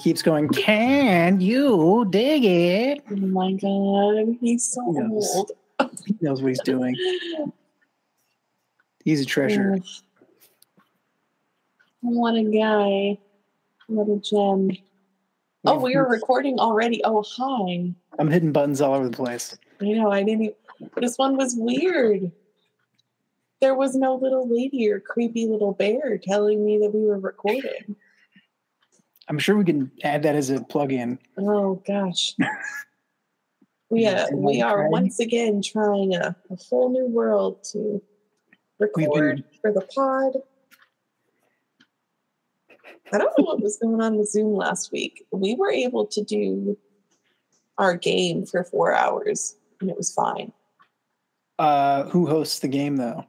he 0.00 0.10
keeps 0.10 0.22
going, 0.22 0.48
Can 0.48 1.40
you 1.40 2.06
dig 2.08 2.44
it? 2.44 3.04
Oh 3.10 3.16
my 3.16 3.52
god, 3.52 4.36
he's 4.40 4.64
so 4.64 4.94
Yes. 4.94 5.34
old. 5.36 5.52
He 6.06 6.16
knows 6.20 6.40
what 6.42 6.48
he's 6.48 6.60
doing. 6.60 6.96
He's 9.02 9.22
a 9.22 9.24
treasure. 9.24 9.78
What 12.02 12.34
a 12.34 12.44
guy. 12.44 13.18
What 13.86 14.08
a 14.08 14.18
gem. 14.20 14.76
Oh, 15.64 15.80
we 15.80 15.96
were 15.96 16.06
recording 16.06 16.60
already. 16.60 17.02
Oh, 17.02 17.24
hi. 17.26 17.94
I'm 18.18 18.30
hitting 18.30 18.52
buttons 18.52 18.82
all 18.82 18.92
over 18.92 19.08
the 19.08 19.16
place. 19.16 19.56
I 19.80 19.86
know, 19.86 20.12
I 20.12 20.22
didn't. 20.22 20.54
This 20.96 21.16
one 21.16 21.38
was 21.38 21.54
weird. 21.56 22.30
There 23.62 23.74
was 23.74 23.94
no 23.94 24.16
little 24.16 24.46
lady 24.46 24.90
or 24.90 25.00
creepy 25.00 25.46
little 25.46 25.72
bear 25.72 26.18
telling 26.18 26.62
me 26.62 26.76
that 26.78 26.90
we 26.94 27.00
were 27.00 27.18
recording. 27.18 27.96
I'm 29.30 29.38
sure 29.38 29.56
we 29.56 29.64
can 29.64 29.92
add 30.02 30.24
that 30.24 30.34
as 30.34 30.50
a 30.50 30.60
plug-in. 30.60 31.18
Oh 31.38 31.82
gosh. 31.86 32.34
We 33.92 34.06
uh, 34.06 34.28
we 34.32 34.62
are 34.62 34.88
once 34.88 35.18
again 35.18 35.62
trying 35.62 36.14
a, 36.14 36.36
a 36.48 36.56
whole 36.68 36.92
new 36.92 37.06
world 37.06 37.64
to 37.72 38.00
record 38.78 39.42
for 39.60 39.72
the 39.72 39.80
pod. 39.80 40.36
I 43.12 43.18
don't 43.18 43.36
know 43.36 43.44
what 43.44 43.60
was 43.60 43.78
going 43.78 44.00
on 44.00 44.16
with 44.16 44.30
Zoom 44.30 44.54
last 44.54 44.92
week. 44.92 45.26
We 45.32 45.56
were 45.56 45.72
able 45.72 46.06
to 46.06 46.22
do 46.22 46.78
our 47.78 47.96
game 47.96 48.46
for 48.46 48.62
four 48.62 48.94
hours 48.94 49.56
and 49.80 49.90
it 49.90 49.96
was 49.96 50.14
fine. 50.14 50.52
Uh, 51.58 52.04
who 52.04 52.26
hosts 52.28 52.60
the 52.60 52.68
game 52.68 52.96
though? 52.96 53.26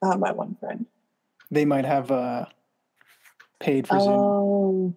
Uh, 0.00 0.16
my 0.16 0.30
one 0.30 0.54
friend. 0.60 0.86
They 1.50 1.64
might 1.64 1.84
have 1.84 2.12
uh, 2.12 2.46
paid 3.60 3.86
for 3.86 4.00
Zoom. 4.00 4.08
Oh, 4.12 4.94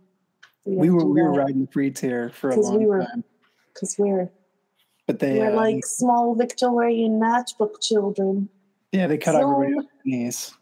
We 0.65 0.89
were 0.89 1.05
we 1.05 1.21
were 1.21 1.33
riding 1.33 1.65
the 1.65 1.71
free 1.71 1.91
tier 1.91 2.29
for 2.29 2.49
a 2.49 2.59
long 2.59 2.79
we 2.79 2.85
were- 2.85 2.99
time, 3.05 3.23
because 3.73 3.95
we're 3.99 4.29
but 5.05 5.19
they 5.19 5.37
we're 5.39 5.51
uh, 5.51 5.55
like 5.55 5.85
small 5.85 6.33
Victorian 6.33 7.19
matchbook 7.19 7.81
children. 7.81 8.47
yeah 8.93 9.05
they 9.07 9.17
cut 9.17 9.35
everybody 9.35 9.73
off 9.73 9.85
knees. 10.05 10.53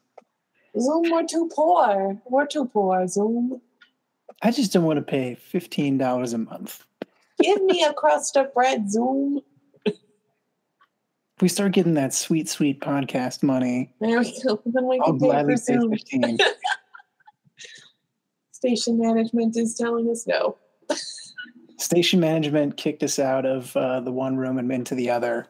Zoom, 0.79 1.03
we're 1.11 1.25
too 1.27 1.49
poor. 1.53 2.17
We're 2.29 2.47
too 2.47 2.65
poor. 2.65 3.05
Zoom. 3.07 3.61
I 4.41 4.51
just 4.51 4.71
don't 4.73 4.85
want 4.85 4.97
to 4.97 5.03
pay 5.03 5.35
fifteen 5.35 5.97
dollars 5.97 6.33
a 6.33 6.37
month. 6.39 6.83
Give 7.39 7.61
me 7.63 7.83
a 7.83 7.93
crust 7.93 8.35
of 8.37 8.53
bread, 8.53 8.89
Zoom. 8.89 9.41
If 9.85 9.95
we 11.41 11.47
start 11.49 11.71
getting 11.73 11.95
that 11.95 12.13
sweet 12.13 12.47
sweet 12.49 12.81
podcast 12.81 13.43
money, 13.43 13.93
There 13.99 14.19
we 14.19 14.41
go. 14.43 14.61
Then 14.65 14.87
we 14.87 14.99
I'll 14.99 15.07
can 15.07 15.19
pay 15.19 15.25
for 15.25 15.31
gladly 15.31 15.53
pay 15.55 15.57
Zoom. 15.57 15.89
fifteen. 15.91 16.37
Station 18.61 18.99
management 18.99 19.57
is 19.57 19.73
telling 19.75 20.07
us 20.11 20.27
no. 20.27 20.55
Station 21.77 22.19
management 22.19 22.77
kicked 22.77 23.01
us 23.01 23.17
out 23.17 23.43
of 23.43 23.75
uh, 23.75 23.99
the 24.01 24.11
one 24.11 24.37
room 24.37 24.59
and 24.59 24.71
into 24.71 24.93
the 24.93 25.09
other. 25.09 25.47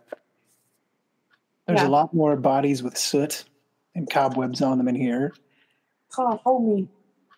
There's 1.67 1.81
Yeah. 1.81 1.87
a 1.87 1.89
lot 1.89 2.13
more 2.13 2.37
bodies 2.37 2.81
with 2.81 2.97
soot 2.97 3.43
and 3.95 4.09
cobwebs 4.09 4.61
on 4.61 4.77
them 4.77 4.87
in 4.87 4.95
here. 4.95 5.33
Oh, 6.17 6.39
homie. 6.45 6.87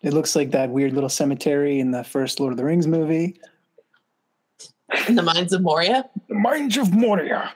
It 0.02 0.12
looks 0.12 0.36
like 0.36 0.52
that 0.52 0.70
weird 0.70 0.92
little 0.92 1.08
cemetery 1.08 1.80
in 1.80 1.90
the 1.90 2.04
first 2.04 2.38
Lord 2.38 2.52
of 2.52 2.56
the 2.56 2.64
Rings 2.64 2.86
movie. 2.86 3.40
In 5.08 5.16
the 5.16 5.22
mines 5.22 5.52
of 5.52 5.60
Moria. 5.60 6.08
The 6.28 6.34
Mines 6.36 6.76
of 6.76 6.92
Moria. 6.94 7.52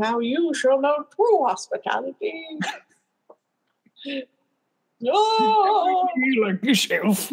How 0.00 0.20
you 0.20 0.54
shall 0.54 0.80
know 0.80 1.04
true 1.14 1.44
hospitality. 1.46 2.42
Oh. 5.06 6.08
No, 6.16 6.22
Be 6.22 6.40
like 6.40 6.64
yourself. 6.64 7.32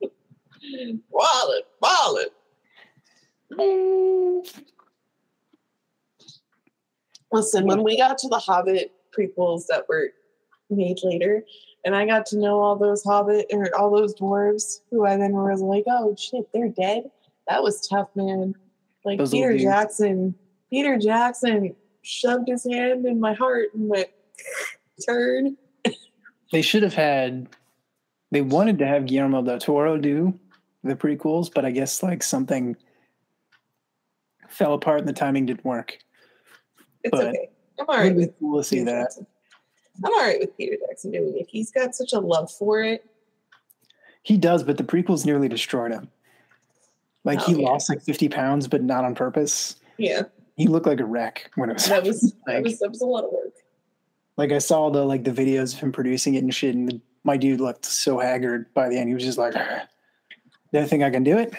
wallet, 1.10 1.66
wallet. 1.80 2.32
Listen, 7.32 7.66
when 7.66 7.82
we 7.82 7.96
got 7.96 8.18
to 8.18 8.28
the 8.28 8.38
Hobbit 8.38 8.92
prequels 9.16 9.66
that 9.68 9.88
were 9.88 10.10
made 10.70 10.98
later, 11.02 11.44
and 11.84 11.96
I 11.96 12.06
got 12.06 12.26
to 12.26 12.38
know 12.38 12.60
all 12.60 12.76
those 12.76 13.02
Hobbit 13.02 13.46
or 13.52 13.74
all 13.76 13.90
those 13.90 14.14
dwarves 14.14 14.80
who 14.90 15.06
I 15.06 15.16
then 15.16 15.32
was 15.32 15.60
like, 15.60 15.84
oh 15.88 16.14
shit, 16.18 16.46
they're 16.52 16.68
dead. 16.68 17.10
That 17.48 17.62
was 17.62 17.86
tough, 17.86 18.08
man. 18.14 18.54
Like 19.04 19.18
Those 19.18 19.32
Peter. 19.32 19.58
Jackson, 19.58 20.34
Peter 20.70 20.96
Jackson 20.96 21.74
shoved 22.02 22.48
his 22.48 22.64
hand 22.64 23.04
in 23.06 23.18
my 23.18 23.34
heart 23.34 23.68
and 23.74 23.88
went, 23.88 24.08
turn. 25.06 25.56
They 26.52 26.62
should 26.62 26.82
have 26.82 26.94
had. 26.94 27.48
They 28.30 28.40
wanted 28.42 28.78
to 28.78 28.86
have 28.86 29.06
Guillermo 29.06 29.42
del 29.42 29.58
Toro 29.58 29.98
do 29.98 30.38
the 30.84 30.94
prequels, 30.94 31.50
but 31.52 31.64
I 31.64 31.70
guess 31.70 32.02
like 32.02 32.22
something 32.22 32.76
fell 34.48 34.74
apart 34.74 35.00
and 35.00 35.08
the 35.08 35.12
timing 35.12 35.46
didn't 35.46 35.64
work. 35.64 35.98
It's 37.04 37.10
But 37.10 37.28
okay. 37.28 37.48
I'm 37.78 37.86
all 37.88 37.96
right 37.96 38.14
with 38.14 38.38
to 38.38 38.62
see 38.62 38.76
Peter 38.76 38.84
that. 38.92 39.00
Jackson. 39.02 39.26
I'm 40.04 40.12
all 40.14 40.20
right 40.20 40.40
with 40.40 40.56
Peter 40.56 40.76
Jackson 40.88 41.10
doing 41.10 41.36
it. 41.38 41.46
He's 41.48 41.70
got 41.70 41.94
such 41.94 42.12
a 42.12 42.20
love 42.20 42.50
for 42.50 42.82
it. 42.82 43.04
He 44.22 44.36
does, 44.38 44.62
but 44.62 44.76
the 44.76 44.84
prequels 44.84 45.26
nearly 45.26 45.48
destroyed 45.48 45.90
him. 45.92 46.08
Like 47.24 47.40
Oh, 47.40 47.44
he 47.44 47.60
yeah. 47.62 47.68
lost 47.68 47.88
like 47.88 48.02
50 48.02 48.28
pounds, 48.28 48.66
but 48.68 48.82
not 48.82 49.04
on 49.04 49.14
purpose. 49.14 49.76
Yeah, 49.98 50.22
He 50.56 50.68
looked 50.68 50.86
like 50.86 51.00
a 51.00 51.04
wreck 51.04 51.50
when 51.56 51.70
it 51.70 51.74
was 51.74 51.86
that 51.86 52.04
was 52.04 52.34
that 52.46 52.62
was 52.64 52.78
that 52.78 52.90
was 52.90 53.00
a 53.02 53.06
lot 53.06 53.24
of 53.24 53.30
work. 53.32 53.41
Like 54.36 54.52
I 54.52 54.58
saw 54.58 54.90
the 54.90 55.04
like 55.04 55.24
the 55.24 55.30
videos 55.30 55.74
of 55.74 55.80
him 55.80 55.92
producing 55.92 56.34
it 56.34 56.42
and 56.42 56.54
shit, 56.54 56.74
and 56.74 57.00
my 57.24 57.36
dude 57.36 57.60
looked 57.60 57.84
so 57.84 58.18
haggard 58.18 58.72
by 58.74 58.88
the 58.88 58.96
end. 58.98 59.08
He 59.08 59.14
was 59.14 59.24
just 59.24 59.38
like, 59.38 59.54
other 59.54 60.86
thing 60.86 61.02
I 61.02 61.10
can 61.10 61.24
do 61.24 61.38
it, 61.38 61.52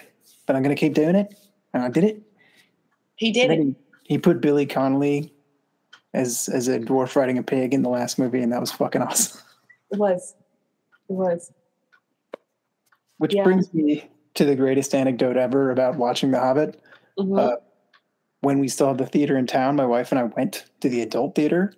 but 0.45 0.55
I'm 0.55 0.63
gonna 0.63 0.75
keep 0.75 0.93
doing 0.93 1.15
it," 1.15 1.33
and 1.73 1.83
I 1.83 1.89
did 1.89 2.03
it. 2.03 2.21
He 3.15 3.31
did 3.31 3.51
it. 3.51 3.59
he, 3.59 3.75
he 4.03 4.17
put 4.17 4.41
Billy 4.41 4.65
Connolly 4.65 5.33
as 6.13 6.49
as 6.49 6.67
a 6.67 6.79
dwarf 6.79 7.15
riding 7.15 7.37
a 7.37 7.43
pig 7.43 7.73
in 7.73 7.83
the 7.83 7.89
last 7.89 8.17
movie, 8.19 8.41
and 8.41 8.51
that 8.51 8.59
was 8.59 8.71
fucking 8.71 9.01
awesome. 9.01 9.39
It 9.91 9.99
was. 9.99 10.35
It 11.09 11.13
was. 11.13 11.51
Which 13.17 13.35
Yeah. 13.35 13.43
brings 13.43 13.71
me 13.73 14.09
to 14.33 14.45
the 14.45 14.55
greatest 14.55 14.95
anecdote 14.95 15.37
ever 15.37 15.69
about 15.69 15.95
watching 15.95 16.31
The 16.31 16.39
Hobbit. 16.39 16.81
Mhm. 17.19 17.39
Uh, 17.39 17.57
when 18.41 18.57
we 18.59 18.67
still 18.67 18.87
had 18.87 18.97
the 18.97 19.05
theater 19.05 19.37
in 19.37 19.45
town, 19.45 19.75
my 19.75 19.85
wife 19.85 20.11
and 20.11 20.17
I 20.19 20.23
went 20.23 20.65
to 20.81 20.89
the 20.89 21.01
adult 21.01 21.35
theater 21.35 21.73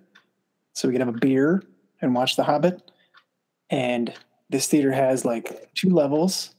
so 0.75 0.87
we 0.87 0.93
could 0.93 1.01
have 1.01 1.13
a 1.15 1.17
beer 1.17 1.63
and 2.01 2.13
watch 2.13 2.35
The 2.35 2.43
Hobbit. 2.43 2.91
And 3.71 4.13
this 4.49 4.67
theater 4.67 4.91
has 4.91 5.25
like 5.25 5.69
two 5.73 5.89
levels, 5.89 6.53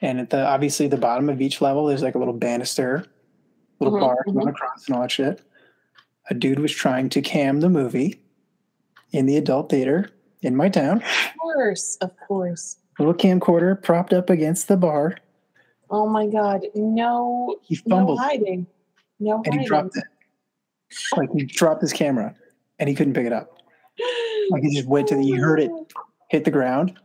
and 0.00 0.20
at 0.20 0.30
the 0.30 0.46
obviously 0.46 0.86
the 0.86 0.96
bottom 0.96 1.28
of 1.28 1.40
each 1.40 1.60
level 1.60 1.86
there's 1.86 2.02
like 2.02 2.14
a 2.14 2.18
little 2.18 2.34
banister, 2.34 3.04
little 3.80 3.98
Mhm, 3.98 4.00
bar 4.00 4.18
mhm. 4.28 4.34
going 4.34 4.48
across 4.48 4.86
and 4.86 4.94
all 4.94 5.02
that 5.02 5.10
shit. 5.10 5.42
A 6.30 6.34
dude 6.34 6.60
was 6.60 6.72
trying 6.72 7.08
to 7.10 7.20
cam 7.22 7.60
the 7.60 7.68
movie 7.68 8.20
in 9.12 9.26
the 9.26 9.36
adult 9.36 9.70
theater 9.70 10.10
in 10.42 10.54
my 10.54 10.68
town. 10.68 10.98
of 11.02 11.38
course, 11.40 11.96
of 12.00 12.10
course. 12.28 12.76
Little 12.98 13.14
camcorder 13.14 13.80
propped 13.82 14.12
up 14.12 14.30
against 14.30 14.68
the 14.68 14.76
bar. 14.76 15.16
Oh 15.90 16.06
my 16.08 16.26
God! 16.26 16.62
No, 16.74 17.56
He 17.62 17.80
no 17.86 17.96
fumbled 17.96 18.18
hiding. 18.20 18.66
No 19.18 19.42
and 19.46 19.60
he 19.60 19.66
dropped 19.66 19.96
it. 19.96 20.04
Like 21.16 21.30
he 21.32 21.44
dropped 21.44 21.80
his 21.82 21.92
camera 21.92 22.34
and 22.78 22.88
he 22.88 22.94
couldn't 22.94 23.14
pick 23.14 23.26
it 23.26 23.32
up. 23.32 23.52
Like 24.48 24.62
he 24.62 24.76
just 24.76 24.86
went 24.86 25.08
to 25.08 25.16
the, 25.16 25.22
he 25.22 25.32
heard 25.32 25.58
it 25.58 25.72
hit 26.30 26.44
the 26.44 26.52
ground. 26.52 26.96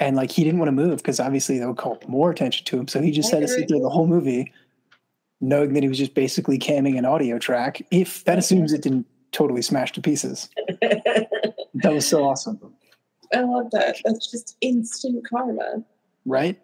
And 0.00 0.16
like 0.16 0.32
he 0.32 0.42
didn't 0.42 0.58
want 0.58 0.66
to 0.66 0.72
move 0.72 0.96
because 0.96 1.20
obviously 1.20 1.60
that 1.60 1.68
would 1.68 1.76
call 1.76 2.00
more 2.08 2.32
attention 2.32 2.64
to 2.64 2.80
him. 2.80 2.88
So 2.88 3.00
he 3.00 3.12
just 3.12 3.30
had 3.30 3.42
to 3.42 3.48
sit 3.48 3.68
there 3.68 3.78
the 3.78 3.88
whole 3.88 4.08
movie, 4.08 4.52
knowing 5.40 5.72
that 5.74 5.84
he 5.84 5.88
was 5.88 5.98
just 5.98 6.14
basically 6.14 6.58
camming 6.58 6.98
an 6.98 7.04
audio 7.04 7.38
track. 7.38 7.80
If 7.92 8.24
that 8.24 8.38
assumes 8.38 8.72
it 8.72 8.82
didn't 8.82 9.06
totally 9.30 9.62
smash 9.62 9.92
to 9.92 10.00
pieces. 10.00 10.48
That 11.74 11.94
was 11.94 12.06
so 12.06 12.24
awesome. 12.24 12.60
I 13.34 13.40
love 13.40 13.70
that. 13.72 13.96
That's 14.04 14.30
just 14.30 14.56
instant 14.60 15.26
karma. 15.28 15.82
Right? 16.26 16.60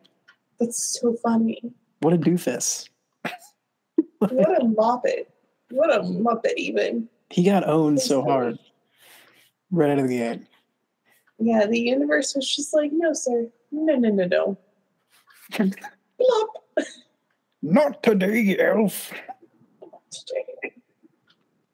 That's 0.61 1.01
so 1.01 1.17
funny. 1.23 1.61
What 2.01 2.13
a 2.13 2.19
doofus. 2.19 2.89
What 4.19 4.33
a 4.33 4.65
muppet. 4.65 5.27
What 5.71 5.95
a 5.95 6.01
muppet, 6.01 6.55
even. 6.57 7.09
He 7.31 7.45
got 7.45 7.67
owned 7.69 8.01
so 8.01 8.23
hard. 8.23 8.59
Right 9.71 9.91
out 9.91 9.99
of 9.99 10.09
the 10.09 10.17
gate. 10.17 10.41
Yeah, 11.39 11.67
the 11.67 11.79
universe 11.79 12.35
was 12.35 12.49
just 12.55 12.75
like, 12.75 12.91
no, 12.93 13.13
sir. 13.13 13.49
No, 13.71 13.97
no, 13.97 14.09
no, 14.09 14.25
no. 14.25 14.59
Blop. 15.53 16.47
Not 17.63 18.03
today, 18.03 18.57
Elf. 18.59 19.13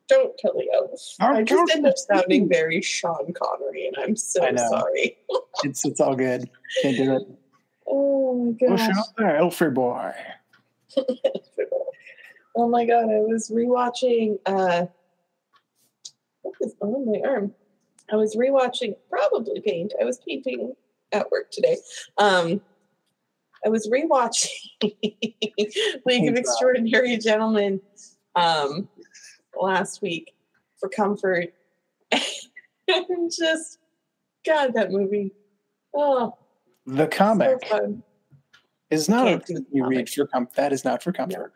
Don't 0.06 0.36
kill 0.38 0.52
the 0.52 0.70
elf. 0.74 1.00
I'm 1.18 1.36
I 1.36 1.42
just 1.42 1.74
end 1.74 1.86
up 1.86 1.96
sounding 1.96 2.46
very 2.48 2.82
Sean 2.82 3.32
Connery, 3.32 3.86
and 3.86 3.96
I'm 3.98 4.16
so 4.16 4.40
sorry. 4.56 5.16
It's 5.62 5.84
it's 5.84 6.00
all 6.00 6.14
good. 6.16 6.50
Can't 6.82 6.96
do 6.96 7.16
it. 7.16 7.22
Oh 7.86 8.34
my 8.60 8.68
Push 8.68 8.80
gosh. 8.86 8.96
out 8.98 9.06
there, 9.16 9.36
Elfie 9.36 9.70
boy. 9.70 10.12
oh 12.56 12.68
my 12.68 12.84
god, 12.84 13.04
I 13.04 13.20
was 13.20 13.50
rewatching 13.50 14.38
uh 14.46 14.86
is 16.64 16.74
on 16.80 17.06
my 17.06 17.20
arm? 17.28 17.54
I 18.12 18.16
was 18.16 18.36
rewatching 18.36 18.94
probably 19.08 19.60
paint. 19.60 19.92
I 20.00 20.04
was 20.04 20.18
painting 20.26 20.74
at 21.12 21.30
work 21.30 21.50
today. 21.50 21.78
Um, 22.18 22.60
I 23.64 23.68
was 23.68 23.88
rewatching 23.88 24.48
League 26.06 26.28
of 26.28 26.36
Extraordinary 26.36 27.16
Gentlemen 27.16 27.80
um, 28.34 28.88
last 29.58 30.02
week 30.02 30.34
for 30.78 30.88
comfort. 30.88 31.54
and 32.12 33.30
just, 33.30 33.78
God, 34.44 34.74
that 34.74 34.90
movie. 34.90 35.32
Oh, 35.94 36.36
The 36.86 37.06
comic 37.06 37.64
so 37.70 38.02
is 38.90 39.08
not 39.08 39.28
a 39.28 39.64
you 39.72 39.86
read 39.86 40.10
for 40.10 40.26
comfort. 40.26 40.54
That 40.56 40.72
is 40.72 40.84
not 40.84 41.02
for 41.02 41.12
comfort. 41.12 41.52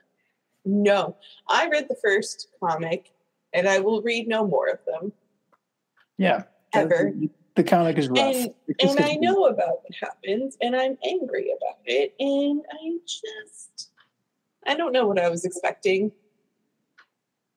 No, 0.65 1.17
I 1.49 1.69
read 1.69 1.89
the 1.89 1.97
first 2.03 2.49
comic, 2.63 3.13
and 3.53 3.69
I 3.69 3.79
will 3.79 4.03
read 4.03 4.29
no 4.29 4.47
more 4.47 4.69
of 4.69 4.79
them. 4.87 5.13
Yeah. 6.17 6.45
Ever. 6.75 7.13
The, 7.15 7.31
the 7.59 7.65
comic 7.65 7.99
is 7.99 8.09
rough. 8.09 8.19
And 8.19 8.55
and 8.81 9.01
I 9.01 9.15
know 9.15 9.47
about 9.47 9.83
what 9.83 9.95
happens, 10.01 10.57
and 10.61 10.77
I'm 10.77 10.97
angry 11.05 11.51
about 11.51 11.79
it, 11.85 12.15
and 12.21 12.63
I 12.71 12.99
just 13.05 13.91
I 14.65 14.77
don't 14.77 14.93
know 14.93 15.09
what 15.09 15.19
I 15.19 15.29
was 15.29 15.45
expecting. 15.45 16.13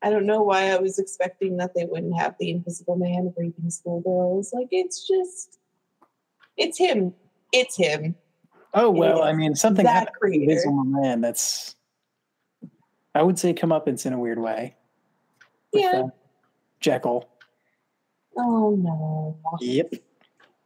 I 0.02 0.10
don't 0.10 0.26
know 0.26 0.42
why 0.42 0.72
I 0.72 0.78
was 0.78 0.98
expecting 0.98 1.58
that 1.58 1.76
they 1.76 1.86
wouldn't 1.86 2.18
have 2.18 2.36
the 2.40 2.50
Invisible 2.50 2.96
Man 2.96 3.32
raping 3.38 3.70
schoolgirls. 3.70 4.52
Like 4.54 4.70
it's 4.72 5.08
just, 5.08 5.60
it's 6.58 6.80
him. 6.80 7.14
It's 7.54 7.78
him. 7.78 8.16
Oh 8.74 8.90
well, 8.90 9.22
I 9.22 9.34
mean 9.34 9.54
something 9.54 9.86
that 9.86 10.08
happened 10.08 10.34
to. 10.34 10.42
Invisible 10.42 10.84
Man 10.84 11.22
that's 11.22 11.76
I 13.14 13.22
would 13.22 13.38
say 13.38 13.54
comeuppance 13.54 14.08
in 14.08 14.14
a 14.14 14.20
weird 14.20 14.40
way. 14.40 14.78
With, 15.74 15.84
Yeah. 15.84 16.04
Jekyll. 16.80 17.30
Oh 18.38 18.76
no! 18.76 19.38
Yep. 19.60 19.94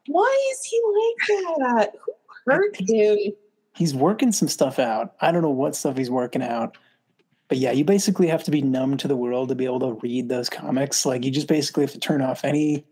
Why 0.08 0.52
is 0.52 0.64
he 0.64 0.82
like 0.94 1.58
that? 1.58 1.94
Who 2.06 2.14
hurt 2.46 2.76
him? 2.80 3.34
He's 3.76 3.94
working 3.94 4.32
some 4.32 4.48
stuff 4.48 4.80
out. 4.80 5.16
I 5.20 5.32
don't 5.32 5.42
know 5.42 5.50
what 5.50 5.76
stuff 5.76 5.98
he's 5.98 6.12
working 6.12 6.44
out. 6.44 6.78
But 7.48 7.58
yeah, 7.58 7.72
you 7.72 7.84
basically 7.84 8.28
have 8.28 8.44
to 8.46 8.52
be 8.52 8.62
numb 8.62 8.98
to 8.98 9.08
the 9.08 9.16
world 9.16 9.50
to 9.50 9.56
be 9.56 9.66
able 9.66 9.80
to 9.82 10.00
read 10.02 10.30
those 10.30 10.50
comics. 10.50 11.06
Like 11.06 11.24
you 11.26 11.32
just 11.32 11.48
basically 11.48 11.84
have 11.84 11.92
to 11.94 12.00
turn 12.00 12.22
off 12.22 12.44
any 12.44 12.86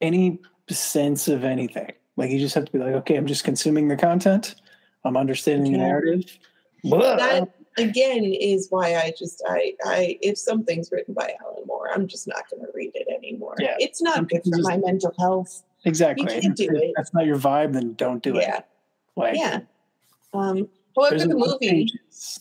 any 0.00 0.40
sense 0.70 1.28
of 1.28 1.44
anything. 1.44 1.92
Like 2.16 2.30
you 2.30 2.38
just 2.38 2.54
have 2.54 2.64
to 2.64 2.72
be 2.72 2.78
like, 2.78 2.94
okay, 2.94 3.16
I'm 3.16 3.26
just 3.26 3.44
consuming 3.44 3.88
the 3.88 3.96
content. 3.96 4.54
I'm 5.04 5.16
understanding 5.16 5.72
the 5.72 5.78
narrative. 5.78 6.38
That 6.84 7.48
again 7.76 8.24
is 8.24 8.68
why 8.70 8.96
I 8.96 9.12
just 9.18 9.42
I 9.48 9.74
I 9.84 10.18
if 10.22 10.38
something's 10.38 10.90
written 10.92 11.14
by 11.14 11.34
Alan 11.42 11.64
Moore, 11.66 11.88
I'm 11.92 12.06
just 12.06 12.26
not 12.28 12.48
going 12.50 12.62
to 12.64 12.68
read 12.74 12.92
it 12.94 13.06
anymore. 13.14 13.54
Yeah. 13.58 13.76
It's 13.78 14.00
not 14.02 14.16
Some 14.16 14.26
good 14.26 14.42
for 14.44 14.50
just- 14.56 14.68
my 14.68 14.76
mental 14.78 15.12
health. 15.18 15.62
exactly. 15.84 16.32
you 16.34 16.40
can't 16.40 16.56
do 16.56 16.64
If 16.72 16.82
it. 16.82 16.92
that's 16.96 17.12
not 17.14 17.26
your 17.26 17.36
vibe, 17.38 17.72
then 17.72 17.94
don't 17.94 18.22
do 18.22 18.34
yeah, 18.34 18.58
it. 18.58 18.64
Like 19.16 19.36
yeah. 19.36 19.60
Um, 20.32 20.68
however, 20.96 21.18
the 21.18 21.34
movie 21.34 21.92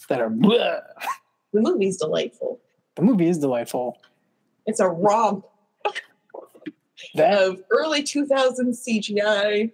that 0.09 0.19
are 0.21 0.29
blah. 0.29 0.79
the 1.53 1.61
movie's 1.61 1.97
delightful. 1.97 2.59
the 2.95 3.01
movie 3.03 3.27
is 3.27 3.37
delightful. 3.37 3.99
It's 4.65 4.79
a 4.79 4.87
romp 4.87 5.45
That 7.15 7.41
of 7.41 7.61
early 7.69 8.01
2000 8.01 8.71
CGI. 8.73 9.71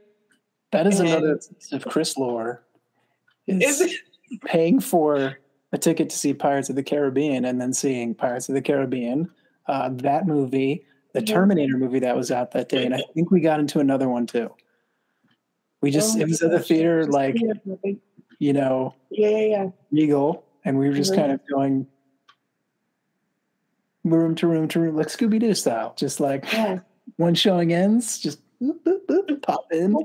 that 0.71 0.87
is 0.87 0.99
another 0.99 1.33
and- 1.33 1.41
piece 1.55 1.71
of 1.71 1.85
Chris 1.85 2.17
lore. 2.17 2.63
Is 3.47 3.81
Is 3.81 3.81
it? 3.81 3.99
paying 4.45 4.79
for 4.79 5.38
a 5.71 5.77
ticket 5.77 6.09
to 6.09 6.17
see 6.17 6.33
Pirates 6.33 6.69
of 6.69 6.75
the 6.75 6.83
Caribbean 6.83 7.45
and 7.45 7.59
then 7.61 7.73
seeing 7.73 8.15
Pirates 8.15 8.49
of 8.49 8.55
the 8.55 8.61
Caribbean, 8.61 9.29
uh, 9.67 9.89
that 9.93 10.25
movie, 10.27 10.85
the 11.13 11.21
Mhm. 11.21 11.27
Terminator 11.27 11.77
movie 11.77 11.99
that 11.99 12.15
was 12.15 12.31
out 12.31 12.51
that 12.51 12.69
day, 12.69 12.85
and 12.85 12.95
I 12.95 13.03
think 13.13 13.31
we 13.31 13.39
got 13.39 13.59
into 13.59 13.79
another 13.79 14.09
one 14.09 14.25
too. 14.25 14.49
We 15.81 15.91
just 15.91 16.17
Oh 16.17 16.21
it 16.21 16.27
was 16.27 16.41
at 16.41 16.51
the 16.51 16.59
theater, 16.59 17.05
like 17.05 17.35
you 18.39 18.53
know, 18.53 18.93
Yeah, 19.11 19.29
yeah, 19.29 19.37
yeah. 19.45 19.69
Regal, 19.91 20.45
and 20.65 20.77
we 20.79 20.87
were 20.87 20.95
just 20.95 21.11
Mhm. 21.13 21.15
kind 21.15 21.31
of 21.33 21.39
going 21.53 21.87
room 24.03 24.33
to 24.35 24.47
room 24.47 24.67
to 24.69 24.79
room, 24.79 24.95
like 24.95 25.07
Scooby 25.07 25.39
Doo 25.39 25.53
style, 25.53 25.93
just 25.97 26.19
like 26.19 26.51
yeah. 26.53 26.79
one 27.17 27.35
showing 27.35 27.73
ends, 27.73 28.17
just 28.17 28.39
boop, 28.61 28.79
boop, 28.83 29.05
boop, 29.07 29.41
pop 29.41 29.71
in. 29.71 29.95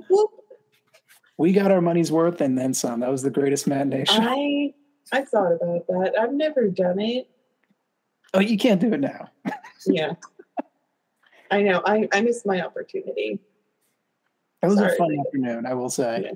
We 1.36 1.52
got 1.52 1.70
our 1.72 1.80
money's 1.80 2.12
worth 2.12 2.40
and 2.40 2.56
then 2.56 2.74
some. 2.74 3.00
That 3.00 3.10
was 3.10 3.22
the 3.22 3.30
greatest 3.30 3.66
matinee 3.66 4.04
show. 4.04 4.18
I 4.20 4.72
I 5.14 5.24
thought 5.24 5.52
about 5.52 5.86
that. 5.86 6.14
I've 6.20 6.32
never 6.32 6.68
done 6.68 6.98
it. 7.00 7.28
oh, 8.34 8.40
you 8.40 8.58
can't 8.58 8.80
do 8.80 8.92
it 8.92 9.00
now. 9.00 9.30
Yeah. 9.86 10.14
I 11.50 11.60
know. 11.62 11.82
I, 11.84 12.08
I 12.14 12.22
missed 12.22 12.46
my 12.46 12.64
opportunity. 12.64 13.38
That 14.62 14.68
was 14.68 14.78
Sorry. 14.78 14.94
a 14.94 14.96
fun 14.96 15.14
afternoon, 15.20 15.66
I 15.66 15.74
will 15.74 15.90
say. 15.90 16.32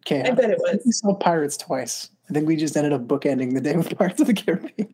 Okay, 0.00 0.22
I 0.28 0.32
bet 0.32 0.50
it 0.50 0.58
was. 0.58 0.80
we 0.84 0.90
saw 0.90 1.14
Pirates 1.14 1.56
twice. 1.56 2.10
I 2.28 2.32
think 2.32 2.48
we 2.48 2.56
just 2.56 2.76
ended 2.76 2.92
up 2.92 3.06
bookending 3.06 3.54
the 3.54 3.60
day 3.60 3.76
with 3.76 3.96
Pirates 3.96 4.20
of 4.20 4.26
the 4.26 4.34
Caribbean. 4.34 4.92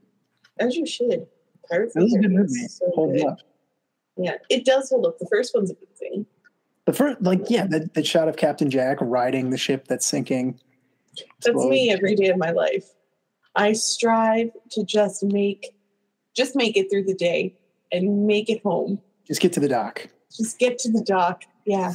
As 0.58 0.76
you 0.76 0.84
should. 0.86 1.26
Pirates 1.70 1.96
It 1.96 2.00
was 2.00 2.14
a 2.14 2.18
good 2.18 2.30
movie. 2.30 2.68
so 2.68 2.90
Holds 2.94 3.22
good. 3.22 3.26
up. 3.30 3.38
Yeah, 4.18 4.34
it 4.50 4.66
does 4.66 4.90
hold 4.90 5.06
up. 5.06 5.18
The 5.18 5.26
first 5.32 5.54
one's 5.54 5.70
amazing. 5.72 6.26
The 6.84 6.92
first, 6.92 7.22
like, 7.22 7.40
yeah, 7.48 7.66
the, 7.66 7.88
the 7.94 8.04
shot 8.04 8.28
of 8.28 8.36
Captain 8.36 8.68
Jack 8.68 8.98
riding 9.00 9.48
the 9.48 9.56
ship 9.58 9.88
that's 9.88 10.04
sinking. 10.04 10.60
That's 11.42 11.56
slowly. 11.56 11.70
me 11.70 11.90
every 11.90 12.14
day 12.14 12.28
of 12.28 12.36
my 12.36 12.50
life. 12.50 12.84
I 13.56 13.72
strive 13.72 14.50
to 14.72 14.84
just 14.84 15.22
make 15.22 15.74
just 16.34 16.56
make 16.56 16.76
it 16.76 16.90
through 16.90 17.04
the 17.04 17.14
day 17.14 17.54
and 17.92 18.26
make 18.26 18.50
it 18.50 18.62
home. 18.62 19.00
Just 19.26 19.40
get 19.40 19.52
to 19.54 19.60
the 19.60 19.68
dock. 19.68 20.08
Just 20.36 20.58
get 20.58 20.78
to 20.80 20.90
the 20.90 21.02
dock. 21.02 21.42
Yeah. 21.64 21.94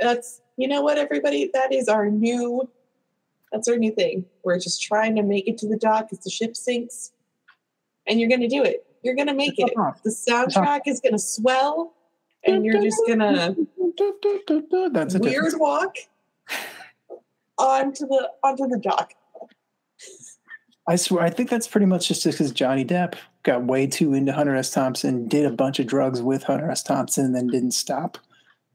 That's 0.00 0.40
you 0.56 0.66
know 0.66 0.82
what, 0.82 0.98
everybody? 0.98 1.50
That 1.54 1.72
is 1.72 1.88
our 1.88 2.10
new 2.10 2.68
that's 3.52 3.68
our 3.68 3.76
new 3.76 3.92
thing. 3.92 4.26
We're 4.44 4.58
just 4.58 4.82
trying 4.82 5.16
to 5.16 5.22
make 5.22 5.48
it 5.48 5.56
to 5.58 5.68
the 5.68 5.76
dock 5.76 6.08
as 6.12 6.18
the 6.20 6.30
ship 6.30 6.56
sinks. 6.56 7.12
And 8.06 8.20
you're 8.20 8.28
gonna 8.28 8.48
do 8.48 8.62
it. 8.62 8.84
You're 9.02 9.14
gonna 9.14 9.34
make 9.34 9.54
it. 9.58 9.72
The 10.04 10.10
soundtrack 10.10 10.82
is 10.86 11.00
gonna 11.00 11.18
swell 11.18 11.94
and 12.44 12.64
you're 12.64 12.82
just 12.82 13.00
gonna 13.06 13.54
That's 14.90 15.14
a 15.14 15.18
weird 15.18 15.44
difference. 15.44 15.56
walk 15.58 15.94
onto 17.58 18.06
the 18.06 18.30
onto 18.42 18.66
the 18.66 18.78
dock. 18.78 19.14
I 20.88 20.96
swear, 20.96 21.22
I 21.22 21.28
think 21.28 21.50
that's 21.50 21.68
pretty 21.68 21.84
much 21.84 22.08
just 22.08 22.24
because 22.24 22.50
Johnny 22.50 22.82
Depp 22.82 23.14
got 23.42 23.64
way 23.64 23.86
too 23.86 24.14
into 24.14 24.32
Hunter 24.32 24.56
S. 24.56 24.70
Thompson, 24.70 25.28
did 25.28 25.44
a 25.44 25.50
bunch 25.50 25.78
of 25.78 25.86
drugs 25.86 26.22
with 26.22 26.42
Hunter 26.42 26.70
S. 26.70 26.82
Thompson, 26.82 27.26
and 27.26 27.36
then 27.36 27.46
didn't 27.48 27.72
stop 27.72 28.16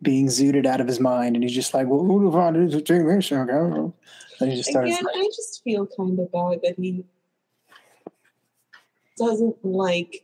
being 0.03 0.27
zooted 0.27 0.67
out 0.67 0.79
of 0.79 0.87
his 0.87 0.99
mind. 0.99 1.35
And 1.35 1.43
he's 1.43 1.55
just 1.55 1.73
like, 1.73 1.87
well, 1.87 2.03
who 2.03 2.23
the 2.23 2.31
fuck 2.31 2.55
is 2.55 2.75
Mason? 3.03 3.93
And 4.39 4.49
he 4.51 4.55
just 4.55 4.69
started. 4.69 4.93
Again, 4.93 5.07
I 5.07 5.23
just 5.35 5.63
feel 5.63 5.87
kind 5.87 6.19
of 6.19 6.31
bad 6.31 6.59
that 6.63 6.75
he 6.77 7.03
doesn't 9.17 9.65
like 9.65 10.23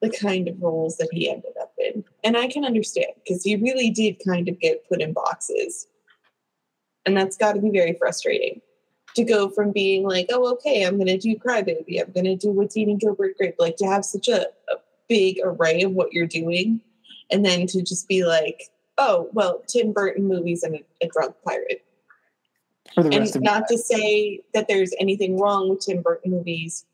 the 0.00 0.08
kind 0.08 0.48
of 0.48 0.62
roles 0.62 0.96
that 0.96 1.08
he 1.12 1.28
ended 1.28 1.52
up 1.60 1.74
in. 1.76 2.04
And 2.24 2.38
I 2.38 2.48
can 2.48 2.64
understand 2.64 3.12
because 3.22 3.44
he 3.44 3.56
really 3.56 3.90
did 3.90 4.16
kind 4.26 4.48
of 4.48 4.58
get 4.60 4.88
put 4.88 5.02
in 5.02 5.12
boxes. 5.12 5.88
And 7.04 7.14
that's 7.14 7.36
got 7.36 7.52
to 7.52 7.60
be 7.60 7.70
very 7.70 7.92
frustrating 7.98 8.62
to 9.18 9.24
go 9.24 9.48
from 9.48 9.72
being 9.72 10.04
like, 10.04 10.26
oh, 10.30 10.52
okay, 10.52 10.84
I'm 10.84 10.96
going 10.96 11.06
to 11.06 11.18
do 11.18 11.36
Crybaby, 11.36 12.00
I'm 12.00 12.12
going 12.12 12.24
to 12.24 12.36
do 12.36 12.50
What's 12.50 12.76
Eating 12.76 12.98
Gilbert 12.98 13.36
Grape, 13.36 13.56
like 13.58 13.76
to 13.76 13.86
have 13.86 14.04
such 14.04 14.28
a, 14.28 14.42
a 14.42 14.76
big 15.08 15.38
array 15.44 15.82
of 15.82 15.92
what 15.92 16.12
you're 16.12 16.26
doing. 16.26 16.80
And 17.30 17.44
then 17.44 17.66
to 17.66 17.82
just 17.82 18.08
be 18.08 18.24
like, 18.24 18.70
oh, 18.96 19.28
well, 19.32 19.62
Tim 19.68 19.92
Burton 19.92 20.26
movies 20.26 20.62
and 20.62 20.76
a, 20.76 20.84
a 21.02 21.08
drunk 21.08 21.34
pirate 21.44 21.84
and 22.96 23.42
not 23.42 23.68
to 23.68 23.78
say 23.78 24.40
that 24.54 24.68
there's 24.68 24.94
anything 24.98 25.38
wrong 25.38 25.68
with 25.68 25.80
Tim 25.80 26.02
Burton 26.02 26.30
movies. 26.30 26.84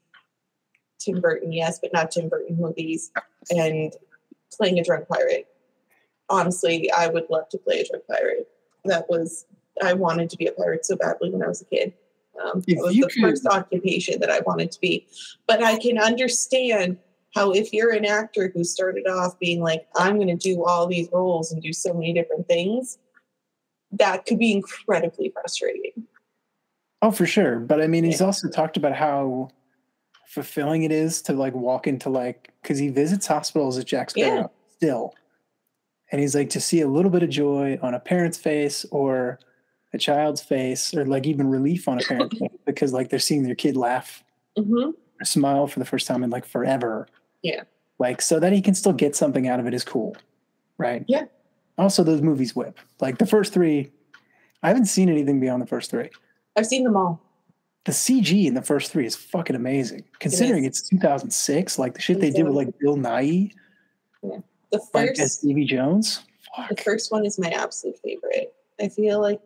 Tim 0.99 1.21
Burton, 1.21 1.53
yes, 1.53 1.79
but 1.81 1.93
not 1.93 2.11
Tim 2.11 2.29
Burton 2.29 2.57
movies. 2.59 3.11
And 3.51 3.93
playing 4.57 4.79
a 4.79 4.85
drunk 4.85 5.09
pirate. 5.09 5.49
Honestly, 6.31 6.91
I 6.91 7.09
would 7.09 7.27
love 7.31 7.49
to 7.51 7.59
play 7.59 7.81
a 7.81 7.89
drunk 7.89 8.05
pirate. 8.09 8.49
That 8.85 9.09
was 9.09 9.47
I 9.83 9.93
wanted 9.93 10.31
to 10.31 10.37
be 10.37 10.47
a 10.47 10.53
pirate 10.53 10.87
so 10.87 10.97
badly 10.97 11.31
when 11.31 11.43
I 11.43 11.49
was 11.49 11.61
a 11.61 11.65
kid. 11.65 11.93
Um, 12.43 12.63
If 12.67 12.79
was 12.81 12.95
the 12.95 13.03
could- 13.03 13.13
first 13.21 13.47
occupation 13.47 14.21
that 14.21 14.31
I 14.31 14.41
wanted 14.41 14.71
to 14.73 14.81
be. 14.81 15.07
But 15.47 15.63
I 15.63 15.79
can 15.79 15.99
understand 15.99 16.99
how 17.35 17.53
if 17.53 17.73
you're 17.73 17.93
an 17.93 18.05
actor 18.05 18.51
who 18.55 18.63
started 18.65 19.07
off 19.09 19.39
being 19.39 19.61
like, 19.61 19.87
I'm 19.97 20.17
going 20.17 20.29
to 20.29 20.37
do 20.37 20.65
all 20.65 20.87
these 20.87 21.09
roles 21.13 21.53
and 21.53 21.63
do 21.63 21.73
so 21.73 21.93
many 21.93 22.13
different 22.13 22.47
things, 22.47 22.99
that 23.93 24.27
could 24.27 24.39
be 24.39 24.53
incredibly 24.53 25.31
frustrating. 25.31 26.07
Oh, 27.03 27.11
for 27.11 27.27
sure. 27.27 27.59
But 27.61 27.81
I 27.83 27.87
mean, 27.87 28.05
he's 28.05 28.21
also 28.21 28.49
talked 28.49 28.77
about 28.77 28.95
how 28.95 29.51
fulfilling 30.29 30.83
it 30.85 30.91
is 30.93 31.23
to 31.23 31.33
like 31.33 31.55
walk 31.55 31.87
into 31.87 32.09
like 32.09 32.51
because 32.63 32.79
he 32.79 32.89
visits 32.89 33.27
hospitals 33.27 33.79
at 33.79 33.87
Jack 33.87 34.11
Sparrow 34.11 34.37
Yeah. 34.41 34.47
still, 34.69 35.15
and 36.11 36.21
he's 36.21 36.35
like 36.35 36.51
to 36.51 36.61
see 36.61 36.81
a 36.81 36.89
little 36.89 37.11
bit 37.11 37.23
of 37.23 37.29
joy 37.31 37.79
on 37.83 37.95
a 37.95 38.01
parent's 38.01 38.39
face 38.39 38.85
or 38.91 39.39
a 39.95 39.99
child's 39.99 40.43
face 40.43 40.93
or 40.95 41.07
like 41.07 41.27
even 41.27 41.49
relief 41.49 41.89
on 41.89 41.99
a 41.99 42.03
parent's 42.03 42.39
face 42.39 42.51
because 42.67 42.93
like 42.93 43.09
they're 43.09 43.19
seeing 43.19 43.43
their 43.43 43.55
kid 43.55 43.77
laugh 43.77 44.23
hmm 44.59 44.91
or 45.21 45.25
smile 45.25 45.67
for 45.67 45.79
the 45.79 45.85
first 45.85 46.07
time 46.07 46.25
in 46.25 46.31
like 46.31 46.45
forever. 46.45 47.07
Yeah. 47.43 47.63
Like 47.99 48.21
so 48.21 48.41
that 48.41 48.53
he 48.53 48.61
can 48.61 48.75
still 48.75 48.93
get 48.93 49.15
something 49.15 49.47
out 49.49 49.61
of 49.61 49.67
it 49.67 49.75
is 49.75 49.85
cool, 49.85 50.17
right? 50.77 51.05
Yeah. 51.07 51.27
Also, 51.79 52.03
those 52.03 52.21
movies 52.21 52.55
whip. 52.55 52.79
Like 53.01 53.19
the 53.19 53.27
first 53.27 53.53
three, 53.53 53.91
I 54.63 54.69
haven't 54.69 54.87
seen 54.87 55.09
anything 55.09 55.41
beyond 55.41 55.63
the 55.63 55.67
first 55.67 55.91
three. 55.91 56.11
I've 56.57 56.67
seen 56.67 56.85
them 56.85 56.97
all. 56.97 57.21
The 57.85 57.93
CG 57.93 58.47
in 58.47 58.55
the 58.55 58.63
first 58.63 58.93
three 58.93 59.07
is 59.07 59.15
fucking 59.15 59.55
amazing. 59.55 60.05
Considering 60.19 60.65
it's 60.65 60.89
2006, 60.89 61.79
like 61.79 61.95
the 61.95 62.01
shit 62.01 62.21
they 62.21 62.31
did 62.31 62.45
with 62.45 62.55
like 62.55 62.77
Bill 62.79 62.97
Nighy, 62.97 63.53
yeah. 64.23 64.39
The 64.73 64.81
like 64.95 65.11
as 65.11 65.19
first, 65.19 65.39
Stevie 65.41 65.67
Jones. 65.67 66.23
Fuck. 66.57 66.71
the 66.71 66.83
first 66.83 67.13
one 67.13 67.27
is 67.27 67.39
my 67.39 67.51
absolute 67.51 67.99
favorite. 68.03 68.55
I 68.81 68.89
feel 68.89 69.21
like 69.21 69.41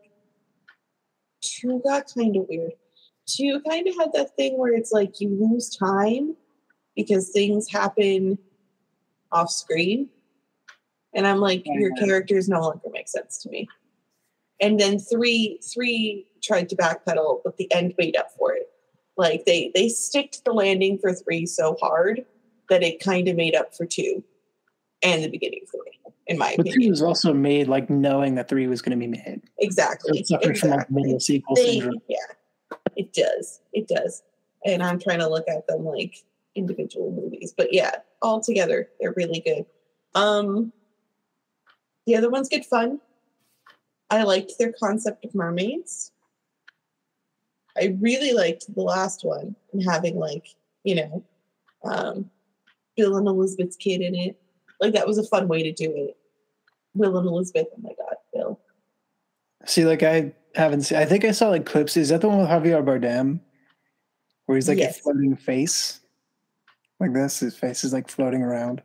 two 1.40 1.80
got 1.85 2.12
kind 2.14 2.37
of 2.37 2.47
weird. 2.49 2.73
Two 3.26 3.61
kind 3.68 3.87
of 3.87 3.95
had 3.97 4.12
that 4.14 4.37
thing 4.37 4.59
where 4.59 4.73
it's 4.73 4.92
like 4.92 5.21
you 5.21 5.28
lose 5.28 5.76
time 5.76 6.35
because 6.97 7.30
things 7.30 7.71
happen 7.71 8.38
off 9.30 9.50
screen, 9.50 10.09
and 11.14 11.26
I'm 11.26 11.38
like, 11.38 11.62
your 11.64 11.95
characters 11.97 12.49
no 12.49 12.61
longer 12.61 12.88
make 12.90 13.09
sense 13.09 13.38
to 13.42 13.50
me. 13.50 13.68
And 14.61 14.78
then 14.78 14.99
three, 14.99 15.61
three 15.62 16.26
tried 16.42 16.68
to 16.71 16.76
backpedal, 16.76 17.40
but 17.45 17.57
the 17.57 17.73
end 17.73 17.95
made 17.99 18.16
up 18.16 18.30
for 18.37 18.54
it. 18.54 18.68
Like 19.16 19.45
they 19.45 19.73
they 19.75 19.88
sticked 19.88 20.45
the 20.45 20.52
landing 20.52 20.99
for 20.99 21.12
three 21.12 21.45
so 21.45 21.76
hard 21.80 22.25
that 22.68 22.83
it 22.83 23.00
kind 23.00 23.28
of 23.28 23.37
made 23.37 23.54
up 23.54 23.75
for 23.75 23.85
two 23.85 24.23
and 25.02 25.23
the 25.23 25.28
beginning 25.28 25.64
three, 25.71 25.88
in 26.28 26.38
my 26.38 26.54
But 26.56 26.64
two 26.66 26.70
opinion. 26.70 26.90
was 26.90 27.02
also 27.02 27.32
made 27.35 27.68
like 27.68 27.90
knowing 27.90 28.35
that 28.37 28.49
three 28.49 28.66
was 28.66 28.80
going 28.82 28.99
to 28.99 29.04
be 29.04 29.11
made. 29.11 29.42
Exactly. 29.58 30.18
it 30.20 30.26
suffers 30.28 30.61
from 30.61 30.70
like 30.70 30.90
middle 30.90 31.18
sequel 31.20 31.56
They, 31.56 31.80
syndrome. 31.80 32.00
yeah, 32.08 32.16
it 32.97 33.12
does. 33.12 33.61
It 33.73 33.88
does. 33.88 34.23
And 34.64 34.82
I'm 34.82 34.99
trying 34.99 35.20
to 35.20 35.28
look 35.28 35.49
at 35.49 35.66
them 35.66 35.85
like 35.85 36.25
individual 36.54 37.11
movies, 37.12 37.54
but 37.56 37.73
yeah, 37.73 37.92
all 38.23 38.40
together 38.40 38.88
they're 39.00 39.14
really 39.16 39.40
good. 39.40 39.64
Um, 40.14 40.73
the 42.06 42.16
other 42.16 42.30
ones 42.30 42.49
get 42.49 42.64
fun. 42.66 43.00
I 44.11 44.23
liked 44.23 44.52
their 44.58 44.73
concept 44.73 45.25
of 45.25 45.35
mermaids. 45.35 46.12
I 47.76 47.97
really 48.00 48.32
liked 48.32 48.75
the 48.75 48.82
last 48.82 49.25
one 49.25 49.54
and 49.73 49.82
having 49.85 50.16
like 50.16 50.54
you 50.85 50.94
know, 50.94 51.25
um, 51.85 52.30
Bill 52.97 53.16
and 53.16 53.26
Elizabeth's 53.28 53.76
kid 53.76 54.00
in 54.00 54.14
it. 54.14 54.40
Like 54.80 54.94
that 54.94 55.06
was 55.06 55.18
a 55.18 55.25
fun 55.25 55.49
way 55.49 55.62
to 55.62 55.73
do 55.73 55.92
it. 55.94 56.16
Will 56.98 57.16
and 57.16 57.26
Elizabeth. 57.26 57.66
Oh 57.72 57.80
my 57.82 57.90
god, 57.90 58.16
Bill. 58.34 58.60
See, 59.66 59.84
like 59.84 60.02
I 60.02 60.32
haven't 60.54 60.82
seen. 60.82 60.98
I 60.98 61.04
think 61.04 61.24
I 61.24 61.30
saw 61.30 61.48
like 61.48 61.64
clips. 61.66 61.96
Is 61.96 62.08
that 62.10 62.20
the 62.20 62.28
one 62.28 62.38
with 62.38 62.48
Javier 62.48 62.84
Bardem, 62.84 63.40
where 64.46 64.56
he's 64.56 64.68
like 64.68 64.78
Yes. 64.78 64.98
a 64.98 65.02
floating 65.02 65.36
face, 65.36 66.00
like 67.00 67.12
this? 67.14 67.40
His 67.40 67.56
face 67.56 67.84
is 67.84 67.92
like 67.92 68.08
floating 68.08 68.42
around, 68.42 68.82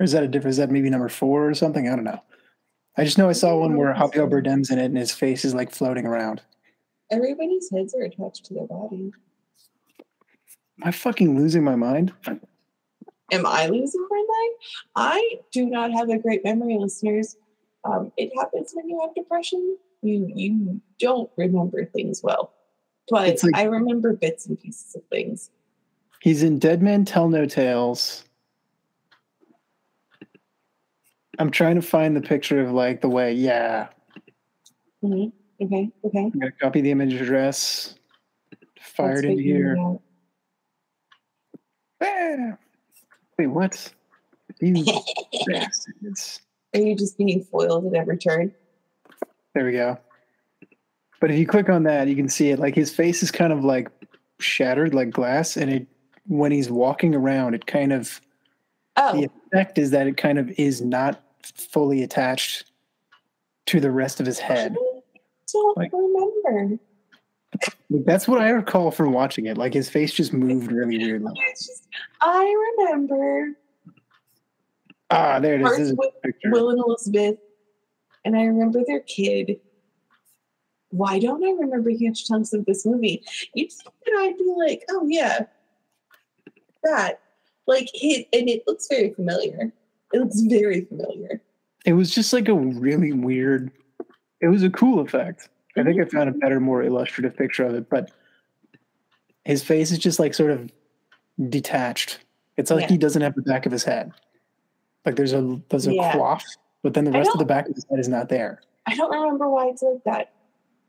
or 0.00 0.04
is 0.04 0.12
that 0.12 0.22
a 0.22 0.28
different? 0.28 0.52
Is 0.52 0.56
that 0.58 0.70
maybe 0.70 0.90
number 0.90 1.08
four 1.08 1.48
or 1.48 1.54
something? 1.54 1.88
I 1.88 1.94
don't 1.96 2.04
know. 2.04 2.22
I 2.96 3.04
just 3.04 3.16
know 3.18 3.28
I 3.28 3.32
saw 3.32 3.56
one 3.58 3.76
where 3.76 3.94
Javier 3.94 4.28
Bardem's 4.30 4.70
in 4.70 4.78
it 4.78 4.84
and 4.86 4.98
his 4.98 5.12
face 5.12 5.44
is 5.44 5.54
like 5.54 5.70
floating 5.72 6.04
around. 6.06 6.42
Everybody's 7.10 7.70
heads 7.70 7.94
are 7.94 8.02
attached 8.02 8.44
to 8.46 8.54
their 8.54 8.66
body. 8.66 9.12
Am 10.80 10.88
I 10.88 10.90
fucking 10.90 11.36
losing 11.38 11.64
my 11.64 11.74
mind? 11.76 12.12
Am 13.32 13.46
I 13.46 13.66
losing 13.66 14.06
my 14.10 14.16
mind? 14.28 14.54
I 14.94 15.40
do 15.52 15.66
not 15.66 15.90
have 15.92 16.08
a 16.10 16.18
great 16.18 16.44
memory, 16.44 16.76
listeners. 16.78 17.36
Um, 17.84 18.12
it 18.16 18.30
happens 18.36 18.72
when 18.74 18.88
you 18.88 19.00
have 19.00 19.14
depression. 19.14 19.78
You 20.02 20.30
you 20.34 20.80
don't 20.98 21.30
remember 21.36 21.84
things 21.86 22.22
well, 22.22 22.52
but 23.08 23.42
like- 23.42 23.54
I 23.56 23.64
remember 23.64 24.12
bits 24.12 24.46
and 24.46 24.60
pieces 24.60 24.94
of 24.94 25.02
things. 25.10 25.50
He's 26.20 26.42
in 26.42 26.58
Dead 26.58 26.82
Men 26.82 27.04
Tell 27.04 27.28
No 27.28 27.46
Tales. 27.46 28.24
I'm 31.38 31.50
trying 31.50 31.76
to 31.76 31.82
find 31.82 32.14
the 32.14 32.20
picture 32.20 32.60
of 32.60 32.70
like 32.72 33.00
the 33.00 33.08
way. 33.08 33.32
Yeah, 33.32 33.88
Mhm. 35.02 35.32
Okay, 35.60 35.90
okay. 36.04 36.18
I'm 36.18 36.30
gonna 36.30 36.52
copy 36.52 36.80
the 36.80 36.90
image 36.90 37.14
address. 37.14 37.94
Fired 38.80 39.24
into 39.24 39.42
here. 39.42 39.76
out. 42.02 42.58
Wait, 43.42 43.48
what? 43.48 43.92
You 44.60 44.84
bastards. 45.48 46.40
Are 46.74 46.80
you 46.80 46.94
just 46.94 47.18
being 47.18 47.42
foiled 47.42 47.86
at 47.86 47.94
every 47.94 48.16
turn? 48.16 48.54
There 49.54 49.64
we 49.64 49.72
go. 49.72 49.98
But 51.20 51.32
if 51.32 51.38
you 51.38 51.46
click 51.46 51.68
on 51.68 51.82
that, 51.84 52.06
you 52.06 52.14
can 52.14 52.28
see 52.28 52.50
it. 52.50 52.60
Like 52.60 52.76
his 52.76 52.94
face 52.94 53.20
is 53.22 53.32
kind 53.32 53.52
of 53.52 53.64
like 53.64 53.88
shattered, 54.38 54.94
like 54.94 55.10
glass, 55.10 55.56
and 55.56 55.70
it 55.72 55.86
when 56.28 56.52
he's 56.52 56.70
walking 56.70 57.16
around, 57.16 57.54
it 57.54 57.66
kind 57.66 57.92
of 57.92 58.20
Oh, 58.96 59.16
the 59.20 59.28
effect 59.52 59.76
is 59.78 59.90
that 59.90 60.06
it 60.06 60.16
kind 60.16 60.38
of 60.38 60.48
is 60.56 60.80
not 60.80 61.20
fully 61.42 62.04
attached 62.04 62.70
to 63.66 63.80
the 63.80 63.90
rest 63.90 64.20
of 64.20 64.26
his 64.26 64.38
head. 64.38 64.76
I 64.78 65.00
don't 65.52 65.76
Like- 65.76 65.92
remember. 65.92 66.78
Like, 67.90 68.04
that's 68.04 68.26
what 68.26 68.40
I 68.40 68.50
recall 68.50 68.90
from 68.90 69.12
watching 69.12 69.46
it. 69.46 69.58
Like 69.58 69.74
his 69.74 69.88
face 69.90 70.12
just 70.12 70.32
moved 70.32 70.72
really 70.72 70.98
weirdly. 70.98 71.32
Just, 71.56 71.88
I 72.20 72.74
remember 72.78 73.56
Ah, 75.12 75.38
there 75.38 75.56
it 75.56 75.62
is. 75.62 75.90
Is. 75.90 75.96
Will 76.46 76.70
and 76.70 76.78
Elizabeth, 76.78 77.36
and 78.24 78.34
I 78.34 78.44
remember 78.44 78.80
their 78.86 79.00
kid. 79.00 79.60
Why 80.88 81.18
don't 81.18 81.44
I 81.44 81.50
remember 81.50 81.90
huge 81.90 82.26
chunks 82.26 82.54
of 82.54 82.64
this 82.64 82.86
movie? 82.86 83.22
You'd 83.54 83.70
think 83.70 83.94
that 84.06 84.14
I'd 84.18 84.38
be 84.38 84.54
like, 84.56 84.84
oh 84.90 85.06
yeah, 85.06 85.46
that. 86.82 87.20
Like 87.66 87.90
it, 87.94 88.26
and 88.32 88.48
it 88.48 88.62
looks 88.66 88.88
very 88.88 89.12
familiar. 89.12 89.70
It 90.14 90.18
looks 90.18 90.40
very 90.40 90.86
familiar. 90.86 91.42
It 91.84 91.92
was 91.92 92.14
just 92.14 92.32
like 92.32 92.48
a 92.48 92.54
really 92.54 93.12
weird. 93.12 93.70
It 94.40 94.48
was 94.48 94.62
a 94.62 94.70
cool 94.70 95.00
effect. 95.00 95.50
I 95.76 95.82
think 95.82 96.00
I 96.00 96.04
found 96.04 96.28
a 96.28 96.32
better, 96.32 96.60
more 96.60 96.82
illustrative 96.82 97.36
picture 97.36 97.64
of 97.64 97.74
it, 97.74 97.88
but 97.88 98.10
his 99.44 99.62
face 99.62 99.90
is 99.90 99.98
just 99.98 100.18
like 100.18 100.34
sort 100.34 100.50
of 100.50 100.70
detached. 101.48 102.18
It's 102.56 102.70
like 102.70 102.82
Yeah. 102.82 102.88
he 102.88 102.98
doesn't 102.98 103.22
have 103.22 103.34
the 103.34 103.42
back 103.42 103.64
of 103.66 103.72
his 103.72 103.82
head. 103.84 104.12
Like 105.06 105.16
there's 105.16 105.32
a 105.32 105.60
there's 105.70 105.86
a 105.86 105.94
Yeah. 105.94 106.12
quaff, 106.12 106.44
but 106.82 106.94
then 106.94 107.04
the 107.04 107.10
rest 107.12 107.30
of 107.32 107.38
the 107.38 107.44
back 107.44 107.68
of 107.68 107.74
his 107.74 107.86
head 107.90 107.98
is 107.98 108.08
not 108.08 108.28
there. 108.28 108.60
I 108.86 108.94
don't 108.94 109.10
remember 109.10 109.48
why 109.48 109.68
it's 109.68 109.82
like 109.82 110.04
that. 110.04 110.32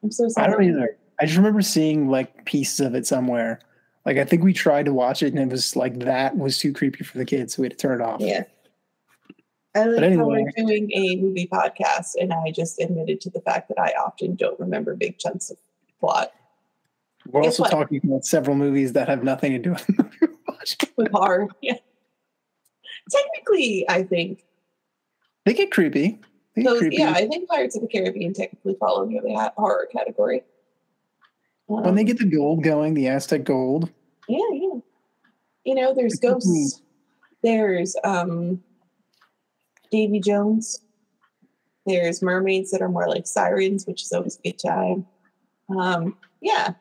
I'm 0.03 0.11
so 0.11 0.27
sorry. 0.27 0.47
I 0.47 0.51
don't 0.51 0.63
either. 0.63 0.97
I 1.19 1.25
just 1.25 1.37
remember 1.37 1.61
seeing 1.61 2.09
like 2.09 2.43
pieces 2.45 2.79
of 2.81 2.93
it 2.95 3.07
somewhere. 3.07 3.59
Like 4.05 4.17
I 4.17 4.25
think 4.25 4.43
we 4.43 4.51
tried 4.51 4.85
to 4.85 4.93
watch 4.93 5.23
it 5.23 5.33
and 5.33 5.39
it 5.39 5.49
was 5.49 5.75
like 5.75 5.99
that 5.99 6.37
was 6.37 6.57
too 6.57 6.73
creepy 6.73 7.03
for 7.05 7.17
the 7.17 7.25
kids, 7.25 7.55
so 7.55 7.61
we 7.61 7.67
had 7.67 7.71
to 7.71 7.77
turn 7.77 8.01
it 8.01 8.03
off. 8.03 8.19
Yeah. 8.19 8.43
I 9.75 9.85
like 9.85 9.99
how 10.01 10.05
anyway. 10.07 10.43
we're 10.57 10.65
doing 10.65 10.91
a 10.93 11.15
movie 11.17 11.47
podcast, 11.51 12.11
and 12.19 12.31
I 12.31 12.51
just 12.51 12.79
admitted 12.79 13.19
to 13.21 13.29
the 13.31 13.41
fact 13.41 13.69
that 13.69 13.79
I 13.79 13.93
often 14.05 14.35
don't 14.35 14.59
remember 14.59 14.95
big 14.95 15.17
chunks 15.17 15.49
of 15.49 15.57
plot. 15.99 16.31
We're 17.27 17.41
Guess 17.41 17.59
also 17.59 17.63
what? 17.63 17.71
talking 17.71 18.01
about 18.03 18.25
several 18.25 18.55
movies 18.55 18.93
that 18.93 19.07
have 19.07 19.23
nothing 19.23 19.51
to 19.53 19.57
do 19.59 19.71
with 19.71 19.87
the 19.87 19.93
movie 20.03 20.17
we're 20.21 20.29
watching. 20.47 20.89
with 20.97 21.11
horror. 21.11 21.47
Yeah. 21.61 21.77
Technically, 23.09 23.85
I 23.89 24.03
think 24.03 24.43
They 25.45 25.53
get 25.53 25.71
creepy. 25.71 26.19
They 26.55 26.63
get 26.63 26.69
those. 26.69 26.79
creepy. 26.79 26.97
Yeah, 26.97 27.11
I 27.11 27.27
think 27.27 27.49
Pirates 27.49 27.75
of 27.75 27.81
the 27.81 27.87
Caribbean 27.87 28.33
technically 28.33 28.75
fall 28.79 29.01
under 29.01 29.21
the 29.21 29.51
horror 29.57 29.87
category. 29.91 30.43
when 31.67 31.95
they 31.95 32.01
Um, 32.01 32.05
get 32.05 32.19
the 32.19 32.25
gold 32.25 32.63
going, 32.63 32.93
the 32.93 33.07
Aztec 33.07 33.43
gold. 33.43 33.89
yeah, 34.27 34.37
yeah. 34.53 34.79
You 35.65 35.75
know, 35.75 35.93
there's 35.95 36.15
ghosts. 36.15 36.81
There's 37.41 37.95
um, 38.03 38.61
Davy 39.93 40.19
Jones. 40.19 40.81
There's 41.85 42.23
mermaids 42.23 42.71
that 42.71 42.81
are 42.81 42.89
more 42.89 43.07
like 43.07 43.27
sirens, 43.27 43.85
which 43.85 44.01
is 44.01 44.11
always 44.11 44.39
a 44.39 44.49
good 44.49 44.57
time. 44.57 45.05
Um, 45.69 46.17
yeah, 46.41 46.73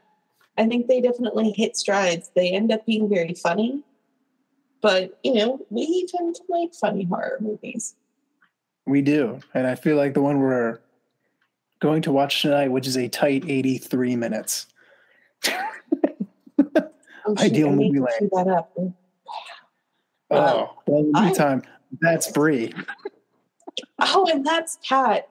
I 0.56 0.66
think 0.66 0.86
they 0.86 1.02
definitely 1.02 1.50
hit 1.54 1.76
strides. 1.76 2.30
They 2.34 2.50
end 2.52 2.72
up 2.72 2.86
being 2.86 3.10
very 3.10 3.34
funny, 3.34 3.82
but 4.80 5.18
you 5.22 5.34
know, 5.34 5.60
we 5.68 6.06
tend 6.06 6.36
to 6.36 6.42
like 6.48 6.72
funny 6.74 7.04
horror 7.04 7.36
movies. 7.40 7.96
We 8.86 9.02
do. 9.02 9.40
And 9.52 9.66
I 9.66 9.74
feel 9.74 9.96
like 9.96 10.14
the 10.14 10.22
one 10.22 10.38
we're 10.40 10.78
going 11.80 12.00
to 12.02 12.12
watch 12.12 12.40
tonight, 12.40 12.70
which 12.70 12.86
is 12.86 12.96
a 12.96 13.08
tight 13.08 13.44
83 13.46 14.16
minutes. 14.16 14.66
Oh, 15.46 15.54
Ideal 17.38 17.68
I 17.68 17.74
need 17.74 17.92
movie 17.92 17.98
to 17.98 18.04
land. 18.04 18.30
that 18.32 18.48
up. 18.48 18.72
Oh, 20.30 20.74
well, 20.86 21.00
in 21.00 21.12
the 21.12 21.18
I- 21.18 21.24
meantime, 21.26 21.62
that's 22.00 22.30
Brie. 22.32 22.72
Oh, 23.98 24.26
and 24.32 24.44
that's 24.44 24.78
Pat. 24.86 25.28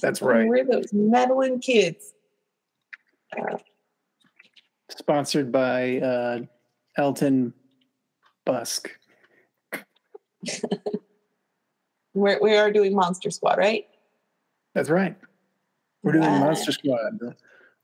That's 0.00 0.22
right. 0.22 0.46
We're 0.46 0.64
those 0.64 0.92
meddling 0.92 1.60
kids. 1.60 2.14
Uh, 3.36 3.58
Sponsored 4.90 5.50
by 5.50 5.98
uh, 5.98 6.40
Elton 6.96 7.52
Busk. 8.44 8.90
we're, 12.14 12.38
we 12.40 12.54
are 12.54 12.70
doing 12.70 12.94
Monster 12.94 13.30
Squad, 13.30 13.58
right? 13.58 13.86
That's 14.74 14.90
right. 14.90 15.16
We're 16.02 16.12
doing 16.12 16.24
Right. 16.24 16.40
Monster 16.40 16.72
Squad, 16.72 17.18
the 17.18 17.34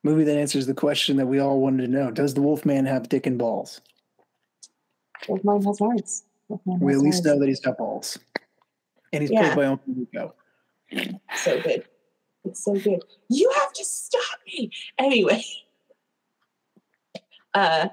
movie 0.03 0.25
that 0.25 0.37
answers 0.37 0.67
the 0.67 0.75
question 0.75 1.17
that 1.17 1.27
we 1.27 1.39
all 1.39 1.61
wanted 1.61 1.87
to 1.87 1.89
know: 1.91 2.11
Does 2.11 2.35
the 2.35 2.43
Wolfman 2.43 2.85
have 2.87 3.09
dick 3.09 3.27
and 3.27 3.39
balls? 3.39 3.81
Wolfman 5.27 5.63
has 5.63 5.79
hearts. 5.79 6.25
Wolfman 6.51 6.81
We 6.81 6.93
at 6.93 6.99
least 6.99 7.25
know 7.25 7.39
that 7.39 7.49
he's 7.49 7.61
got 7.61 7.79
balls, 7.79 8.19
and 9.13 9.23
he's 9.23 9.31
Yeah. 9.31 9.55
played 9.55 9.57
by 9.57 9.67
Uncle 9.67 9.95
Rico. 9.95 10.35
So 11.37 11.61
good. 11.63 11.85
It's 12.45 12.65
so 12.65 12.75
good. 12.75 13.03
You 13.29 13.51
have 13.61 13.73
to 13.75 13.85
stop 13.85 14.41
me. 14.47 14.73
Anyway, 14.99 15.45
uh, 17.55 17.89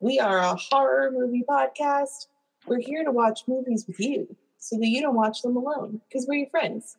we 0.00 0.18
are 0.18 0.38
a 0.38 0.54
horror 0.54 1.10
movie 1.10 1.44
podcast. 1.48 2.26
We're 2.66 2.80
here 2.80 3.04
to 3.04 3.10
watch 3.10 3.44
movies 3.46 3.86
with 3.86 3.98
you 4.00 4.36
so 4.58 4.76
that 4.78 4.86
you 4.86 5.00
don't 5.00 5.14
watch 5.14 5.42
them 5.42 5.56
alone 5.56 6.00
because 6.08 6.26
we're 6.26 6.34
your 6.40 6.50
friends. 6.50 6.96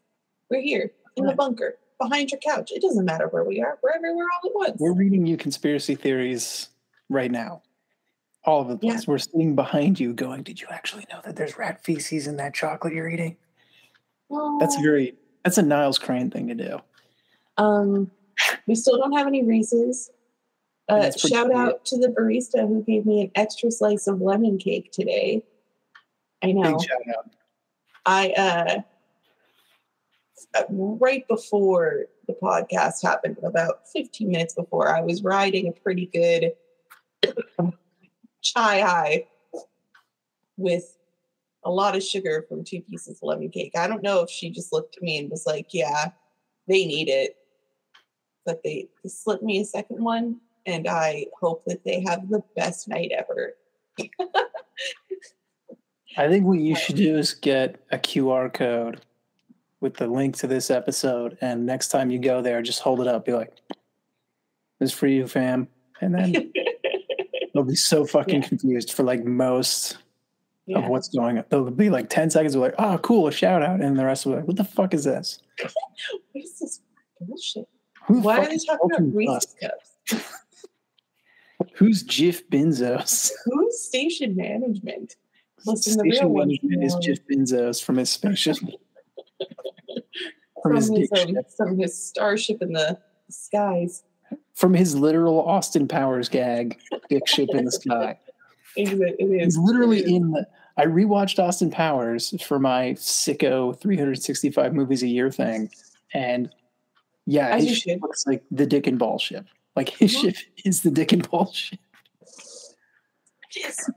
We're 0.49 0.61
here 0.61 0.91
in 1.15 1.25
the 1.25 1.33
bunker 1.35 1.77
behind 1.99 2.31
your 2.31 2.39
couch. 2.39 2.71
It 2.71 2.81
doesn't 2.81 3.05
matter 3.05 3.27
where 3.27 3.43
we 3.43 3.61
are. 3.61 3.77
We're 3.83 3.91
everywhere 3.95 4.25
all 4.43 4.49
at 4.49 4.55
once. 4.55 4.79
We're 4.79 4.93
reading 4.93 5.25
you 5.25 5.37
conspiracy 5.37 5.95
theories 5.95 6.69
right 7.09 7.31
now. 7.31 7.61
All 8.45 8.61
of 8.61 8.67
the 8.67 8.77
Yeah. 8.85 8.93
place. 8.93 9.07
We're 9.07 9.17
sitting 9.17 9.55
behind 9.55 9.99
you 9.99 10.13
going, 10.13 10.43
Did 10.43 10.61
you 10.61 10.67
actually 10.69 11.05
know 11.11 11.19
that 11.25 11.35
there's 11.35 11.57
rat 11.57 11.83
feces 11.83 12.27
in 12.27 12.37
that 12.37 12.53
chocolate 12.53 12.93
you're 12.93 13.09
eating? 13.09 13.37
That's 14.59 14.75
Aw. 14.77 14.81
very 14.81 15.15
that's 15.43 15.57
a 15.57 15.61
Niles 15.61 15.99
Crane 15.99 16.31
thing 16.31 16.47
to 16.47 16.55
do. 16.55 16.79
Um, 17.57 18.09
we 18.67 18.75
still 18.75 18.97
don't 18.97 19.13
have 19.13 19.27
any 19.27 19.43
Reese's. 19.43 20.09
Uh, 20.89 21.11
shout 21.11 21.47
cool. 21.49 21.57
out 21.57 21.85
to 21.85 21.97
the 21.97 22.09
barista 22.09 22.67
who 22.67 22.83
gave 22.83 23.05
me 23.05 23.21
an 23.21 23.31
extra 23.35 23.71
slice 23.71 24.07
of 24.07 24.21
lemon 24.21 24.57
cake 24.57 24.91
today. 24.91 25.43
I 26.43 26.51
know. 26.51 26.77
Big 26.77 26.87
shout 26.87 27.01
out. 27.17 27.29
I 28.05 28.29
uh, 28.31 28.81
uh, 30.59 30.63
right 30.69 31.27
before 31.27 32.05
the 32.27 32.33
podcast 32.33 33.01
happened, 33.03 33.37
about 33.43 33.87
15 33.89 34.29
minutes 34.29 34.53
before, 34.53 34.95
I 34.95 35.01
was 35.01 35.23
riding 35.23 35.67
a 35.67 35.71
pretty 35.71 36.05
good 36.07 36.53
chai 38.45 38.79
high 38.79 39.27
with 40.57 40.97
a 41.63 41.71
lot 41.71 41.95
of 41.95 42.03
sugar 42.03 42.45
from 42.47 42.63
two 42.63 42.79
pieces 42.81 43.17
of 43.17 43.23
lemon 43.23 43.49
cake. 43.49 43.73
I 43.75 43.87
don't 43.87 44.03
know 44.03 44.21
if 44.21 44.29
she 44.29 44.49
just 44.51 44.71
looked 44.71 44.97
at 44.97 45.03
me 45.03 45.17
and 45.17 45.29
was 45.29 45.45
like, 45.45 45.73
"Yeah, 45.73 46.11
they 46.67 46.85
need 46.85 47.09
it," 47.09 47.35
but 48.45 48.61
they, 48.63 48.87
they 49.03 49.09
slipped 49.09 49.43
me 49.43 49.59
a 49.59 49.65
second 49.65 50.03
one, 50.03 50.39
and 50.65 50.87
I 50.87 51.25
hope 51.39 51.65
that 51.65 51.83
they 51.83 52.01
have 52.01 52.29
the 52.29 52.43
best 52.55 52.87
night 52.87 53.11
ever. 53.11 53.55
I 56.17 56.29
think 56.29 56.45
what 56.45 56.59
you 56.59 56.75
should 56.75 56.95
do 56.95 57.17
is 57.17 57.33
get 57.33 57.83
a 57.91 57.97
QR 57.97 58.53
code 58.53 59.01
with 59.81 59.95
the 59.95 60.07
link 60.07 60.37
to 60.37 60.47
this 60.47 60.69
episode, 60.69 61.37
and 61.41 61.65
next 61.65 61.89
time 61.89 62.09
you 62.11 62.19
go 62.19 62.41
there, 62.41 62.61
just 62.61 62.79
hold 62.81 63.01
it 63.01 63.07
up. 63.07 63.25
Be 63.25 63.33
like, 63.33 63.53
"This 64.79 64.91
is 64.91 64.97
for 64.97 65.07
you, 65.07 65.27
fam," 65.27 65.67
and 65.99 66.13
then 66.13 66.53
they'll 67.55 67.63
be 67.63 67.73
so 67.75 68.05
fucking 68.05 68.41
Yeah. 68.43 68.47
confused 68.49 68.91
for 68.93 69.01
like 69.03 69.23
most 69.25 69.97
Yeah. 70.67 70.79
of 70.79 70.89
what's 70.89 71.07
going 71.07 71.37
on. 71.39 71.45
They'll 71.49 71.71
be 71.71 71.89
like 71.89 72.09
ten 72.09 72.29
seconds 72.29 72.53
of 72.53 72.61
like, 72.61 72.75
"Oh, 72.77 72.97
cool, 72.99 73.27
a 73.27 73.31
shout 73.31 73.63
out," 73.63 73.81
and 73.81 73.97
the 73.97 74.05
rest 74.05 74.25
will 74.25 74.33
be 74.33 74.39
like, 74.39 74.47
"What 74.47 74.57
the 74.57 74.63
fuck 74.65 74.93
is 74.93 75.05
this? 75.05 75.39
What 76.33 76.43
is 76.43 76.59
this 76.59 76.81
bullshit? 77.21 77.67
Who 78.07 78.19
Why 78.19 78.39
are 78.39 78.45
they 78.47 78.57
talking 78.57 78.91
about 78.91 79.15
Reese's 79.15 79.55
cups? 79.61 80.37
Who's 81.75 82.03
Jif 82.03 82.43
Benzos?" 82.49 83.31
Who's 83.45 83.79
station 83.81 84.35
management? 84.35 85.15
Listen, 85.65 85.97
the 85.97 86.11
Station 86.13 86.33
management 86.33 86.83
is 86.83 86.93
know. 86.93 86.99
Jif 86.99 87.19
Benzos 87.31 87.81
from 87.83 87.97
his 87.97 88.09
spaceship. 88.11 88.57
from 88.57 88.75
from 90.61 90.75
his 90.75 90.89
his, 90.89 91.11
um, 91.13 91.35
from 91.57 91.77
his 91.79 91.97
starship 92.07 92.61
in 92.61 92.73
the 92.73 92.99
skies. 93.29 94.03
From 94.55 94.73
his 94.73 94.95
literal 94.95 95.41
Austin 95.41 95.87
Powers 95.87 96.29
gag, 96.29 96.79
dick 97.09 97.27
ship 97.27 97.49
in 97.53 97.65
the 97.65 97.71
sky. 97.71 98.17
It 98.77 98.89
is. 98.91 98.99
It 98.99 99.23
is. 99.23 99.43
He's 99.45 99.57
literally 99.57 99.99
It 99.99 100.05
is. 100.07 100.11
in 100.11 100.31
the. 100.31 100.45
I 100.75 100.85
rewatched 100.85 101.39
Austin 101.39 101.71
Powers 101.71 102.33
for 102.43 102.59
my 102.59 102.91
sicko 102.95 103.79
365 103.79 104.73
movies 104.73 105.01
a 105.01 105.07
year 105.07 105.31
thing, 105.31 105.69
and 106.13 106.49
yeah, 107.25 107.55
his 107.57 107.77
ship 107.77 107.93
should. 107.93 108.01
looks 108.01 108.27
like 108.27 108.43
the 108.51 108.65
dick 108.65 108.85
and 108.87 108.99
ball 108.99 109.17
ship. 109.17 109.45
Like 109.77 109.87
his 109.87 110.11
ship 110.11 110.35
is 110.65 110.81
the 110.81 110.91
dick 110.91 111.13
and 111.13 111.29
ball 111.31 111.49
ship, 111.53 111.79
Yes. 113.55 113.89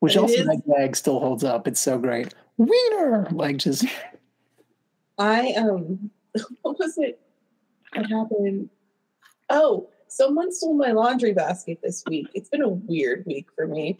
which 0.00 0.16
It 0.16 0.18
also 0.20 0.34
is. 0.36 0.46
that 0.46 0.62
gag 0.66 0.96
still 0.96 1.20
holds 1.20 1.44
up. 1.44 1.68
It's 1.68 1.80
so 1.80 1.98
great. 1.98 2.32
Wiener, 2.56 3.28
like 3.32 3.58
just 3.58 3.84
I 5.18 5.52
um. 5.58 6.10
What 6.62 6.78
was 6.78 6.96
it? 6.96 7.20
What 7.94 8.06
happened? 8.10 8.70
Oh, 9.50 9.88
someone 10.08 10.52
stole 10.52 10.74
my 10.74 10.92
laundry 10.92 11.32
basket 11.32 11.80
this 11.82 12.02
week. 12.08 12.28
It's 12.34 12.48
been 12.48 12.62
a 12.62 12.68
weird 12.68 13.24
week 13.26 13.46
for 13.54 13.66
me, 13.66 13.98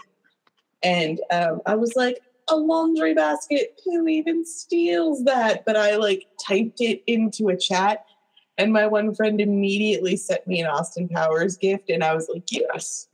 and 0.83 1.21
um, 1.31 1.61
I 1.67 1.75
was 1.75 1.95
like, 1.97 2.21
a 2.49 2.57
laundry 2.57 3.15
basket. 3.15 3.81
Who 3.85 4.07
even 4.09 4.45
steals 4.45 5.25
that? 5.25 5.65
But 5.65 5.77
I 5.77 5.97
like 5.97 6.27
typed 6.47 6.81
it 6.81 7.03
into 7.07 7.49
a 7.49 7.57
chat, 7.57 8.05
and 8.59 8.73
my 8.73 8.87
one 8.87 9.15
friend 9.15 9.41
immediately 9.41 10.17
sent 10.17 10.47
me 10.47 10.61
an 10.61 10.67
Austin 10.67 11.09
Powers 11.09 11.57
gift, 11.57 11.91
and 11.91 12.05
I 12.05 12.15
was 12.15 12.29
like, 12.33 12.45
yes, 12.51 13.09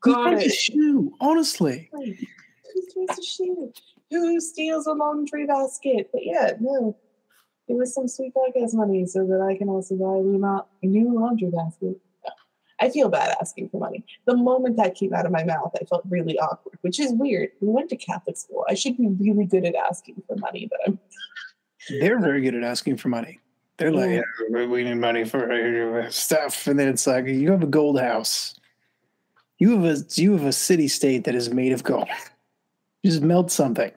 got 0.00 0.24
finds 0.24 0.44
a 0.44 0.46
it. 0.46 0.52
shoe? 0.52 1.12
Honestly, 1.20 1.88
Who 1.92 2.82
steals 2.88 3.18
a 3.18 3.22
shoe? 3.22 3.72
Who 4.10 4.40
steals 4.40 4.86
a 4.86 4.92
laundry 4.92 5.46
basket? 5.46 6.10
But 6.12 6.24
yeah, 6.24 6.52
no. 6.60 6.96
It 7.68 7.76
was 7.76 7.94
some 7.94 8.08
sweet 8.08 8.32
podcast 8.34 8.74
money 8.74 9.04
so 9.06 9.26
that 9.26 9.40
I 9.40 9.56
can 9.56 9.68
also 9.68 9.94
buy 9.94 10.16
a 10.82 10.86
new 10.86 11.14
laundry 11.14 11.50
basket. 11.50 11.96
I 12.80 12.90
feel 12.90 13.08
bad 13.08 13.36
asking 13.40 13.70
for 13.70 13.78
money. 13.78 14.04
The 14.26 14.36
moment 14.36 14.76
that 14.76 14.94
came 14.94 15.12
out 15.12 15.26
of 15.26 15.32
my 15.32 15.42
mouth, 15.44 15.72
I 15.80 15.84
felt 15.84 16.02
really 16.08 16.38
awkward, 16.38 16.78
which 16.82 17.00
is 17.00 17.12
weird. 17.12 17.50
We 17.60 17.68
went 17.68 17.90
to 17.90 17.96
Catholic 17.96 18.36
school. 18.36 18.64
I 18.68 18.74
should 18.74 18.96
be 18.96 19.08
really 19.08 19.46
good 19.46 19.64
at 19.64 19.74
asking 19.74 20.22
for 20.26 20.36
money, 20.36 20.68
but 20.70 20.80
I'm 20.86 20.98
they're 22.00 22.20
very 22.20 22.40
good 22.42 22.54
at 22.54 22.62
asking 22.62 22.98
for 22.98 23.08
money. 23.08 23.40
They're 23.78 23.92
like, 23.92 24.10
Yeah. 24.10 24.22
yeah, 24.50 24.66
we 24.66 24.84
need 24.84 24.94
money 24.94 25.24
for 25.24 26.06
stuff, 26.10 26.66
and 26.66 26.78
then 26.78 26.88
it's 26.88 27.06
like, 27.06 27.26
you 27.26 27.50
have 27.50 27.62
a 27.62 27.66
gold 27.66 27.98
house. 28.00 28.54
You 29.58 29.70
have 29.80 29.84
a 29.84 30.04
you 30.14 30.32
have 30.32 30.44
a 30.44 30.52
city 30.52 30.86
state 30.86 31.24
that 31.24 31.34
is 31.34 31.52
made 31.52 31.72
of 31.72 31.82
gold. 31.82 32.08
Just 33.04 33.22
melt 33.22 33.50
something. 33.50 33.90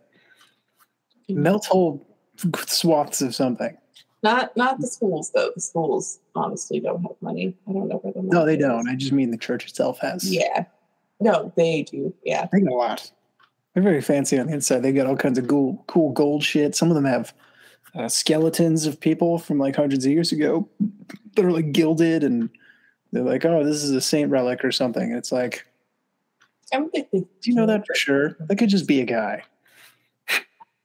Melt 1.30 1.66
whole 1.66 2.11
swaths 2.68 3.22
of 3.22 3.34
something. 3.36 3.78
not 4.24 4.56
not 4.58 4.80
the 4.80 4.88
schools 4.88 5.32
though. 5.34 5.52
The 5.56 5.62
schools 5.62 6.20
honestly 6.36 6.80
don't 6.80 7.02
have 7.04 7.16
money. 7.22 7.56
I 7.68 7.74
don't 7.74 7.88
know 7.88 7.98
where 7.98 8.14
the 8.14 8.22
No, 8.24 8.46
they 8.46 8.56
is. 8.56 8.60
don't. 8.60 8.88
I 8.90 8.96
just 8.96 9.12
mean 9.12 9.32
the 9.32 9.38
church 9.38 9.68
itself 9.68 10.00
has. 10.00 10.32
Yeah. 10.34 10.66
No, 11.20 11.54
they 11.56 11.84
do. 11.84 12.14
Yeah. 12.24 12.48
they 12.52 12.62
got 12.62 12.72
a 12.72 12.76
lot. 12.76 13.12
They're 13.74 13.84
very 13.84 14.02
fancy 14.02 14.38
on 14.40 14.48
the 14.48 14.54
inside. 14.54 14.80
They've 14.82 14.96
got 14.96 15.08
all 15.08 15.16
kinds 15.16 15.38
of 15.38 15.48
cool, 15.48 15.84
cool 15.88 16.12
gold 16.12 16.44
shit. 16.44 16.76
Some 16.76 16.90
of 16.90 16.96
them 16.96 17.06
have 17.06 17.34
uh, 17.96 18.08
skeletons 18.10 18.86
of 18.86 19.00
people 19.00 19.38
from 19.38 19.58
like 19.60 19.76
hundreds 19.76 20.06
of 20.06 20.12
years 20.12 20.32
ago 20.32 20.68
that 21.36 21.46
are 21.46 21.52
like 21.52 21.72
gilded, 21.72 22.24
and 22.24 22.50
they're 23.12 23.24
like, 23.24 23.46
"Oh, 23.46 23.64
this 23.64 23.84
is 23.84 23.92
a 23.92 24.02
saint 24.02 24.30
relic 24.32 24.66
or 24.66 24.72
something." 24.72 25.12
It's 25.14 25.32
like, 25.32 25.66
I 26.74 26.78
don't 26.78 26.90
think 26.92 27.12
they 27.12 27.20
do 27.20 27.28
you 27.44 27.54
know 27.56 27.66
that 27.66 27.86
for 27.88 27.96
sure? 27.96 28.36
That 28.48 28.58
could 28.58 28.70
just 28.70 28.88
be 28.88 29.00
a 29.02 29.06
guy, 29.06 29.44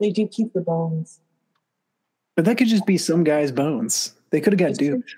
They 0.01 0.11
do 0.11 0.27
keep 0.29 0.53
the 0.53 0.61
bones. 0.61 1.19
But 2.37 2.44
that 2.44 2.57
could 2.59 2.68
just 2.68 2.87
be 2.87 2.99
some 2.99 3.25
guy's 3.25 3.51
bones. 3.51 4.14
They 4.31 4.40
could 4.40 4.53
have 4.53 4.61
got 4.61 4.79
duped. 4.79 5.16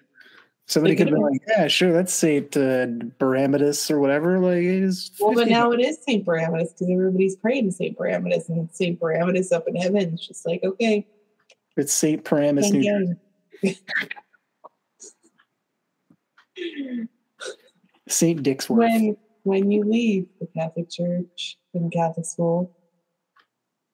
Somebody 0.67 0.97
could 0.97 1.09
have 1.09 1.15
been 1.15 1.23
like, 1.23 1.41
"Yeah, 1.49 1.67
sure, 1.67 1.93
that's 1.93 2.13
Saint 2.13 2.57
uh, 2.57 2.87
Baramatus 3.19 3.91
or 3.91 3.99
whatever." 4.01 4.39
Like, 4.39 4.63
it's 4.63 5.11
Well, 5.19 5.35
but 5.35 5.49
now 5.49 5.73
it 5.73 5.81
is 5.81 5.99
St. 6.03 6.25
Baramatus 6.25 6.75
because 6.75 6.91
everybody's 6.91 7.37
praying 7.37 7.65
to 7.67 7.73
St. 7.73 7.97
Baramatus 7.97 8.49
and 8.51 8.69
St. 8.71 9.01
Baramatus 9.01 9.51
up 9.51 9.67
in 9.67 9.77
heaven. 9.77 10.13
It's 10.13 10.27
just 10.27 10.47
like, 10.47 10.63
okay, 10.63 11.07
it's 11.77 11.93
Saint 11.93 12.23
Paramus, 12.23 12.71
New 12.71 12.83
Jersey. 12.83 13.81
Saint 18.09 18.43
Dixworth. 18.43 18.79
when 18.79 19.17
when 19.45 19.71
you 19.71 19.85
leave 19.85 20.27
the 20.41 20.49
Catholic 20.55 20.91
Church 20.91 21.57
and 21.73 21.91
Catholic 21.91 22.27
school 22.27 22.77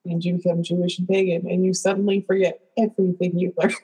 and 0.05 0.25
you 0.25 0.35
become 0.35 0.63
Jewish 0.63 0.99
and 0.99 1.07
pagan 1.07 1.49
and 1.49 1.65
you 1.65 1.73
suddenly 1.73 2.23
forget 2.27 2.64
everything 2.79 3.39
you've 3.39 3.55
learned. 3.57 3.75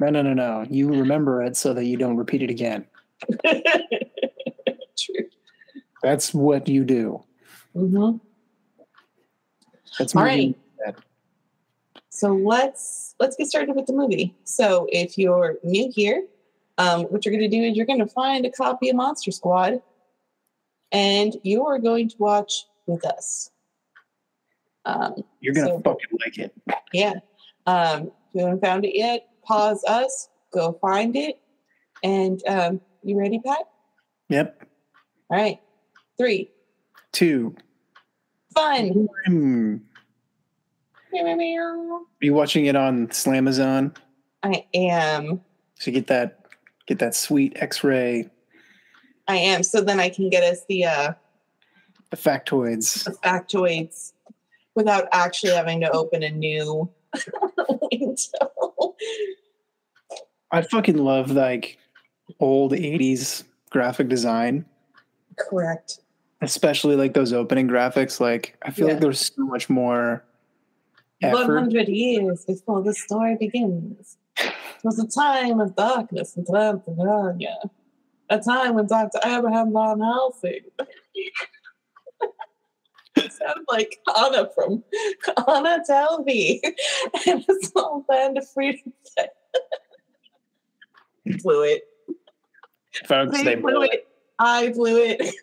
No, 0.00 0.08
no, 0.10 0.22
no, 0.22 0.34
no. 0.34 0.66
You 0.68 0.88
remember 0.88 1.42
it 1.42 1.56
so 1.56 1.72
that 1.74 1.84
you 1.86 1.96
don't 1.96 2.16
repeat 2.16 2.42
it 2.42 2.50
again. 2.50 2.86
True. 4.98 5.24
That's 6.02 6.34
what 6.34 6.68
you 6.68 6.84
do. 6.84 7.22
hmm 7.74 8.16
That's 9.98 10.14
All 10.14 10.24
moving- 10.24 10.54
right. 10.84 10.94
So 12.10 12.28
let's 12.34 13.14
let's 13.20 13.36
get 13.36 13.46
started 13.48 13.76
with 13.76 13.84
the 13.86 13.92
movie. 13.92 14.34
So 14.44 14.86
if 14.90 15.18
you're 15.18 15.56
new 15.62 15.92
here, 15.94 16.24
um, 16.78 17.02
what 17.04 17.26
you're 17.26 17.32
going 17.36 17.50
to 17.50 17.54
do 17.56 17.62
is 17.62 17.76
you're 17.76 17.84
going 17.84 17.98
to 17.98 18.06
find 18.06 18.46
a 18.46 18.50
copy 18.50 18.88
of 18.88 18.96
Monster 18.96 19.30
Squad, 19.30 19.82
and 20.92 21.36
you 21.42 21.66
are 21.66 21.78
going 21.78 22.08
to 22.08 22.16
watch 22.18 22.64
with 22.86 23.04
us. 23.04 23.50
Um, 24.86 25.24
You're 25.40 25.52
gonna 25.52 25.66
So- 25.66 25.80
fucking 25.80 26.18
like 26.24 26.38
it. 26.38 26.54
yeah. 26.94 27.14
Um, 27.66 28.02
if 28.02 28.10
you 28.34 28.40
haven't 28.42 28.60
found 28.60 28.84
it 28.84 28.96
yet, 28.96 29.28
pause 29.44 29.82
us, 29.88 30.28
go 30.52 30.78
find 30.80 31.16
it, 31.16 31.40
and 32.02 32.40
um, 32.46 32.80
you 33.02 33.18
ready, 33.18 33.40
Pat? 33.44 33.68
Yep. 34.28 34.64
All 35.30 35.38
right. 35.38 35.60
Three. 36.18 36.50
Two. 37.12 37.56
Fun. 38.54 39.08
Hmm. 39.26 39.76
Are 41.14 41.98
you 42.20 42.34
watching 42.34 42.66
it 42.66 42.76
on 42.76 43.08
Slamazon? 43.08 43.96
I 44.42 44.66
am. 44.74 45.40
So 45.76 45.90
get 45.90 46.08
that 46.08 46.46
get 46.86 46.98
that 46.98 47.14
sweet 47.14 47.54
X-ray, 47.56 48.28
I 49.28 49.36
am. 49.36 49.62
So 49.62 49.80
then 49.80 50.00
I 50.00 50.08
can 50.08 50.30
get 50.30 50.42
us 50.42 50.60
the 50.68 50.84
uh 50.84 51.12
the 52.10 52.16
factoids. 52.16 53.04
the 53.04 53.12
factoids 53.12 54.12
without 54.74 55.08
actually 55.12 55.52
having 55.52 55.80
to 55.80 55.90
open 55.90 56.22
a 56.22 56.30
new 56.30 56.88
window. 57.68 58.94
I 60.52 60.62
fucking 60.62 60.98
love 60.98 61.30
like 61.30 61.78
old 62.40 62.72
'80s 62.72 63.44
graphic 63.70 64.08
design, 64.08 64.64
Correct. 65.38 66.00
especially 66.40 66.96
like 66.96 67.14
those 67.14 67.32
opening 67.32 67.68
graphics. 67.68 68.20
Like 68.20 68.56
I 68.62 68.70
feel 68.70 68.86
Yeah. 68.86 68.94
like 68.94 69.02
there's 69.02 69.34
so 69.34 69.42
much 69.44 69.68
more 69.68 70.24
effort. 71.22 71.46
hundred 71.58 71.88
years 71.88 72.44
before 72.44 72.82
the 72.82 72.94
story 72.94 73.36
begins. 73.36 74.16
It 74.38 74.52
was 74.84 74.98
a 74.98 75.06
time 75.08 75.60
of 75.60 75.74
darkness 75.74 76.36
in 76.36 76.44
Transylvania. 76.46 77.56
A 78.28 78.38
time 78.40 78.74
when 78.74 78.86
Dr. 78.86 79.18
Abraham 79.24 79.72
Van 79.72 80.00
Helsing 80.00 80.60
sounded 83.30 83.64
like 83.68 83.98
Anna 84.18 84.48
from 84.54 84.82
Anna 85.48 85.82
Delvey 85.88 86.60
and 87.26 87.44
a 87.48 87.66
small 87.66 88.04
band 88.08 88.38
of 88.38 88.48
freedom. 88.50 88.92
blew 91.42 91.62
it. 91.64 91.82
Folks, 93.06 93.36
They 93.36 93.44
they 93.44 93.54
blew 93.56 93.82
it. 93.82 94.06
I 94.38 94.68
blew 94.70 94.98
it. 95.02 95.34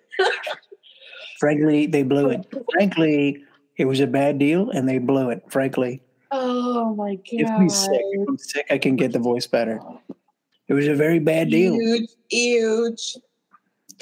Frankly, 1.39 1.87
they 1.87 2.03
blew 2.03 2.29
it. 2.29 2.45
Frankly, 2.71 3.43
it 3.77 3.85
was 3.85 3.99
a 3.99 4.07
bad 4.07 4.39
deal, 4.39 4.69
and 4.69 4.87
they 4.87 4.97
blew 4.99 5.29
it. 5.29 5.43
Frankly, 5.49 6.01
Oh 6.31 6.95
my 6.95 7.15
god. 7.15 7.21
if 7.31 7.49
I'm 7.49 7.69
sick, 7.69 7.91
god. 7.91 8.01
if 8.13 8.27
I'm 8.29 8.37
sick, 8.37 8.65
I 8.69 8.77
can 8.77 8.95
get 8.95 9.11
the 9.11 9.19
voice 9.19 9.45
better. 9.45 9.79
It 10.67 10.73
was 10.73 10.87
a 10.87 10.95
very 10.95 11.19
bad 11.19 11.49
deal. 11.49 11.73
Huge, 11.73 12.09
huge, 12.29 13.17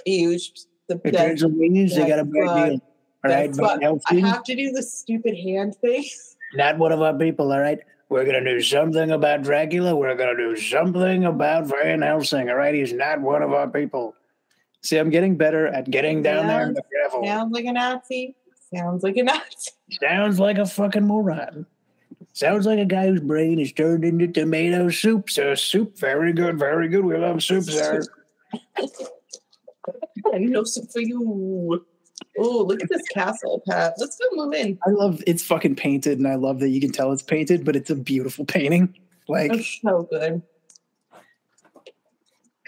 huge. 0.05 0.51
The 0.87 0.95
If 0.95 1.03
best 1.03 1.15
there's 1.17 1.43
a 1.43 1.47
they 1.49 2.07
got 2.07 2.19
a 2.19 2.25
bad 2.25 2.45
what- 2.45 2.69
deal. 2.69 2.81
All 3.23 3.31
right, 3.31 3.47
that's 3.53 3.59
what- 3.59 3.83
I 3.83 4.15
have 4.27 4.43
to 4.43 4.55
do 4.55 4.71
the 4.71 4.81
stupid 4.83 5.35
hand 5.37 5.75
thing. 5.75 6.03
not 6.55 6.77
one 6.77 6.91
of 6.91 7.01
our 7.01 7.13
people. 7.17 7.51
All 7.51 7.59
right, 7.59 7.79
we're 8.09 8.25
gonna 8.25 8.43
do 8.43 8.61
something 8.61 9.11
about 9.11 9.43
Dracula. 9.43 9.95
We're 9.95 10.15
gonna 10.15 10.35
do 10.35 10.55
something 10.55 11.25
about 11.25 11.67
Van 11.67 12.01
Helsing. 12.01 12.49
All 12.49 12.55
right, 12.55 12.73
he's 12.73 12.93
not 12.93 13.21
one 13.21 13.41
of 13.43 13.53
our 13.53 13.67
people. 13.69 14.15
See, 14.83 14.97
I'm 14.97 15.11
getting 15.11 15.37
better 15.37 15.67
at 15.67 15.89
getting 15.91 16.23
down 16.23 16.47
there 16.47 16.67
in 16.67 16.73
the 16.73 16.81
gravel. 16.89 17.23
Sounds 17.25 17.51
like 17.53 17.65
a 17.65 17.71
Nazi. 17.73 18.35
Sounds 18.73 19.03
like 19.03 19.17
a 19.17 19.23
Nazi. 19.23 19.71
Sounds 20.01 20.39
like 20.39 20.57
a 20.57 20.65
fucking 20.65 21.05
moron. 21.05 21.67
Sounds 22.33 22.65
like 22.65 22.79
a 22.79 22.85
guy 22.85 23.07
whose 23.07 23.19
brain 23.19 23.59
is 23.59 23.73
turned 23.73 24.03
into 24.05 24.25
tomato 24.27 24.89
soup. 24.89 25.29
So 25.29 25.53
soup, 25.53 25.99
very 25.99 26.33
good, 26.33 26.57
very 26.57 26.87
good. 26.87 27.03
We 27.05 27.17
love 27.17 27.43
soup, 27.43 27.65
sir. 27.65 28.01
I 30.33 30.37
know 30.37 30.63
some 30.63 30.87
for 30.87 31.01
you. 31.01 31.85
Oh, 32.39 32.63
look 32.63 32.81
at 32.81 32.89
this 32.89 33.07
castle, 33.13 33.61
Pat. 33.67 33.93
Let's 33.97 34.17
go 34.17 34.25
move 34.33 34.53
in. 34.53 34.77
I 34.85 34.91
love 34.91 35.21
it's 35.27 35.43
fucking 35.43 35.75
painted, 35.75 36.17
and 36.17 36.27
I 36.27 36.35
love 36.35 36.59
that 36.59 36.69
you 36.69 36.81
can 36.81 36.91
tell 36.91 37.11
it's 37.11 37.21
painted, 37.21 37.65
but 37.65 37.75
it's 37.75 37.89
a 37.89 37.95
beautiful 37.95 38.45
painting. 38.45 38.95
Like 39.27 39.53
It's 39.53 39.79
so 39.81 40.07
good. 40.09 40.41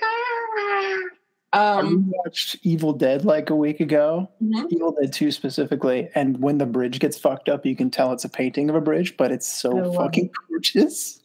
I 0.01 1.79
Um, 1.79 2.11
watched 2.25 2.57
Evil 2.63 2.93
Dead 2.93 3.25
like 3.25 3.49
a 3.51 3.55
week 3.55 3.79
ago, 3.79 4.27
mhm. 4.41 4.65
Evil 4.71 4.91
Dead 4.99 5.13
2 5.13 5.31
specifically, 5.31 6.09
and 6.15 6.41
when 6.41 6.57
the 6.57 6.65
bridge 6.65 6.99
gets 6.99 7.17
fucked 7.17 7.47
up, 7.47 7.65
you 7.65 7.75
can 7.75 7.91
tell 7.91 8.11
it's 8.11 8.25
a 8.25 8.29
painting 8.29 8.69
of 8.69 8.75
a 8.75 8.81
bridge, 8.81 9.17
but 9.17 9.31
it's 9.31 9.47
so 9.47 9.93
fucking 9.93 10.31
gorgeous. 10.49 11.21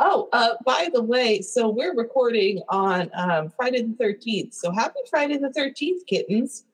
Oh, 0.00 0.28
uh, 0.32 0.54
by 0.64 0.88
the 0.92 1.02
way, 1.02 1.42
so 1.42 1.68
we're 1.68 1.94
recording 1.94 2.62
on 2.70 3.10
um, 3.14 3.50
Friday 3.50 3.82
the 3.82 3.94
13th. 4.02 4.54
So 4.54 4.72
happy 4.72 4.98
Friday 5.10 5.36
the 5.36 5.50
13th, 5.50 6.06
kittens. 6.06 6.64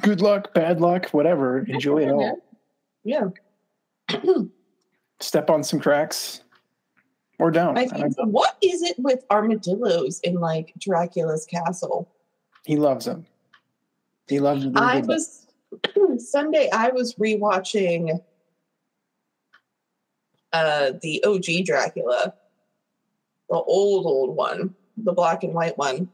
Good 0.00 0.20
luck, 0.20 0.54
bad 0.54 0.80
luck, 0.80 1.10
whatever. 1.10 1.60
Enjoy 1.60 1.98
it 1.98 2.10
all. 2.10 2.38
Yeah. 3.04 3.28
Step 5.20 5.50
on 5.50 5.62
some 5.62 5.80
cracks 5.80 6.40
or 7.38 7.50
don't. 7.50 7.78
I 7.78 7.82
I 7.82 7.86
think, 7.86 8.16
don't 8.16 8.30
what 8.32 8.56
is 8.62 8.82
it 8.82 8.98
with 8.98 9.24
armadillos 9.30 10.20
in 10.20 10.34
like 10.36 10.72
Dracula's 10.78 11.46
castle? 11.46 12.10
He 12.64 12.76
loves 12.76 13.04
them. 13.04 13.26
He 14.26 14.40
loves 14.40 14.64
them. 14.64 14.76
I 14.76 15.00
was 15.00 15.46
Sunday. 16.18 16.68
I 16.72 16.88
was 16.90 17.14
rewatching 17.14 18.20
uh, 20.52 20.92
the 21.02 21.22
OG 21.24 21.66
Dracula, 21.66 22.34
the 23.50 23.56
old 23.56 24.06
old 24.06 24.36
one, 24.36 24.74
the 24.96 25.12
black 25.12 25.42
and 25.44 25.52
white 25.52 25.76
one 25.76 26.08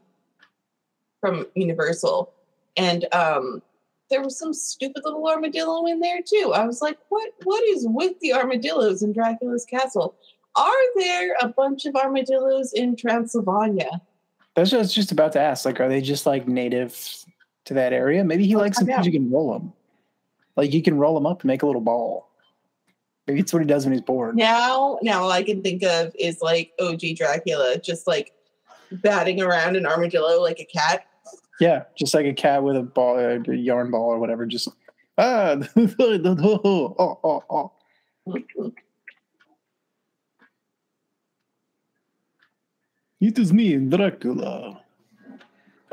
from 1.21 1.45
Universal, 1.55 2.33
and 2.75 3.05
um, 3.13 3.61
there 4.11 4.21
was 4.21 4.37
some 4.37 4.53
stupid 4.53 5.01
little 5.03 5.27
armadillo 5.27 5.87
in 5.87 5.99
there 5.99 6.19
too. 6.21 6.51
I 6.53 6.65
was 6.65 6.81
like, 6.81 6.97
what 7.09 7.31
What 7.43 7.63
is 7.69 7.87
with 7.89 8.19
the 8.19 8.33
armadillos 8.33 9.01
in 9.01 9.13
Dracula's 9.13 9.65
castle? 9.65 10.15
Are 10.55 10.99
there 10.99 11.35
a 11.41 11.47
bunch 11.47 11.85
of 11.85 11.95
armadillos 11.95 12.73
in 12.73 12.95
Transylvania? 12.95 14.01
That's 14.55 14.71
what 14.71 14.79
I 14.79 14.81
was 14.81 14.93
just 14.93 15.13
about 15.13 15.31
to 15.33 15.39
ask. 15.39 15.65
Like, 15.65 15.79
are 15.79 15.87
they 15.87 16.01
just 16.01 16.25
like 16.25 16.47
native 16.47 17.25
to 17.65 17.73
that 17.73 17.93
area? 17.93 18.23
Maybe 18.23 18.45
he 18.45 18.55
likes 18.55 18.77
them 18.77 18.87
because 18.87 19.05
you 19.05 19.11
can 19.13 19.31
roll 19.31 19.53
them. 19.53 19.73
Like 20.57 20.73
you 20.73 20.83
can 20.83 20.97
roll 20.97 21.15
them 21.15 21.25
up 21.25 21.41
and 21.41 21.47
make 21.47 21.63
a 21.63 21.65
little 21.65 21.81
ball. 21.81 22.29
Maybe 23.27 23.39
it's 23.39 23.53
what 23.53 23.61
he 23.61 23.67
does 23.67 23.85
when 23.85 23.93
he's 23.93 24.01
bored. 24.01 24.35
Now, 24.35 24.99
now 25.01 25.23
all 25.23 25.31
I 25.31 25.43
can 25.43 25.61
think 25.61 25.83
of 25.83 26.13
is 26.19 26.41
like 26.41 26.73
OG 26.81 27.01
Dracula, 27.15 27.77
just 27.77 28.07
like 28.07 28.33
batting 28.91 29.41
around 29.41 29.77
an 29.77 29.85
armadillo 29.85 30.41
like 30.41 30.59
a 30.59 30.65
cat. 30.65 31.05
Yeah, 31.61 31.83
just 31.95 32.15
like 32.15 32.25
a 32.25 32.33
cat 32.33 32.63
with 32.63 32.75
a 32.75 32.81
ball, 32.81 33.19
a 33.19 33.37
yarn 33.53 33.91
ball 33.91 34.09
or 34.09 34.17
whatever. 34.17 34.47
Just 34.47 34.67
ah, 35.19 35.57
oh, 35.77 37.19
oh, 37.23 37.71
oh. 38.25 38.71
It 43.19 43.37
is 43.37 43.53
me, 43.53 43.75
Dracula. 43.77 44.81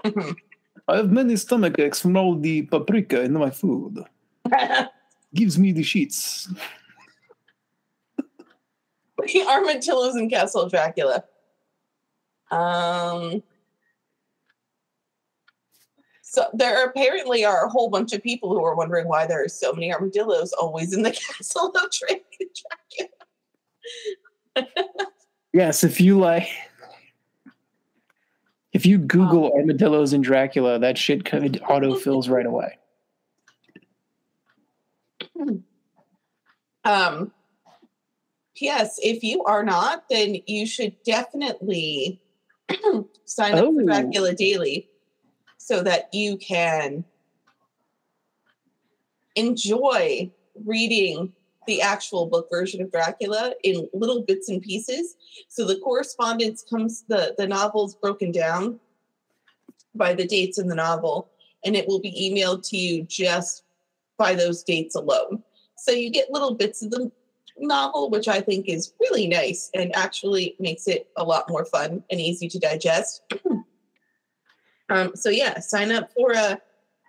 I 0.06 0.96
have 0.96 1.12
many 1.12 1.36
stomach 1.36 1.78
aches 1.78 2.00
from 2.00 2.16
all 2.16 2.34
the 2.34 2.62
paprika 2.62 3.20
in 3.20 3.34
my 3.34 3.50
food. 3.50 4.02
Gives 5.34 5.58
me 5.58 5.72
the 5.72 5.82
sheets. 5.82 6.48
the 8.16 9.44
armadillos 9.46 10.16
in 10.16 10.30
Castle 10.30 10.66
Dracula. 10.70 11.24
Um. 12.50 13.42
So 16.30 16.44
there 16.52 16.84
apparently 16.84 17.46
are 17.46 17.64
a 17.64 17.70
whole 17.70 17.88
bunch 17.88 18.12
of 18.12 18.22
people 18.22 18.50
who 18.50 18.62
are 18.62 18.74
wondering 18.74 19.08
why 19.08 19.26
there 19.26 19.42
are 19.42 19.48
so 19.48 19.72
many 19.72 19.90
armadillos 19.90 20.52
always 20.52 20.92
in 20.92 21.02
the 21.02 21.10
castle 21.38 21.72
of 21.74 21.90
Dracula. 24.54 24.68
Yes, 25.54 25.82
if 25.84 26.02
you 26.02 26.18
like, 26.18 26.46
if 28.74 28.84
you 28.84 28.98
Google 28.98 29.50
armadillos 29.54 30.12
and 30.12 30.22
Dracula, 30.22 30.78
that 30.78 30.98
shit 30.98 31.24
could 31.24 31.62
auto 31.66 31.94
fills 31.94 32.28
right 32.28 32.46
away. 32.46 32.78
Um, 36.84 37.32
yes, 38.56 38.98
if 39.02 39.22
you 39.22 39.44
are 39.44 39.62
not, 39.62 40.08
then 40.08 40.38
you 40.46 40.64
should 40.66 40.96
definitely 41.02 42.22
sign 43.26 43.52
up 43.54 43.64
for 43.64 43.82
Oh. 43.82 43.84
Dracula 43.84 44.32
Daily 44.32 44.88
so 45.68 45.82
that 45.82 46.08
you 46.14 46.38
can 46.38 47.04
enjoy 49.36 50.30
reading 50.64 51.30
the 51.66 51.82
actual 51.82 52.24
book 52.24 52.48
version 52.50 52.80
of 52.80 52.90
Dracula 52.90 53.52
in 53.62 53.86
little 53.92 54.22
bits 54.22 54.48
and 54.48 54.62
pieces. 54.62 55.14
So 55.48 55.66
the 55.66 55.78
correspondence 55.80 56.64
comes 56.64 57.04
the 57.08 57.34
the 57.36 57.46
novel's 57.46 57.94
broken 57.94 58.32
down 58.32 58.80
by 59.94 60.14
the 60.14 60.26
dates 60.26 60.58
in 60.58 60.68
the 60.68 60.74
novel 60.74 61.28
and 61.66 61.76
it 61.76 61.86
will 61.86 62.00
be 62.00 62.12
emailed 62.18 62.66
to 62.70 62.78
you 62.78 63.02
just 63.02 63.64
by 64.16 64.34
those 64.34 64.62
dates 64.62 64.94
alone. 64.94 65.42
So 65.76 65.92
you 65.92 66.08
get 66.08 66.30
little 66.30 66.54
bits 66.54 66.82
of 66.82 66.92
the 66.92 67.12
novel, 67.58 68.08
which 68.08 68.26
I 68.26 68.40
think 68.40 68.70
is 68.70 68.94
really 69.00 69.26
nice 69.26 69.70
and 69.74 69.94
actually 69.94 70.56
makes 70.58 70.88
it 70.88 71.10
a 71.16 71.24
lot 71.24 71.50
more 71.50 71.66
fun 71.66 72.02
and 72.10 72.18
easy 72.18 72.48
to 72.48 72.58
digest. 72.58 73.22
Um, 74.88 75.12
so 75.14 75.30
yeah, 75.30 75.58
sign 75.60 75.92
up 75.92 76.10
for 76.12 76.32
a 76.32 76.60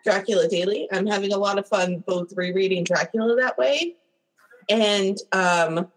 Dracula 0.03 0.47
Daily. 0.47 0.87
I'm 0.91 1.05
having 1.05 1.33
a 1.33 1.37
lot 1.37 1.57
of 1.57 1.67
fun 1.67 2.03
both 2.05 2.33
rereading 2.35 2.83
Dracula 2.83 3.35
that 3.35 3.57
way 3.57 3.95
and 4.69 5.17
um, 5.31 5.87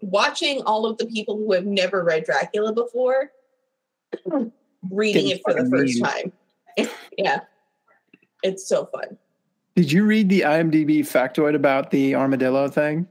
watching 0.00 0.62
all 0.62 0.86
of 0.86 0.98
the 0.98 1.06
people 1.06 1.36
who 1.36 1.52
have 1.52 1.66
never 1.66 2.04
read 2.04 2.24
Dracula 2.24 2.72
before 2.72 3.32
reading 4.90 5.26
Getting 5.26 5.30
it 5.30 5.42
for 5.42 5.54
the 5.54 5.68
first 5.68 5.94
mean. 5.94 6.04
time. 6.04 6.32
yeah, 7.18 7.40
it's 8.42 8.66
so 8.66 8.86
fun. 8.86 9.18
Did 9.76 9.92
you 9.92 10.04
read 10.04 10.28
the 10.28 10.42
IMDb 10.42 11.00
factoid 11.00 11.54
about 11.54 11.90
the 11.90 12.14
armadillo 12.14 12.68
thing? 12.68 13.06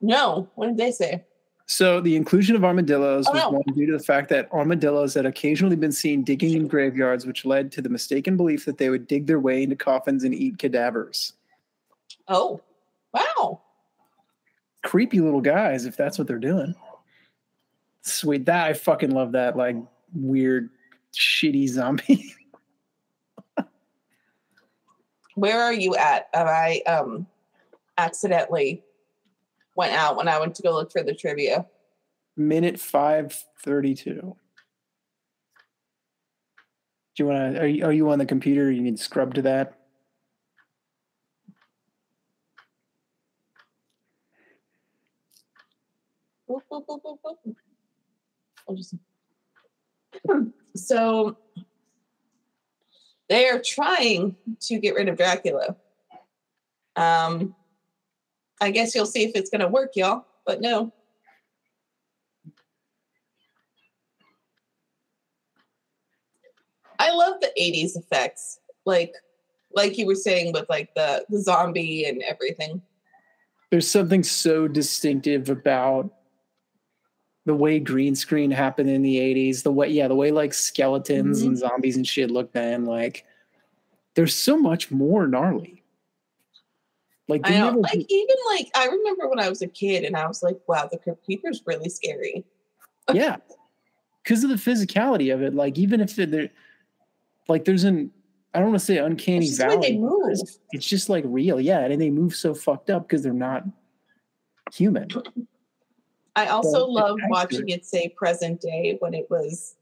No, 0.00 0.48
what 0.54 0.66
did 0.68 0.76
they 0.76 0.92
say? 0.92 1.24
So 1.70 2.00
the 2.00 2.16
inclusion 2.16 2.56
of 2.56 2.64
armadillos 2.64 3.26
Oh, 3.28 3.32
was 3.32 3.42
no. 3.42 3.50
one 3.50 3.62
due 3.74 3.84
to 3.86 3.92
the 3.92 4.02
fact 4.02 4.30
that 4.30 4.50
armadillos 4.52 5.12
had 5.12 5.26
occasionally 5.26 5.76
been 5.76 5.92
seen 5.92 6.24
digging 6.24 6.54
in 6.54 6.66
graveyards, 6.66 7.26
which 7.26 7.44
led 7.44 7.70
to 7.72 7.82
the 7.82 7.90
mistaken 7.90 8.38
belief 8.38 8.64
that 8.64 8.78
they 8.78 8.88
would 8.88 9.06
dig 9.06 9.26
their 9.26 9.38
way 9.38 9.62
into 9.62 9.76
coffins 9.76 10.24
and 10.24 10.34
eat 10.34 10.58
cadavers. 10.58 11.34
Oh, 12.26 12.62
wow. 13.12 13.60
Creepy 14.82 15.20
little 15.20 15.42
guys, 15.42 15.84
if 15.84 15.94
that's 15.94 16.16
what 16.18 16.26
they're 16.26 16.38
doing. 16.38 16.74
Sweet. 18.00 18.46
That 18.46 18.66
I 18.66 18.72
fucking 18.72 19.10
love 19.10 19.32
that 19.32 19.54
like 19.54 19.76
weird, 20.14 20.70
shitty 21.12 21.68
zombie. 21.68 22.34
Where 25.34 25.62
are 25.62 25.74
you 25.74 25.94
at? 25.96 26.28
And 26.32 26.48
I 26.48 26.80
um 26.86 27.26
accidentally 27.98 28.82
went 29.78 29.92
out 29.94 30.16
when 30.16 30.26
I 30.26 30.40
went 30.40 30.56
to 30.56 30.62
go 30.62 30.72
look 30.72 30.90
for 30.90 31.04
the 31.04 31.14
trivia. 31.14 31.64
Minute 32.36 32.78
five 32.80 33.44
thirty-two. 33.64 34.36
Do 37.16 37.22
you 37.22 37.26
want 37.26 37.54
to? 37.54 37.60
Are 37.62 37.66
you, 37.66 37.84
are 37.86 37.92
you 37.92 38.10
on 38.10 38.18
the 38.18 38.26
computer? 38.26 38.70
You 38.70 38.82
need 38.82 38.96
to 38.96 39.02
scrub 39.02 39.34
to 39.34 39.42
that. 39.42 39.74
Just- 48.76 48.94
So 50.76 51.36
they 53.28 53.48
are 53.48 53.60
trying 53.60 54.36
to 54.60 54.78
get 54.78 54.94
rid 54.94 55.08
of 55.08 55.16
Dracula. 55.16 55.76
Um, 56.96 57.54
I 58.60 58.70
guess 58.70 58.94
you'll 58.94 59.06
see 59.06 59.24
if 59.24 59.32
it's 59.34 59.50
going 59.50 59.60
to 59.60 59.68
work, 59.68 59.92
y'all. 59.94 60.24
But 60.46 60.60
no. 60.60 60.92
I 66.98 67.12
love 67.12 67.40
the 67.40 67.52
80s 67.60 67.96
effects. 67.96 68.60
Like 68.84 69.12
like 69.74 69.98
you 69.98 70.06
were 70.06 70.14
saying 70.14 70.52
with 70.52 70.68
like 70.68 70.94
the 70.94 71.24
the 71.28 71.38
zombie 71.40 72.04
and 72.06 72.22
everything. 72.22 72.80
there's 73.70 73.88
something 73.88 74.22
so 74.22 74.66
distinctive 74.66 75.50
about 75.50 76.10
the 77.44 77.54
way 77.54 77.78
green 77.78 78.14
screen 78.16 78.50
happened 78.50 78.88
in 78.88 79.02
the 79.02 79.16
80s 79.18 79.62
the 79.62 79.70
way 79.72 79.88
yeah 79.90 80.08
the 80.08 80.14
way 80.14 80.30
like 80.30 80.54
skeletons 80.54 81.40
Mm-hmm. 81.40 81.48
and 81.48 81.58
zombies 81.58 81.96
and 81.96 82.06
shit 82.06 82.30
looked 82.30 82.54
then 82.54 82.86
like 82.86 83.24
there's 84.14 84.34
so 84.34 84.56
much 84.56 84.90
more 84.90 85.26
gnarly 85.26 85.77
like 87.28 87.42
I 87.44 87.58
know. 87.58 87.78
Like 87.78 88.04
even 88.08 88.36
like 88.54 88.68
I 88.74 88.86
remember 88.86 89.28
when 89.28 89.38
I 89.38 89.48
was 89.48 89.62
a 89.62 89.66
kid 89.68 90.04
and 90.04 90.16
I 90.16 90.26
was 90.26 90.42
like, 90.42 90.58
wow, 90.66 90.88
the 90.90 90.98
Crypt 90.98 91.24
really 91.66 91.88
scary. 91.88 92.44
yeah 93.14 93.36
because 94.22 94.44
of 94.44 94.50
the 94.50 94.56
physicality 94.56 95.32
of 95.32 95.40
it 95.40 95.54
like 95.54 95.78
even 95.78 96.00
if 96.00 96.14
they're 96.14 96.50
like 97.48 97.64
there's 97.64 97.84
an 97.84 98.10
i 98.52 98.58
don't 98.58 98.68
want 98.68 98.78
to 98.78 98.84
say 98.84 98.98
uncanny 98.98 99.46
It's 99.46 99.56
just 99.56 99.60
the 99.60 99.66
way 99.68 99.74
valley 99.76 99.92
they 99.92 99.96
move. 99.98 100.38
it's, 100.72 100.86
just 100.86 101.08
like 101.08 101.24
real 101.26 101.58
yeah 101.58 101.78
and 101.86 101.98
they 101.98 102.10
move 102.10 102.34
so 102.34 102.52
fucked 102.54 102.90
up 102.90 103.08
because 103.08 103.22
they're 103.22 103.32
not 103.32 103.64
human 104.74 105.08
I 106.36 106.46
also 106.48 106.84
it's 106.84 106.88
love 106.90 107.16
watching 107.30 107.70
it 107.70 107.86
say 107.86 108.10
present 108.10 108.60
day 108.60 108.96
when 109.00 109.14
it 109.14 109.26
was 109.30 109.76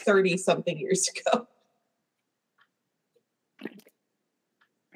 30 0.00 0.36
something 0.36 0.76
years 0.78 1.08
ago. 1.32 1.46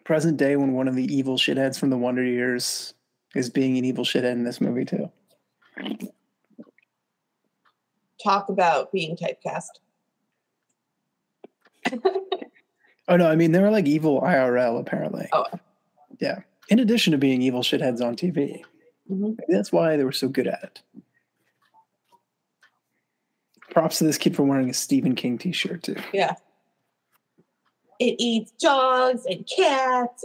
Present 0.05 0.37
day 0.37 0.57
when 0.57 0.73
one 0.75 0.89
of 0.89 0.95
the 0.95 1.13
evil 1.15 1.37
shitheads 1.37 1.79
from 1.79 1.91
the 1.91 1.97
Wonder 1.99 2.23
Years 2.25 2.95
is 3.35 3.51
being 3.51 3.77
an 3.79 3.85
evil 3.85 4.05
shithead 4.05 4.33
in 4.33 4.45
this 4.45 4.61
movie 4.61 4.85
too. 4.85 5.11
Talk 8.23 8.49
about 8.49 8.93
being 8.93 9.17
typecast. 9.17 9.67
Oh 13.07 13.17
no, 13.17 13.29
I 13.29 13.37
mean 13.37 13.53
they 13.53 13.61
were 13.61 13.71
like 13.71 13.85
evil 13.87 14.23
IRL 14.23 14.81
apparently. 14.81 15.29
Oh. 15.35 15.45
Yeah. 16.21 16.39
In 16.71 16.79
addition 16.79 17.11
to 17.13 17.19
being 17.19 17.43
evil 17.43 17.61
shitheads 17.61 18.01
on 18.01 18.17
TV. 18.17 18.63
Mhm. 19.13 19.37
That's 19.49 19.71
why 19.71 19.99
they 19.99 20.05
were 20.05 20.13
so 20.13 20.27
good 20.27 20.47
at 20.47 20.63
it. 20.63 20.83
Props 23.69 23.99
to 23.99 24.05
this 24.05 24.17
kid 24.17 24.35
for 24.35 24.43
wearing 24.45 24.71
a 24.71 24.73
Stephen 24.73 25.15
King 25.15 25.37
t-shirt 25.37 25.83
too. 25.83 25.97
Yeah. 26.15 26.35
It 27.99 28.17
eats 28.19 28.53
dogs 28.53 29.25
and 29.27 29.47
cats. 29.47 30.25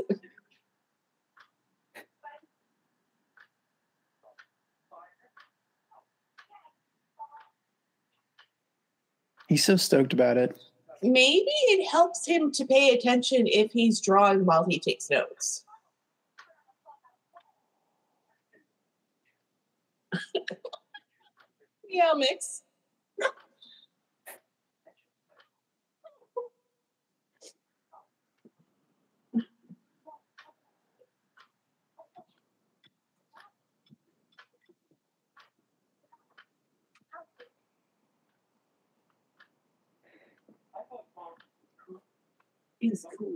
He's 9.48 9.66
so 9.66 9.76
stoked 9.76 10.14
about 10.14 10.38
it. 10.38 10.56
Maybe 11.02 11.46
it 11.48 11.90
helps 11.90 12.28
him 12.28 12.52
to 12.52 12.66
pay 12.66 12.90
attention 12.90 13.48
if 13.48 13.72
he's 13.72 14.02
drawing 14.02 14.46
while 14.46 14.66
he 14.66 14.80
takes 14.80 15.10
notes. 15.10 15.64
yeah, 21.90 22.12
mix. 22.16 22.64
He's 42.80 43.06
cool. 43.18 43.34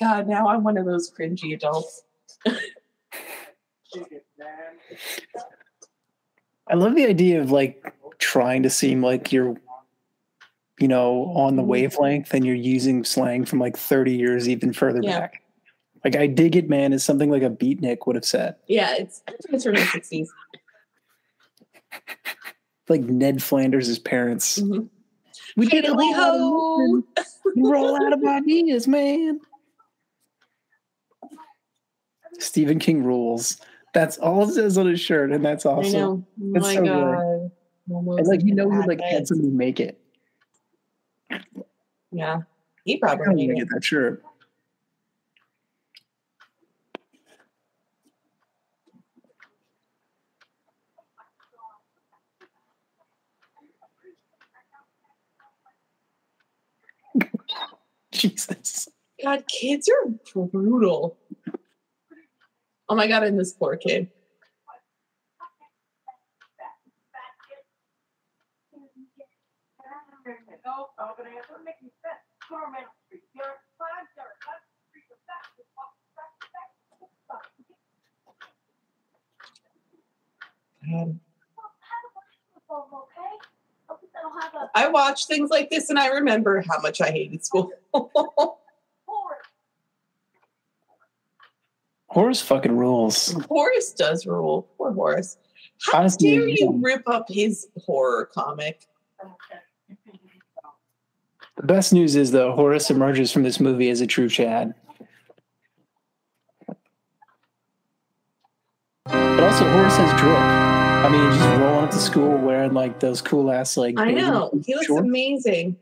God, 0.00 0.26
now 0.28 0.48
I'm 0.48 0.64
one 0.64 0.76
of 0.76 0.84
those 0.84 1.10
cringy 1.12 1.54
adults. 1.54 2.02
I 6.68 6.74
love 6.74 6.94
the 6.94 7.06
idea 7.06 7.40
of 7.40 7.50
like 7.50 7.92
trying 8.18 8.62
to 8.64 8.70
seem 8.70 9.02
like 9.02 9.32
you're 9.32 9.56
you 10.80 10.88
know 10.88 11.26
on 11.36 11.56
the 11.56 11.62
Mhm. 11.62 11.66
wavelength 11.66 12.34
and 12.34 12.44
you're 12.46 12.54
using 12.54 13.04
slang 13.04 13.44
from 13.44 13.58
like 13.58 13.76
30 13.76 14.12
years 14.16 14.48
even 14.48 14.72
further 14.72 15.02
Yeah. 15.02 15.20
back. 15.20 15.42
Like 16.04 16.16
I 16.16 16.26
dig 16.26 16.56
it, 16.56 16.68
man, 16.68 16.92
is 16.92 17.04
something 17.04 17.30
like 17.30 17.42
a 17.42 17.50
beatnik 17.50 18.06
would 18.06 18.16
have 18.16 18.24
said. 18.24 18.56
Yeah, 18.66 18.94
it's 18.96 19.22
it's 19.28 19.64
from 19.64 19.74
the 19.74 19.80
60s. 19.82 20.28
Like 22.92 23.00
Ned 23.00 23.42
Flanders' 23.42 23.98
parents. 23.98 24.58
Mhm. 24.58 24.86
We 25.56 25.64
did 25.66 25.86
a 25.86 25.94
ho! 25.94 27.02
roll 27.56 27.96
out 27.96 28.12
of 28.12 28.22
ideas, 28.22 28.86
man. 28.86 29.40
Stephen 32.38 32.78
King 32.78 33.02
rules. 33.02 33.56
That's 33.94 34.18
all 34.18 34.46
it 34.46 34.52
says 34.52 34.76
on 34.76 34.86
his 34.86 35.00
shirt, 35.00 35.32
and 35.32 35.42
that's 35.42 35.64
awesome. 35.64 36.02
Oh 36.02 36.24
It's 36.54 36.66
my 36.66 36.74
so 36.74 36.84
god. 36.84 37.50
And 38.18 38.26
like 38.26 38.42
you 38.42 38.54
know, 38.54 38.70
he 38.70 38.86
like 38.86 39.00
had 39.00 39.26
somebody 39.26 39.48
make 39.48 39.80
it. 39.80 39.98
Yeah. 42.10 42.42
He 42.84 42.98
probably 42.98 43.34
made 43.34 43.50
it. 43.50 43.56
get 43.56 43.68
that 43.70 43.84
shirt. 43.84 44.22
Jesus. 58.14 58.88
God, 59.22 59.44
kids 59.48 59.88
are 59.88 60.10
brutal. 60.46 61.16
Oh 62.88 62.94
my 62.94 63.06
god, 63.06 63.22
and 63.22 63.38
this 63.38 63.52
poor 63.54 63.76
kid. 63.76 64.10
God. 80.90 81.18
I 84.74 84.88
watch 84.88 85.26
things 85.26 85.50
like 85.50 85.70
this 85.70 85.90
and 85.90 85.98
I 85.98 86.08
remember 86.08 86.62
how 86.68 86.80
much 86.80 87.00
I 87.00 87.10
hated 87.10 87.44
school. 87.44 87.70
Horace 92.08 92.42
fucking 92.42 92.76
rules. 92.76 93.32
Horace 93.48 93.92
does 93.92 94.26
rule. 94.26 94.68
Poor 94.76 94.92
Horace. 94.92 95.38
How 95.90 96.00
Honestly, 96.00 96.36
dare 96.36 96.46
you 96.48 96.78
rip 96.82 97.08
up 97.08 97.24
his 97.28 97.68
horror 97.84 98.28
comic? 98.34 98.86
The 101.56 101.62
best 101.62 101.92
news 101.92 102.14
is 102.16 102.30
though, 102.30 102.52
Horace 102.52 102.90
emerges 102.90 103.32
from 103.32 103.42
this 103.44 103.60
movie 103.60 103.88
as 103.88 104.00
a 104.00 104.06
true 104.06 104.28
Chad. 104.28 104.74
But 109.04 109.40
also, 109.40 109.70
Horace 109.70 109.96
has 109.96 110.20
drip. 110.20 110.61
I 111.12 111.18
mean, 111.30 111.38
just 111.38 111.60
rolling 111.60 111.84
up 111.84 111.90
to 111.90 111.98
school 111.98 112.38
wearing 112.38 112.72
like 112.72 112.98
those 112.98 113.20
cool 113.20 113.50
ass 113.50 113.76
like. 113.76 113.98
I 113.98 114.12
know. 114.12 114.50
He 114.64 114.74
looks 114.74 114.86
shorts. 114.86 115.06
amazing. 115.06 115.76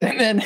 And 0.00 0.18
then 0.20 0.42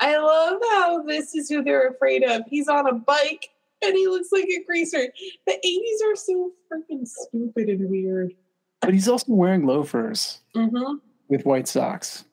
I 0.00 0.16
love 0.16 0.58
how 0.72 1.02
this 1.02 1.34
is 1.34 1.48
who 1.50 1.62
they're 1.62 1.88
afraid 1.88 2.22
of. 2.24 2.42
He's 2.48 2.68
on 2.68 2.86
a 2.88 2.94
bike 2.94 3.50
and 3.82 3.94
he 3.94 4.06
looks 4.08 4.28
like 4.32 4.44
a 4.44 4.64
greaser. 4.64 5.08
The 5.46 5.52
80s 5.52 6.10
are 6.12 6.16
so 6.16 6.52
freaking 6.72 7.06
stupid 7.06 7.68
and 7.68 7.90
weird. 7.90 8.32
But 8.80 8.94
he's 8.94 9.08
also 9.08 9.26
wearing 9.32 9.66
loafers 9.66 10.40
Mm-hmm. 10.56 10.94
with 11.28 11.44
white 11.44 11.68
socks 11.68 12.24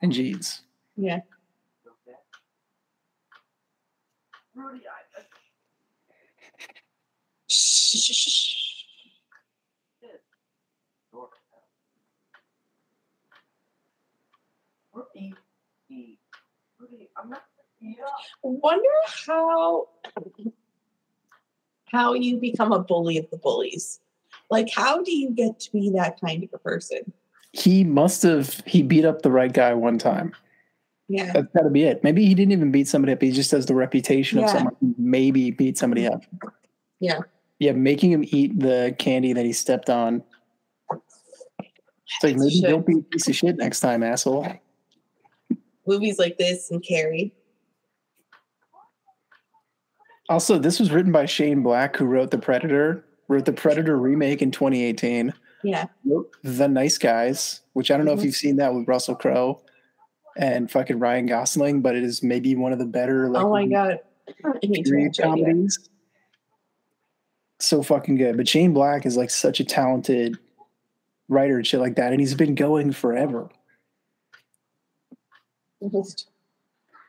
and 0.00 0.12
jeans. 0.12 0.62
Yeah. 0.96 1.20
Shh. 7.48 8.33
I 17.16 17.22
wonder 18.42 18.88
how 19.26 19.88
how 21.86 22.14
you 22.14 22.38
become 22.38 22.72
a 22.72 22.80
bully 22.80 23.18
of 23.18 23.30
the 23.30 23.36
bullies. 23.36 24.00
Like, 24.50 24.68
how 24.74 25.02
do 25.02 25.12
you 25.12 25.30
get 25.30 25.60
to 25.60 25.72
be 25.72 25.90
that 25.90 26.20
kind 26.20 26.42
of 26.42 26.50
a 26.52 26.58
person? 26.58 27.12
He 27.52 27.84
must 27.84 28.22
have 28.22 28.62
he 28.66 28.82
beat 28.82 29.04
up 29.04 29.22
the 29.22 29.30
right 29.30 29.52
guy 29.52 29.74
one 29.74 29.98
time. 29.98 30.34
Yeah. 31.08 31.32
That's 31.32 31.46
got 31.54 31.62
to 31.62 31.70
be 31.70 31.84
it. 31.84 32.02
Maybe 32.02 32.26
he 32.26 32.34
didn't 32.34 32.52
even 32.52 32.72
beat 32.72 32.88
somebody 32.88 33.12
up. 33.12 33.22
He 33.22 33.30
just 33.30 33.50
has 33.50 33.66
the 33.66 33.74
reputation 33.74 34.38
of 34.38 34.44
Yeah. 34.44 34.52
someone 34.52 34.76
who 34.80 34.94
maybe 34.98 35.50
beat 35.50 35.78
somebody 35.78 36.06
up. 36.06 36.24
Yeah. 36.98 37.20
Yeah, 37.58 37.72
making 37.72 38.10
him 38.10 38.24
eat 38.26 38.58
the 38.58 38.96
candy 38.98 39.32
that 39.32 39.44
he 39.44 39.52
stepped 39.52 39.88
on. 39.90 40.24
It's 40.90 42.22
like 42.22 42.36
maybe 42.36 42.60
don't 42.62 42.86
be 42.86 42.98
a 42.98 43.02
piece 43.02 43.28
of 43.28 43.36
shit 43.36 43.56
next 43.56 43.80
time, 43.80 44.02
asshole. 44.02 44.46
Movies 45.86 46.18
like 46.18 46.38
this 46.38 46.70
and 46.70 46.82
Carrie. 46.82 47.34
Also, 50.28 50.58
this 50.58 50.80
was 50.80 50.90
written 50.90 51.12
by 51.12 51.26
Shane 51.26 51.62
Black, 51.62 51.96
who 51.96 52.06
wrote 52.06 52.30
The 52.30 52.38
Predator, 52.38 53.04
wrote 53.28 53.44
the 53.44 53.52
Predator 53.52 53.98
remake 53.98 54.40
in 54.40 54.50
2018, 54.50 55.32
Yeah. 55.62 55.86
The 56.42 56.68
Nice 56.68 56.96
Guys, 56.98 57.60
which 57.74 57.90
I 57.90 57.96
don't 57.96 58.06
know 58.06 58.12
if 58.12 58.20
Mhm. 58.20 58.24
you've 58.24 58.34
seen 58.36 58.56
that 58.56 58.74
with 58.74 58.88
Russell 58.88 59.14
Crowe 59.14 59.60
and 60.36 60.70
fucking 60.70 60.98
Ryan 60.98 61.26
Gosling, 61.26 61.82
but 61.82 61.94
it 61.94 62.02
is 62.04 62.22
maybe 62.22 62.54
one 62.56 62.72
of 62.72 62.78
the 62.78 62.86
better 62.86 63.28
like 63.28 63.44
oh 63.44 63.50
my 63.50 63.66
god. 63.66 64.00
Period 64.62 65.16
comedies. 65.18 65.90
So 67.60 67.82
fucking 67.82 68.16
good. 68.16 68.36
But 68.36 68.48
Shane 68.48 68.72
Black 68.72 69.04
is 69.06 69.16
like 69.16 69.30
such 69.30 69.60
a 69.60 69.64
talented 69.64 70.38
writer 71.28 71.56
and 71.56 71.66
shit 71.66 71.80
like 71.80 71.96
that, 71.96 72.12
and 72.12 72.20
he's 72.20 72.34
been 72.34 72.54
going 72.54 72.92
forever. 72.92 73.48
Just- 75.90 76.28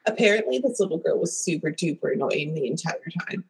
Apparently, 0.07 0.59
this 0.59 0.79
little 0.79 0.99
girl 0.99 1.19
was 1.19 1.35
super 1.35 1.71
duper 1.71 2.13
annoying 2.13 2.53
the 2.53 2.67
entire 2.67 3.01
time. 3.27 3.43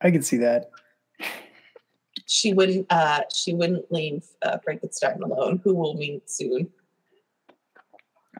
I 0.00 0.12
can 0.12 0.22
see 0.22 0.36
that. 0.36 0.70
She 2.26 2.54
wouldn't. 2.54 2.86
Uh, 2.88 3.22
she 3.34 3.54
wouldn't 3.54 3.90
leave 3.90 4.24
uh, 4.42 4.58
Frankenstein 4.58 5.20
alone, 5.22 5.60
who 5.64 5.74
we'll 5.74 5.94
meet 5.94 6.30
soon. 6.30 6.70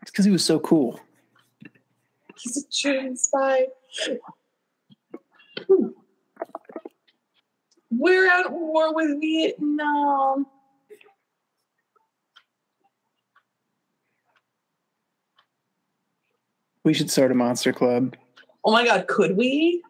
It's 0.03 0.13
because 0.13 0.25
he 0.25 0.31
was 0.31 0.45
so 0.45 0.61
cool. 0.61 1.01
He's 2.37 2.57
a 2.59 2.69
German 2.71 3.17
spy. 3.17 3.67
We're 7.91 8.31
at 8.31 8.53
war 8.53 8.95
with 8.95 9.21
Vietnam. 9.21 10.47
We 16.89 16.95
should 16.95 17.11
start 17.11 17.31
a 17.31 17.35
monster 17.35 17.71
club. 17.71 18.17
Oh 18.65 18.73
my 18.73 18.83
god, 18.83 19.09
could 19.09 19.37
we? 19.37 19.83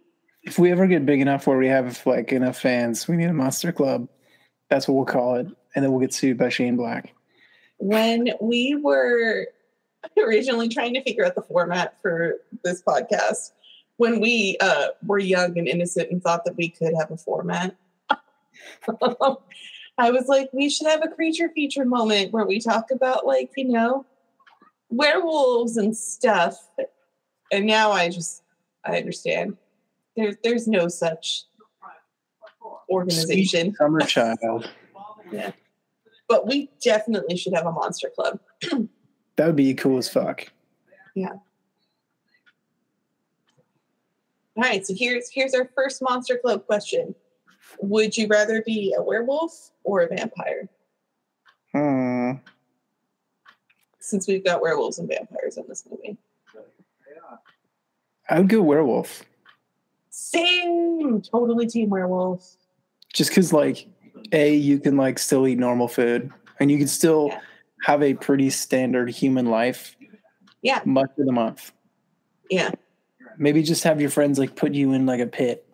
If 0.43 0.59
we 0.59 0.73
ever 0.73 0.89
get 0.89 1.07
big 1.07 1.21
enough 1.21 1.47
where 1.47 1.57
we 1.57 1.69
have 1.69 2.05
like 2.05 2.33
enough 2.33 2.59
fans, 2.59 3.07
we 3.07 3.17
need 3.17 3.27
a 3.27 3.33
monster 3.33 3.71
club. 3.71 4.09
That's 4.69 4.89
what 4.89 4.95
we'll 4.95 5.05
call 5.05 5.37
it. 5.37 5.47
And 5.77 5.85
then 5.85 5.93
we'll 5.93 6.01
get 6.01 6.13
sued 6.13 6.39
by 6.39 6.49
Shane 6.49 6.75
Black. 6.75 7.15
When 7.77 8.31
we 8.41 8.75
were 8.75 9.47
originally 10.19 10.69
trying 10.69 10.93
to 10.95 11.03
figure 11.05 11.25
out 11.25 11.37
the 11.37 11.43
format 11.43 12.03
for 12.03 12.39
this 12.65 12.83
podcast, 12.83 13.53
when 13.99 14.19
we 14.19 14.57
uh, 14.61 14.89
were 15.07 15.21
young 15.21 15.57
and 15.57 15.69
innocent 15.69 16.11
and 16.11 16.21
thought 16.21 16.45
that 16.47 16.57
we 16.57 16.69
could 16.69 16.95
have 16.99 17.13
a 17.13 17.17
format, 17.17 17.77
I 18.11 20.11
was 20.11 20.27
like, 20.27 20.51
we 20.53 20.69
should 20.69 20.89
have 20.89 21.05
a 21.05 21.15
creature 21.15 21.51
feature 21.55 21.85
moment 21.85 22.33
where 22.33 22.45
we 22.45 22.59
talk 22.59 22.91
about, 22.91 23.25
like, 23.25 23.53
you 23.57 23.69
know, 23.69 24.05
werewolves 24.91 25.77
and 25.77 25.97
stuff. 25.97 26.57
And 27.53 27.67
now 27.67 27.93
I 27.93 28.09
just, 28.09 28.43
I 28.85 28.97
understand. 28.99 29.57
There's, 30.17 30.37
there's 30.43 30.67
no 30.67 30.89
such 30.89 31.45
organization. 32.91 33.75
Summer 33.75 34.01
child. 34.01 34.71
yeah. 35.31 35.53
but 36.29 36.47
we 36.47 36.71
definitely 36.83 37.37
should 37.37 37.55
have 37.55 37.67
a 37.67 37.73
monster 37.73 38.11
club. 38.15 38.41
That 39.37 39.47
would 39.47 39.57
be 39.57 39.73
cool 39.73 39.99
as 39.99 40.09
fuck. 40.09 40.49
Yeah. 41.15 41.35
All 44.57 44.65
right, 44.65 44.85
so 44.85 44.95
here's 44.97 45.31
here's 45.31 45.55
our 45.55 45.71
first 45.77 46.03
monster 46.03 46.37
club 46.37 46.67
question. 46.67 47.15
Would 47.81 48.17
you 48.17 48.27
rather 48.27 48.63
be 48.63 48.93
a 48.99 49.01
werewolf 49.01 49.71
or 49.85 50.01
a 50.01 50.09
vampire? 50.09 50.69
Hmm. 51.73 52.08
Since 54.09 54.27
we've 54.27 54.43
got 54.43 54.63
werewolves 54.63 54.99
and 54.99 55.07
vampires 55.07 55.59
in 55.59 55.65
this 55.69 55.85
movie. 55.91 56.17
I 58.31 58.39
would 58.39 58.49
go 58.49 58.63
werewolf. 58.63 59.23
Same, 60.09 61.21
totally 61.21 61.67
team 61.67 61.91
werewolf. 61.91 62.57
Just 63.13 63.29
because, 63.29 63.53
like, 63.53 63.87
A, 64.33 64.55
you 64.55 64.79
can, 64.79 64.97
like, 64.97 65.19
still 65.19 65.47
eat 65.47 65.59
normal 65.59 65.89
food 65.89 66.31
and 66.59 66.71
you 66.71 66.79
can 66.79 66.89
still 66.89 67.29
Yeah. 67.29 67.41
have 67.83 68.03
a 68.03 68.15
pretty 68.15 68.49
standard 68.49 69.11
human 69.11 69.45
life 69.47 69.95
Yeah. 70.63 70.81
much 70.87 71.11
of 71.19 71.27
the 71.27 71.33
month. 71.33 71.73
Yeah, 72.49 72.71
Maybe 73.37 73.63
just 73.63 73.85
have 73.85 74.01
your 74.01 74.09
friends, 74.11 74.39
like, 74.39 74.57
put 74.57 74.73
you 74.73 74.95
in, 74.95 75.05
like, 75.05 75.21
a 75.21 75.27
pit 75.27 75.67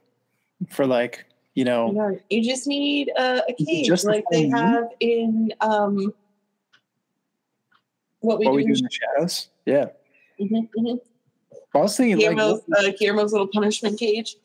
for, 0.71 0.87
like, 0.89 1.25
you 1.55 1.61
you, 1.61 1.65
know, 1.67 1.93
know, 1.93 2.19
you 2.31 2.43
just 2.43 2.67
need 2.67 3.13
a, 3.17 3.43
a 3.49 3.53
cage 3.53 4.03
like 4.03 4.25
they 4.33 4.49
have 4.49 4.89
in 4.99 5.53
um 5.61 6.13
what 8.25 8.39
we 8.39 8.47
what 8.47 8.53
do. 8.53 8.57
we 8.57 8.63
in 8.65 8.69
do 8.73 8.79
in 8.79 8.85
the 8.85 8.91
shadows. 8.91 9.49
Yeah. 9.67 9.87
Mhm, 10.41 10.69
mhm. 10.79 11.01
I 11.75 11.79
was 11.79 11.97
thinking, 11.97 12.17
like, 12.17 12.37
Guillermo's, 12.37 12.63
uh, 12.77 12.91
Guillermo's 12.99 13.33
little 13.33 13.49
punishment 13.49 13.99
cage. 13.99 14.37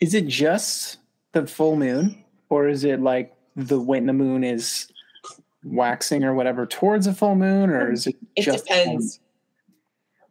is 0.00 0.14
it 0.14 0.26
just 0.26 0.98
the 1.32 1.46
full 1.46 1.76
moon 1.76 2.24
or 2.48 2.68
is 2.68 2.84
it 2.84 3.00
like 3.00 3.34
the 3.56 3.78
when 3.80 4.06
the 4.06 4.12
moon 4.12 4.42
is 4.44 4.88
waxing 5.64 6.24
or 6.24 6.34
whatever 6.34 6.66
towards 6.66 7.06
a 7.06 7.14
full 7.14 7.34
moon 7.36 7.70
or 7.70 7.92
is 7.92 8.06
it 8.06 8.16
It 8.36 8.42
just 8.42 8.66
the 8.66 8.74
full 8.74 8.76
moon? 8.76 8.86
depends. 8.96 9.20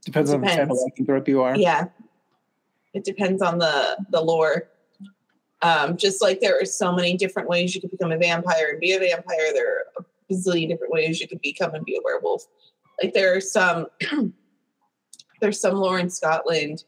depends 0.06 0.32
on 0.34 0.42
the 0.42 0.48
type 0.48 0.70
of 0.70 0.78
Depends. 0.78 1.10
lycanthrope 1.10 1.28
you 1.28 1.42
are 1.42 1.56
Yeah. 1.58 1.86
It 2.94 3.04
depends 3.06 3.42
on 3.42 3.58
the 3.60 3.98
the 4.10 4.20
lore. 4.22 4.70
Um, 5.62 5.96
just 5.96 6.22
like 6.22 6.40
there 6.42 6.60
are 6.60 6.66
so 6.66 6.92
many 6.92 7.16
different 7.16 7.48
ways 7.48 7.74
you 7.76 7.82
could 7.82 7.92
become 7.92 8.12
a 8.12 8.18
vampire 8.18 8.70
and 8.72 8.80
be 8.80 8.94
a 8.94 9.00
vampire, 9.00 9.54
there 9.54 9.68
are 9.70 9.84
a 10.00 10.04
bazillion 10.34 10.68
different 10.70 10.92
ways 10.92 11.22
you 11.22 11.28
could 11.28 11.40
become 11.42 11.74
and 11.76 11.86
be 11.86 11.96
a 11.96 12.00
werewolf. 12.04 12.48
Like 13.02 13.14
there 13.14 13.36
are 13.36 13.42
some 13.42 13.88
there's 15.42 15.60
some 15.60 15.76
lore 15.76 16.00
in 16.00 16.10
Scotland 16.10 16.84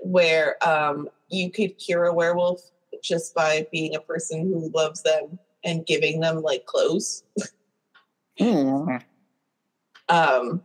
where 0.00 0.56
um, 0.66 1.08
you 1.28 1.50
could 1.50 1.78
cure 1.78 2.04
a 2.04 2.14
werewolf 2.14 2.60
just 3.02 3.34
by 3.34 3.66
being 3.72 3.94
a 3.94 4.00
person 4.00 4.42
who 4.42 4.70
loves 4.74 5.02
them 5.02 5.38
and 5.64 5.86
giving 5.86 6.20
them 6.20 6.42
like 6.42 6.66
clothes. 6.66 7.24
Hmm. 8.38 8.96
Um, 10.08 10.62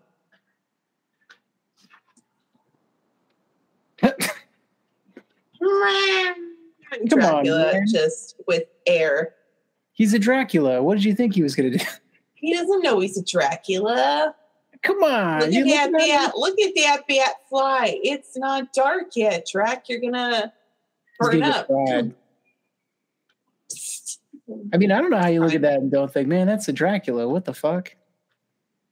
Come 7.10 7.22
on, 7.22 7.44
Dracula 7.46 7.74
man. 7.74 7.86
just 7.88 8.36
with 8.48 8.64
air. 8.86 9.36
he's 9.94 10.14
a 10.14 10.20
dracula 10.20 10.82
what 10.84 10.96
did 10.96 11.04
you 11.06 11.14
think 11.16 11.34
he 11.36 11.42
was 11.44 11.56
gonna 11.56 11.70
do 11.70 11.78
He 12.36 12.56
doesn't 12.56 12.82
know 12.82 13.00
he's 13.00 13.18
a 13.18 13.24
Dracula. 13.24 14.34
Come 14.84 15.04
on 15.04 15.42
Look 15.42 15.52
you 15.52 15.74
at 15.74 15.92
that 15.92 15.92
looking 15.92 16.12
at! 16.12 16.38
Look 16.38 16.60
at 16.60 16.74
that 16.76 17.08
bat 17.08 17.36
fly! 17.50 18.00
It's 18.04 18.38
not 18.38 18.74
dark 18.74 19.16
yet, 19.16 19.48
Drac. 19.52 19.90
You're 19.90 20.00
gonna 20.00 20.54
burn 21.20 21.44
up. 21.44 21.68
I 24.74 24.78
mean, 24.78 24.92
I 24.92 25.00
don't 25.00 25.12
know 25.12 25.18
how 25.18 25.28
you 25.28 25.42
look 25.42 25.54
at 25.54 25.62
that 25.62 25.80
and 25.80 25.92
don't 25.92 26.12
think, 26.12 26.28
man, 26.28 26.48
that's 26.48 26.68
a 26.68 26.74
Dracula. 26.74 27.28
What 27.28 27.46
the 27.46 27.54
fuck? 27.54 27.96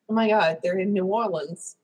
Oh 0.10 0.14
my 0.14 0.30
god, 0.30 0.60
they're 0.64 0.80
in 0.80 0.94
New 0.94 1.06
Orleans. 1.06 1.76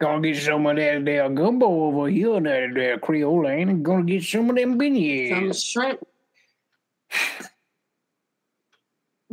Gonna 0.00 0.20
get 0.32 0.42
some 0.42 0.66
of 0.66 0.76
that 0.76 1.04
there 1.04 1.28
gumbo 1.30 1.66
over 1.66 2.08
here, 2.08 2.40
that 2.40 2.74
there 2.74 2.98
Creole 2.98 3.48
ain't 3.48 3.82
gonna 3.82 4.04
get 4.04 4.24
some 4.24 4.50
of 4.50 4.56
them 4.56 4.78
beignets. 4.78 5.30
Some 5.30 5.52
shrimp. 5.52 6.06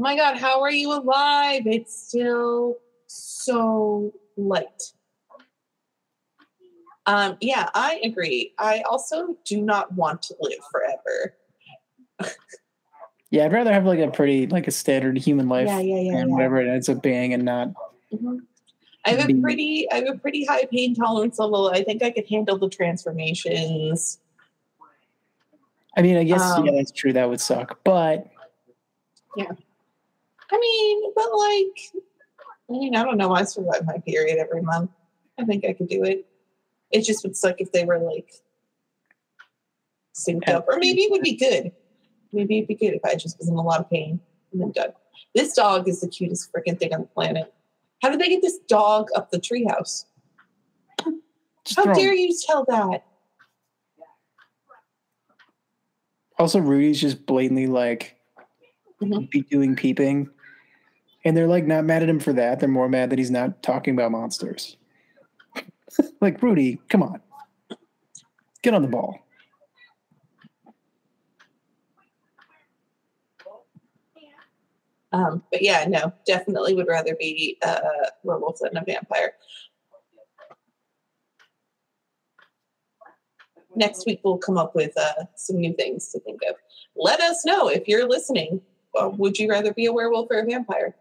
oh 0.02 0.04
my 0.04 0.16
god, 0.16 0.36
how 0.36 0.60
are 0.62 0.72
you 0.72 0.92
alive? 0.92 1.62
It's 1.68 2.08
still 2.08 2.78
so 3.06 4.12
light. 4.36 4.94
Um, 7.06 7.38
yeah, 7.40 7.70
I 7.76 8.02
agree. 8.04 8.56
I 8.58 8.82
also 8.90 9.38
do 9.46 9.62
not 9.62 9.94
want 9.94 10.24
to 10.24 10.36
live 10.40 10.60
forever. 10.72 11.36
Yeah, 13.34 13.46
I'd 13.46 13.54
rather 13.54 13.72
have 13.72 13.86
like 13.86 14.00
a 14.00 14.12
pretty, 14.12 14.46
like 14.48 14.68
a 14.68 14.72
standard 14.72 15.18
human 15.18 15.48
life 15.48 15.66
yeah, 15.66 15.80
yeah, 15.80 16.00
yeah. 16.02 16.18
and 16.18 16.30
yeah. 16.30 16.36
whatever 16.36 16.60
it 16.60 16.68
ends 16.68 16.90
up 16.90 17.02
being, 17.02 17.34
and 17.34 17.46
not. 17.46 17.70
Mhm. 18.14 18.40
I 19.06 19.12
have 19.12 19.30
a 19.30 19.34
pretty, 19.36 19.90
I 19.90 20.00
have 20.00 20.10
a 20.10 20.18
pretty 20.18 20.44
high 20.44 20.66
pain 20.66 20.94
tolerance 20.94 21.40
level. 21.40 21.70
I 21.70 21.82
think 21.82 22.04
I 22.04 22.12
could 22.12 22.28
handle 22.28 22.58
the 22.58 22.68
transformations. 22.68 24.20
I 25.96 26.02
mean, 26.02 26.18
I 26.18 26.26
guess 26.26 26.42
Um, 26.42 26.66
yeah, 26.66 26.74
that's 26.74 26.92
true. 26.92 27.14
That 27.14 27.30
would 27.30 27.40
suck, 27.40 27.80
but 27.86 28.30
I 30.52 30.60
mean, 30.60 31.14
but 31.16 31.30
like, 31.34 32.04
I 32.70 32.74
mean, 32.74 32.96
I 32.96 33.04
don't 33.04 33.18
know. 33.18 33.30
Why 33.30 33.42
I 33.42 33.44
survive 33.44 33.86
my 33.86 33.98
period 34.00 34.38
every 34.38 34.62
month. 34.62 34.92
I 35.40 35.46
think 35.46 35.66
I 35.66 35.74
could 35.74 35.88
do 35.88 36.04
it. 36.04 36.26
It 36.92 37.02
just 37.02 37.24
would 37.24 37.36
suck 37.36 37.56
if 37.60 37.72
they 37.72 37.86
were 37.86 38.00
like 38.00 38.32
synced 40.14 40.50
up, 40.50 40.66
or 40.68 40.78
maybe 40.78 41.02
it 41.04 41.12
would 41.12 41.22
be 41.22 41.36
good. 41.36 41.72
Maybe 42.34 42.58
it'd 42.58 42.68
be 42.68 42.76
good 42.76 42.94
if 42.94 43.04
I 43.06 43.16
just 43.16 43.38
was 43.40 43.48
in 43.50 43.56
a 43.56 43.62
lot 43.62 43.80
of 43.80 43.90
pain 43.90 44.20
and 44.52 44.62
then 44.62 44.72
done. 44.72 44.94
This 45.34 45.54
dog 45.54 45.88
is 45.88 46.02
the 46.02 46.08
cutest 46.08 46.52
freaking 46.52 46.78
thing 46.78 46.94
on 46.94 47.02
the 47.02 47.08
planet. 47.08 47.54
How 48.02 48.10
did 48.10 48.20
they 48.20 48.30
get 48.30 48.42
this 48.42 48.58
dog 48.68 49.08
up 49.16 49.32
the 49.32 49.40
treehouse? 49.40 50.06
just 51.66 51.78
How 51.80 51.94
dare 51.94 52.14
you 52.14 52.36
tell 52.46 52.66
that? 52.68 53.06
Also, 56.38 56.60
Rudy's 56.60 57.00
just 57.00 57.26
blatantly 57.26 57.68
like 57.68 58.18
Mhm. 59.02 59.30
be 59.30 59.42
doing 59.42 59.76
peeping, 59.76 60.30
and 61.24 61.36
they're 61.36 61.48
like 61.48 61.66
not 61.66 61.86
mad 61.86 62.04
at 62.04 62.10
him 62.10 62.20
for 62.20 62.34
that. 62.34 62.60
They're 62.60 62.70
more 62.70 62.90
mad 62.90 63.10
that 63.10 63.20
he's 63.20 63.32
not 63.32 63.62
talking 63.64 63.94
about 63.94 64.12
monsters. 64.12 64.78
like 66.22 66.42
Rudy, 66.42 66.80
come 66.90 67.04
on, 67.04 67.22
get 68.62 68.74
on 68.74 68.82
the 68.82 68.88
ball. 68.88 69.20
Um, 75.14 75.44
but 75.52 75.62
yeah, 75.62 75.86
no, 75.88 76.14
definitely 76.26 76.74
would 76.74 76.88
rather 76.88 77.16
be 77.16 77.58
a 77.64 77.82
werewolf 78.24 78.60
than 78.62 78.78
a 78.78 78.84
vampire. 78.84 79.34
Next 83.76 84.06
week 84.06 84.22
we'll 84.24 84.38
come 84.38 84.58
up 84.58 84.76
with 84.76 84.98
uh, 84.98 85.14
some 85.36 85.58
new 85.58 85.74
things 85.74 86.10
to 86.12 86.20
think 86.20 86.42
of. 86.50 86.56
Let 86.96 87.20
us 87.22 87.46
know 87.46 87.68
if 87.68 87.88
you're 87.88 88.08
listening. 88.08 88.62
Well, 88.94 89.12
would 89.14 89.40
you 89.40 89.50
rather 89.50 89.74
be 89.74 89.86
a 89.86 89.94
werewolf 89.94 90.28
or 90.30 90.40
a 90.40 90.46
vampire? 90.46 90.96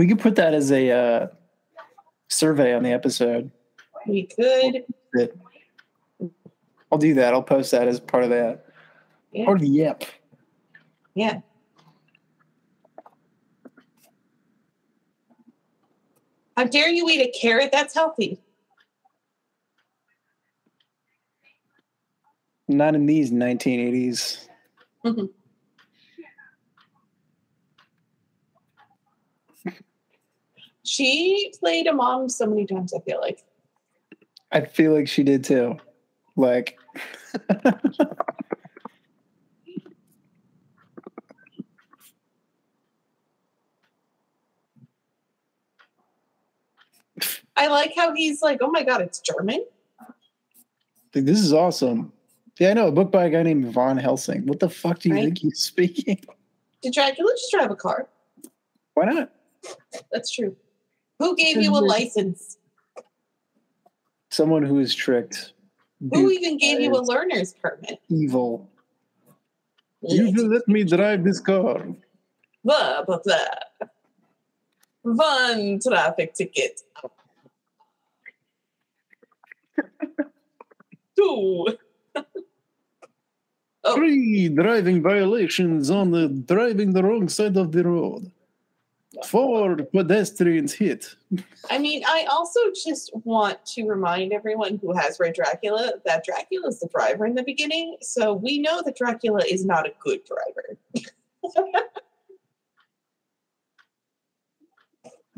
We 0.00 0.06
could 0.06 0.18
put 0.18 0.36
that 0.36 0.54
as 0.54 0.72
a 0.72 0.90
uh, 0.90 1.26
survey 2.28 2.72
on 2.72 2.82
the 2.82 2.90
episode. 2.90 3.50
We 4.06 4.28
could. 4.28 4.86
I'll 6.90 6.96
do 6.96 7.12
that. 7.12 7.34
I'll 7.34 7.42
post 7.42 7.70
that 7.72 7.86
as 7.86 8.00
part 8.00 8.24
of 8.24 8.30
that. 8.30 8.64
Yeah. 9.30 9.52
Of 9.52 9.60
the 9.60 9.68
yep. 9.68 10.04
Yeah. 11.12 11.40
How 16.56 16.64
dare 16.64 16.88
you 16.88 17.06
eat 17.10 17.20
a 17.20 17.38
carrot? 17.38 17.68
That's 17.70 17.92
healthy. 17.92 18.40
Not 22.68 22.94
in 22.94 23.04
these 23.04 23.30
1980s. 23.30 24.48
She 30.84 31.52
played 31.60 31.86
a 31.86 31.92
mom 31.92 32.28
so 32.28 32.46
many 32.46 32.66
times, 32.66 32.92
I 32.94 33.00
feel 33.00 33.20
like. 33.20 33.44
I 34.52 34.62
feel 34.62 34.92
like 34.92 35.08
she 35.08 35.22
did 35.22 35.44
too. 35.44 35.76
Like, 36.36 36.78
I 47.56 47.66
like 47.68 47.92
how 47.96 48.14
he's 48.14 48.42
like, 48.42 48.58
oh 48.60 48.70
my 48.70 48.82
god, 48.82 49.00
it's 49.02 49.20
German. 49.20 49.64
like, 51.14 51.24
this 51.24 51.40
is 51.40 51.52
awesome. 51.52 52.12
Yeah, 52.58 52.70
I 52.70 52.74
know 52.74 52.88
a 52.88 52.92
book 52.92 53.10
by 53.10 53.24
a 53.24 53.30
guy 53.30 53.42
named 53.42 53.72
Von 53.72 53.96
Helsing. 53.96 54.46
What 54.46 54.60
the 54.60 54.68
fuck 54.68 54.98
do 55.00 55.08
you 55.08 55.14
Right. 55.14 55.24
think 55.24 55.38
he's 55.38 55.58
speaking? 55.60 56.20
Did 56.82 56.92
Dracula 56.94 57.32
just 57.32 57.50
drive 57.50 57.70
a 57.70 57.76
car? 57.76 58.08
Why 58.94 59.04
not? 59.06 59.32
That's 60.12 60.30
true. 60.30 60.56
Who 61.20 61.36
gave 61.36 61.60
you 61.60 61.76
a 61.76 61.84
license? 61.84 62.56
Someone 64.30 64.62
who 64.62 64.78
is 64.78 64.94
tricked. 64.94 65.52
Who 66.00 66.08
Dude, 66.08 66.32
even 66.32 66.56
gave 66.56 66.80
you 66.80 66.92
a 66.96 67.02
learner's 67.04 67.52
permit? 67.52 68.00
evil. 68.08 68.70
You 70.00 70.32
will 70.32 70.48
let 70.48 70.66
me 70.66 70.82
drive 70.82 71.22
this 71.22 71.38
car. 71.38 71.86
Blah, 72.64 73.04
blah, 73.04 73.18
blah. 73.22 73.36
One 75.02 75.78
traffic 75.80 76.32
ticket. 76.32 76.80
Two. 81.16 81.66
Oh. 83.82 83.96
Three 83.96 84.50
driving 84.50 85.00
violations 85.00 85.88
on 85.90 86.10
the 86.10 86.28
driving 86.28 86.92
the 86.92 87.02
wrong 87.02 87.30
side 87.30 87.56
of 87.56 87.72
the 87.72 87.82
road. 87.82 88.30
Four 89.26 89.76
pedestrians 89.76 90.72
hit. 90.72 91.14
I 91.70 91.78
mean, 91.78 92.02
I 92.06 92.26
also 92.30 92.60
just 92.84 93.10
want 93.24 93.64
to 93.66 93.84
remind 93.86 94.32
everyone 94.32 94.78
who 94.82 94.96
has 94.96 95.18
read 95.20 95.34
Dracula 95.34 95.92
that 96.04 96.24
Dracula 96.24 96.68
is 96.68 96.80
the 96.80 96.88
driver 96.88 97.26
in 97.26 97.34
the 97.34 97.42
beginning. 97.42 97.96
So 98.00 98.32
we 98.32 98.58
know 98.58 98.82
that 98.84 98.96
Dracula 98.96 99.42
is 99.48 99.64
not 99.64 99.86
a 99.86 99.92
good 100.00 100.20
driver. 100.24 100.78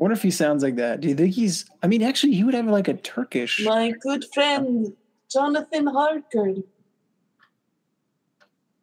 wonder 0.02 0.14
if 0.14 0.22
he 0.22 0.32
sounds 0.32 0.64
like 0.64 0.76
that. 0.76 1.00
Do 1.00 1.08
you 1.08 1.14
think 1.14 1.32
he's? 1.32 1.64
I 1.82 1.86
mean, 1.86 2.02
actually, 2.02 2.34
he 2.34 2.42
would 2.42 2.54
have 2.54 2.66
like 2.66 2.88
a 2.88 2.94
Turkish. 2.94 3.64
My 3.64 3.92
good 3.92 4.24
friend, 4.34 4.92
Jonathan 5.30 5.86
Harker. 5.86 6.54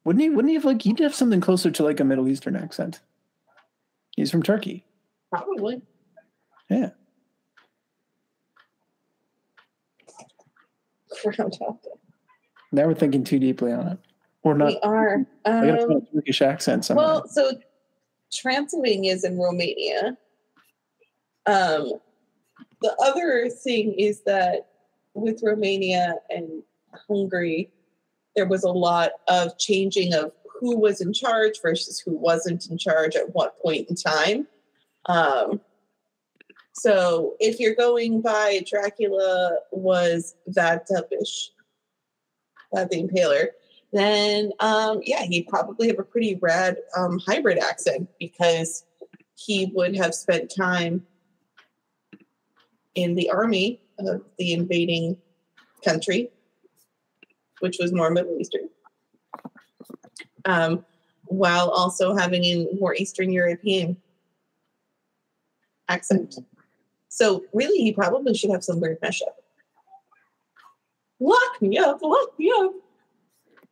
Wouldn't 0.05 0.21
he? 0.21 0.29
Wouldn't 0.29 0.49
he 0.49 0.55
have 0.55 0.65
like? 0.65 0.81
He'd 0.81 0.99
have 0.99 1.13
something 1.13 1.41
closer 1.41 1.69
to 1.71 1.83
like 1.83 1.99
a 1.99 2.05
Middle 2.05 2.29
Eastern 2.29 2.55
accent. 2.55 3.01
He's 4.15 4.31
from 4.31 4.43
Turkey. 4.43 4.85
Probably. 5.29 5.81
Yeah. 6.69 6.89
Groundhog 11.23 11.81
Day. 11.81 11.89
Now 12.71 12.85
we're 12.87 12.93
thinking 12.93 13.23
too 13.23 13.39
deeply 13.39 13.71
on 13.71 13.87
it, 13.87 13.97
or 14.43 14.53
not. 14.55 14.67
We 14.67 14.79
are. 14.81 15.25
I 15.45 15.65
gotta 15.65 15.81
Um, 15.83 15.89
find 15.89 16.07
a 16.07 16.15
Turkish 16.15 16.41
accent 16.41 16.85
somewhere. 16.85 17.05
well, 17.05 17.27
so 17.27 17.51
Transylvania 18.31 19.11
is 19.13 19.23
in 19.23 19.37
Romania. 19.37 20.17
Um, 21.47 21.93
the 22.81 22.95
other 23.03 23.49
thing 23.49 23.93
is 23.93 24.21
that 24.21 24.67
with 25.15 25.41
Romania 25.43 26.15
and 26.29 26.61
Hungary, 27.07 27.71
there 28.35 28.45
was 28.47 28.63
a 28.63 28.71
lot 28.71 29.11
of 29.27 29.57
changing 29.57 30.13
of 30.13 30.31
who 30.59 30.77
was 30.77 31.01
in 31.01 31.11
charge 31.11 31.59
versus 31.61 31.99
who 31.99 32.15
wasn't 32.15 32.67
in 32.69 32.77
charge 32.77 33.15
at 33.15 33.33
what 33.33 33.59
point 33.59 33.89
in 33.89 33.95
time. 33.95 34.47
Um, 35.05 35.61
so 36.73 37.35
if 37.39 37.59
you're 37.59 37.75
going 37.75 38.21
by 38.21 38.63
Dracula 38.69 39.57
was 39.71 40.35
that 40.47 40.87
Tepes, 40.87 41.51
that 42.71 42.89
the 42.89 43.03
Impaler, 43.03 43.47
then 43.91 44.51
um, 44.59 45.01
yeah, 45.03 45.23
he'd 45.23 45.47
probably 45.47 45.87
have 45.87 45.99
a 45.99 46.03
pretty 46.03 46.37
rad 46.41 46.77
um, 46.95 47.19
hybrid 47.19 47.57
accent 47.57 48.07
because 48.19 48.85
he 49.35 49.71
would 49.73 49.95
have 49.95 50.13
spent 50.13 50.53
time 50.55 51.05
in 52.95 53.15
the 53.15 53.29
army 53.29 53.81
of 53.99 54.21
the 54.37 54.53
invading 54.53 55.17
country, 55.83 56.29
which 57.59 57.77
was 57.79 57.93
more 57.93 58.11
Middle 58.11 58.37
Eastern, 58.39 58.69
um, 60.45 60.85
while 61.25 61.69
also 61.69 62.15
having 62.15 62.43
a 62.43 62.67
more 62.79 62.95
Eastern 62.95 63.31
European 63.31 63.97
accent. 65.89 66.35
So 67.09 67.43
really, 67.53 67.79
he 67.79 67.91
probably 67.91 68.33
should 68.33 68.51
have 68.51 68.63
some 68.63 68.79
weird 68.79 69.01
mashup. 69.01 69.23
Lock 71.19 71.61
me 71.61 71.77
up, 71.77 72.01
lock 72.01 72.39
me 72.39 72.51
up. 72.59 72.71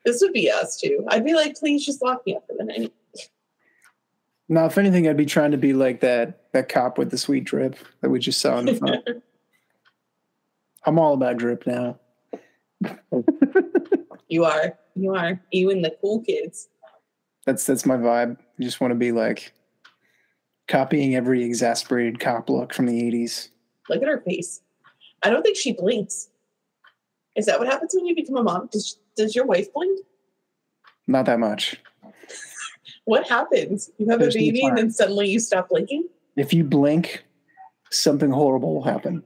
This 0.03 0.21
would 0.21 0.33
be 0.33 0.51
us 0.51 0.79
too. 0.79 1.05
I'd 1.07 1.23
be 1.23 1.33
like, 1.33 1.55
please 1.55 1.85
just 1.85 2.01
lock 2.01 2.25
me 2.25 2.35
up 2.35 2.45
for 2.47 2.55
the 2.57 2.65
night. 2.65 2.93
Now, 4.49 4.65
if 4.65 4.77
anything, 4.77 5.07
I'd 5.07 5.17
be 5.17 5.25
trying 5.25 5.51
to 5.51 5.57
be 5.57 5.73
like 5.73 5.99
that 6.01 6.51
that 6.53 6.69
cop 6.69 6.97
with 6.97 7.11
the 7.11 7.17
sweet 7.17 7.43
drip 7.43 7.77
that 8.01 8.09
we 8.09 8.19
just 8.19 8.39
saw 8.39 8.57
in 8.59 8.65
the 8.65 8.75
front. 8.75 9.07
I'm 10.85 10.99
all 10.99 11.13
about 11.13 11.37
drip 11.37 11.67
now. 11.67 11.99
You 14.29 14.45
are. 14.45 14.77
You 14.95 15.15
are. 15.15 15.41
You 15.51 15.71
and 15.71 15.83
the 15.83 15.95
cool 16.01 16.21
kids. 16.21 16.67
That's 17.45 17.65
that's 17.65 17.85
my 17.85 17.95
vibe. 17.95 18.37
I 18.39 18.63
just 18.63 18.81
want 18.81 18.91
to 18.91 18.95
be 18.95 19.11
like 19.11 19.53
copying 20.67 21.15
every 21.15 21.43
exasperated 21.43 22.19
cop 22.19 22.49
look 22.49 22.73
from 22.73 22.85
the 22.85 23.01
80s. 23.01 23.49
Look 23.89 24.01
at 24.01 24.07
her 24.07 24.21
face. 24.21 24.61
I 25.23 25.29
don't 25.29 25.41
think 25.41 25.57
she 25.57 25.73
blinks. 25.73 26.29
Is 27.35 27.45
that 27.45 27.59
what 27.59 27.67
happens 27.67 27.93
when 27.93 28.05
you 28.05 28.15
become 28.15 28.35
a 28.35 28.43
mom? 28.43 28.69
Does 28.71 28.99
does 29.15 29.35
your 29.35 29.45
wife 29.45 29.71
blink? 29.73 29.99
Not 31.07 31.25
that 31.25 31.39
much. 31.39 31.75
What 33.05 33.25
happens? 33.25 33.89
You 33.97 34.09
have 34.09 34.19
There's 34.19 34.35
a 34.35 34.39
baby 34.39 34.65
and 34.65 34.77
then 34.77 34.91
suddenly 34.91 35.29
you 35.29 35.39
stop 35.39 35.69
blinking? 35.69 36.09
If 36.35 36.53
you 36.53 36.65
blink, 36.65 37.23
something 37.89 38.31
horrible 38.31 38.75
will 38.75 38.83
happen. 38.83 39.23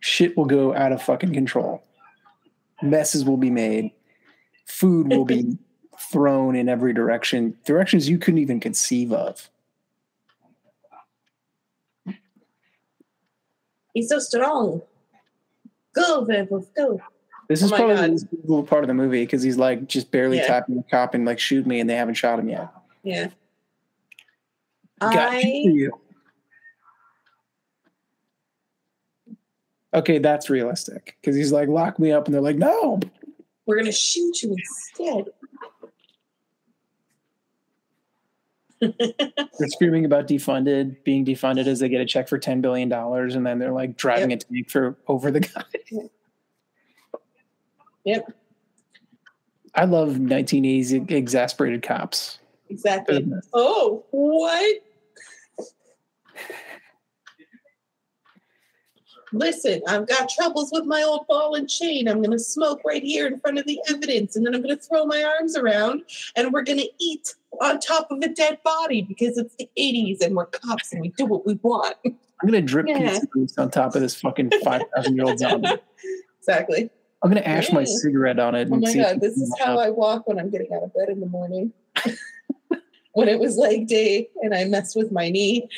Shit 0.00 0.34
will 0.34 0.46
go 0.46 0.74
out 0.74 0.92
of 0.92 1.02
fucking 1.02 1.34
control. 1.34 1.82
Messes 2.80 3.22
will 3.22 3.36
be 3.36 3.50
made. 3.50 3.90
Food 4.66 5.12
will 5.12 5.26
be 5.26 5.58
thrown 6.10 6.56
in 6.56 6.70
every 6.70 6.94
direction, 6.94 7.54
directions 7.66 8.08
you 8.08 8.16
couldn't 8.16 8.38
even 8.38 8.60
conceive 8.60 9.12
of. 9.12 9.50
He's 13.98 14.08
so 14.08 14.20
strong. 14.20 14.80
Go, 15.92 16.20
Werewolf, 16.20 16.72
go. 16.74 17.02
This 17.48 17.62
Oh 17.62 17.64
is 17.64 17.70
my 17.72 17.78
probably 17.78 17.96
God. 17.96 18.04
the 18.04 18.08
most 18.12 18.30
beautiful 18.30 18.62
part 18.62 18.84
of 18.84 18.88
the 18.88 18.94
movie 18.94 19.24
because 19.24 19.42
he's 19.42 19.56
like 19.56 19.88
just 19.88 20.12
barely 20.12 20.36
Yeah. 20.36 20.46
tapping 20.46 20.76
the 20.76 20.84
cop 20.84 21.14
and 21.14 21.24
like 21.24 21.40
shoot 21.40 21.66
me, 21.66 21.80
and 21.80 21.90
they 21.90 21.96
haven't 21.96 22.14
shot 22.14 22.38
him 22.38 22.48
yet. 22.48 22.68
Yeah. 23.02 23.30
Got 25.00 25.32
I 25.34 25.40
you. 25.40 26.00
Okay, 29.92 30.18
that's 30.18 30.48
realistic 30.48 31.16
because 31.20 31.34
he's 31.34 31.50
like 31.50 31.68
lock 31.68 31.98
me 31.98 32.12
up, 32.12 32.26
and 32.26 32.34
they're 32.34 32.40
like 32.40 32.54
no. 32.54 33.00
we're 33.66 33.78
gonna 33.78 33.90
shoot 33.90 34.42
you 34.44 34.52
instead. 34.52 35.24
They're 38.98 39.68
screaming 39.68 40.04
about 40.04 40.28
defunded, 40.28 41.02
being 41.04 41.24
defunded 41.24 41.66
as 41.66 41.80
they 41.80 41.88
get 41.88 42.00
a 42.00 42.06
check 42.06 42.28
for 42.28 42.38
ten 42.38 42.60
billion 42.60 42.88
dollars, 42.88 43.34
and 43.34 43.46
then 43.46 43.58
they're 43.58 43.72
like 43.72 43.96
driving 43.96 44.32
a 44.32 44.36
tank 44.36 44.70
for 44.70 44.96
over 45.08 45.30
the 45.30 45.40
guy. 45.40 45.64
Yep, 48.04 48.32
I 49.74 49.84
love 49.84 50.14
1980s 50.14 51.10
exasperated 51.10 51.82
cops. 51.82 52.38
exactly. 52.68 53.26
Oh, 53.52 54.04
what? 54.10 54.82
Listen, 59.32 59.82
I've 59.86 60.06
got 60.08 60.28
troubles 60.28 60.70
with 60.72 60.84
my 60.84 61.02
old 61.02 61.26
ball 61.28 61.54
and 61.54 61.68
chain. 61.68 62.08
I'm 62.08 62.18
going 62.22 62.30
to 62.30 62.38
smoke 62.38 62.80
right 62.84 63.02
here 63.02 63.26
in 63.26 63.38
front 63.40 63.58
of 63.58 63.66
the 63.66 63.78
evidence, 63.88 64.36
and 64.36 64.46
then 64.46 64.54
I'm 64.54 64.62
going 64.62 64.76
to 64.76 64.82
throw 64.82 65.04
my 65.04 65.22
arms 65.22 65.56
around, 65.56 66.02
and 66.36 66.52
we're 66.52 66.62
going 66.62 66.78
to 66.78 66.88
eat 66.98 67.34
on 67.60 67.78
top 67.80 68.10
of 68.10 68.18
a 68.22 68.28
dead 68.28 68.58
body 68.64 69.02
because 69.02 69.36
it's 69.38 69.54
the 69.56 69.68
80s 69.78 70.20
and 70.24 70.36
we're 70.36 70.46
cops 70.46 70.92
and 70.92 71.00
we 71.00 71.08
do 71.08 71.26
what 71.26 71.46
we 71.46 71.54
want. 71.62 71.96
I'm 72.04 72.16
gonna 72.46 72.60
drip 72.62 72.86
Yeah. 72.86 73.18
pizza 73.34 73.60
on 73.62 73.70
top 73.70 73.94
of 73.96 74.00
this 74.02 74.14
fucking 74.20 74.50
five 74.64 74.82
thousand 74.94 75.16
year 75.16 75.24
old 75.24 75.38
zombie. 75.38 75.68
exactly. 76.38 76.90
I'm 77.22 77.30
gonna 77.30 77.40
ash 77.40 77.72
my 77.72 77.82
cigarette 77.84 78.38
on 78.38 78.54
it. 78.54 78.68
Oh 78.70 78.74
and 78.74 78.82
my 78.82 78.92
see 78.92 79.00
God, 79.00 79.20
this 79.20 79.36
is 79.36 79.52
how 79.58 79.72
up. 79.74 79.80
I 79.80 79.90
walk 79.90 80.28
when 80.28 80.38
I'm 80.38 80.50
getting 80.50 80.72
out 80.72 80.84
of 80.84 80.94
bed 80.94 81.08
in 81.08 81.20
the 81.20 81.26
morning. 81.26 81.72
when 83.12 83.28
it 83.28 83.38
was 83.38 83.56
leg 83.56 83.86
day 83.86 84.28
and 84.42 84.54
I 84.54 84.64
messed 84.64 84.96
with 84.96 85.10
my 85.12 85.28
knee. 85.28 85.68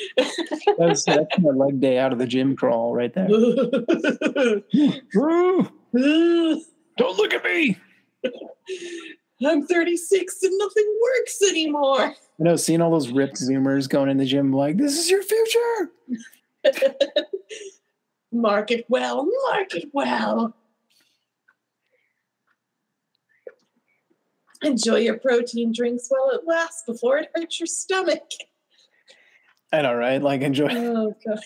That's, 0.78 1.04
that's 1.04 1.38
my 1.38 1.50
leg 1.50 1.80
day 1.80 1.98
out 1.98 2.12
of 2.12 2.18
the 2.18 2.26
gym 2.26 2.56
crawl 2.56 2.94
right 2.94 3.12
there. 3.14 3.28
Don't 6.96 7.16
look 7.16 7.34
at 7.34 7.44
me. 7.44 7.78
I'm 9.44 9.66
36 9.66 10.42
and 10.42 10.58
nothing 10.58 10.98
works 11.02 11.42
anymore. 11.42 12.14
You 12.38 12.44
know, 12.44 12.56
seeing 12.56 12.82
all 12.82 12.90
those 12.90 13.10
ripped 13.10 13.36
Zoomers 13.36 13.88
going 13.88 14.10
in 14.10 14.18
the 14.18 14.26
gym, 14.26 14.52
like 14.52 14.76
this 14.76 14.98
is 14.98 15.10
your 15.10 15.22
future. 15.22 15.92
Mark 18.32 18.70
it 18.70 18.84
well, 18.88 19.28
mark 19.50 19.74
it 19.74 19.88
well. 19.92 20.54
Enjoy 24.62 24.96
your 24.96 25.18
protein 25.18 25.72
drinks 25.72 26.06
while 26.08 26.30
it 26.30 26.42
lasts 26.46 26.82
before 26.86 27.18
it 27.18 27.30
hurts 27.34 27.58
your 27.60 27.66
stomach. 27.66 28.22
I 29.72 29.82
know, 29.82 29.94
right? 29.94 30.20
Like 30.22 30.42
enjoy 30.42 30.68
Oh, 30.70 31.14
God. 31.26 31.40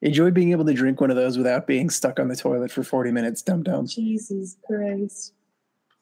enjoy 0.00 0.30
being 0.30 0.52
able 0.52 0.64
to 0.64 0.72
drink 0.72 1.00
one 1.00 1.10
of 1.10 1.16
those 1.16 1.36
without 1.36 1.66
being 1.66 1.90
stuck 1.90 2.18
on 2.20 2.28
the 2.28 2.36
toilet 2.36 2.70
for 2.72 2.82
40 2.82 3.10
minutes. 3.12 3.42
Dum 3.42 3.62
dum. 3.62 3.86
Jesus 3.86 4.56
Christ. 4.66 5.34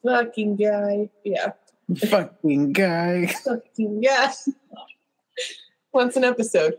Fucking 0.05 0.55
guy. 0.55 1.09
Yeah. 1.25 1.51
Fucking 2.09 2.71
guy. 2.73 3.27
Fucking 3.43 4.01
yeah. 4.03 4.31
Once 5.91 6.15
an 6.15 6.23
episode. 6.23 6.75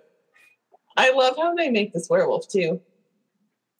I 0.96 1.10
love 1.12 1.36
how 1.36 1.54
they 1.54 1.70
make 1.70 1.92
this 1.92 2.08
werewolf 2.08 2.48
too. 2.48 2.80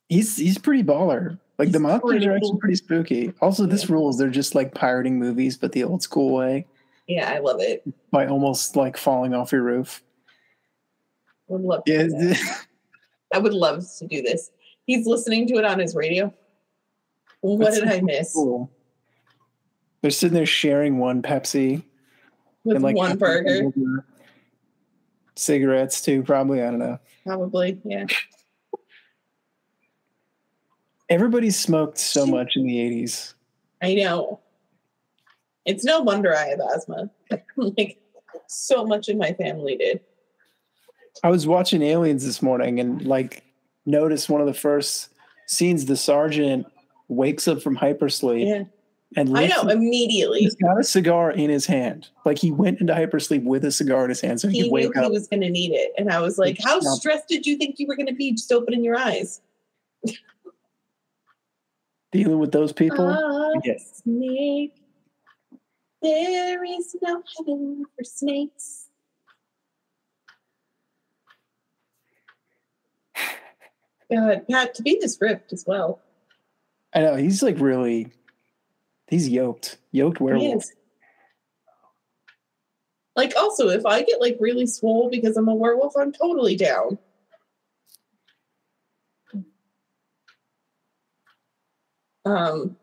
He's 0.09 0.37
he's 0.37 0.59
pretty 0.59 0.83
baller. 0.83 1.39
Like 1.61 1.73
the 1.73 1.79
monsters 1.79 2.25
are 2.25 2.33
actually 2.35 2.59
pretty 2.59 2.77
spooky. 2.77 3.35
Also, 3.43 3.67
this 3.67 3.91
rules. 3.91 4.17
They're 4.17 4.31
just 4.31 4.55
like 4.55 4.73
pirating 4.75 5.19
movies, 5.19 5.59
but 5.59 5.73
the 5.73 5.85
old 5.85 6.03
school 6.03 6.35
way 6.35 6.67
Yeah, 7.07 7.31
I 7.31 7.39
love 7.41 7.61
it. 7.61 7.83
by 8.11 8.27
almost 8.27 8.77
like 8.77 8.97
falling 8.97 9.35
off 9.35 9.53
your 9.53 9.63
roof. 9.63 10.03
Would 11.49 11.61
love 11.61 11.85
to 11.85 12.09
Yeah. 12.19 12.35
I 13.35 13.39
would 13.39 13.53
love 13.53 13.85
to 13.99 14.07
do 14.07 14.23
this. 14.23 14.51
He's 14.87 15.07
listening 15.07 15.47
to 15.49 15.57
it 15.57 15.67
on 15.67 15.79
his 15.79 15.95
radio. 15.95 16.33
What 17.43 17.61
That's 17.61 17.81
did 17.81 17.89
I 17.89 18.01
miss? 18.01 18.33
cool. 18.33 18.71
They're 20.01 20.11
sitting 20.11 20.35
there 20.35 20.47
sharing 20.47 20.97
one 20.99 21.21
Pepsi 21.21 21.83
With 22.65 22.77
and 22.77 22.83
like 22.83 22.97
one 22.97 23.19
burger, 23.19 23.71
cigarettes 25.37 26.01
too. 26.01 26.23
Probably 26.23 26.63
I 26.63 26.71
don't 26.71 26.79
know. 26.79 26.99
probably. 27.27 27.79
Yeah. 27.85 28.07
Everybody 31.11 31.51
smoked 31.51 31.99
so 31.99 32.25
much 32.25 32.57
in 32.57 32.65
the 32.67 32.77
'80s. 32.77 33.35
I 33.83 33.95
know. 33.95 34.41
It's 35.67 35.85
no 35.85 36.01
wonder 36.01 36.35
I 36.35 36.47
have 36.49 36.61
asthma. 36.75 37.11
like 37.57 37.99
so 38.47 38.85
much 38.85 39.09
of 39.09 39.17
my 39.17 39.33
family 39.35 39.77
did. 39.77 40.01
I 41.23 41.29
was 41.31 41.47
watching 41.47 41.83
Aliens 41.83 42.25
this 42.25 42.41
morning 42.41 42.81
and 42.81 43.03
like 43.05 43.43
noticed 43.87 44.29
one 44.31 44.41
of 44.41 44.47
the 44.47 44.55
first 44.55 45.11
scenes. 45.47 45.85
The 45.87 45.97
sergeant 45.97 46.67
wakes 47.09 47.49
up 47.49 47.61
from 47.61 47.77
hypersleep 47.77 48.47
Yeah. 48.47 48.63
and 49.17 49.37
I 49.37 49.49
know 49.49 49.63
immediately. 49.69 50.41
He's 50.41 50.55
got 50.55 50.79
a 50.79 50.85
cigar 50.85 51.33
in 51.33 51.51
his 51.51 51.67
hand. 51.67 52.09
Like 52.25 52.39
he 52.39 52.53
went 52.53 52.81
into 52.81 52.93
hypersleep 52.95 53.43
with 53.45 53.65
a 53.65 53.73
cigar 53.73 54.05
in 54.05 54.11
his 54.11 54.21
hand 54.21 54.41
so 54.41 54.49
he, 54.49 54.63
He 54.63 54.71
wake 54.71 54.93
he 54.95 55.01
up. 55.01 55.11
was 55.11 55.27
going 55.27 55.41
to 55.43 55.51
need 55.51 55.73
it. 55.73 55.93
And 55.99 56.11
I 56.11 56.21
was 56.21 56.39
like, 56.39 56.59
how 56.63 56.79
stressed 56.81 57.27
did 57.29 57.47
you 57.47 57.57
think 57.57 57.79
you 57.81 57.87
were 57.89 57.97
going 57.97 58.07
to 58.07 58.15
be 58.15 58.31
just 58.33 58.53
opening 58.53 58.85
your 58.85 58.97
eyes? 58.97 59.41
dealing 62.13 62.39
with 62.39 62.53
those 62.53 62.73
people. 62.73 63.09
Ah, 63.09 63.61
Yeah. 63.65 63.75
snake. 63.79 64.75
There 66.03 66.65
is 66.65 66.97
no 67.03 67.23
heaven 67.37 67.85
for 67.97 68.05
snakes. 68.05 68.89
God, 74.11 74.47
Pat, 74.51 74.75
to 74.75 74.83
be 74.83 74.99
this 75.01 75.19
ripped 75.21 75.53
as 75.53 75.65
well. 75.67 76.01
I 76.95 77.01
know 77.01 77.17
he's 77.17 77.43
like 77.43 77.61
really, 77.61 78.09
he's 79.07 79.29
yoked, 79.29 79.77
yoked 79.93 80.21
werewolf. 80.21 80.65
Like, 83.15 83.35
also, 83.37 83.69
if 83.69 83.85
I 83.85 84.03
get 84.03 84.21
like 84.21 84.39
really 84.41 84.67
swole 84.67 85.11
because 85.11 85.37
I'm 85.37 85.49
a 85.49 85.55
werewolf, 85.55 85.95
I'm 85.97 86.13
totally 86.13 86.57
down. 86.57 86.99
Um, 92.25 92.77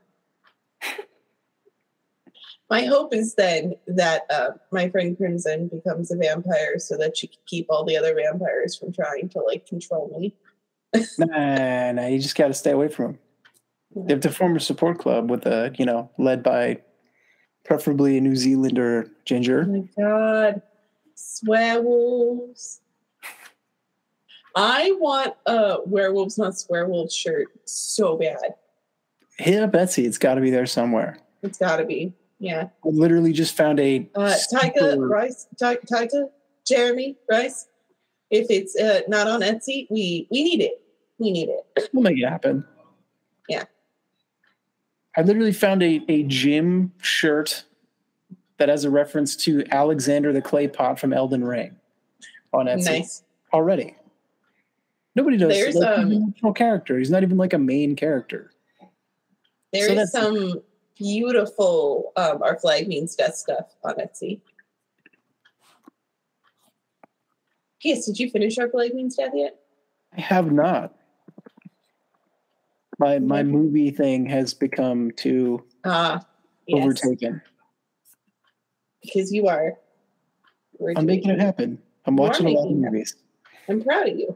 my 2.69 2.83
hope 2.83 3.13
is 3.13 3.35
then 3.35 3.75
that 3.87 4.23
uh, 4.29 4.49
my 4.71 4.89
friend 4.89 5.15
Crimson 5.15 5.67
becomes 5.67 6.11
a 6.11 6.17
vampire 6.17 6.79
so 6.79 6.97
that 6.97 7.17
she 7.17 7.27
can 7.27 7.39
keep 7.45 7.67
all 7.69 7.85
the 7.85 7.95
other 7.95 8.13
vampires 8.13 8.75
from 8.75 8.91
trying 8.91 9.29
to 9.29 9.39
like 9.39 9.65
control 9.65 10.11
me. 10.17 10.35
Nah, 11.19 11.91
nah, 11.91 12.07
you 12.07 12.17
just 12.17 12.35
got 12.35 12.47
to 12.47 12.53
stay 12.53 12.71
away 12.71 12.87
from 12.87 13.05
him. 13.05 13.19
You 13.95 14.05
have 14.09 14.21
to 14.21 14.31
form 14.31 14.55
a 14.55 14.59
support 14.59 14.99
club 14.99 15.29
with 15.29 15.45
a, 15.45 15.73
you 15.77 15.85
know, 15.85 16.09
led 16.17 16.43
by 16.43 16.81
preferably 17.65 18.17
a 18.17 18.21
New 18.21 18.35
Zealander 18.35 19.11
ginger. 19.25 19.65
Oh 19.67 19.71
my 19.71 20.01
god. 20.01 20.61
Swearwolves. 21.15 22.79
I 24.55 24.91
want 24.99 25.35
a 25.45 25.79
werewolves 25.85 26.37
not 26.37 26.53
swearwolves 26.53 27.13
shirt 27.13 27.47
so 27.65 28.17
bad. 28.17 28.55
Hit 29.37 29.61
up 29.61 29.71
Etsy. 29.73 30.05
It's 30.05 30.17
got 30.17 30.35
to 30.35 30.41
be 30.41 30.49
there 30.49 30.65
somewhere. 30.65 31.19
It's 31.43 31.57
gotta 31.59 31.85
be. 31.85 32.13
Yeah. 32.39 32.69
I 32.85 32.89
literally 32.89 33.31
just 33.33 33.55
found 33.55 33.79
a 33.79 34.09
Uh, 34.15 34.29
super- 34.33 35.07
Rhys, 35.07 35.47
Taika, 35.61 36.29
Jemaine 36.67 37.15
Rhys. 37.29 37.67
If 38.29 38.47
it's 38.49 38.75
uh, 38.75 39.01
not 39.07 39.27
on 39.27 39.41
Etsy, 39.41 39.87
we 39.89 40.27
we 40.31 40.43
need 40.43 40.61
it. 40.61 40.81
We 41.19 41.31
need 41.31 41.49
it. 41.49 41.89
We'll 41.93 42.03
make 42.03 42.17
it 42.17 42.27
happen. 42.27 42.65
Yeah. 43.47 43.63
I 45.15 45.21
literally 45.21 45.53
found 45.53 45.81
a, 45.81 46.03
a 46.09 46.23
gym 46.23 46.91
shirt 47.01 47.63
that 48.57 48.69
has 48.69 48.83
a 48.85 48.89
reference 48.89 49.35
to 49.37 49.63
Alexander 49.71 50.33
the 50.33 50.41
Clay 50.41 50.67
Pot 50.67 50.99
from 50.99 51.13
Elden 51.13 51.43
Ring 51.43 51.75
on 52.53 52.65
Etsy 52.65 52.85
Nice. 52.85 53.23
already. 53.53 53.95
Nobody 55.15 55.37
does. 55.37 55.49
There's, 55.49 55.75
like, 55.75 55.97
um, 55.99 56.23
optional 56.29 56.53
character. 56.53 56.97
He's 56.99 57.09
not 57.09 57.23
even 57.23 57.37
like 57.37 57.53
a 57.53 57.57
main 57.59 57.95
character. 57.95 58.51
There 59.73 59.87
So 59.87 60.01
is 60.01 60.11
some 60.11 60.61
beautiful 60.97 62.13
um, 62.15 62.41
our 62.41 62.57
flag 62.59 62.87
means 62.87 63.15
death 63.15 63.35
stuff 63.35 63.75
on 63.83 63.95
Etsy. 63.95 64.39
Yes, 67.83 68.05
did 68.05 68.19
you 68.19 68.29
finish 68.29 68.57
our 68.57 68.69
flag 68.69 68.93
means 68.93 69.15
death 69.15 69.31
yet? 69.35 69.59
I 70.17 70.21
have 70.21 70.51
not. 70.51 70.95
My 72.99 73.19
my 73.19 73.43
movie 73.43 73.91
thing 73.91 74.25
has 74.25 74.53
become 74.55 75.11
too 75.11 75.63
Ah, 75.85 76.25
yes, 76.65 76.83
overtaken. 76.83 77.41
because 79.03 79.31
you 79.31 79.47
are. 79.47 79.77
I'm 80.95 81.05
making 81.05 81.29
it 81.31 81.39
happen. 81.39 81.79
I'm 82.05 82.15
You 82.15 82.21
watching 82.23 82.47
a 82.47 82.51
lot 82.51 82.65
of 82.65 82.71
it 82.71 82.75
movies. 82.77 83.15
I'm 83.69 83.83
proud 83.83 84.09
of 84.09 84.17
you. 84.17 84.35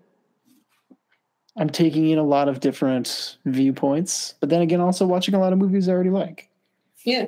I'm 1.58 1.70
taking 1.70 2.10
in 2.10 2.18
a 2.18 2.24
lot 2.24 2.48
of 2.48 2.60
different 2.60 3.38
viewpoints, 3.46 4.36
but 4.40 4.50
then 4.50 4.62
again, 4.62 4.80
also 4.80 5.06
watching 5.06 5.36
a 5.36 5.40
lot 5.40 5.52
of 5.52 5.60
movies 5.60 5.90
I 5.90 5.94
already 5.94 6.10
like. 6.10 6.50
Yeah. 7.04 7.26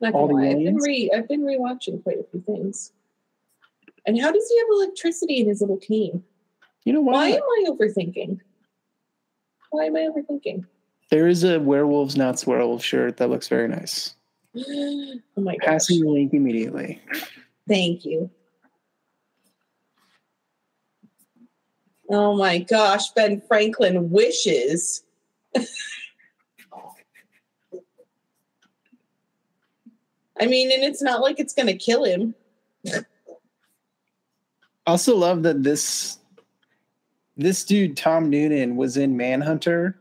Not 0.00 0.14
All 0.14 0.28
the 0.28 0.36
I've 0.36 0.58
been 0.58 0.76
re 0.76 1.10
I've 1.14 1.28
been 1.28 1.42
rewatching 1.42 2.02
quite 2.02 2.18
a 2.18 2.24
few 2.30 2.40
things. 2.42 2.92
And 4.06 4.20
how 4.20 4.32
does 4.32 4.48
he 4.48 4.58
have 4.58 4.66
electricity 4.72 5.40
in 5.40 5.48
his 5.48 5.60
little 5.60 5.78
cane? 5.78 6.22
You 6.84 6.92
know 6.92 7.00
Why 7.00 7.30
why? 7.30 7.36
am 7.36 7.42
I 7.42 7.64
overthinking? 7.70 8.40
Why 9.70 9.84
am 9.84 9.96
I 9.96 10.00
overthinking? 10.00 10.64
There 11.10 11.26
is 11.26 11.44
a 11.44 11.60
werewolves 11.60 12.16
not 12.16 12.44
werewolf 12.46 12.84
shirt 12.84 13.18
that 13.18 13.30
looks 13.30 13.48
very 13.48 13.68
nice. 13.68 14.14
oh 14.56 15.20
my 15.36 15.56
gosh. 15.56 15.66
Passing 15.66 16.00
the 16.00 16.08
link 16.08 16.32
immediately. 16.32 17.00
Thank 17.68 18.04
you. 18.04 18.30
Oh 22.14 22.36
my 22.36 22.58
gosh, 22.58 23.10
Ben 23.10 23.40
Franklin 23.40 24.08
wishes. 24.08 25.02
I 30.40 30.46
mean, 30.46 30.70
and 30.70 30.84
it's 30.84 31.02
not 31.02 31.20
like 31.20 31.40
it's 31.40 31.54
going 31.54 31.66
to 31.66 31.76
kill 31.76 32.04
him. 32.04 32.36
Also 34.86 35.16
love 35.16 35.42
that 35.42 35.64
this 35.64 36.18
this 37.36 37.64
dude 37.64 37.96
Tom 37.96 38.30
Noonan 38.30 38.76
was 38.76 38.96
in 38.96 39.16
Manhunter 39.16 39.98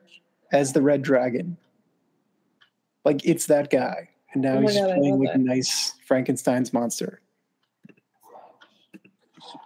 as 0.52 0.72
the 0.72 0.84
Red 0.84 1.02
Dragon. 1.02 1.58
Like 3.06 3.26
it's 3.26 3.48
that 3.48 3.72
guy, 3.72 4.10
and 4.34 4.44
now 4.44 4.58
Oh 4.58 4.62
he's 4.62 4.76
God, 4.76 4.98
playing 4.98 5.20
like 5.20 5.30
a 5.34 5.38
that. 5.40 5.44
nice 5.44 5.94
Frankenstein's 6.06 6.74
monster. 6.74 7.22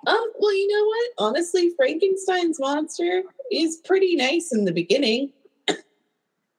Um, 0.06 0.32
well, 0.40 0.54
you 0.54 0.68
know 0.68 0.86
what? 0.86 1.30
Honestly, 1.30 1.72
Frankenstein's 1.76 2.60
monster 2.60 3.24
is 3.52 3.78
pretty 3.86 4.16
nice 4.16 4.54
in 4.54 4.66
the 4.66 4.72
beginning. 4.72 5.32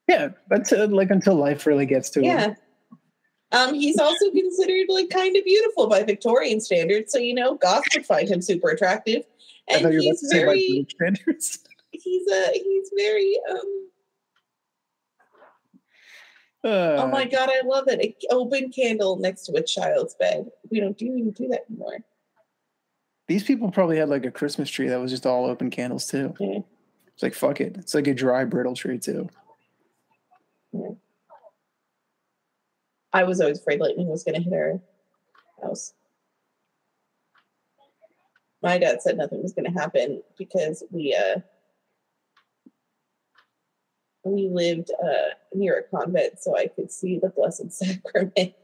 Yeah, 0.09 0.31
until 0.51 0.89
like 0.89 1.11
until 1.11 1.35
life 1.35 1.67
really 1.67 1.85
gets 1.85 2.09
to 2.11 2.21
him. 2.21 2.25
Yeah. 2.25 2.55
Um, 3.53 3.75
he's 3.75 3.99
also 3.99 4.31
considered 4.31 4.87
like 4.89 5.11
kind 5.11 5.37
of 5.37 5.45
beautiful 5.45 5.87
by 5.87 6.03
Victorian 6.03 6.61
standards, 6.61 7.13
so 7.13 7.19
you 7.19 7.35
know, 7.35 7.57
goths 7.57 7.89
would 7.95 8.07
find 8.07 8.29
him 8.29 8.43
super 8.43 8.71
attractive. 8.71 9.25
And 9.69 9.83
thought 9.83 9.93
you 9.93 9.99
were 9.99 10.05
about 10.05 10.19
he's 10.21 10.31
say 10.31 10.39
very 10.39 10.69
British 10.69 10.95
standards. 10.95 11.59
he's 11.91 12.27
a 12.31 12.53
he's 12.55 12.91
very 12.97 13.39
um 13.51 13.89
Uh, 16.65 16.97
oh 17.05 17.07
my 17.09 17.25
god, 17.25 17.51
I 17.51 17.61
love 17.65 17.89
it. 17.89 18.01
An 18.01 18.13
open 18.31 18.71
candle 18.71 19.17
next 19.17 19.43
to 19.47 19.57
a 19.57 19.63
child's 19.63 20.15
bed. 20.15 20.51
We 20.71 20.81
don't 20.81 20.99
do 20.99 21.07
even 21.07 21.31
do 21.33 21.49
that 21.49 21.65
anymore. 21.71 21.99
These 23.29 23.45
people 23.45 23.71
probably 23.71 23.99
had 23.99 24.09
like 24.09 24.25
a 24.25 24.31
Christmas 24.31 24.71
tree 24.71 24.89
that 24.89 24.99
was 24.99 25.11
just 25.11 25.27
all 25.27 25.45
open 25.45 25.69
candles 25.71 26.07
too. 26.07 26.35
Yeah. 26.41 26.61
It's 27.13 27.23
like 27.23 27.35
fuck 27.35 27.61
it. 27.61 27.77
It's 27.77 27.95
like 27.95 28.07
a 28.07 28.15
dry 28.15 28.45
brittle 28.45 28.75
tree 28.75 28.99
too. 28.99 29.29
I 33.13 33.25
was 33.25 33.41
always 33.41 33.59
afraid 33.59 33.81
lightning 33.81 34.09
was 34.09 34.25
gonna 34.25 34.41
hit 34.41 34.53
our 34.53 34.81
house. 35.63 35.93
My 38.63 38.79
dad 38.79 39.03
said 39.03 39.19
nothing 39.19 39.43
was 39.43 39.53
gonna 39.53 39.73
happen 39.73 40.23
because 40.39 40.83
we 40.91 41.15
uh 41.15 41.41
we 44.25 44.49
lived 44.49 44.91
uh 45.03 45.35
near 45.55 45.79
a 45.79 45.83
convent 45.97 46.41
so 46.41 46.57
I 46.57 46.67
could 46.67 46.91
see 46.91 47.19
the 47.19 47.29
Blessed 47.29 47.73
Sacrament. 47.73 48.55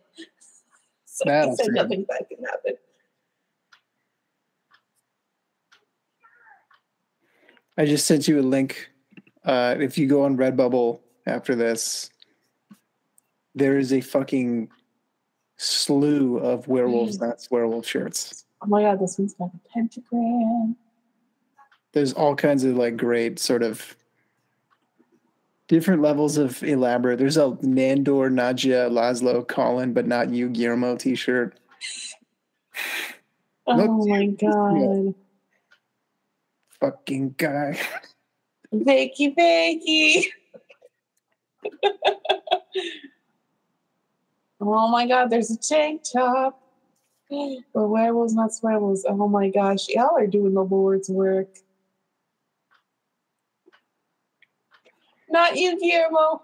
so 1.04 1.24
he 1.26 1.56
said 1.56 1.72
nothing 1.72 2.04
bad 2.04 2.26
could 2.30 2.38
happen. 2.46 2.74
I 7.76 7.86
just 7.86 8.06
sent 8.06 8.28
you 8.28 8.40
a 8.40 8.42
link. 8.42 8.90
Uh, 9.44 9.74
if 9.78 9.98
you 9.98 10.06
go 10.06 10.24
on 10.24 10.36
Redbubble 10.36 11.00
after 11.26 11.54
this, 11.54 12.10
there 13.54 13.78
is 13.78 13.92
a 13.92 14.00
fucking 14.00 14.70
slew 15.56 16.38
of 16.38 16.66
werewolves, 16.68 17.18
That's 17.18 17.50
werewolf 17.50 17.86
shirts. 17.86 18.44
Oh 18.62 18.66
my 18.66 18.82
god, 18.82 19.00
this 19.00 19.18
one's 19.18 19.34
got 19.34 19.50
a 19.54 19.68
pentagram. 19.68 20.76
There's 21.92 22.12
all 22.12 22.34
kinds 22.34 22.64
of 22.64 22.76
like 22.76 22.96
great 22.96 23.38
sort 23.38 23.62
of 23.62 23.96
different 25.68 26.02
levels 26.02 26.36
of 26.36 26.62
elaborate. 26.62 27.18
There's 27.18 27.36
a 27.36 27.50
Nandor, 27.62 28.30
Nadja, 28.32 28.90
Laszlo, 28.90 29.46
Colin, 29.46 29.92
but 29.92 30.06
not 30.06 30.30
you, 30.30 30.48
Guillermo 30.48 30.96
t-shirt. 30.96 31.58
Oh 33.66 33.76
Look, 33.76 34.08
my 34.08 34.26
god. 34.26 35.14
Fucking 36.84 37.34
guy. 37.38 37.80
Fakey 38.74 39.34
fakey. 39.34 40.26
oh 44.60 44.88
my 44.88 45.06
god, 45.06 45.30
there's 45.30 45.50
a 45.50 45.56
tank 45.56 46.02
top. 46.12 46.60
But 47.30 47.88
werewolves, 47.88 48.34
not 48.34 48.50
werewolves. 48.62 49.06
Oh 49.08 49.28
my 49.28 49.48
gosh, 49.48 49.88
y'all 49.88 50.14
are 50.14 50.26
doing 50.26 50.52
the 50.52 50.62
Lord's 50.62 51.08
work. 51.08 51.56
Not 55.30 55.56
you, 55.56 55.80
Guillermo. 55.80 56.42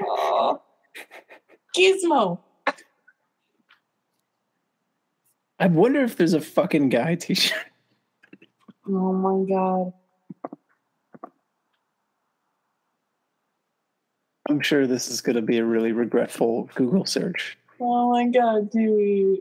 Oh. 0.00 0.62
Gizmo. 1.76 2.38
I 5.58 5.66
wonder 5.66 6.04
if 6.04 6.16
there's 6.16 6.34
a 6.34 6.40
fucking 6.40 6.88
guy 6.88 7.16
t-shirt. 7.16 7.71
Oh 8.88 9.12
my 9.12 9.44
god. 9.48 9.92
I'm 14.48 14.60
sure 14.60 14.86
this 14.86 15.08
is 15.08 15.20
going 15.20 15.36
to 15.36 15.42
be 15.42 15.58
a 15.58 15.64
really 15.64 15.92
regretful 15.92 16.68
Google 16.74 17.06
search. 17.06 17.56
Oh 17.80 18.10
my 18.10 18.26
god, 18.26 18.70
dude. 18.70 19.38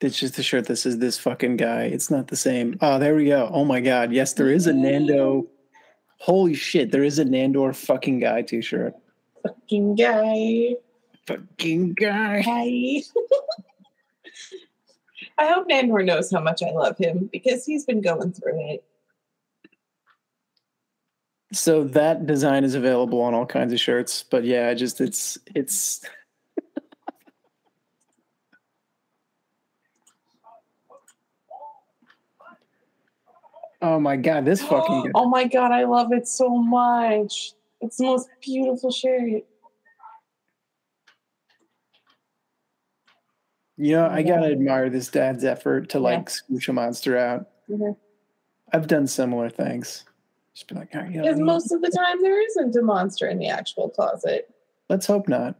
It's 0.00 0.18
just 0.18 0.38
a 0.38 0.42
shirt 0.42 0.66
that 0.66 0.76
says 0.76 0.96
this 0.96 1.18
fucking 1.18 1.58
guy. 1.58 1.82
It's 1.84 2.10
not 2.10 2.28
the 2.28 2.36
same. 2.36 2.78
Oh, 2.80 2.98
there 2.98 3.14
we 3.14 3.26
go. 3.26 3.50
Oh 3.52 3.66
my 3.66 3.80
god. 3.80 4.12
Yes, 4.12 4.32
there 4.32 4.50
is 4.50 4.66
a 4.66 4.72
Nando. 4.72 5.46
Holy 6.16 6.54
shit, 6.54 6.90
there 6.90 7.04
is 7.04 7.18
a 7.18 7.24
Nandor 7.24 7.76
fucking 7.76 8.20
guy 8.20 8.42
t-shirt. 8.42 8.94
Fucking 9.42 9.96
guy. 9.96 10.76
Fucking 11.30 11.94
guy. 11.94 12.40
Hi. 12.40 13.02
I 15.38 15.46
hope 15.46 15.68
Nandor 15.68 16.04
knows 16.04 16.30
how 16.30 16.40
much 16.40 16.60
I 16.62 16.70
love 16.70 16.98
him 16.98 17.30
because 17.32 17.64
he's 17.64 17.84
been 17.84 18.00
going 18.00 18.32
through 18.32 18.72
it. 18.72 18.84
So 21.52 21.84
that 21.84 22.26
design 22.26 22.64
is 22.64 22.74
available 22.74 23.20
on 23.22 23.32
all 23.34 23.46
kinds 23.46 23.72
of 23.72 23.80
shirts, 23.80 24.24
but 24.28 24.44
yeah, 24.44 24.68
I 24.68 24.74
just 24.74 25.00
it's 25.00 25.38
it's 25.54 26.04
Oh 33.82 33.98
my 33.98 34.16
god, 34.16 34.44
this 34.44 34.62
fucking. 34.62 35.12
Oh 35.14 35.28
my 35.28 35.44
god, 35.44 35.72
I 35.72 35.84
love 35.84 36.12
it 36.12 36.28
so 36.28 36.50
much. 36.50 37.54
It's 37.80 37.96
the 37.96 38.04
most 38.04 38.28
beautiful 38.42 38.90
shirt. 38.90 39.44
You 43.80 43.96
know, 43.96 44.06
Oh 44.06 44.10
I 44.14 44.22
gotta 44.22 44.46
admire 44.52 44.90
this 44.90 45.08
dad's 45.08 45.42
effort 45.44 45.88
to 45.90 46.00
like 46.00 46.26
scooch 46.28 46.68
a 46.68 46.72
monster 46.72 47.16
out. 47.16 47.48
Mhm. 47.68 47.96
I've 48.72 48.86
done 48.86 49.06
similar 49.06 49.48
things. 49.48 50.04
Just 50.54 50.68
be 50.68 50.74
like, 50.74 50.94
"All 50.94 51.00
right, 51.00 51.10
you 51.10 51.16
know, 51.18 51.22
Because 51.24 51.40
most 51.40 51.72
of 51.72 51.80
the 51.80 51.88
time 51.90 52.20
there 52.20 52.40
isn't 52.42 52.76
a 52.76 52.82
monster 52.82 53.26
in 53.28 53.38
the 53.38 53.48
actual 53.48 53.88
closet. 53.88 54.52
let's 54.90 55.06
hope 55.06 55.28
not. 55.28 55.54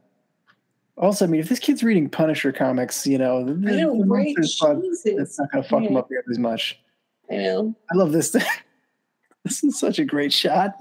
Also, 0.99 1.25
I 1.25 1.29
mean, 1.29 1.41
if 1.41 1.49
this 1.49 1.61
kid's 1.61 1.83
reading 1.83 2.11
Punisher 2.11 2.53
comics, 2.53 3.07
you 3.07 3.17
know, 3.17 3.43
the, 3.45 3.53
I 3.73 3.77
know, 3.77 4.05
right? 4.05 4.35
it's 4.37 4.61
not 4.61 4.77
to 5.53 5.63
fuck 5.63 5.83
him 5.83 5.97
up 5.97 6.09
as 6.31 6.39
much. 6.39 6.79
I 7.31 7.37
know. 7.37 7.75
I 7.91 7.97
love 7.97 8.13
this 8.13 8.31
this 9.45 9.65
is 9.65 9.79
such 9.79 9.99
a 9.99 10.05
great 10.05 10.33
shot. 10.33 10.75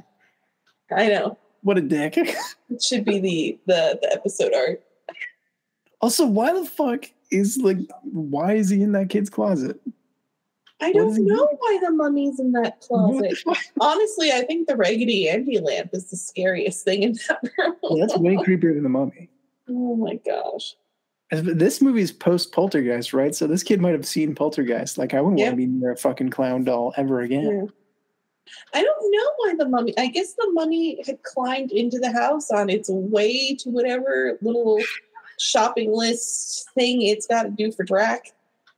I 0.91 1.07
know. 1.07 1.37
What 1.61 1.77
a 1.77 1.81
dick. 1.81 2.17
It 2.69 2.83
should 2.83 3.05
be 3.05 3.19
the 3.19 3.59
the, 3.65 3.99
the 4.01 4.11
episode 4.13 4.53
art. 4.53 4.83
also, 6.01 6.25
why 6.25 6.53
the 6.53 6.65
fuck 6.65 7.09
is 7.31 7.57
like, 7.57 7.77
why 8.03 8.53
is 8.53 8.69
he 8.69 8.81
in 8.81 8.91
that 8.93 9.09
kid's 9.09 9.29
closet? 9.29 9.79
I 10.81 10.93
don't 10.93 11.09
know 11.25 11.35
doing? 11.45 11.57
why 11.59 11.79
the 11.81 11.91
mummy's 11.91 12.39
in 12.39 12.53
that 12.53 12.79
closet. 12.87 13.37
Honestly, 13.81 14.31
I 14.31 14.41
think 14.45 14.67
the 14.67 14.77
Raggedy 14.77 15.27
Andy 15.29 15.59
lamp 15.59 15.89
is 15.93 16.09
the 16.09 16.15
scariest 16.17 16.85
thing 16.85 17.03
in 17.03 17.13
that 17.27 17.39
room. 17.57 17.99
That's 17.99 18.17
way 18.17 18.37
creepier 18.37 18.73
than 18.73 18.83
the 18.83 18.89
mummy. 18.89 19.29
oh 19.69 19.95
my 19.95 20.15
gosh. 20.15 20.75
This 21.31 21.79
movie's 21.81 22.11
post 22.11 22.51
Poltergeist, 22.53 23.13
right? 23.13 23.35
So 23.35 23.45
this 23.45 23.61
kid 23.61 23.79
might 23.79 23.91
have 23.91 24.07
seen 24.07 24.33
Poltergeist. 24.33 24.97
Like, 24.97 25.13
I 25.13 25.21
wouldn't 25.21 25.39
Yeah. 25.39 25.49
want 25.49 25.53
to 25.53 25.57
be 25.57 25.67
near 25.67 25.91
a 25.91 25.97
fucking 25.97 26.29
clown 26.31 26.63
doll 26.63 26.91
ever 26.97 27.19
again. 27.21 27.43
Yeah. 27.43 27.65
I 28.73 28.81
don't 28.83 29.11
know 29.11 29.29
why 29.37 29.53
the 29.55 29.69
mummy. 29.69 29.93
I 29.99 30.07
guess 30.07 30.33
the 30.33 30.49
mummy 30.53 31.03
had 31.05 31.21
climbed 31.21 31.71
into 31.71 31.99
the 31.99 32.11
house 32.11 32.49
on 32.49 32.67
its 32.71 32.89
way 32.89 33.53
to 33.59 33.69
whatever 33.69 34.39
little 34.41 34.79
shopping 35.39 35.91
list 35.93 36.69
thing 36.75 37.01
it's 37.01 37.27
got 37.27 37.43
to 37.43 37.49
do 37.49 37.71
for 37.71 37.83
Drac, 37.83 38.33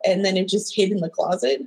and 0.06 0.24
then 0.24 0.38
it 0.38 0.48
just 0.48 0.76
hid 0.76 0.92
in 0.92 1.00
the 1.00 1.10
closet. 1.10 1.62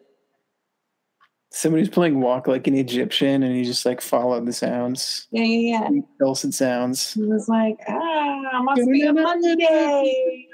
Somebody's 1.50 1.88
playing 1.88 2.20
Walk 2.20 2.48
Like 2.48 2.66
an 2.66 2.74
Egyptian, 2.74 3.42
and 3.42 3.54
he 3.54 3.64
just 3.64 3.86
like 3.86 4.00
followed 4.00 4.46
the 4.46 4.52
sounds, 4.52 5.28
Yeah, 5.30 5.44
yeah, 5.44 5.88
yeah. 5.90 6.00
dulcet 6.18 6.52
sounds. 6.54 7.14
He 7.14 7.22
was 7.22 7.48
like, 7.48 7.78
"Ah, 7.88 8.62
must 8.62 8.90
be 8.90 9.02
a 9.02 9.12
Monday." 9.12 10.46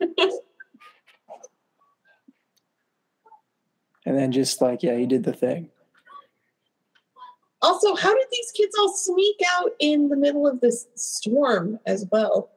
And 4.08 4.16
then 4.16 4.32
just 4.32 4.62
like, 4.62 4.82
yeah, 4.82 4.96
he 4.96 5.04
did 5.04 5.22
the 5.22 5.34
thing. 5.34 5.68
Also, 7.60 7.94
how 7.96 8.14
did 8.14 8.26
these 8.30 8.52
kids 8.52 8.74
all 8.78 8.94
sneak 8.94 9.36
out 9.56 9.72
in 9.80 10.08
the 10.08 10.16
middle 10.16 10.46
of 10.46 10.60
this 10.60 10.86
storm 10.94 11.78
as 11.86 12.06
well? 12.12 12.50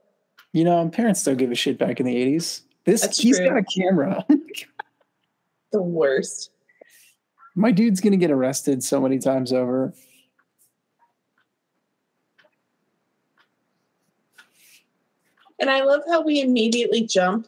You 0.53 0.63
know, 0.63 0.87
parents 0.89 1.23
don't 1.23 1.37
give 1.37 1.51
a 1.51 1.55
shit 1.55 1.77
back 1.77 1.99
in 1.99 2.05
the 2.05 2.15
80s. 2.15 2.61
This 2.85 3.01
That's 3.01 3.17
he's 3.17 3.37
true. 3.37 3.47
got 3.47 3.57
a 3.57 3.63
camera. 3.63 4.25
The 5.71 5.81
worst. 5.81 6.51
My 7.55 7.71
dude's 7.71 8.01
gonna 8.01 8.17
get 8.17 8.29
arrested 8.29 8.83
so 8.83 8.99
many 8.99 9.19
times 9.19 9.53
over. 9.53 9.93
And 15.61 15.69
I 15.69 15.81
love 15.85 16.01
how 16.09 16.21
we 16.23 16.41
immediately 16.41 17.07
jump. 17.07 17.47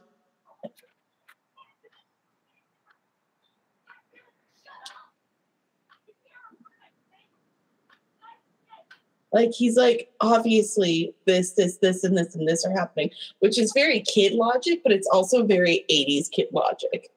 Like 9.34 9.52
he's 9.52 9.76
like, 9.76 10.10
obviously, 10.22 11.14
this, 11.26 11.54
this, 11.54 11.78
this, 11.78 12.04
and 12.04 12.16
this, 12.16 12.36
and 12.36 12.48
this 12.48 12.64
are 12.66 12.72
happening, 12.72 13.10
which 13.40 13.58
is 13.58 13.74
very 13.74 14.02
kid 14.02 14.34
logic, 14.34 14.82
but 14.84 14.92
it's 14.92 15.08
also 15.12 15.44
very 15.44 15.84
80s 15.92 16.30
kid 16.30 16.48
logic. 16.52 17.10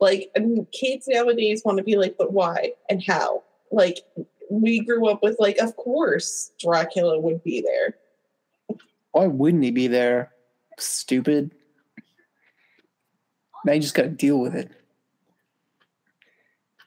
Like, 0.00 0.30
I 0.36 0.40
mean, 0.40 0.66
kids 0.72 1.06
nowadays 1.08 1.62
want 1.64 1.78
to 1.78 1.84
be 1.84 1.96
like, 1.96 2.16
but 2.18 2.32
why 2.32 2.72
and 2.90 3.00
how? 3.06 3.44
Like, 3.70 4.00
we 4.50 4.80
grew 4.80 5.08
up 5.08 5.22
with, 5.22 5.36
like, 5.38 5.58
of 5.58 5.76
course, 5.76 6.50
Dracula 6.58 7.20
would 7.20 7.42
be 7.44 7.60
there. 7.60 7.96
Why 9.12 9.28
wouldn't 9.28 9.62
he 9.62 9.70
be 9.70 9.86
there? 9.86 10.32
Stupid. 10.76 11.52
Now 13.64 13.74
you 13.74 13.80
just 13.80 13.94
gotta 13.94 14.08
deal 14.08 14.40
with 14.40 14.56
it. 14.56 14.72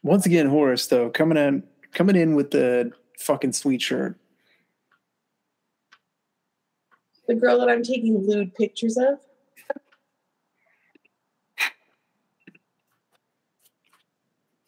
Once 0.03 0.25
again, 0.25 0.47
Horace 0.47 0.87
though, 0.87 1.09
coming 1.09 1.37
in 1.37 1.63
coming 1.93 2.17
in 2.17 2.35
with 2.35 2.51
the 2.51 2.91
fucking 3.17 3.53
sweet 3.53 3.81
shirt. 3.81 4.17
The 7.27 7.35
girl 7.35 7.59
that 7.59 7.69
I'm 7.69 7.83
taking 7.83 8.25
lewd 8.27 8.53
pictures 8.55 8.97
of. 8.97 9.19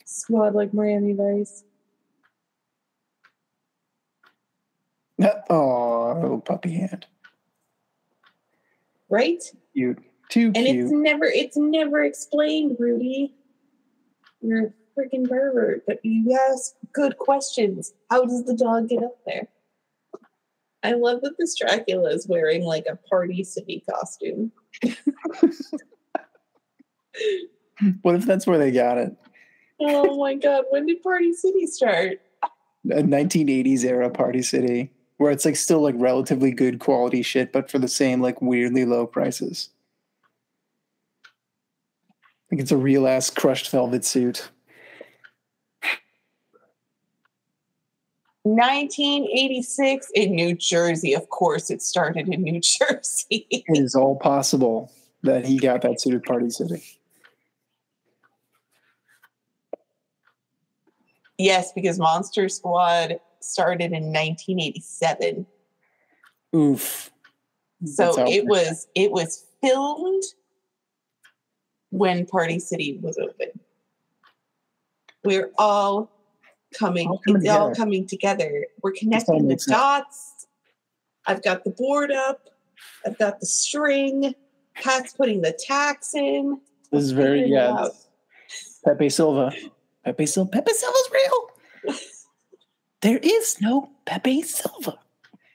Squad 0.06 0.56
like 0.56 0.74
Miami 0.74 1.14
Vice. 1.14 1.64
Oh, 5.50 6.20
little 6.22 6.42
puppy 6.42 6.74
hand. 6.74 7.06
Right? 9.10 9.42
Cute. 9.74 9.98
Too 10.30 10.48
And 10.48 10.56
cute. 10.58 10.86
it's 10.86 10.92
never 10.92 11.26
it's 11.26 11.58
never 11.58 12.04
explained, 12.04 12.76
Rudy. 12.80 13.34
You're 14.42 14.68
a 14.68 14.74
freaking 14.96 15.28
pervert, 15.28 15.86
but 15.88 16.00
you 16.04 16.38
ask 16.52 16.76
good 16.94 17.18
questions. 17.18 17.94
How 18.12 18.26
does 18.26 18.44
the 18.46 18.54
dog 18.54 18.90
get 18.90 19.04
up 19.04 19.18
there? 19.26 19.48
I 20.84 20.94
love 20.94 21.22
that 21.22 21.38
this 21.38 21.58
Dracula 21.58 22.12
is 22.12 22.28
wearing 22.28 22.64
like 22.64 22.86
a 22.90 22.96
party 22.96 23.44
city 23.44 23.84
costume. 23.90 24.52
What 28.02 28.16
if 28.16 28.26
that's 28.26 28.48
where 28.48 28.58
they 28.58 28.72
got 28.72 28.98
it? 28.98 29.16
Oh 29.80 30.18
my 30.18 30.34
god, 30.34 30.66
when 30.72 30.86
did 30.86 31.04
Party 31.04 31.34
City 31.34 31.68
start? 31.68 32.20
A 32.44 33.04
1980s 33.04 33.84
era 33.84 34.10
Party 34.10 34.42
City, 34.42 34.92
where 35.18 35.32
it's 35.32 35.46
like 35.46 35.56
still 35.56 35.82
like 35.82 35.96
relatively 35.98 36.52
good 36.52 36.80
quality 36.80 37.22
shit, 37.22 37.52
but 37.52 37.70
for 37.70 37.78
the 37.78 37.88
same 37.88 38.22
like 38.22 38.42
weirdly 38.42 38.86
low 38.86 39.06
prices. 39.06 39.70
Like 42.52 42.62
it's 42.62 42.72
a 42.72 42.78
real 42.78 43.08
ass 43.08 43.30
crushed 43.30 43.70
velvet 43.70 44.06
suit. 44.06 44.50
1986 48.56 50.12
in 50.16 50.36
New 50.36 50.56
Jersey. 50.56 51.14
Of 51.14 51.30
course, 51.30 51.70
it 51.70 51.82
started 51.82 52.28
in 52.30 52.44
New 52.44 52.60
Jersey. 52.62 53.48
It 53.50 53.64
is 53.68 53.96
all 53.96 54.16
possible 54.16 54.92
that 55.24 55.46
he 55.46 55.58
got 55.58 55.82
that 55.82 56.00
suited 56.00 56.24
Party 56.24 56.50
City. 56.50 56.84
yes, 61.38 61.72
because 61.74 62.00
Monster 62.00 62.50
Squad 62.50 63.20
started 63.40 63.92
in 63.92 64.12
1987. 64.12 65.46
Oof. 66.56 67.12
So 67.86 68.14
That's 68.16 68.32
it 68.32 68.46
was 68.46 68.88
it 68.96 69.12
was 69.12 69.46
filmed 69.62 70.24
when 71.92 72.26
Party 72.26 72.60
City 72.60 73.00
was 73.02 73.18
open. 73.18 73.60
We're 75.24 75.52
all 75.58 76.12
coming, 76.74 77.08
All 77.08 77.20
coming 77.20 77.42
it's 77.42 77.50
all 77.50 77.74
coming 77.76 78.06
together. 78.08 78.66
We're 78.84 78.92
connecting 78.94 79.48
the 79.48 79.56
dots. 79.68 80.48
I've 81.26 81.44
got 81.44 81.64
the 81.64 81.72
board 81.72 82.12
up. 82.12 82.50
I've 83.06 83.18
got 83.18 83.40
the 83.40 83.46
string. 83.46 84.34
Pat's 84.76 85.14
putting 85.14 85.42
the 85.42 85.58
tacks 85.68 86.14
in. 86.14 86.60
This 86.92 87.04
is 87.04 87.12
very 87.12 87.46
yeah. 87.48 87.88
Pepe 88.86 89.10
Silvia. 89.10 89.52
Pepe 90.06 90.26
Silvia. 90.26 90.52
Pepe 90.52 90.74
Silvia's 90.74 91.10
real. 91.14 91.96
There 93.02 93.20
is 93.20 93.62
no 93.62 93.92
Pepe 94.06 94.42
Silvia. 94.42 94.98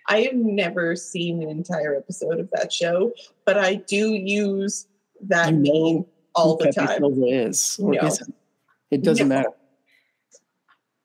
I 0.09 0.21
have 0.23 0.35
never 0.35 0.95
seen 0.95 1.43
an 1.43 1.49
entire 1.49 1.97
episode 1.97 2.39
of 2.39 2.49
that 2.53 2.73
show, 2.73 3.13
but 3.45 3.59
I 3.59 3.75
do 3.75 4.11
use 4.13 4.87
that 5.23 5.53
You 5.53 5.59
know 5.59 6.09
all 6.37 6.57
the 6.57 6.67
Pepe 6.67 6.87
time. 6.87 6.99
Silvia 6.99 7.47
is 7.49 7.81
or 7.83 7.95
No. 7.95 8.07
isn't. 8.07 8.35
It 8.93 9.03
doesn't 9.03 9.29
No. 9.29 9.35
matter. 9.35 9.49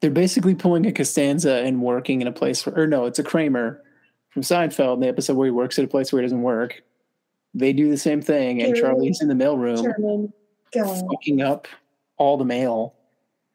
They're 0.02 0.12
basically 0.12 0.54
pulling 0.56 0.86
a 0.86 0.91
Costanza 0.91 1.56
and 1.64 1.82
working 1.82 2.22
in 2.22 2.28
a 2.28 2.32
place 2.32 2.66
where, 2.66 2.84
or 2.84 2.88
no, 2.88 3.06
it's 3.06 3.20
a 3.20 3.24
Kramer 3.24 3.82
from 4.30 4.43
Seinfeld 4.43 4.95
in 4.95 5.00
the 5.00 5.08
episode 5.08 5.36
where 5.36 5.45
he 5.48 5.52
works 5.52 5.80
at 5.80 5.86
a 5.86 5.88
place 5.88 6.14
where 6.14 6.22
he 6.22 6.26
doesn't 6.26 6.41
work. 6.43 6.84
They 7.56 7.74
do 7.74 7.89
the 7.89 7.98
same 7.98 8.22
thing, 8.22 8.62
and 8.62 8.76
Charlie's 8.76 9.22
in 9.22 9.28
the 9.28 9.34
mailroom. 9.34 10.32
Fucking 10.74 11.41
up 11.41 11.68
all 12.18 12.38
the 12.38 12.45
mail, 12.45 12.93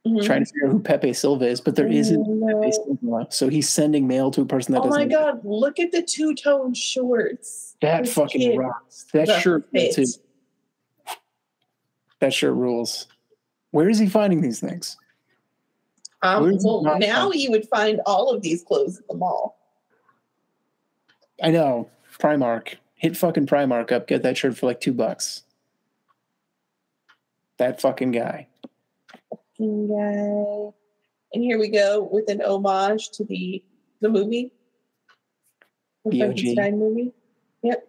Mhm. 0.05 0.24
trying 0.24 0.45
to 0.45 0.47
figure 0.53 0.66
out 0.66 0.72
who 0.72 0.80
Pepe 0.80 1.12
Silvia 1.12 1.49
is, 1.51 1.61
but 1.61 1.76
there 1.76 1.86
isn't 1.86 2.26
Oh, 2.26 2.32
no. 2.34 2.61
Pepe 2.61 2.72
Silvia. 2.72 3.26
So 3.30 3.49
he's 3.49 3.68
sending 3.68 4.09
mail 4.09 4.32
to 4.32 4.40
a 4.40 4.45
person 4.47 4.72
that 4.72 4.80
Oh 4.80 4.86
doesn't 4.86 5.01
Oh 5.01 5.05
my 5.05 5.09
god, 5.32 5.45
look 5.45 5.78
at 5.78 5.93
the 5.93 6.03
two 6.03 6.34
tone 6.34 6.74
shorts. 6.74 7.76
That 7.80 8.05
This 8.05 8.14
fucking 8.14 8.40
kid, 8.40 8.59
rocks. 8.59 9.05
That 9.12 9.26
the 9.28 9.38
shirt. 9.38 9.64
That 12.20 12.32
shirt 12.32 12.55
rules. 12.55 13.07
Where 13.70 13.88
is 13.88 13.99
he 13.99 14.09
finding 14.09 14.40
these 14.40 14.59
things? 14.61 14.97
Um, 16.22 16.56
well, 16.62 16.98
now 16.98 17.32
you 17.32 17.50
would 17.50 17.68
find 17.68 18.00
all 18.06 18.30
of 18.30 18.42
these 18.42 18.62
clothes 18.62 18.98
at 18.98 19.08
the 19.08 19.14
mall. 19.14 19.58
I 21.42 21.50
know. 21.50 21.90
Primark. 22.18 22.76
Hit 22.94 23.16
fucking 23.16 23.46
Primark 23.46 23.90
up. 23.90 24.06
Get 24.06 24.22
that 24.22 24.36
shirt 24.36 24.56
for 24.56 24.66
like 24.66 24.80
two 24.80 24.92
bucks. 24.92 25.42
That 27.58 27.80
fucking 27.80 28.12
guy. 28.12 28.46
looking 29.58 29.88
guy. 29.88 30.72
And 31.34 31.42
here 31.42 31.58
we 31.58 31.68
go 31.68 32.08
with 32.10 32.28
an 32.28 32.42
homage 32.42 33.10
to 33.12 33.24
the 33.24 33.62
the 34.00 34.08
movie. 34.08 34.52
The 36.04 36.10
The 36.10 36.22
OG. 36.22 36.28
Frankenstein 36.28 36.78
movie. 36.78 37.12
Yep. 37.62 37.88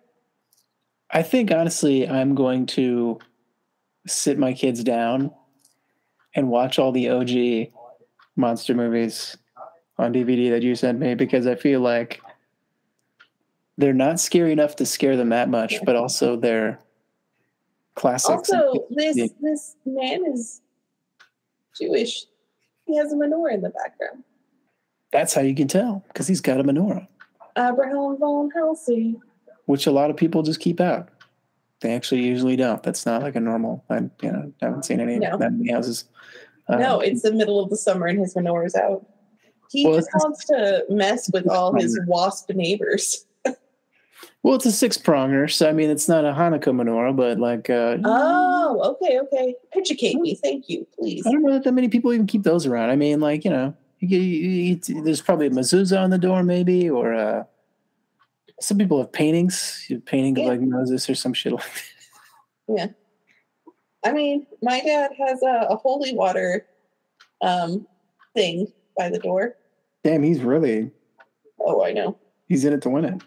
I 1.11 1.21
think 1.21 1.51
honestly, 1.51 2.07
I'm 2.07 2.33
going 2.33 2.65
to 2.67 3.19
sit 4.07 4.37
my 4.37 4.53
kids 4.53 4.83
down 4.83 5.31
and 6.35 6.49
watch 6.49 6.79
all 6.79 6.91
the 6.91 7.09
OG 7.09 7.71
monster 8.35 8.73
movies 8.73 9.37
on 9.97 10.13
DVD 10.13 10.49
that 10.51 10.63
you 10.63 10.75
sent 10.75 10.99
me 10.99 11.13
because 11.15 11.45
I 11.47 11.55
feel 11.55 11.79
like 11.81 12.21
they're 13.77 13.93
not 13.93 14.19
scary 14.19 14.51
enough 14.51 14.75
to 14.77 14.85
scare 14.85 15.17
them 15.17 15.29
that 15.29 15.49
much, 15.49 15.83
but 15.85 15.95
also 15.95 16.35
they're 16.35 16.79
classics. 17.95 18.49
Also, 18.51 18.87
this 18.89 19.17
Yeah. 19.17 19.27
this 19.41 19.75
man 19.85 20.25
is 20.25 20.61
Jewish. 21.79 22.25
He 22.85 22.97
has 22.97 23.13
a 23.13 23.15
menorah 23.15 23.53
in 23.53 23.61
the 23.61 23.69
background. 23.69 24.23
that's 25.11 25.33
how 25.35 25.41
you 25.41 25.53
can 25.53 25.67
tell 25.67 26.03
because 26.07 26.27
he's 26.27 26.41
got 26.41 26.59
a 26.59 26.63
menorah, 26.63 27.07
Abraham 27.55 28.17
von 28.17 28.49
Helsing. 28.51 29.21
which 29.65 29.85
a 29.85 29.91
lot 29.91 30.09
of 30.09 30.17
people 30.17 30.41
just 30.41 30.59
keep 30.59 30.81
out. 30.81 31.09
They 31.81 31.93
actually 31.93 32.21
usually 32.21 32.55
don't. 32.55 32.81
That's 32.81 33.05
not 33.05 33.21
like 33.21 33.35
a 33.35 33.39
normal. 33.39 33.83
I 33.91 33.97
you 34.21 34.31
know 34.31 34.51
haven't 34.61 34.85
seen 34.85 34.99
any 34.99 35.19
No. 35.19 35.37
that 35.37 35.53
many 35.53 35.71
houses. 35.71 36.05
No, 36.69 36.97
Um, 36.97 37.03
it's 37.03 37.21
the 37.21 37.31
middle 37.33 37.59
of 37.61 37.69
the 37.69 37.77
summer 37.77 38.07
and 38.07 38.19
his 38.19 38.33
menorah's 38.35 38.75
out. 38.75 39.05
He 39.71 39.85
Well, 39.85 39.95
just 39.97 40.09
wants 40.15 40.45
to 40.45 40.85
mess 40.89 41.29
with 41.33 41.47
all 41.49 41.73
his 41.73 41.99
wasp 42.07 42.49
neighbors. 42.51 43.25
well, 44.43 44.55
it's 44.55 44.65
a 44.65 44.71
six 44.71 44.97
pronger, 44.97 45.51
so 45.51 45.67
I 45.69 45.73
mean 45.73 45.89
it's 45.89 46.07
not 46.07 46.25
a 46.25 46.31
Hanukkah 46.31 46.73
menorah, 46.73 47.15
but 47.15 47.39
like 47.39 47.69
uh, 47.69 47.97
Oh, 48.03 48.95
okay, 49.01 49.19
okay. 49.19 49.55
Educate 49.75 50.15
me, 50.15 50.35
thank 50.35 50.69
you, 50.69 50.85
please. 50.97 51.25
I 51.25 51.31
don't 51.31 51.41
know 51.43 51.53
that 51.53 51.63
that 51.63 51.71
many 51.73 51.89
people 51.89 52.13
even 52.13 52.27
keep 52.27 52.43
those 52.43 52.65
around. 52.65 52.89
I 52.91 52.95
mean, 52.95 53.19
like 53.19 53.43
you 53.43 53.51
know, 53.51 53.73
you, 53.99 54.19
you, 54.19 54.79
you, 54.85 55.03
there's 55.03 55.21
probably 55.21 55.47
a 55.47 55.51
mezuzah 55.51 55.99
on 56.03 56.09
the 56.11 56.17
door, 56.17 56.43
maybe, 56.43 56.89
or 56.89 57.13
uh, 57.13 57.43
some 58.59 58.77
people 58.77 58.99
have 58.99 59.11
paintings, 59.11 59.85
you 59.87 59.95
have 59.97 60.05
painting 60.05 60.35
Yeah. 60.37 60.43
of 60.43 60.49
like 60.49 60.61
Moses 60.61 61.09
or 61.09 61.15
some 61.15 61.33
shit 61.33 61.53
like 61.53 61.63
that. 62.67 62.95
I 64.03 64.11
mean, 64.11 64.45
my 64.61 64.81
dad 64.81 65.11
has 65.17 65.41
a, 65.43 65.67
a 65.69 65.75
holy 65.75 66.13
water 66.13 66.65
um 67.41 67.87
thing 68.35 68.67
by 68.97 69.09
the 69.09 69.19
door. 69.19 69.55
Damn, 70.03 70.23
he's 70.23 70.41
really 70.41 70.91
Oh, 71.59 71.83
I 71.83 71.93
know. 71.93 72.17
he's 72.47 72.65
in 72.65 72.73
it 72.73 72.81
to 72.83 72.89
win 72.89 73.05
it. 73.05 73.21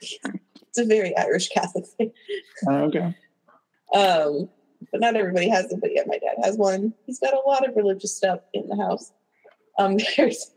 It's 0.00 0.78
a 0.78 0.84
very 0.84 1.16
Irish 1.16 1.48
Catholic 1.48 1.86
thing. 1.86 2.12
Oh, 2.68 2.74
okay. 2.84 3.14
Um, 3.94 4.48
but 4.90 5.00
not 5.00 5.16
everybody 5.16 5.48
has 5.48 5.70
it. 5.70 5.80
But 5.80 5.90
yeah, 5.92 6.02
my 6.06 6.18
dad 6.18 6.36
has 6.44 6.56
one. 6.56 6.94
He's 7.06 7.18
got 7.18 7.34
a 7.34 7.40
lot 7.48 7.68
of 7.68 7.76
religious 7.76 8.16
stuff 8.16 8.40
in 8.54 8.68
the 8.68 8.76
house. 8.76 9.12
Um, 9.78 9.98
there's 10.16 10.52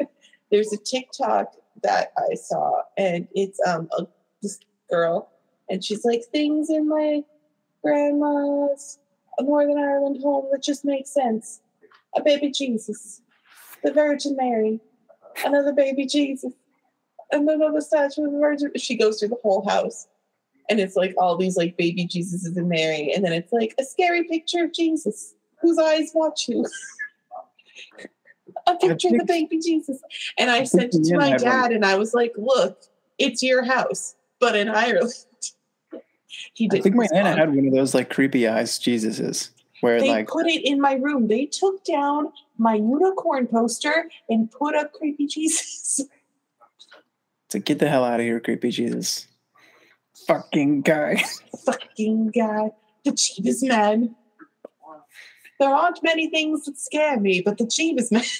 there's 0.51 0.71
a 0.71 0.77
TikTok 0.77 1.53
that 1.83 2.11
I 2.17 2.35
saw, 2.35 2.81
and 2.97 3.27
it's 3.33 3.59
um 3.67 3.89
a 3.97 4.05
this 4.41 4.59
girl, 4.89 5.31
and 5.69 5.83
she's 5.83 6.05
like 6.05 6.23
things 6.31 6.69
in 6.69 6.87
my 6.87 7.23
grandma's 7.83 8.99
Northern 9.41 9.77
Ireland 9.77 10.21
home 10.21 10.47
that 10.51 10.63
just 10.63 10.85
makes 10.85 11.13
sense. 11.13 11.61
A 12.15 12.23
baby 12.23 12.49
Jesus, 12.51 13.21
the 13.83 13.91
Virgin 13.91 14.35
Mary, 14.35 14.79
another 15.43 15.73
baby 15.73 16.05
Jesus, 16.05 16.53
and 17.31 17.49
another 17.49 17.81
statue 17.81 18.25
of 18.25 18.31
the 18.31 18.39
Virgin. 18.39 18.71
She 18.77 18.95
goes 18.95 19.19
through 19.19 19.29
the 19.29 19.39
whole 19.43 19.67
house 19.67 20.07
and 20.69 20.79
it's 20.79 20.95
like 20.95 21.13
all 21.17 21.37
these 21.37 21.57
like 21.57 21.77
baby 21.77 22.07
Jesuses 22.07 22.55
and 22.57 22.69
Mary, 22.69 23.11
and 23.13 23.23
then 23.23 23.33
it's 23.33 23.51
like 23.51 23.73
a 23.79 23.83
scary 23.83 24.23
picture 24.23 24.63
of 24.63 24.73
Jesus 24.73 25.35
whose 25.61 25.77
eyes 25.77 26.11
watch 26.13 26.47
you. 26.47 26.65
a 28.67 28.75
picture 28.75 29.09
of 29.09 29.17
the 29.17 29.25
baby 29.25 29.59
Jesus. 29.59 29.99
And 30.37 30.49
I 30.49 30.63
sent 30.63 30.95
it 30.95 31.03
to 31.03 31.17
my 31.17 31.25
I 31.25 31.29
have 31.29 31.41
one. 31.41 31.51
dad, 31.51 31.71
and 31.71 31.85
I 31.85 31.95
was 31.95 32.13
like, 32.13 32.33
"Look, 32.37 32.83
it's 33.17 33.43
your 33.43 33.63
house, 33.63 34.15
but 34.39 34.55
in 34.55 34.69
Ireland." 34.69 35.13
He 36.53 36.65
I 36.65 36.67
didn't. 36.69 36.83
think 36.83 36.95
my 36.95 37.07
nana 37.11 37.35
had 37.35 37.53
one 37.53 37.67
of 37.67 37.73
those 37.73 37.93
like 37.93 38.09
creepy 38.09 38.47
eyes 38.47 38.79
Jesuses, 38.79 39.49
where 39.81 39.99
They 39.99 40.09
like 40.09 40.27
put 40.27 40.47
it 40.47 40.65
in 40.65 40.79
my 40.81 40.93
room. 40.93 41.27
They 41.27 41.45
took 41.45 41.83
down 41.83 42.31
my 42.57 42.75
unicorn 42.75 43.47
poster 43.47 44.09
and 44.29 44.51
put 44.51 44.75
up 44.75 44.93
creepy 44.93 45.27
Jesus. 45.27 46.01
to 47.49 47.59
get 47.59 47.79
the 47.79 47.89
hell 47.89 48.03
out 48.03 48.19
of 48.19 48.25
here, 48.25 48.39
creepy 48.39 48.71
Jesus. 48.71 49.27
Fucking 50.27 50.81
guy. 50.81 51.23
Fucking 51.65 52.31
guy, 52.31 52.71
the 53.03 53.11
Jeebus 53.11 53.67
man. 53.67 54.15
There 55.59 55.69
aren't 55.69 56.03
many 56.03 56.29
things 56.29 56.65
that 56.65 56.77
scare 56.77 57.19
me, 57.19 57.41
but 57.41 57.57
the 57.57 57.65
Jeebus 57.65 58.11
man. 58.11 58.23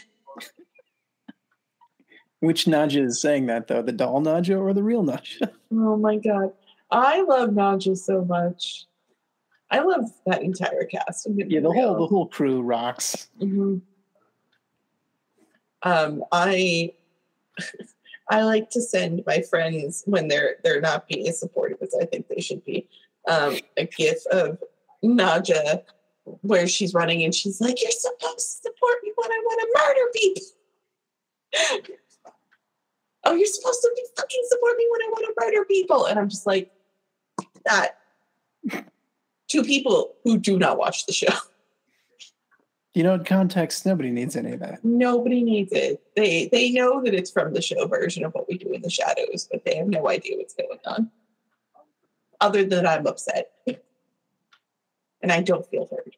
Which 2.41 2.65
Nadja 2.65 3.05
is 3.05 3.21
saying 3.21 3.47
that 3.47 3.67
though? 3.67 3.81
The 3.81 3.91
doll 3.91 4.21
Nadja 4.21 4.59
or 4.59 4.73
the 4.73 4.83
real 4.83 5.03
Nadja? 5.03 5.49
Oh 5.71 5.97
my 5.97 6.17
god. 6.17 6.53
I 6.95 7.21
love 7.23 7.49
Nadja 7.49 7.97
so 7.97 8.23
much. 8.23 8.85
I 9.69 9.79
love 9.79 10.05
that 10.25 10.43
entire 10.43 10.85
cast. 10.85 11.27
Yeah, 11.35 11.59
the 11.59 11.71
whole 11.71 11.97
the 11.97 12.07
whole 12.07 12.27
crew 12.27 12.61
rocks. 12.61 13.27
Mhm. 13.41 13.81
Um, 15.83 16.23
I 16.31 16.93
I 18.29 18.43
like 18.43 18.69
to 18.71 18.81
send 18.81 19.23
my 19.27 19.41
friends 19.41 20.03
when 20.05 20.29
they're 20.29 20.55
they're 20.63 20.79
not 20.79 21.09
being 21.09 21.27
as 21.27 21.37
supportive 21.37 21.79
as 21.81 21.93
I 22.01 22.05
think 22.05 22.29
they 22.29 22.39
should 22.39 22.63
be. 22.63 22.87
Um, 23.27 23.57
a 23.75 23.85
gif 23.85 24.25
of 24.27 24.59
Nadja 25.03 25.81
where 26.41 26.67
she's 26.67 26.93
running 26.93 27.23
and 27.23 27.35
she's 27.35 27.59
like, 27.59 27.81
"You're 27.81 27.91
supposed 27.91 28.63
to 28.63 28.69
support 28.69 28.95
me 29.03 29.11
when 29.15 29.31
I 29.31 29.41
want 29.43 29.61
to 29.61 29.67
murder 29.83 30.11
people." 30.13 31.89
oh, 33.25 33.35
you're 33.35 33.47
supposed 33.47 33.81
to 33.81 33.91
be 33.95 34.03
fucking 34.15 34.43
support 34.47 34.77
me 34.77 34.87
when 34.91 35.01
I 35.01 35.09
want 35.09 35.25
to 35.25 35.45
murder 35.45 35.65
people, 35.65 36.05
and 36.05 36.17
I'm 36.17 36.29
just 36.29 36.47
like 36.47 36.71
that. 37.65 37.97
to 39.47 39.63
people 39.63 40.15
who 40.23 40.37
do 40.37 40.57
not 40.57 40.77
watch 40.77 41.05
the 41.05 41.13
show. 41.13 41.33
You 42.93 43.03
know, 43.03 43.15
in 43.15 43.25
context, 43.25 43.85
nobody 43.85 44.09
needs 44.09 44.37
any 44.37 44.53
of 44.53 44.61
that. 44.61 44.83
Nobody 44.83 45.43
needs 45.43 45.73
it. 45.73 46.01
They 46.15 46.47
they 46.49 46.71
know 46.71 47.03
that 47.03 47.13
it's 47.13 47.29
from 47.29 47.53
the 47.53 47.61
show 47.61 47.85
version 47.87 48.23
of 48.23 48.33
what 48.33 48.47
we 48.47 48.57
do 48.57 48.71
in 48.71 48.81
the 48.81 48.89
shadows, 48.89 49.49
but 49.51 49.65
they 49.65 49.75
have 49.75 49.87
no 49.87 50.07
idea 50.07 50.37
what's 50.37 50.53
going 50.53 50.79
on. 50.85 51.11
Other 52.39 52.63
than 52.63 52.87
I'm 52.87 53.05
upset. 53.05 53.51
And 55.21 55.31
I 55.31 55.41
don't 55.41 55.65
feel 55.65 55.87
heard 55.87 56.15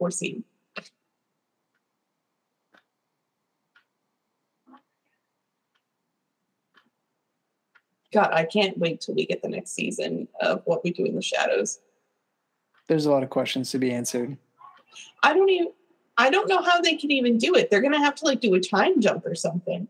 or 0.00 0.10
seen. 0.10 0.42
God, 8.12 8.30
I 8.32 8.44
can't 8.44 8.78
wait 8.78 9.00
till 9.00 9.14
we 9.14 9.26
get 9.26 9.42
the 9.42 9.48
next 9.48 9.72
season 9.72 10.28
of 10.40 10.62
what 10.64 10.82
we 10.82 10.92
do 10.92 11.04
in 11.04 11.14
the 11.14 11.22
shadows. 11.22 11.80
There's 12.86 13.06
a 13.06 13.10
lot 13.10 13.22
of 13.22 13.30
questions 13.30 13.70
to 13.72 13.78
be 13.78 13.92
answered. 13.92 14.36
I 15.22 15.34
don't 15.34 15.50
even 15.50 15.72
I 16.16 16.30
don't 16.30 16.48
know 16.48 16.62
how 16.62 16.80
they 16.80 16.96
can 16.96 17.12
even 17.12 17.38
do 17.38 17.54
it. 17.54 17.70
They're 17.70 17.82
gonna 17.82 17.98
have 17.98 18.14
to 18.16 18.24
like 18.24 18.40
do 18.40 18.54
a 18.54 18.60
time 18.60 19.00
jump 19.00 19.26
or 19.26 19.34
something. 19.34 19.86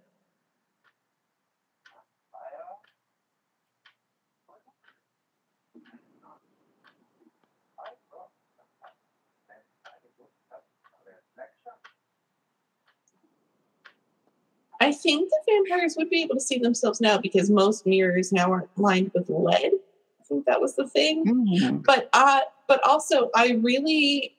I 14.80 14.92
think 14.92 15.28
the 15.28 15.52
vampires 15.52 15.96
would 15.96 16.08
be 16.08 16.22
able 16.22 16.36
to 16.36 16.40
see 16.40 16.58
themselves 16.58 17.00
now 17.00 17.18
because 17.18 17.50
most 17.50 17.84
mirrors 17.86 18.32
now 18.32 18.52
aren't 18.52 18.68
lined 18.78 19.10
with 19.14 19.28
lead. 19.28 19.72
I 20.20 20.24
think 20.28 20.46
that 20.46 20.60
was 20.60 20.76
the 20.76 20.86
thing 20.86 21.24
Hmm. 21.26 21.76
but 21.78 22.10
uh 22.12 22.40
but 22.66 22.86
also 22.86 23.30
i 23.34 23.58
really 23.62 24.36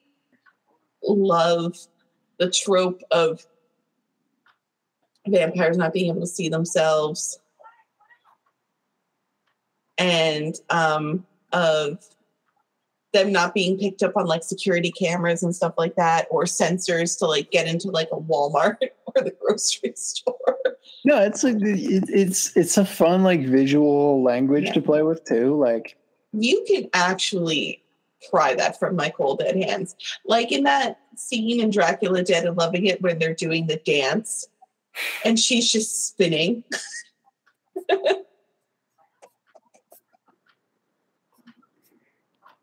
love 1.02 1.76
the 2.38 2.48
trope 2.48 3.02
of 3.10 3.44
vampires 5.26 5.76
not 5.76 5.92
being 5.92 6.10
able 6.10 6.20
to 6.20 6.26
see 6.28 6.48
themselves 6.48 7.40
and 9.98 10.54
um 10.70 11.26
of 11.52 11.98
them 13.12 13.32
not 13.32 13.52
being 13.52 13.76
picked 13.76 14.04
up 14.04 14.16
on 14.16 14.26
like 14.26 14.44
security 14.44 14.92
cameras 14.92 15.42
and 15.42 15.54
stuff 15.56 15.74
like 15.76 15.96
that 15.96 16.28
or 16.30 16.44
sensors 16.44 17.18
to 17.18 17.26
like 17.26 17.50
get 17.50 17.66
into 17.66 17.90
like 17.90 18.08
a 18.12 18.16
walmart 18.16 18.76
or 19.16 19.22
the 19.22 19.34
grocery 19.40 19.92
store 19.96 20.56
No, 21.04 21.20
it's 21.22 21.42
like 21.44 21.56
it, 21.60 22.04
it's 22.08 22.56
it's 22.56 22.76
a 22.76 22.84
fun 22.84 23.22
like 23.22 23.44
visual 23.46 24.22
language 24.22 24.66
Yeah. 24.66 24.72
to 24.74 24.82
play 24.82 25.02
with 25.02 25.24
too. 25.24 25.56
Like 25.58 25.96
you 26.32 26.64
can 26.68 26.88
actually 26.92 27.82
pry 28.30 28.54
that 28.54 28.78
from 28.78 28.96
my 28.96 29.08
cold 29.10 29.38
dead 29.38 29.56
hands. 29.56 29.96
Like 30.26 30.52
in 30.52 30.64
that 30.64 31.00
scene 31.16 31.60
in 31.60 31.70
Dracula 31.70 32.22
Dead 32.22 32.44
and 32.44 32.56
Loving 32.56 32.86
It 32.86 33.00
when 33.02 33.18
they're 33.18 33.34
doing 33.34 33.66
the 33.66 33.76
dance 33.76 34.46
and 35.24 35.38
she's 35.38 35.70
just 35.70 36.08
spinning. 36.08 36.64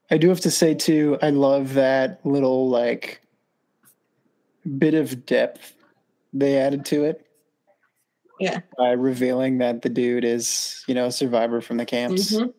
I 0.09 0.17
do 0.17 0.29
have 0.29 0.39
to 0.41 0.51
say 0.51 0.73
too, 0.73 1.17
I 1.21 1.31
love 1.31 1.73
that 1.73 2.25
little 2.25 2.69
like 2.69 3.21
bit 4.77 4.93
of 4.93 5.25
depth 5.25 5.73
they 6.39 6.57
added 6.57 6.85
to 6.85 7.03
it. 7.05 7.25
Yeah. 8.39 8.59
By 8.77 8.91
revealing 8.91 9.57
that 9.59 9.81
the 9.81 9.89
dude 9.89 10.23
is, 10.23 10.83
you 10.87 10.93
know, 10.93 11.07
a 11.07 11.11
survivor 11.11 11.59
from 11.61 11.77
the 11.77 11.85
camps. 11.85 12.31
Because 12.31 12.51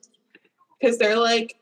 Mm-hmm. 0.83 0.97
they're 0.99 1.17
like, 1.19 1.55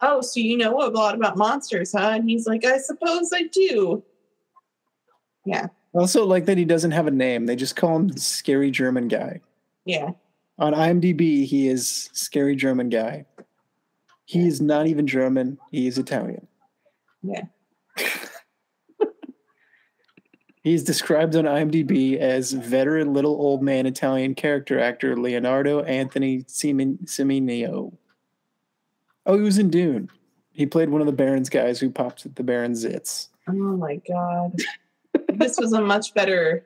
oh, 0.00 0.20
so 0.20 0.40
you 0.40 0.56
know 0.56 0.76
a 0.82 0.90
lot 0.90 1.14
about 1.14 1.36
monsters, 1.36 1.92
huh? 1.92 2.10
And 2.14 2.28
he's 2.28 2.46
like, 2.46 2.64
I 2.64 2.78
suppose 2.78 3.30
I 3.32 3.44
do. 3.52 4.02
Yeah, 5.44 5.66
Also, 5.92 6.24
like 6.24 6.44
that 6.46 6.58
he 6.58 6.64
doesn't 6.64 6.92
have 6.92 7.06
a 7.06 7.10
name. 7.12 7.46
They 7.46 7.56
just 7.56 7.74
call 7.76 7.96
him 7.96 8.08
the 8.08 8.20
scary 8.20 8.70
German 8.70 9.08
guy. 9.08 9.40
yeah. 9.84 10.10
On 10.58 10.74
IMDb, 10.74 11.44
he 11.46 11.66
is 11.68 12.08
scary 12.12 12.54
German 12.54 12.88
guy. 12.90 13.24
He 14.26 14.46
is 14.46 14.60
not 14.60 14.86
even 14.86 15.06
German. 15.06 15.58
He 15.72 15.86
is 15.88 15.98
Italian. 15.98 16.46
Yeah. 17.22 17.44
He's 20.62 20.84
described 20.84 21.34
on 21.34 21.44
IMDb 21.44 22.18
as 22.18 22.52
veteran 22.52 23.12
little 23.12 23.32
old 23.32 23.62
man 23.62 23.84
Italian 23.86 24.34
character 24.34 24.78
actor 24.78 25.16
Leonardo 25.16 25.82
Anthony 25.82 26.44
Simin- 26.46 26.98
Oh, 29.26 29.36
he 29.36 29.40
was 29.42 29.58
in 29.58 29.70
Dune. 29.70 30.08
He 30.52 30.66
played 30.66 30.88
one 30.90 31.00
of 31.00 31.06
the 31.08 31.12
Baron's 31.12 31.48
guys 31.48 31.80
who 31.80 31.90
pops 31.90 32.26
at 32.26 32.36
the 32.36 32.44
Baron's 32.44 32.84
zits. 32.84 33.28
Oh 33.48 33.52
my 33.52 34.00
god. 34.08 34.54
this 35.34 35.58
was 35.58 35.72
a 35.72 35.80
much 35.80 36.14
better. 36.14 36.64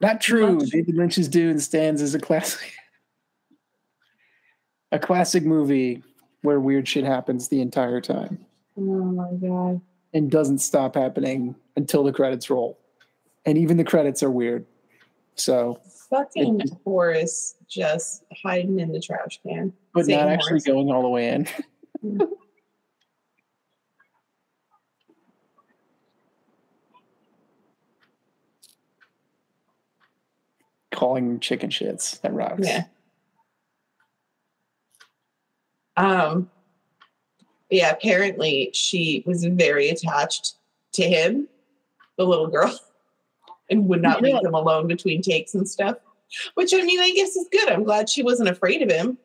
Not 0.00 0.20
true. 0.20 0.56
Much- 0.56 0.70
David 0.70 0.96
Lynch's 0.96 1.28
Dune 1.28 1.60
stands 1.60 2.02
as 2.02 2.16
a 2.16 2.18
classic, 2.18 2.72
a 4.90 4.98
classic 4.98 5.44
movie 5.44 6.02
where 6.42 6.58
weird 6.58 6.88
shit 6.88 7.04
happens 7.04 7.48
the 7.48 7.60
entire 7.60 8.00
time 8.00 8.44
Oh 8.76 8.82
my 8.82 9.30
god. 9.40 9.80
And 10.14 10.30
doesn't 10.30 10.58
stop 10.58 10.94
happening 10.94 11.54
until 11.76 12.04
the 12.04 12.12
credits 12.12 12.48
roll. 12.48 12.78
And 13.44 13.58
even 13.58 13.76
the 13.76 13.84
credits 13.84 14.22
are 14.22 14.30
weird. 14.30 14.64
So, 15.34 15.80
Fucking 16.08 16.60
It- 16.60 16.70
Horace 16.84 17.56
just 17.68 18.22
hiding 18.42 18.78
in 18.78 18.92
the 18.92 19.00
trash 19.00 19.40
can. 19.42 19.72
but 19.92 20.06
Same 20.06 20.20
not 20.20 20.28
actually 20.28 20.50
Horace. 20.50 20.64
going 20.64 20.90
all 20.92 21.02
the 21.02 21.08
way 21.08 21.28
in. 21.28 21.48
Calling 30.92 31.40
chicken 31.40 31.70
shits. 31.70 32.20
That 32.20 32.32
rocks. 32.32 32.66
Yeah. 32.66 32.84
Um 35.96 36.50
yeah, 37.70 37.90
apparently 37.90 38.70
she 38.72 39.22
was 39.26 39.44
very 39.44 39.88
attached 39.88 40.54
to 40.92 41.02
him, 41.02 41.48
the 42.16 42.24
little 42.24 42.46
girl, 42.48 42.78
and 43.70 43.88
would 43.88 44.02
not 44.02 44.22
leave 44.22 44.42
him 44.44 44.54
alone 44.54 44.86
between 44.86 45.22
takes 45.22 45.54
and 45.54 45.68
stuff. 45.68 45.96
Which 46.54 46.72
I 46.74 46.82
mean, 46.82 47.00
I 47.00 47.12
guess 47.12 47.36
is 47.36 47.48
good. 47.52 47.68
I'm 47.70 47.84
glad 47.84 48.08
she 48.08 48.22
wasn't 48.22 48.48
afraid 48.48 48.82
of 48.82 48.90
him. 48.90 49.18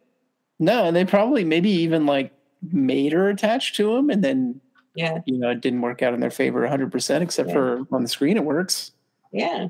No, 0.59 0.85
and 0.85 0.95
they 0.95 1.05
probably 1.05 1.43
maybe 1.43 1.69
even 1.69 2.05
like 2.05 2.31
made 2.71 3.13
her 3.13 3.29
attached 3.29 3.75
to 3.77 3.95
him 3.95 4.09
and 4.09 4.23
then 4.23 4.59
Yeah, 4.93 5.19
you 5.25 5.37
know, 5.37 5.49
it 5.49 5.61
didn't 5.61 5.81
work 5.81 6.01
out 6.03 6.13
in 6.13 6.19
their 6.19 6.29
favor 6.29 6.67
100%, 6.67 7.21
except 7.21 7.49
Yeah. 7.49 7.53
for 7.55 7.85
on 7.91 8.03
the 8.03 8.09
screen, 8.09 8.35
it 8.37 8.43
works. 8.43 8.91
yeah. 9.31 9.69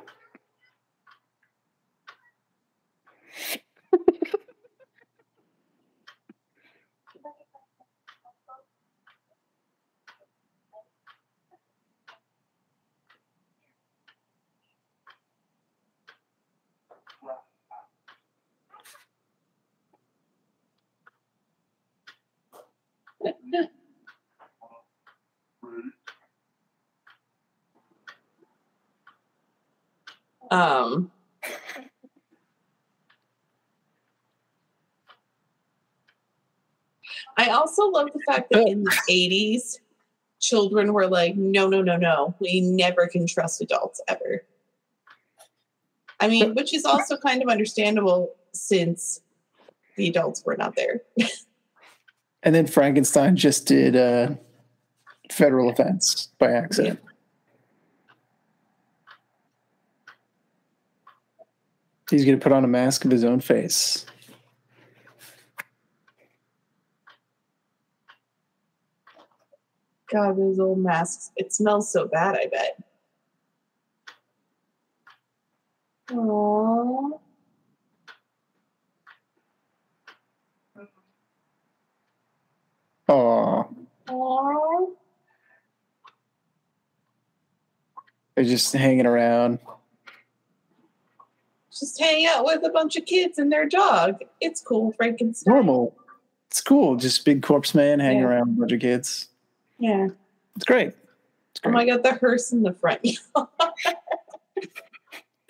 Um, 30.51 31.09
I 37.37 37.49
also 37.49 37.87
love 37.87 38.09
the 38.13 38.19
fact 38.27 38.51
that 38.51 38.67
in 38.67 38.83
the 38.83 38.91
80s, 39.09 39.79
children 40.39 40.93
were 40.93 41.07
like, 41.07 41.35
no, 41.35 41.67
no, 41.67 41.81
no, 41.81 41.95
no. 41.95 42.35
We 42.39 42.61
never 42.61 43.07
can 43.07 43.25
trust 43.25 43.61
adults 43.61 44.01
ever. 44.07 44.43
I 46.19 46.27
mean, 46.27 46.53
which 46.53 46.73
is 46.73 46.85
also 46.85 47.17
kind 47.17 47.41
of 47.41 47.49
understandable 47.49 48.35
since 48.53 49.21
the 49.95 50.07
adults 50.07 50.43
were 50.45 50.57
not 50.57 50.75
there. 50.75 51.01
And 52.43 52.55
then 52.55 52.65
Frankenstein 52.65 53.35
just 53.35 53.67
did 53.67 53.95
uh, 53.95 54.31
federal 55.31 55.69
offense 55.69 56.29
by 56.39 56.51
accident. 56.51 56.99
He's 62.11 62.25
going 62.25 62.37
to 62.37 62.43
put 62.43 62.51
on 62.51 62.65
a 62.65 62.67
mask 62.67 63.05
of 63.05 63.11
his 63.11 63.23
own 63.23 63.39
face. 63.39 64.05
God, 70.11 70.37
those 70.37 70.59
old 70.59 70.79
masks. 70.79 71.31
It 71.37 71.53
smells 71.53 71.89
so 71.89 72.09
bad, 72.09 72.35
I 72.35 72.47
bet. 72.51 72.83
Aww. 76.09 77.19
Oh, 83.07 83.69
Aww. 84.09 84.87
they're 88.35 88.43
just 88.43 88.73
hanging 88.73 89.05
around. 89.05 89.59
Just 91.81 91.99
hang 91.99 92.25
out 92.27 92.45
with 92.45 92.63
a 92.63 92.69
bunch 92.69 92.95
of 92.95 93.05
kids 93.05 93.37
and 93.39 93.51
their 93.51 93.67
dog. 93.67 94.21
It's 94.39 94.61
cool, 94.61 94.93
Frankenstein. 94.93 95.53
Normal. 95.53 95.97
It's 96.49 96.61
cool. 96.61 96.95
Just 96.95 97.25
big 97.25 97.41
corpse 97.43 97.75
man 97.75 97.99
hanging 97.99 98.21
Yeah. 98.21 98.27
around 98.29 98.49
with 98.49 98.57
a 98.57 98.59
bunch 98.61 98.71
of 98.73 98.79
kids. 98.81 99.27
Yeah. 99.79 100.07
It's 100.55 100.63
great. 100.65 100.89
It's 100.89 101.61
Oh 101.65 101.71
my 101.71 101.85
god, 101.85 102.03
the 102.03 102.13
hearse 102.13 102.51
in 102.53 102.61
the 102.63 102.73
front. 102.73 103.01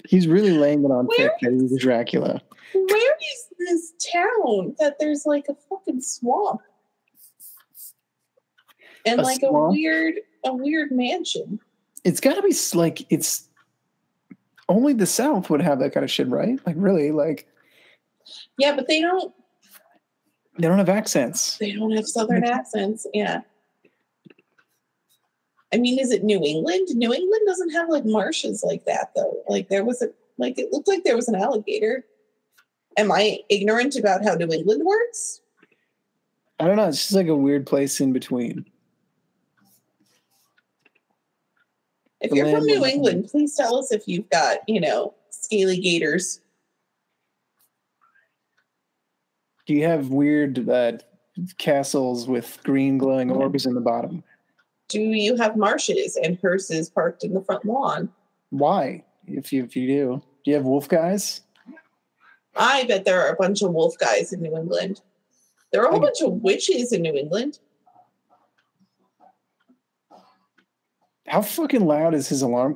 He's 0.08 0.28
really 0.28 0.52
laying 0.52 0.84
it 0.84 0.92
on 0.92 1.08
thick 1.16 1.32
that 1.42 1.52
he's 1.54 1.78
Dracula. 1.80 2.42
Where 2.74 3.16
is 3.20 3.48
this 3.60 3.94
town 4.12 4.76
that 4.80 4.98
there's 5.00 5.26
like 5.26 5.46
a 5.50 5.56
fucking 5.70 6.02
swamp? 6.02 6.62
And 9.06 9.20
A 9.20 9.24
like 9.24 9.40
swamp? 9.40 9.56
a 9.56 9.70
weird 9.72 10.16
a 10.46 10.54
weird 10.54 10.92
mansion. 10.92 11.60
It's 12.04 12.20
got 12.20 12.36
to 12.36 12.42
be 12.42 12.54
like 12.78 13.06
it's 13.12 13.48
only 14.72 14.94
the 14.94 15.06
South 15.06 15.50
would 15.50 15.62
have 15.62 15.80
that 15.80 15.94
kind 15.94 16.04
of 16.04 16.12
shit, 16.12 16.28
right? 16.28 16.60
Like 16.66 16.76
really, 16.78 17.12
like 17.12 17.48
Yeah, 18.58 18.76
but 18.76 18.88
they 18.88 19.02
don't 19.02 19.34
they 20.58 20.68
don't 20.68 20.78
have 20.78 20.90
accents. 20.90 21.58
they 21.58 21.72
don't 21.74 21.92
have 21.92 22.08
southern 22.08 22.44
mm-hmm. 22.44 22.54
accents. 22.54 23.08
Yeah. 23.14 23.42
I 25.74 25.78
mean, 25.78 26.00
is 26.00 26.12
it 26.12 26.24
New 26.24 26.44
England? 26.44 26.90
New 26.92 27.14
England 27.14 27.42
doesn't 27.48 27.72
have 27.72 27.90
like 27.90 28.06
marshes 28.06 28.64
like 28.64 28.86
that 28.86 29.12
though. 29.16 29.42
Like 29.48 29.70
there 29.70 29.86
was 29.86 30.02
a 30.02 30.10
like 30.38 30.58
it 30.58 30.72
looked 30.72 30.88
like 30.88 31.04
there 31.04 31.16
was 31.16 31.28
an 31.28 31.36
alligator. 31.36 32.06
Am 32.98 33.12
I 33.12 33.40
ignorant 33.50 33.96
about 33.96 34.24
how 34.24 34.34
New 34.34 34.52
England 34.52 34.84
works? 34.86 35.42
I 36.60 36.68
don't 36.68 36.76
know. 36.76 36.88
It's 36.88 36.98
just 36.98 37.14
like 37.14 37.28
a 37.28 37.36
weird 37.36 37.66
place 37.66 38.02
in 38.02 38.12
between. 38.12 38.66
If 42.22 42.32
you're 42.32 42.50
from 42.52 42.66
New 42.66 42.86
England, 42.86 43.30
please 43.30 43.56
tell 43.56 43.76
us 43.78 43.92
if 43.92 44.08
you've 44.08 44.30
got, 44.30 44.60
you 44.68 44.80
know, 44.80 45.16
scaly 45.32 45.80
gators. 45.80 46.40
Do 49.66 49.74
you 49.74 49.86
have 49.86 50.10
weird 50.10 50.70
uh, 50.70 50.94
castles 51.58 52.28
with 52.28 52.60
green 52.64 52.98
glowing 52.98 53.32
orbs 53.32 53.66
in 53.66 53.74
the 53.74 53.82
bottom? 53.82 54.24
Do 54.88 55.02
you 55.02 55.36
have 55.38 55.56
marshes 55.56 56.18
and 56.22 56.38
hearses 56.38 56.90
parked 56.90 57.24
in 57.24 57.34
the 57.34 57.42
front 57.42 57.66
lawn? 57.66 58.10
Why? 58.50 59.04
If 59.26 59.54
you 59.54 59.64
if 59.64 59.76
you 59.76 59.88
do, 59.88 60.22
do 60.44 60.52
you 60.52 60.56
have 60.56 60.66
wolf 60.66 60.90
guys? 60.90 61.42
I 62.56 62.84
bet 62.84 63.06
there 63.06 63.22
are 63.22 63.32
a 63.32 63.36
bunch 63.36 63.62
of 63.62 63.72
wolf 63.72 63.98
guys 63.98 64.34
in 64.34 64.42
New 64.42 64.56
England. 64.56 65.02
There 65.72 65.82
are 65.82 65.88
a 65.88 65.92
whole 65.92 66.02
I- 66.02 66.08
bunch 66.08 66.22
of 66.22 66.34
witches 66.44 66.92
in 66.92 67.02
New 67.02 67.16
England. 67.16 67.60
How 71.32 71.42
fucking 71.42 71.86
loud 71.86 72.14
is 72.14 72.28
his 72.28 72.42
alarm? 72.42 72.76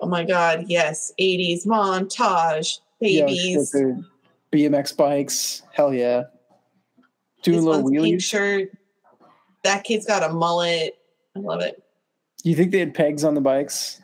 Oh 0.00 0.06
my 0.08 0.24
god, 0.24 0.64
yes. 0.68 1.12
80s 1.20 1.66
montage, 1.66 2.78
Yeah, 3.00 3.26
babies. 3.26 3.70
dude. 3.70 4.02
BMX 4.50 4.96
bikes. 4.96 5.60
Hell 5.74 5.92
yeah. 5.92 6.22
Doing 7.42 7.62
little 7.64 7.82
pink 7.90 8.02
wheelies. 8.02 8.22
shirt. 8.22 8.70
That 9.62 9.84
kid's 9.84 10.06
got 10.06 10.22
a 10.22 10.32
mullet. 10.32 10.98
I 11.36 11.40
love 11.40 11.60
it. 11.60 11.82
You 12.44 12.54
think 12.54 12.72
they 12.72 12.78
had 12.78 12.94
pegs 12.94 13.24
on 13.24 13.34
the 13.34 13.42
bikes? 13.42 14.00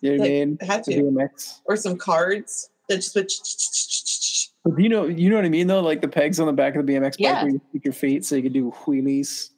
You 0.00 0.12
know 0.12 0.18
what 0.18 0.26
I 0.26 0.28
mean? 0.30 0.58
had 0.60 0.84
to. 0.84 0.90
BMX. 0.92 1.60
Or 1.64 1.76
some 1.76 1.96
cards 1.96 2.70
that 2.88 2.98
just. 2.98 4.52
Do 4.64 4.80
you 4.80 4.88
know, 4.88 5.06
you 5.06 5.30
know 5.30 5.36
what 5.36 5.44
I 5.44 5.48
mean 5.48 5.66
though? 5.66 5.80
Like 5.80 6.00
the 6.00 6.06
pegs 6.08 6.38
on 6.38 6.46
the 6.46 6.52
back 6.52 6.76
of 6.76 6.86
the 6.86 6.92
BMX 6.94 7.02
bike 7.12 7.16
Yeah. 7.18 7.42
where 7.42 7.52
you 7.52 7.60
stick 7.70 7.84
your 7.86 7.94
feet 7.94 8.24
so 8.24 8.36
you 8.36 8.42
can 8.42 8.52
do 8.52 8.70
wheelies. 8.84 9.50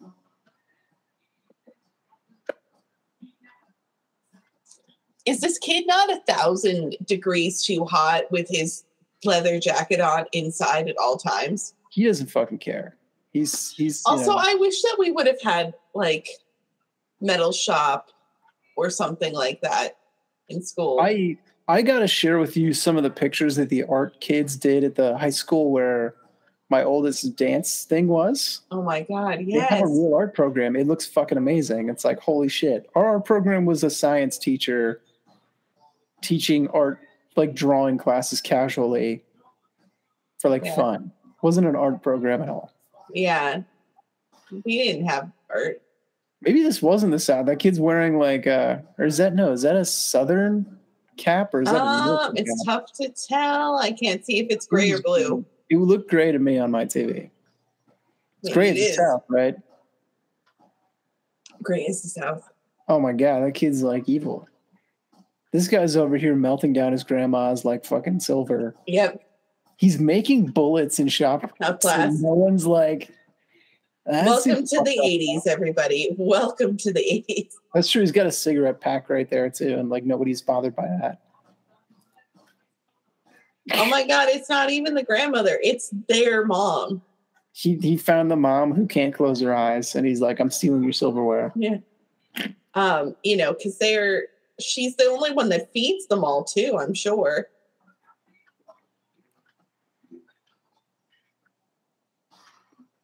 Is 5.30 5.40
this 5.40 5.58
kid 5.58 5.86
not 5.86 6.10
a 6.10 6.20
thousand 6.26 6.96
degrees 7.06 7.62
too 7.62 7.84
hot 7.84 8.24
with 8.32 8.48
his 8.48 8.84
leather 9.24 9.60
jacket 9.60 10.00
on 10.00 10.24
inside 10.32 10.88
at 10.88 10.96
all 10.98 11.16
times? 11.16 11.74
He 11.90 12.04
doesn't 12.04 12.30
fucking 12.30 12.58
care. 12.58 12.96
He's 13.32 13.70
he's 13.72 14.02
Also, 14.06 14.32
know- 14.32 14.38
I 14.40 14.54
wish 14.54 14.82
that 14.82 14.96
we 14.98 15.12
would 15.12 15.28
have 15.28 15.40
had 15.40 15.74
like 15.94 16.28
metal 17.20 17.52
shop 17.52 18.08
or 18.76 18.90
something 18.90 19.32
like 19.32 19.60
that 19.60 19.98
in 20.48 20.62
school. 20.62 20.98
I 21.00 21.36
I 21.68 21.82
gotta 21.82 22.08
share 22.08 22.40
with 22.40 22.56
you 22.56 22.74
some 22.74 22.96
of 22.96 23.04
the 23.04 23.10
pictures 23.10 23.54
that 23.54 23.68
the 23.68 23.84
art 23.84 24.20
kids 24.20 24.56
did 24.56 24.82
at 24.82 24.96
the 24.96 25.16
high 25.16 25.30
school 25.30 25.70
where 25.70 26.14
my 26.70 26.82
oldest 26.82 27.36
dance 27.36 27.84
thing 27.84 28.08
was. 28.08 28.62
oh 28.72 28.82
my 28.82 29.02
god, 29.02 29.40
They 29.46 29.58
have 29.58 29.82
a 29.82 29.86
real 29.86 30.14
art 30.14 30.34
program. 30.34 30.74
It 30.74 30.88
looks 30.88 31.06
fucking 31.06 31.38
amazing. 31.38 31.88
It's 31.88 32.04
like 32.04 32.18
holy 32.18 32.48
shit. 32.48 32.90
Our 32.96 33.06
art 33.06 33.24
program 33.24 33.64
was 33.64 33.84
a 33.84 33.90
science 33.90 34.38
teacher 34.38 35.02
teaching 36.22 36.68
art, 36.68 37.00
like 37.36 37.54
drawing 37.54 37.98
classes 37.98 38.40
casually 38.40 39.22
for 40.38 40.48
like 40.50 40.64
Yeah. 40.64 40.74
fun. 40.76 41.12
Wasn't 41.42 41.66
an 41.66 41.76
art 41.76 42.02
program 42.02 42.42
at 42.42 42.48
all. 42.48 42.72
Yeah. 43.14 43.62
We 44.64 44.78
didn't 44.78 45.06
have 45.06 45.30
art. 45.48 45.80
Maybe 46.42 46.62
this 46.62 46.80
wasn't 46.82 47.12
the 47.12 47.18
South. 47.18 47.46
That 47.46 47.58
kid's 47.58 47.78
wearing 47.80 48.18
like 48.18 48.46
uh 48.46 48.78
or 48.98 49.04
is 49.04 49.16
that 49.18 49.34
no, 49.34 49.52
is 49.52 49.62
that 49.62 49.76
a 49.76 49.84
southern 49.84 50.78
cap 51.16 51.52
or 51.54 51.62
is 51.62 51.68
that 51.70 51.76
a 51.80 51.84
Um, 51.84 52.06
Northern 52.06 52.36
it's 52.38 52.64
cap? 52.64 52.80
tough 52.80 52.92
to 52.94 53.08
tell. 53.10 53.76
I 53.78 53.92
can't 53.92 54.24
see 54.24 54.38
if 54.38 54.46
it's 54.50 54.66
gray 54.66 54.90
or 54.92 55.00
blue. 55.02 55.44
It 55.68 55.76
would 55.76 55.88
look 55.88 56.08
gray 56.08 56.32
to 56.32 56.38
me 56.38 56.58
on 56.58 56.70
my 56.70 56.84
TV. 56.84 57.30
It's 58.42 58.52
gray 58.54 58.68
it 58.68 58.70
at 58.70 58.76
the. 58.76 58.92
South, 58.94 59.24
right? 59.28 59.54
Gray 61.62 61.82
is 61.82 62.02
the 62.02 62.08
south. 62.08 62.48
Oh 62.88 62.98
my 62.98 63.12
god, 63.12 63.44
that 63.44 63.52
kid's 63.54 63.82
like 63.82 64.08
evil. 64.08 64.48
This 65.52 65.66
guy's 65.66 65.96
over 65.96 66.16
here 66.16 66.36
melting 66.36 66.72
down 66.72 66.92
his 66.92 67.02
grandma's 67.02 67.64
like 67.64 67.84
fucking 67.84 68.20
silver. 68.20 68.76
Yep. 68.86 69.22
He's 69.76 69.98
making 69.98 70.46
bullets 70.46 70.98
in 70.98 71.08
shop. 71.08 71.56
Class. 71.80 72.20
no 72.20 72.34
one's 72.34 72.66
like. 72.66 73.10
Welcome 74.06 74.66
to 74.66 74.82
the 74.82 74.98
up." 74.98 75.04
80s, 75.04 75.46
everybody. 75.46 76.14
Welcome 76.18 76.76
to 76.78 76.92
the 76.92 77.24
80s. 77.28 77.52
That's 77.74 77.90
true. 77.90 78.00
He's 78.00 78.12
got 78.12 78.26
a 78.26 78.32
cigarette 78.32 78.80
pack 78.80 79.08
right 79.08 79.28
there 79.28 79.50
too, 79.50 79.76
and 79.76 79.88
like 79.88 80.04
nobody's 80.04 80.42
bothered 80.42 80.76
by 80.76 80.86
that. 81.00 81.20
Oh 83.72 83.84
my 83.86 84.06
God, 84.06 84.28
it's 84.28 84.48
not 84.48 84.70
even 84.70 84.94
the 84.94 85.02
grandmother, 85.02 85.58
it's 85.62 85.92
their 86.08 86.44
mom. 86.44 87.02
He 87.52 87.76
he 87.76 87.96
found 87.96 88.30
the 88.30 88.36
mom 88.36 88.72
who 88.72 88.86
can't 88.86 89.14
close 89.14 89.40
her 89.40 89.54
eyes, 89.54 89.94
and 89.94 90.06
he's 90.06 90.20
like, 90.20 90.40
"I'm 90.40 90.50
stealing 90.50 90.82
your 90.82 90.92
silverware." 90.92 91.52
Yeah. 91.54 91.78
Um, 92.74 93.16
you 93.22 93.36
know, 93.36 93.52
because 93.52 93.78
they're 93.78 94.26
she's 94.62 94.96
the 94.96 95.04
only 95.04 95.32
one 95.32 95.48
that 95.50 95.72
feeds 95.72 96.06
them 96.06 96.24
all 96.24 96.44
too, 96.44 96.78
I'm 96.78 96.94
sure. 96.94 97.48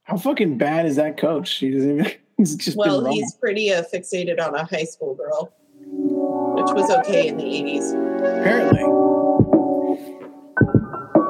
How 0.04 0.16
fucking 0.16 0.56
bad 0.56 0.86
is 0.86 0.96
that 0.96 1.18
coach? 1.18 1.52
He 1.56 1.70
doesn't 1.70 1.90
even. 1.90 2.12
He's 2.36 2.54
just 2.54 2.76
Well, 2.76 3.10
he's 3.10 3.32
pretty 3.36 3.72
uh, 3.72 3.82
fixated 3.82 4.38
on 4.38 4.54
a 4.54 4.62
high 4.62 4.84
school 4.84 5.14
girl, 5.14 5.54
which 5.80 6.70
was 6.74 6.90
okay 6.90 7.28
in 7.28 7.38
the 7.38 7.44
80s. 7.44 7.92
Apparently, 8.18 8.84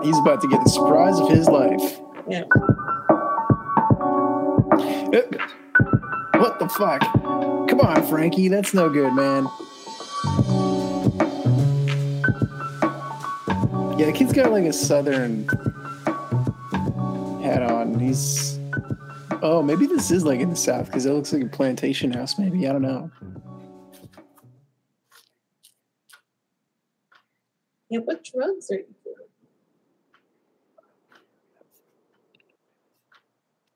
he's 0.04 0.18
about 0.18 0.40
to 0.40 0.48
get 0.48 0.64
the 0.64 0.68
surprise 0.68 1.20
of 1.20 1.28
his 1.28 1.46
life. 1.46 2.00
Yeah. 2.28 2.42
What 6.40 6.58
the 6.58 6.68
fuck? 6.68 7.00
Come 7.68 7.80
on, 7.80 8.04
Frankie. 8.08 8.48
That's 8.48 8.74
no 8.74 8.90
good, 8.90 9.12
man. 9.12 9.46
Yeah, 13.96 14.06
the 14.06 14.12
kid's 14.12 14.32
got 14.34 14.52
like 14.52 14.64
a 14.64 14.72
southern 14.72 15.48
hat 17.42 17.62
on. 17.62 17.98
He's. 17.98 18.58
Oh, 19.42 19.62
maybe 19.62 19.86
this 19.86 20.10
is 20.10 20.24
like 20.24 20.40
in 20.40 20.50
the 20.50 20.56
south 20.56 20.86
because 20.86 21.06
it 21.06 21.12
looks 21.12 21.32
like 21.32 21.42
a 21.42 21.46
plantation 21.46 22.12
house. 22.12 22.38
Maybe 22.38 22.68
I 22.68 22.72
don't 22.72 22.82
know. 22.82 23.10
Yeah, 27.88 28.00
what 28.00 28.22
drugs 28.24 28.70
are 28.70 28.76
you 28.76 28.94
doing? 29.04 29.16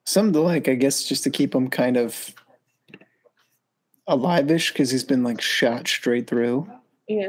Some 0.04 0.32
to 0.32 0.40
like, 0.40 0.68
I 0.68 0.74
guess, 0.74 1.04
just 1.04 1.24
to 1.24 1.30
keep 1.30 1.54
him 1.54 1.70
kind 1.70 1.96
of 1.96 2.34
alive-ish 4.06 4.72
because 4.72 4.90
he's 4.90 5.04
been 5.04 5.22
like 5.22 5.40
shot 5.40 5.86
straight 5.86 6.26
through. 6.26 6.68
Yeah. 7.08 7.28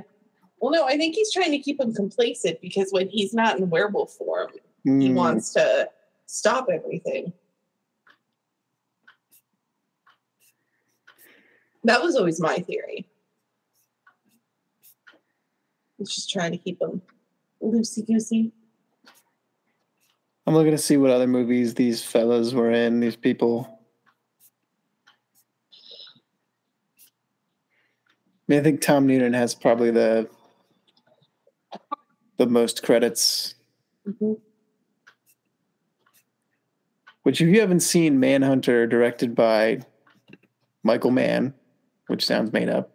Well, 0.62 0.72
no, 0.72 0.86
I 0.86 0.96
think 0.96 1.16
he's 1.16 1.34
trying 1.34 1.52
to 1.52 1.60
keep 1.60 1.80
him 1.82 1.92
complacent 1.94 2.62
because 2.62 2.92
when 2.92 3.10
he's 3.10 3.34
not 3.34 3.58
in 3.58 3.70
werewolf 3.70 4.14
form, 4.14 4.52
he 4.84 4.90
Mm. 5.10 5.16
wants 5.16 5.54
to 5.54 5.90
stop 6.28 6.68
everything. 6.72 7.34
That 11.84 12.04
was 12.04 12.16
always 12.16 12.40
my 12.40 12.58
theory. 12.60 13.08
He's 15.98 16.14
just 16.14 16.30
trying 16.30 16.52
to 16.52 16.58
keep 16.60 16.80
him 16.80 17.02
loosey 17.62 18.06
goosey. 18.06 18.52
I'm 20.46 20.54
looking 20.54 20.72
to 20.72 20.78
see 20.78 20.98
what 20.98 21.10
other 21.12 21.28
movies 21.28 21.74
these 21.74 22.04
fellas 22.04 22.54
were 22.54 22.72
in. 22.72 23.00
These 23.00 23.16
people. 23.16 23.80
I 27.84 28.54
mean, 28.54 28.60
I 28.60 28.64
think 28.64 28.82
Tom 28.82 29.08
Noonan 29.08 29.34
has 29.34 29.56
probably 29.56 29.92
the 29.92 30.30
the 32.38 32.48
most 32.48 32.84
credits. 32.84 33.56
Mhm. 34.08 34.40
Which, 37.24 37.40
if 37.40 37.48
you 37.48 37.60
haven't 37.60 37.82
seen 37.82 38.20
Manhunter, 38.20 38.88
directed 38.88 39.36
by 39.36 39.82
Michael 40.84 41.12
Mann, 41.12 41.54
which 42.08 42.26
sounds 42.26 42.52
made 42.52 42.70
up, 42.70 42.92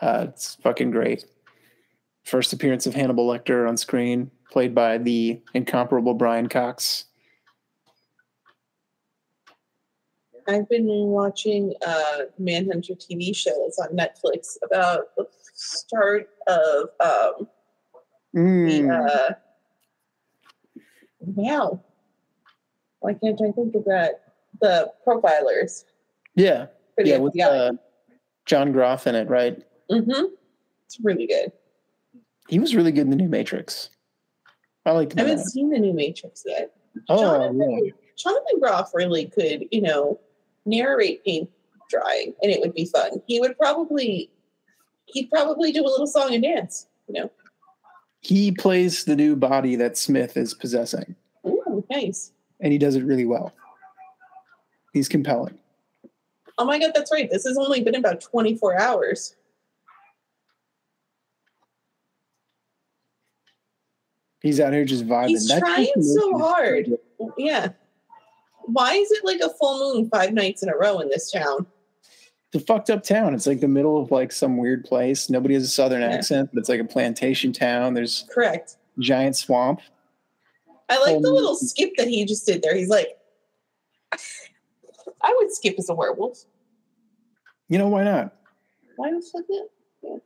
uh, 0.00 0.26
it's 0.30 0.54
fucking 0.56 0.90
great. 0.90 1.26
First 2.24 2.52
appearance 2.52 2.86
of 2.86 2.94
Hannibal 2.94 3.26
Lecter 3.26 3.68
on 3.68 3.76
screen, 3.76 4.30
played 4.50 4.74
by 4.74 4.98
the 4.98 5.42
incomparable 5.52 6.14
Brian 6.14 6.48
Cox. 6.48 7.04
I've 10.48 10.68
been 10.68 10.86
watching 10.86 11.74
a 11.82 12.24
Mindhunter 12.40 12.96
TV 12.96 13.34
show 13.34 13.52
that's 13.64 13.78
on 13.78 13.96
Netflix 13.96 14.56
about 14.64 15.14
the 15.16 15.26
start 15.54 16.30
of 16.46 16.88
um, 16.98 17.48
Mm, 18.34 18.90
uh, 18.90 19.34
wow. 21.20 21.80
Why 23.00 23.14
can't 23.14 23.40
I 23.40 23.52
think 23.52 23.74
of 23.74 23.84
that? 23.84 24.22
The 24.60 24.92
profilers 25.06 25.84
yeah, 26.34 26.66
the 26.96 27.06
yeah, 27.06 27.18
with 27.18 27.40
uh, 27.40 27.72
John 28.46 28.72
Groff 28.72 29.06
in 29.06 29.14
it, 29.14 29.28
right? 29.28 29.62
mm-hmm. 29.90 30.24
It's 30.86 30.98
really 31.02 31.26
good. 31.26 31.52
He 32.48 32.58
was 32.58 32.74
really 32.74 32.92
good 32.92 33.02
in 33.02 33.10
the 33.10 33.16
new 33.16 33.28
Matrix. 33.28 33.90
I 34.86 34.92
liked 34.92 35.16
I 35.16 35.22
haven't 35.22 35.38
that. 35.38 35.46
seen 35.46 35.70
the 35.70 35.78
new 35.78 35.92
Matrix 35.92 36.42
yet. 36.46 36.72
Oh, 37.08 37.20
Jonathan, 37.20 37.84
yeah. 37.84 37.92
Jonathan 38.16 38.60
Groff 38.60 38.90
really 38.94 39.26
could, 39.26 39.66
you 39.70 39.82
know, 39.82 40.18
narrate 40.66 41.24
paint 41.24 41.48
drying, 41.88 42.34
and 42.42 42.50
it 42.50 42.60
would 42.60 42.74
be 42.74 42.86
fun. 42.86 43.22
He 43.26 43.40
would 43.40 43.56
probably, 43.58 44.30
he'd 45.06 45.30
probably 45.30 45.72
do 45.72 45.82
a 45.82 45.86
little 45.88 46.06
song 46.06 46.34
and 46.34 46.42
dance. 46.42 46.86
You 47.08 47.14
know, 47.14 47.30
He 48.20 48.52
plays 48.52 49.04
the 49.04 49.16
new 49.16 49.34
body 49.34 49.76
that 49.76 49.96
Smith 49.96 50.36
is 50.36 50.52
possessing, 50.54 51.16
Ooh, 51.46 51.84
nice. 51.90 52.32
and 52.60 52.72
he 52.72 52.78
does 52.78 52.94
it 52.94 53.04
really 53.04 53.24
well. 53.24 53.52
He's 54.92 55.08
compelling. 55.08 55.58
Oh 56.58 56.64
my 56.66 56.78
god, 56.78 56.92
that's 56.94 57.10
right. 57.10 57.30
This 57.30 57.46
has 57.46 57.56
only 57.56 57.82
been 57.82 57.94
about 57.94 58.20
24 58.20 58.78
hours. 58.78 59.36
He's 64.42 64.60
out 64.60 64.72
here 64.72 64.84
just 64.84 65.06
vibing. 65.06 65.28
He's 65.28 65.48
That 65.48 65.60
trying 65.60 65.90
so 66.00 66.38
hard. 66.38 66.98
Yeah. 67.36 67.68
Why 68.64 68.94
is 68.94 69.10
it 69.10 69.24
like 69.24 69.40
a 69.40 69.50
full 69.54 69.94
moon 69.94 70.08
five 70.10 70.32
nights 70.32 70.62
in 70.62 70.68
a 70.68 70.76
row 70.76 70.98
in 71.00 71.08
this 71.08 71.30
town? 71.30 71.66
It's 72.52 72.64
a 72.64 72.66
fucked 72.66 72.90
up 72.90 73.04
town. 73.04 73.32
It's 73.34 73.46
like 73.46 73.60
the 73.60 73.68
middle 73.68 74.00
of 74.02 74.10
like 74.10 74.32
some 74.32 74.56
weird 74.56 74.84
place. 74.84 75.30
Nobody 75.30 75.54
has 75.54 75.62
a 75.62 75.68
southern 75.68 76.00
Yeah. 76.00 76.08
accent, 76.08 76.50
but 76.52 76.58
it's 76.58 76.68
like 76.68 76.80
a 76.80 76.84
plantation 76.84 77.52
town. 77.52 77.94
There's 77.94 78.24
Correct. 78.28 78.76
giant 78.98 79.36
swamp. 79.36 79.80
I 80.88 80.98
like 80.98 81.22
the 81.22 81.28
Um, 81.28 81.34
little 81.34 81.54
skip 81.54 81.92
that 81.96 82.08
he 82.08 82.24
just 82.24 82.46
did 82.46 82.62
there. 82.62 82.74
He's 82.74 82.88
like, 82.88 83.16
I 85.22 85.32
would 85.38 85.52
skip 85.52 85.76
as 85.78 85.88
a 85.88 85.94
werewolf. 85.94 86.44
You 87.68 87.78
know 87.78 87.88
why 87.88 88.02
not? 88.02 88.36
Why 88.96 89.12
the 89.12 89.22
fuck 89.22 89.44
not? 89.48 89.68
Yeah. 90.02 90.16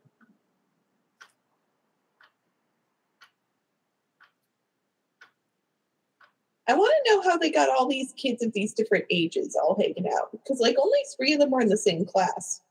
I 6.67 6.73
want 6.73 6.93
to 7.05 7.13
know 7.13 7.21
how 7.21 7.37
they 7.37 7.51
got 7.51 7.69
all 7.69 7.87
these 7.87 8.13
kids 8.13 8.43
of 8.43 8.53
these 8.53 8.73
different 8.73 9.05
ages 9.09 9.55
all 9.55 9.75
hanging 9.79 10.11
out 10.11 10.31
because, 10.31 10.59
like, 10.59 10.75
only 10.81 10.99
three 11.15 11.33
of 11.33 11.39
them 11.39 11.51
were 11.51 11.61
in 11.61 11.69
the 11.69 11.77
same 11.77 12.05
class. 12.05 12.61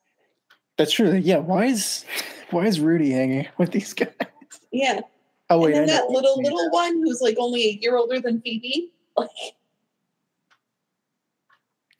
That's 0.76 0.92
true. 0.92 1.14
Yeah. 1.14 1.38
Why 1.38 1.66
is 1.66 2.04
why 2.50 2.66
is 2.66 2.80
Rudy 2.80 3.10
hanging 3.10 3.46
with 3.58 3.70
these 3.70 3.92
guys? 3.92 4.10
Yeah, 4.72 5.02
Oh 5.50 5.58
wait, 5.60 5.76
and 5.76 5.88
then 5.88 5.94
that 5.94 6.10
little 6.10 6.40
little 6.40 6.70
one 6.70 7.02
who's 7.02 7.20
like 7.20 7.36
only 7.38 7.64
a 7.66 7.78
year 7.80 7.96
older 7.96 8.20
than 8.20 8.40
Phoebe. 8.40 8.90
Like, 9.16 9.30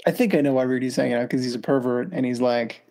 I 0.04 0.10
think 0.10 0.34
I 0.34 0.40
know 0.40 0.54
why 0.54 0.64
Rudy's 0.64 0.96
hanging 0.96 1.14
out 1.14 1.28
because 1.28 1.44
he's 1.44 1.54
a 1.54 1.60
pervert 1.60 2.08
and 2.10 2.26
he's 2.26 2.40
like 2.40 2.84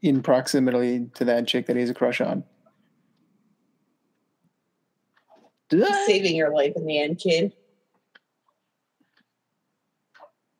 in 0.00 0.22
proximity 0.22 1.10
to 1.14 1.24
that 1.24 1.48
chick 1.48 1.66
that 1.66 1.74
he 1.74 1.80
has 1.80 1.90
a 1.90 1.94
crush 1.94 2.20
on. 2.20 2.44
Did 5.24 5.34
I? 5.34 5.42
Saving 5.70 6.36
your 6.36 6.52
life 6.54 6.72
in 6.76 6.86
the 6.86 6.98
end, 6.98 7.18
kid. 7.18 7.52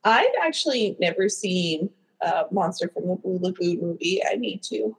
I've 0.05 0.27
actually 0.43 0.97
never 1.01 1.29
seen 1.29 1.91
uh, 2.21 2.45
Monster 2.51 2.89
from 2.89 3.09
the 3.09 3.17
Blue 3.17 3.39
Lagoon 3.41 3.81
movie. 3.81 4.23
I 4.29 4.37
need 4.37 4.63
to. 4.65 4.97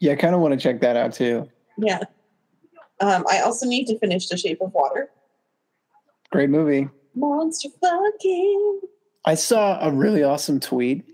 Yeah, 0.00 0.12
I 0.12 0.16
kind 0.16 0.34
of 0.34 0.40
want 0.40 0.52
to 0.52 0.60
check 0.60 0.80
that 0.80 0.96
out 0.96 1.12
too. 1.14 1.48
Yeah. 1.78 2.00
Um, 3.00 3.24
I 3.30 3.40
also 3.40 3.66
need 3.66 3.86
to 3.86 3.98
finish 3.98 4.28
The 4.28 4.36
Shape 4.36 4.60
of 4.60 4.72
Water. 4.72 5.10
Great 6.30 6.50
movie. 6.50 6.88
Monster 7.14 7.68
fucking. 7.80 8.80
I 9.24 9.34
saw 9.34 9.78
a 9.80 9.90
really 9.90 10.22
awesome 10.22 10.60
tweet 10.60 11.04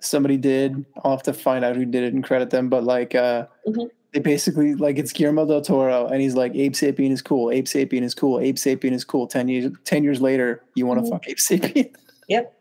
somebody 0.00 0.36
did. 0.36 0.84
I'll 1.02 1.10
have 1.12 1.22
to 1.24 1.32
find 1.32 1.64
out 1.64 1.76
who 1.76 1.84
did 1.84 2.04
it 2.04 2.14
and 2.14 2.22
credit 2.22 2.50
them, 2.50 2.68
but 2.68 2.84
like 2.84 3.14
uh 3.14 3.46
Mhm. 3.66 3.90
They 4.14 4.20
basically 4.20 4.74
like 4.74 4.96
it's 4.98 5.12
Guillermo 5.12 5.44
del 5.46 5.60
Toro 5.60 6.06
and 6.06 6.20
he's 6.22 6.34
like 6.34 6.54
Abe 6.54 6.72
Sapien 6.72 7.10
is 7.10 7.20
cool, 7.20 7.50
Abe 7.50 7.66
Sapien 7.66 8.02
is 8.02 8.14
cool, 8.14 8.40
Abe 8.40 8.56
Sapien 8.56 8.92
is 8.92 9.04
cool. 9.04 9.26
Ten 9.26 9.48
years 9.48 9.70
ten 9.84 10.02
years 10.02 10.20
later, 10.22 10.62
you 10.74 10.86
want 10.86 10.98
to 11.00 11.04
Mhm. 11.06 11.10
fuck 11.10 11.28
Abe 11.28 11.36
Sapien. 11.36 11.94
Yep. 12.28 12.52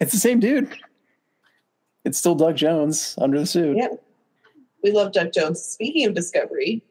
It's 0.00 0.10
the 0.12 0.18
same 0.18 0.40
dude. 0.40 0.76
It's 2.04 2.18
still 2.18 2.34
Doug 2.34 2.56
Jones 2.56 3.14
under 3.18 3.38
the 3.38 3.46
suit. 3.46 3.76
Yep. 3.76 4.02
We 4.82 4.90
love 4.90 5.12
Doug 5.12 5.32
Jones. 5.32 5.62
Speaking 5.62 6.06
of 6.08 6.14
Discovery, 6.14 6.82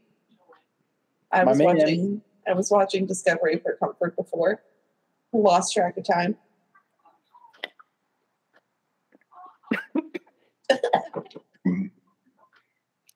I 1.34 1.43
My 1.43 1.51
was 1.51 1.57
man. 1.57 1.68
watching. 1.68 2.22
I 2.47 2.53
was 2.53 2.72
watching 2.72 3.05
Discovery 3.05 3.57
for 3.59 3.76
comfort 3.76 4.15
before. 4.15 4.61
Lost 5.34 5.73
track 5.73 5.97
of 5.97 6.05
time. 6.05 6.38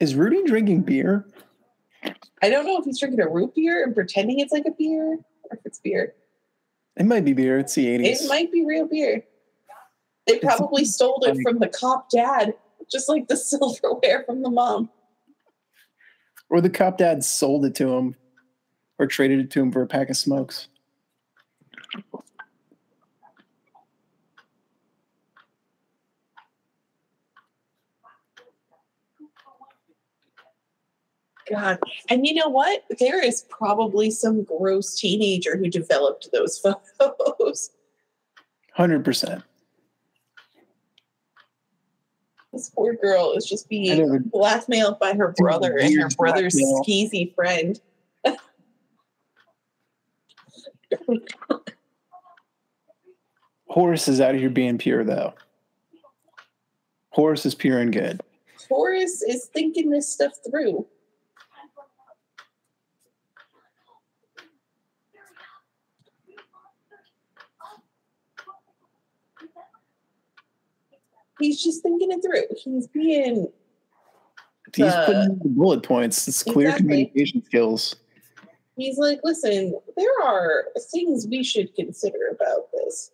Is 0.01 0.15
Rudy 0.15 0.41
drinking 0.43 0.81
beer? 0.81 1.27
I 2.41 2.49
don't 2.49 2.65
know 2.65 2.77
if 2.79 2.85
he's 2.85 2.99
drinking 2.99 3.21
a 3.21 3.29
root 3.29 3.53
beer 3.53 3.83
and 3.83 3.93
pretending 3.93 4.39
it's 4.39 4.51
like 4.51 4.65
a 4.65 4.71
beer, 4.71 5.13
or 5.13 5.19
if 5.51 5.59
it's 5.63 5.77
beer. 5.77 6.15
It 6.97 7.05
might 7.05 7.23
be 7.23 7.33
beer. 7.33 7.59
It's 7.59 7.75
the 7.75 7.85
80s. 7.85 8.23
It 8.23 8.27
might 8.27 8.51
be 8.51 8.65
real 8.65 8.87
beer. 8.87 9.23
They 10.25 10.37
It's- 10.37 10.57
probably 10.57 10.85
stole 10.85 11.23
it 11.25 11.37
from 11.43 11.59
the 11.59 11.67
cop 11.67 12.09
dad, 12.09 12.55
just 12.91 13.09
like 13.09 13.27
the 13.27 13.37
silverware 13.37 14.23
from 14.25 14.41
the 14.41 14.49
mom. 14.49 14.89
Or 16.49 16.61
the 16.61 16.69
cop 16.71 16.97
dad 16.97 17.23
sold 17.23 17.63
it 17.65 17.75
to 17.75 17.93
him 17.95 18.15
or 18.97 19.05
traded 19.05 19.39
it 19.39 19.51
to 19.51 19.61
him 19.61 19.71
for 19.71 19.83
a 19.83 19.87
pack 19.87 20.09
of 20.09 20.17
smokes. 20.17 20.67
God. 31.51 31.79
And 32.09 32.25
you 32.25 32.33
know 32.33 32.49
what? 32.49 32.83
There 32.99 33.23
is 33.23 33.43
probably 33.49 34.11
some 34.11 34.43
gross 34.43 34.99
teenager 34.99 35.57
who 35.57 35.69
developed 35.69 36.29
those 36.31 36.57
photos. 36.59 37.71
Hundred 38.73 39.03
percent. 39.03 39.43
This 42.53 42.69
poor 42.69 42.95
girl 42.95 43.33
is 43.33 43.45
just 43.45 43.69
being 43.69 44.23
blackmailed 44.25 44.99
by 44.99 45.13
her 45.13 45.33
brother 45.37 45.77
and 45.77 45.99
her 45.99 46.09
brother's 46.17 46.53
blackmail. 46.53 46.83
skeezy 46.83 47.33
friend. 47.33 47.79
Horace 53.67 54.09
is 54.09 54.19
out 54.19 54.35
of 54.35 54.41
here 54.41 54.49
being 54.49 54.77
pure 54.77 55.05
though. 55.05 55.33
Horace 57.11 57.45
is 57.45 57.55
pure 57.55 57.79
and 57.79 57.93
good. 57.93 58.21
Horace 58.69 59.21
is 59.21 59.45
thinking 59.53 59.89
this 59.89 60.09
stuff 60.09 60.33
through. 60.49 60.85
He's 71.41 71.61
just 71.61 71.81
thinking 71.81 72.11
it 72.11 72.21
through. 72.21 72.43
He's 72.57 72.87
being 72.87 73.47
He's 74.75 74.85
Uh, 74.85 75.05
putting 75.05 75.21
in 75.23 75.39
the 75.39 75.49
bullet 75.49 75.83
points. 75.83 76.27
It's 76.27 76.43
clear 76.43 76.67
exactly. 76.69 76.83
communication 76.87 77.43
skills. 77.43 77.95
he's 78.77 78.97
like, 78.97 79.19
listen, 79.23 79.73
there 79.97 80.21
are 80.23 80.67
things 80.93 81.27
we 81.29 81.43
should 81.43 81.75
consider 81.75 82.29
about 82.31 82.71
this. 82.71 83.11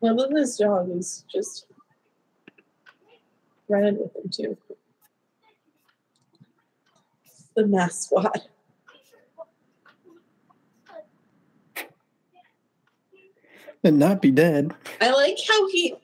Well, 0.00 0.16
then 0.16 0.32
this 0.32 0.56
dog 0.56 0.90
is 0.96 1.24
just 1.30 1.66
running 3.68 3.98
with 3.98 4.16
him 4.16 4.30
too. 4.30 4.56
The 7.56 7.66
mass 7.66 8.04
squad. 8.04 8.42
And 13.82 13.98
not 13.98 14.20
be 14.20 14.30
dead. 14.30 14.74
I 15.00 15.10
like 15.10 15.38
how 15.48 15.68
he 15.68 15.96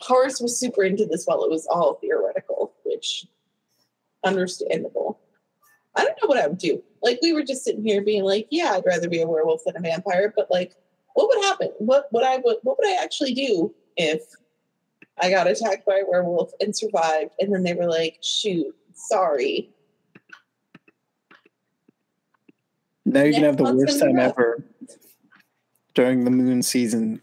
Horace 0.00 0.40
was 0.40 0.58
super 0.58 0.84
into 0.84 1.06
this 1.06 1.24
while 1.24 1.42
it 1.42 1.50
was 1.50 1.66
all 1.66 1.94
theoretical, 1.94 2.72
which 2.84 3.26
understandable. 4.24 5.18
I 5.96 6.04
don't 6.04 6.16
know 6.22 6.28
what 6.28 6.38
I 6.38 6.46
would 6.46 6.58
do. 6.58 6.82
Like 7.02 7.18
we 7.22 7.32
were 7.32 7.42
just 7.42 7.64
sitting 7.64 7.84
here 7.84 8.02
being 8.02 8.24
like, 8.24 8.46
yeah, 8.50 8.72
I'd 8.72 8.84
rather 8.86 9.08
be 9.08 9.22
a 9.22 9.26
werewolf 9.26 9.62
than 9.64 9.76
a 9.76 9.80
vampire, 9.80 10.32
but 10.36 10.50
like 10.50 10.76
what 11.14 11.28
would 11.28 11.44
happen? 11.44 11.70
What 11.78 12.12
would 12.12 12.24
I 12.24 12.36
would 12.36 12.58
what 12.62 12.78
would 12.78 12.86
I 12.86 13.02
actually 13.02 13.34
do 13.34 13.74
if 13.96 14.22
I 15.20 15.30
got 15.30 15.46
attacked 15.46 15.86
by 15.86 16.00
a 16.00 16.06
werewolf 16.06 16.52
and 16.60 16.76
survived 16.76 17.32
and 17.40 17.52
then 17.52 17.62
they 17.62 17.74
were 17.74 17.88
like, 17.88 18.18
shoot, 18.22 18.74
sorry. 18.92 19.70
Now 23.06 23.22
you're 23.22 23.34
gonna 23.34 23.46
have 23.46 23.56
the 23.56 23.72
worst 23.72 24.00
time 24.00 24.16
rough. 24.16 24.32
ever 24.32 24.64
during 25.94 26.24
the 26.24 26.30
moon 26.30 26.60
season. 26.60 27.22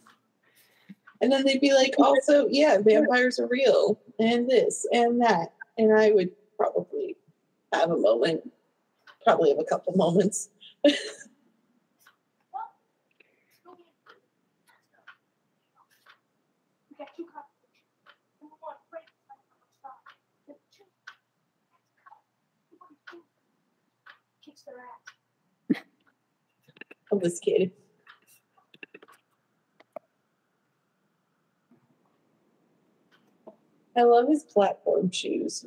And 1.22 1.32
then 1.32 1.44
they'd 1.44 1.62
be 1.62 1.74
like, 1.74 1.94
also, 2.00 2.48
yeah, 2.48 2.78
vampires 2.80 3.38
are 3.40 3.48
real, 3.48 4.00
and 4.18 4.50
this 4.50 4.88
and 4.92 5.22
that. 5.22 5.54
And 5.78 5.94
I 5.94 6.12
would 6.12 6.32
probably 6.58 7.18
have 7.74 7.92
a 7.92 7.98
moment, 7.98 8.50
probably 9.26 9.50
have 9.50 9.60
a 9.60 9.66
couple 9.66 9.94
moments. 9.96 10.50
of 27.14 27.22
this 27.22 27.40
kid. 27.40 27.72
I 33.96 34.04
love 34.04 34.28
his 34.28 34.44
platform 34.44 35.12
shoes. 35.12 35.66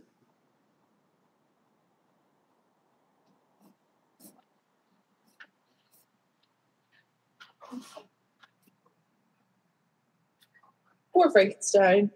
Poor 11.12 11.31
Frankenstein. 11.31 12.10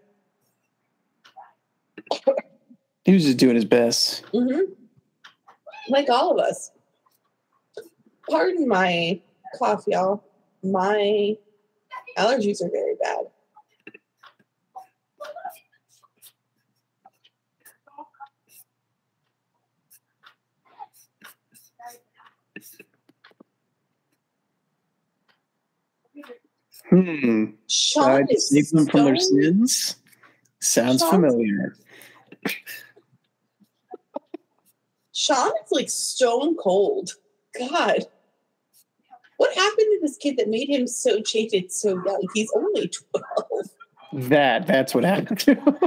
He 3.05 3.15
was 3.15 3.25
just 3.25 3.39
doing 3.39 3.55
his 3.55 3.65
best. 3.65 4.25
hmm 4.33 4.61
Like 5.89 6.09
all 6.11 6.33
of 6.33 6.39
us. 6.45 6.71
Pardon 8.31 8.69
my 8.69 9.21
cough, 9.59 9.85
y'all. 9.89 10.23
My 10.63 11.37
allergies 12.17 12.63
are 12.63 12.71
very 12.71 12.95
bad. 13.03 13.27
Hmm. 26.89 27.45
Sean 27.69 28.27
to 28.27 28.41
save 28.41 28.71
them 28.71 28.87
from 28.87 29.05
their 29.05 29.17
sins. 29.17 29.97
Sounds 30.61 31.01
Sean- 31.01 31.11
familiar. 31.11 31.77
Sean 35.13 35.53
is 35.65 35.73
like 35.73 35.91
stone 35.91 36.57
cold. 36.57 37.11
God. 37.59 38.07
What 39.41 39.55
happened 39.55 39.87
to 39.93 39.99
this 40.03 40.19
kid 40.19 40.37
that 40.37 40.49
made 40.49 40.69
him 40.69 40.87
so 40.87 41.19
jaded 41.23 41.73
so 41.73 41.91
young? 42.05 42.29
He's 42.35 42.53
only 42.55 42.89
12. 42.89 44.29
That 44.29 44.67
that's 44.67 44.95
what 44.95 45.03
happened. 45.05 45.41
He 45.41 45.55
doesn't 45.55 45.81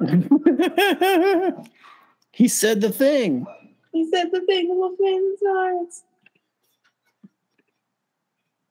he 2.32 2.48
said 2.48 2.82
the 2.82 2.90
thing. 2.90 3.46
He 3.92 4.08
said 4.10 4.30
the 4.32 4.40
thing 4.42 4.68
will 4.68 4.94
fans 4.96 5.38
hearts. 5.46 6.02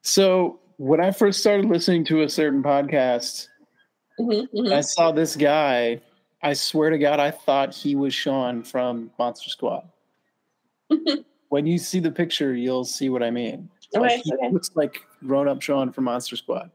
So 0.02 0.60
when 0.76 1.00
I 1.00 1.10
first 1.10 1.40
started 1.40 1.66
listening 1.66 2.04
to 2.06 2.22
a 2.22 2.28
certain 2.28 2.62
podcast, 2.62 3.48
Mhm, 4.18 4.46
I 4.52 4.78
mhm. 4.78 4.84
saw 4.84 5.12
this 5.12 5.34
guy. 5.34 6.00
I 6.42 6.52
swear 6.54 6.90
to 6.90 6.98
God, 6.98 7.20
I 7.20 7.30
thought 7.30 7.74
he 7.74 7.94
was 7.94 8.14
Sean 8.14 8.62
from 8.62 9.10
Monster 9.18 9.50
Squad. 9.50 9.88
when 11.48 11.66
you 11.66 11.78
see 11.78 12.00
the 12.00 12.10
picture, 12.10 12.54
you'll 12.54 12.84
see 12.84 13.10
what 13.10 13.22
I 13.22 13.30
mean. 13.30 13.68
Like, 13.92 14.12
Okay, 14.12 14.22
he 14.24 14.32
okay. 14.34 14.50
looks 14.50 14.70
like 14.74 15.02
grown 15.26 15.48
up 15.48 15.60
Sean 15.60 15.92
from 15.92 16.04
Monster 16.04 16.36
Squad. 16.36 16.70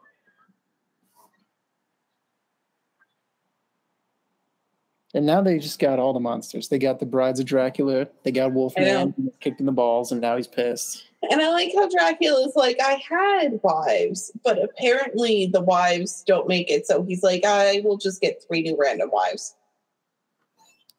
And 5.15 5.25
now 5.25 5.41
they 5.41 5.59
just 5.59 5.79
got 5.79 5.97
all 5.97 6.11
the 6.11 6.19
monsters. 6.19 6.67
They 6.67 6.77
got 6.77 6.99
the 6.99 7.05
Brides 7.05 7.39
of 7.39 7.45
Dracula. 7.45 8.05
They 8.23 8.33
got 8.33 8.51
Wolfman 8.51 9.31
kicked 9.39 9.61
in 9.61 9.65
the 9.65 9.71
balls, 9.71 10.11
and 10.11 10.19
now 10.19 10.35
he's 10.35 10.45
pissed. 10.45 11.05
And 11.31 11.41
I 11.41 11.49
like 11.51 11.71
how 11.73 11.89
Dracula's 11.89 12.53
like, 12.57 12.77
I 12.83 13.01
had 13.09 13.61
wives, 13.63 14.29
but 14.43 14.61
apparently 14.61 15.47
the 15.47 15.61
wives 15.61 16.21
don't 16.27 16.49
make 16.49 16.69
it. 16.69 16.85
So 16.85 17.01
he's 17.01 17.23
like, 17.23 17.45
I 17.45 17.81
will 17.85 17.97
just 17.97 18.19
get 18.19 18.43
three 18.45 18.61
new 18.61 18.77
random 18.77 19.09
wives. 19.09 19.55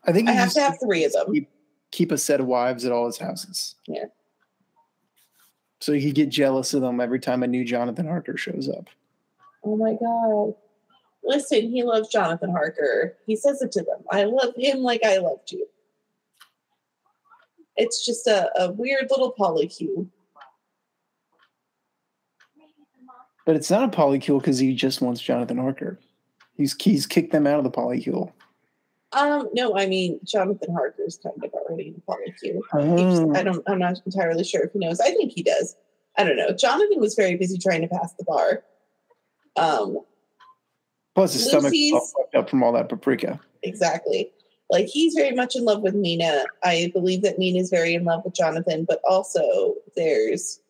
I 0.05 0.13
think 0.13 0.31
I 0.31 0.33
have 0.33 0.55
to 0.55 0.63
have 0.63 0.79
three 0.81 1.05
of 1.05 1.13
them. 1.13 1.35
keep, 1.35 1.51
keep 1.91 2.11
a 2.11 2.17
set 2.17 2.41
of 2.41 2.47
wives 2.47 2.87
at 2.87 2.93
all 2.93 3.05
his 3.05 3.19
houses. 3.19 3.75
Yeah. 3.87 4.07
So 5.81 5.93
he 5.93 6.07
could 6.07 6.15
get 6.15 6.31
jealous 6.31 6.73
of 6.73 6.81
them 6.81 7.03
every 7.03 7.21
time 7.21 7.43
a 7.43 7.47
new 7.47 7.67
Jonathan 7.67 8.07
Harker 8.07 8.39
shows 8.39 8.67
up. 8.67 8.89
Oh 9.63 9.77
my 9.77 9.93
God. 9.93 10.55
Listen, 11.27 11.69
he 11.71 11.83
loves 11.83 12.09
Jonathan 12.09 12.51
Harker. 12.51 13.17
He 13.27 13.35
says 13.35 13.61
it 13.61 13.73
to 13.73 13.83
them. 13.83 14.05
I 14.11 14.25
love 14.25 14.55
him 14.57 14.79
like 14.79 15.05
I 15.05 15.19
loved 15.19 15.51
you. 15.51 15.67
It's 17.77 18.07
just 18.07 18.29
a, 18.29 18.49
a 18.59 18.73
weird 18.73 19.09
little 19.11 19.35
polycule. 19.39 20.09
But 23.45 23.57
it's 23.57 23.71
not 23.71 23.93
a 23.93 23.97
polycule 23.97 24.41
because 24.41 24.59
he 24.59 24.73
just 24.75 25.01
wants 25.01 25.21
Jonathan 25.21 25.59
Harker. 25.59 25.99
He's 26.57 26.75
he's 26.81 27.07
kicked 27.07 27.33
them 27.33 27.47
out 27.47 27.59
of 27.59 27.65
the 27.65 27.71
polycule. 27.71 28.33
Um, 29.13 29.49
no, 29.53 29.77
I 29.77 29.87
mean 29.87 30.21
Jonathan 30.25 30.73
Harker's 30.73 31.19
kind 31.23 31.43
of 31.43 31.53
already 31.53 31.89
in 31.89 31.95
the 31.95 32.03
polycule. 32.03 32.61
Oh. 32.73 33.35
I 33.35 33.43
don't. 33.43 33.63
I'm 33.69 33.79
not 33.81 34.01
entirely 34.07 34.45
sure 34.45 34.63
if 34.63 34.73
he 34.73 34.79
knows. 34.79 35.01
I 35.01 35.11
think 35.11 35.33
he 35.33 35.43
does. 35.43 35.77
I 36.17 36.25
don't 36.25 36.37
know. 36.37 36.53
Jonathan 36.53 37.01
was 37.01 37.15
very 37.15 37.37
busy 37.37 37.59
trying 37.59 37.83
to 37.83 37.89
pass 37.89 38.15
the 38.15 38.25
bar. 38.25 38.65
Um, 39.57 40.01
Plus 41.17 41.33
his 41.33 41.51
Lucy's- 41.53 41.95
all 41.95 42.07
fucked 42.07 42.35
up 42.35 42.51
from 42.51 42.63
all 42.63 42.73
that 42.73 42.89
paprika. 42.91 43.41
exactly. 43.63 44.31
Like 44.69 44.87
he's 44.87 45.15
very 45.15 45.35
much 45.35 45.57
in 45.57 45.65
love 45.65 45.81
with 45.83 45.95
Mina. 45.95 46.45
I 46.63 46.91
believe 46.93 47.23
that 47.23 47.39
Mina 47.39 47.59
is 47.61 47.71
very 47.71 47.95
in 47.95 48.05
love 48.05 48.23
with 48.25 48.35
Jonathan, 48.35 48.85
but 48.85 49.01
also 49.09 49.75
there's 49.97 50.61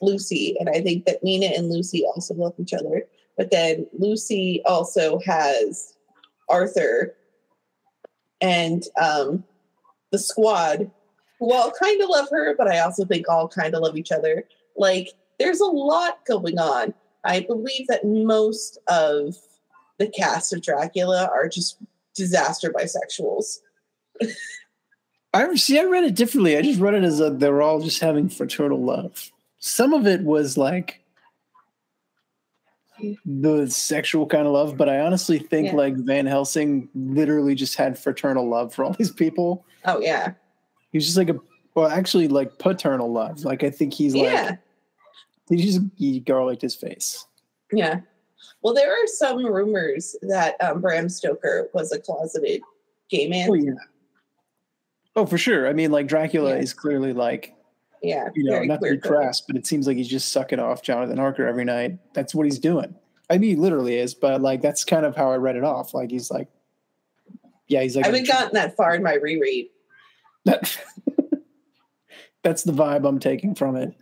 Lucy, 0.00 0.56
and 0.58 0.68
I 0.70 0.80
think 0.80 1.04
that 1.04 1.22
Mina 1.22 1.46
and 1.46 1.68
Lucy 1.68 2.04
also 2.06 2.34
love 2.34 2.54
each 2.58 2.72
other. 2.72 3.04
But 3.36 3.50
then 3.50 3.86
Lucy 3.98 4.62
also 4.64 5.18
has 5.26 5.94
Arthur 6.48 7.14
and 8.40 8.84
um, 9.00 9.44
the 10.10 10.18
squad, 10.18 10.90
who 11.38 11.52
all 11.52 11.70
kind 11.72 12.00
of 12.00 12.08
love 12.08 12.28
her, 12.30 12.54
but 12.56 12.68
I 12.68 12.78
also 12.78 13.04
think 13.04 13.28
all 13.28 13.48
kind 13.48 13.74
of 13.74 13.82
love 13.82 13.96
each 13.96 14.12
other. 14.12 14.44
Like 14.76 15.10
there's 15.38 15.60
a 15.60 15.66
lot 15.66 16.24
going 16.26 16.58
on. 16.58 16.94
I 17.24 17.40
believe 17.40 17.88
that 17.88 18.04
most 18.06 18.78
of 18.88 19.36
the 20.04 20.10
cast 20.10 20.52
of 20.52 20.62
Dracula 20.62 21.28
are 21.32 21.48
just 21.48 21.78
disaster 22.14 22.70
bisexuals. 22.72 23.58
I 25.34 25.54
see. 25.54 25.78
I 25.78 25.84
read 25.84 26.04
it 26.04 26.14
differently. 26.14 26.56
I 26.56 26.62
just 26.62 26.80
read 26.80 26.94
it 26.94 27.04
as 27.04 27.20
a, 27.20 27.30
they're 27.30 27.62
all 27.62 27.80
just 27.80 28.00
having 28.00 28.28
fraternal 28.28 28.82
love. 28.82 29.30
Some 29.58 29.92
of 29.94 30.06
it 30.06 30.22
was 30.22 30.58
like 30.58 31.00
the 33.24 33.66
sexual 33.68 34.26
kind 34.26 34.46
of 34.46 34.52
love, 34.52 34.76
but 34.76 34.88
I 34.88 35.00
honestly 35.00 35.38
think 35.38 35.68
Yeah. 35.68 35.74
like 35.76 35.94
Van 35.96 36.26
Helsing 36.26 36.88
literally 36.94 37.54
just 37.54 37.76
had 37.76 37.98
fraternal 37.98 38.48
love 38.48 38.74
for 38.74 38.84
all 38.84 38.92
these 38.92 39.10
people. 39.10 39.64
Oh 39.84 40.00
yeah, 40.00 40.32
He 40.92 40.98
was 40.98 41.06
just 41.06 41.16
like 41.16 41.30
a 41.30 41.36
well, 41.74 41.88
actually 41.88 42.28
like 42.28 42.58
paternal 42.58 43.10
love. 43.10 43.44
Like 43.44 43.64
I 43.64 43.70
think 43.70 43.94
he's 43.94 44.14
yeah, 44.14 44.50
like 44.50 44.58
he 45.48 45.56
just 45.56 45.80
he 45.96 46.20
garlicked 46.20 46.62
his 46.62 46.74
face. 46.74 47.26
yeah. 47.72 48.00
Well, 48.62 48.74
there 48.74 48.92
are 48.92 49.06
some 49.06 49.44
rumors 49.44 50.14
that 50.22 50.56
um, 50.62 50.80
Bram 50.80 51.08
Stoker 51.08 51.68
was 51.74 51.92
a 51.92 51.98
closeted 51.98 52.62
gay 53.10 53.28
man. 53.28 53.48
Oh 53.50 53.54
yeah. 53.54 53.72
Oh, 55.16 55.26
for 55.26 55.36
sure. 55.38 55.68
I 55.68 55.72
mean, 55.72 55.90
like 55.90 56.06
Dracula 56.06 56.50
Yeah. 56.54 56.60
is 56.62 56.72
clearly 56.72 57.12
like 57.12 57.54
Yeah, 58.02 58.28
you 58.34 58.44
know, 58.44 58.62
not 58.62 58.80
to 58.82 58.92
be 58.92 58.98
crass, 58.98 59.40
but 59.40 59.56
it 59.56 59.66
seems 59.66 59.86
like 59.86 59.96
he's 59.96 60.08
just 60.08 60.32
sucking 60.32 60.58
off 60.58 60.82
Jonathan 60.82 61.18
Harker 61.18 61.46
every 61.46 61.64
night. 61.64 61.98
That's 62.14 62.34
what 62.34 62.44
he's 62.46 62.58
doing. 62.58 62.94
I 63.28 63.38
mean, 63.38 63.50
he 63.50 63.56
literally 63.56 63.96
is, 63.98 64.14
but 64.14 64.40
like 64.40 64.62
that's 64.62 64.84
kind 64.84 65.04
of 65.04 65.16
how 65.16 65.30
I 65.30 65.36
read 65.36 65.56
it 65.56 65.64
off. 65.64 65.92
Like 65.94 66.10
he's 66.10 66.30
like, 66.30 66.48
yeah, 67.68 67.82
he's 67.82 67.96
like, 67.96 68.04
I 68.04 68.08
haven't 68.08 68.26
gotten 68.28 68.54
that 68.54 68.76
far 68.76 68.94
in 68.94 69.02
my 69.02 69.14
reread. 69.14 69.68
that, 70.44 70.78
that's 72.42 72.62
the 72.64 72.72
vibe 72.72 73.06
I'm 73.08 73.18
taking 73.18 73.54
from 73.54 73.76
it. 73.76 73.94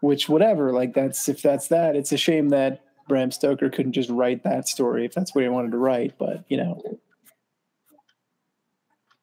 Which, 0.00 0.28
whatever, 0.28 0.72
like 0.72 0.92
that's 0.92 1.28
if 1.28 1.40
that's 1.40 1.68
that. 1.68 1.96
It's 1.96 2.12
a 2.12 2.16
shame 2.18 2.50
that 2.50 2.82
Bram 3.08 3.30
Stoker 3.30 3.70
couldn't 3.70 3.92
just 3.92 4.10
write 4.10 4.42
that 4.44 4.68
story 4.68 5.04
if 5.04 5.12
that's 5.14 5.34
what 5.34 5.42
he 5.42 5.48
wanted 5.48 5.72
to 5.72 5.78
write. 5.78 6.14
But 6.18 6.44
you 6.48 6.56
know, 6.56 6.98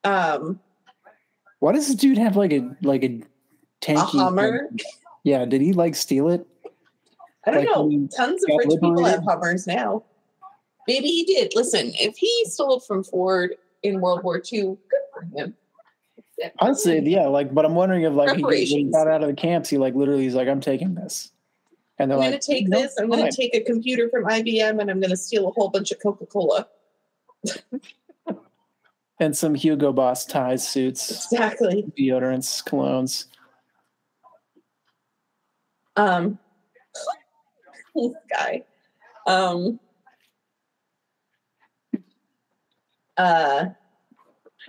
Um, 0.03 0.59
why 1.59 1.73
does 1.73 1.87
this 1.87 1.95
dude 1.95 2.17
have 2.17 2.35
like 2.35 2.51
a 2.53 2.75
like 2.81 3.03
a 3.03 3.21
tanky 3.81 4.15
a? 4.15 4.23
Hummer. 4.23 4.69
Yeah, 5.23 5.45
did 5.45 5.61
he 5.61 5.73
like 5.73 5.95
steal 5.95 6.29
it? 6.29 6.45
I 7.45 7.51
don't 7.51 7.65
Like, 7.65 7.75
know. 7.75 8.07
Tons 8.15 8.43
of 8.43 8.49
rich 8.57 8.69
people 8.81 9.03
have 9.05 9.23
Hummers 9.23 9.67
now. 9.67 10.03
Maybe 10.87 11.07
he 11.07 11.23
did. 11.23 11.53
Listen, 11.55 11.91
if 11.99 12.15
he 12.17 12.45
stole 12.47 12.77
it 12.77 12.83
from 12.87 13.03
Ford 13.03 13.55
in 13.83 14.01
World 14.01 14.23
War 14.23 14.37
II, 14.37 14.61
good 14.61 14.77
for 15.13 15.37
him. 15.37 15.55
Honestly, 16.59 16.99
yeah, 17.07 17.27
like, 17.27 17.53
but 17.53 17.65
I'm 17.65 17.75
wondering 17.75 18.01
if 18.01 18.13
like 18.13 18.35
he, 18.35 18.43
when 18.43 18.57
he 18.57 18.83
got 18.85 19.07
out 19.07 19.21
of 19.21 19.27
the 19.27 19.35
camps, 19.35 19.69
he 19.69 19.77
like 19.77 19.93
literally 19.93 20.23
he's 20.23 20.33
like, 20.33 20.47
I'm 20.47 20.61
taking 20.61 20.95
this, 20.95 21.31
and 22.02 22.10
they're 22.11 22.18
I'm 22.18 22.22
like, 22.23 22.32
going 22.32 22.41
to 22.41 22.48
take 22.48 22.68
"No, 22.68 22.82
this. 22.82 22.95
I'm 22.99 23.10
going 23.10 23.30
to 23.30 23.36
take 23.36 23.53
a 23.56 23.61
computer 23.61 24.10
from 24.10 24.26
IBM 24.26 24.82
and 24.82 24.90
I'm 24.90 24.99
going 24.99 25.11
to 25.11 25.18
steal 25.18 25.48
a 25.48 25.52
whole 25.52 25.69
bunch 25.69 25.91
of 25.91 25.99
Coca 26.02 26.26
Cola. 26.26 26.68
and 29.19 29.38
some 29.38 29.53
Hugo 29.56 29.94
Boss 29.94 30.26
ties, 30.26 30.68
suits, 30.68 31.32
Exactly. 31.32 31.91
deodorants, 31.98 32.64
colognes. 32.68 33.26
Um, 35.95 36.40
this 37.95 38.14
guy. 38.30 38.64
Um, 39.28 39.80
uh, 43.18 43.65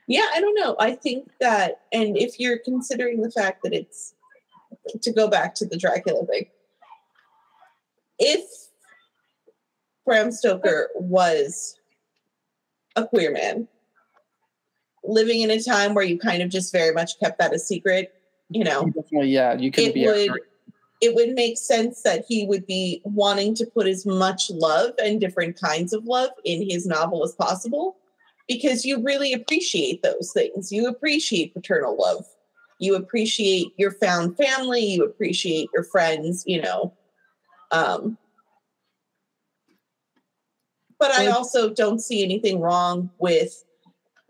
yeah, 0.06 0.26
I 0.34 0.40
don't 0.40 0.58
know. 0.60 0.76
I 0.78 0.92
think 0.96 1.30
that, 1.40 1.80
and 1.92 2.18
if 2.18 2.38
you're 2.38 2.58
considering 2.58 3.22
the 3.22 3.30
fact 3.30 3.62
that 3.62 3.72
it's 3.72 4.14
to 5.00 5.12
go 5.12 5.28
back 5.28 5.54
to 5.54 5.64
the 5.66 5.78
Dracula 5.78 6.26
thing, 6.26 6.46
if 8.22 8.44
Bram 10.06 10.30
Stoker 10.30 10.88
was 10.94 11.76
a 12.96 13.06
queer 13.06 13.32
man 13.32 13.68
living 15.04 15.40
in 15.40 15.50
a 15.50 15.62
time 15.62 15.94
where 15.94 16.04
you 16.04 16.18
kind 16.18 16.42
of 16.42 16.48
just 16.48 16.72
very 16.72 16.94
much 16.94 17.18
kept 17.18 17.38
that 17.38 17.52
a 17.52 17.58
secret, 17.58 18.14
you 18.50 18.64
know, 18.64 18.86
Definitely, 18.86 19.30
yeah, 19.30 19.54
you 19.54 19.70
couldn't 19.70 19.94
be. 19.94 20.06
would 20.06 20.30
it 21.00 21.16
would 21.16 21.34
make 21.34 21.58
sense 21.58 22.02
that 22.02 22.24
he 22.28 22.46
would 22.46 22.64
be 22.64 23.02
wanting 23.04 23.56
to 23.56 23.66
put 23.66 23.88
as 23.88 24.06
much 24.06 24.48
love 24.50 24.92
and 25.02 25.20
different 25.20 25.60
kinds 25.60 25.92
of 25.92 26.04
love 26.04 26.30
in 26.44 26.68
his 26.68 26.86
novel 26.86 27.24
as 27.24 27.32
possible 27.32 27.96
because 28.46 28.84
you 28.84 29.02
really 29.02 29.32
appreciate 29.32 30.02
those 30.04 30.30
things. 30.32 30.70
You 30.70 30.86
appreciate 30.86 31.54
paternal 31.54 31.96
love. 31.98 32.24
You 32.78 32.94
appreciate 32.94 33.72
your 33.76 33.90
found 33.90 34.36
family, 34.36 34.84
you 34.84 35.04
appreciate 35.04 35.68
your 35.74 35.82
friends, 35.84 36.44
you 36.46 36.62
know. 36.62 36.92
Um 37.72 38.18
but 40.98 41.10
I 41.10 41.26
also 41.26 41.68
don't 41.68 41.98
see 41.98 42.22
anything 42.22 42.60
wrong 42.60 43.10
with 43.18 43.64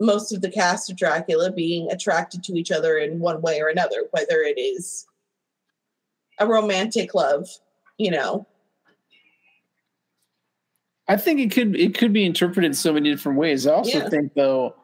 most 0.01 0.33
of 0.33 0.41
the 0.41 0.51
cast 0.51 0.91
of 0.91 0.97
Dracula 0.97 1.53
being 1.53 1.91
attracted 1.91 2.43
to 2.45 2.55
each 2.55 2.71
other 2.73 2.97
in 2.97 3.21
one 3.21 3.43
way 3.43 3.61
or 3.61 3.69
another, 3.69 4.07
whether 4.13 4.41
it 4.41 4.59
is 4.59 5.07
a 6.39 6.47
romantic 6.47 7.15
love, 7.15 7.47
you 7.99 8.11
know. 8.11 8.47
I 11.09 11.17
think 11.17 11.41
it 11.41 11.51
could 11.53 11.77
it 11.77 11.95
could 11.95 12.15
be 12.15 12.25
interpreted 12.25 12.75
so 12.75 12.93
many 12.93 13.11
different 13.11 13.39
ways. 13.39 13.67
I 13.67 13.75
also 13.75 13.99
Yeah. 13.99 14.09
think 14.09 14.33
though, 14.35 14.75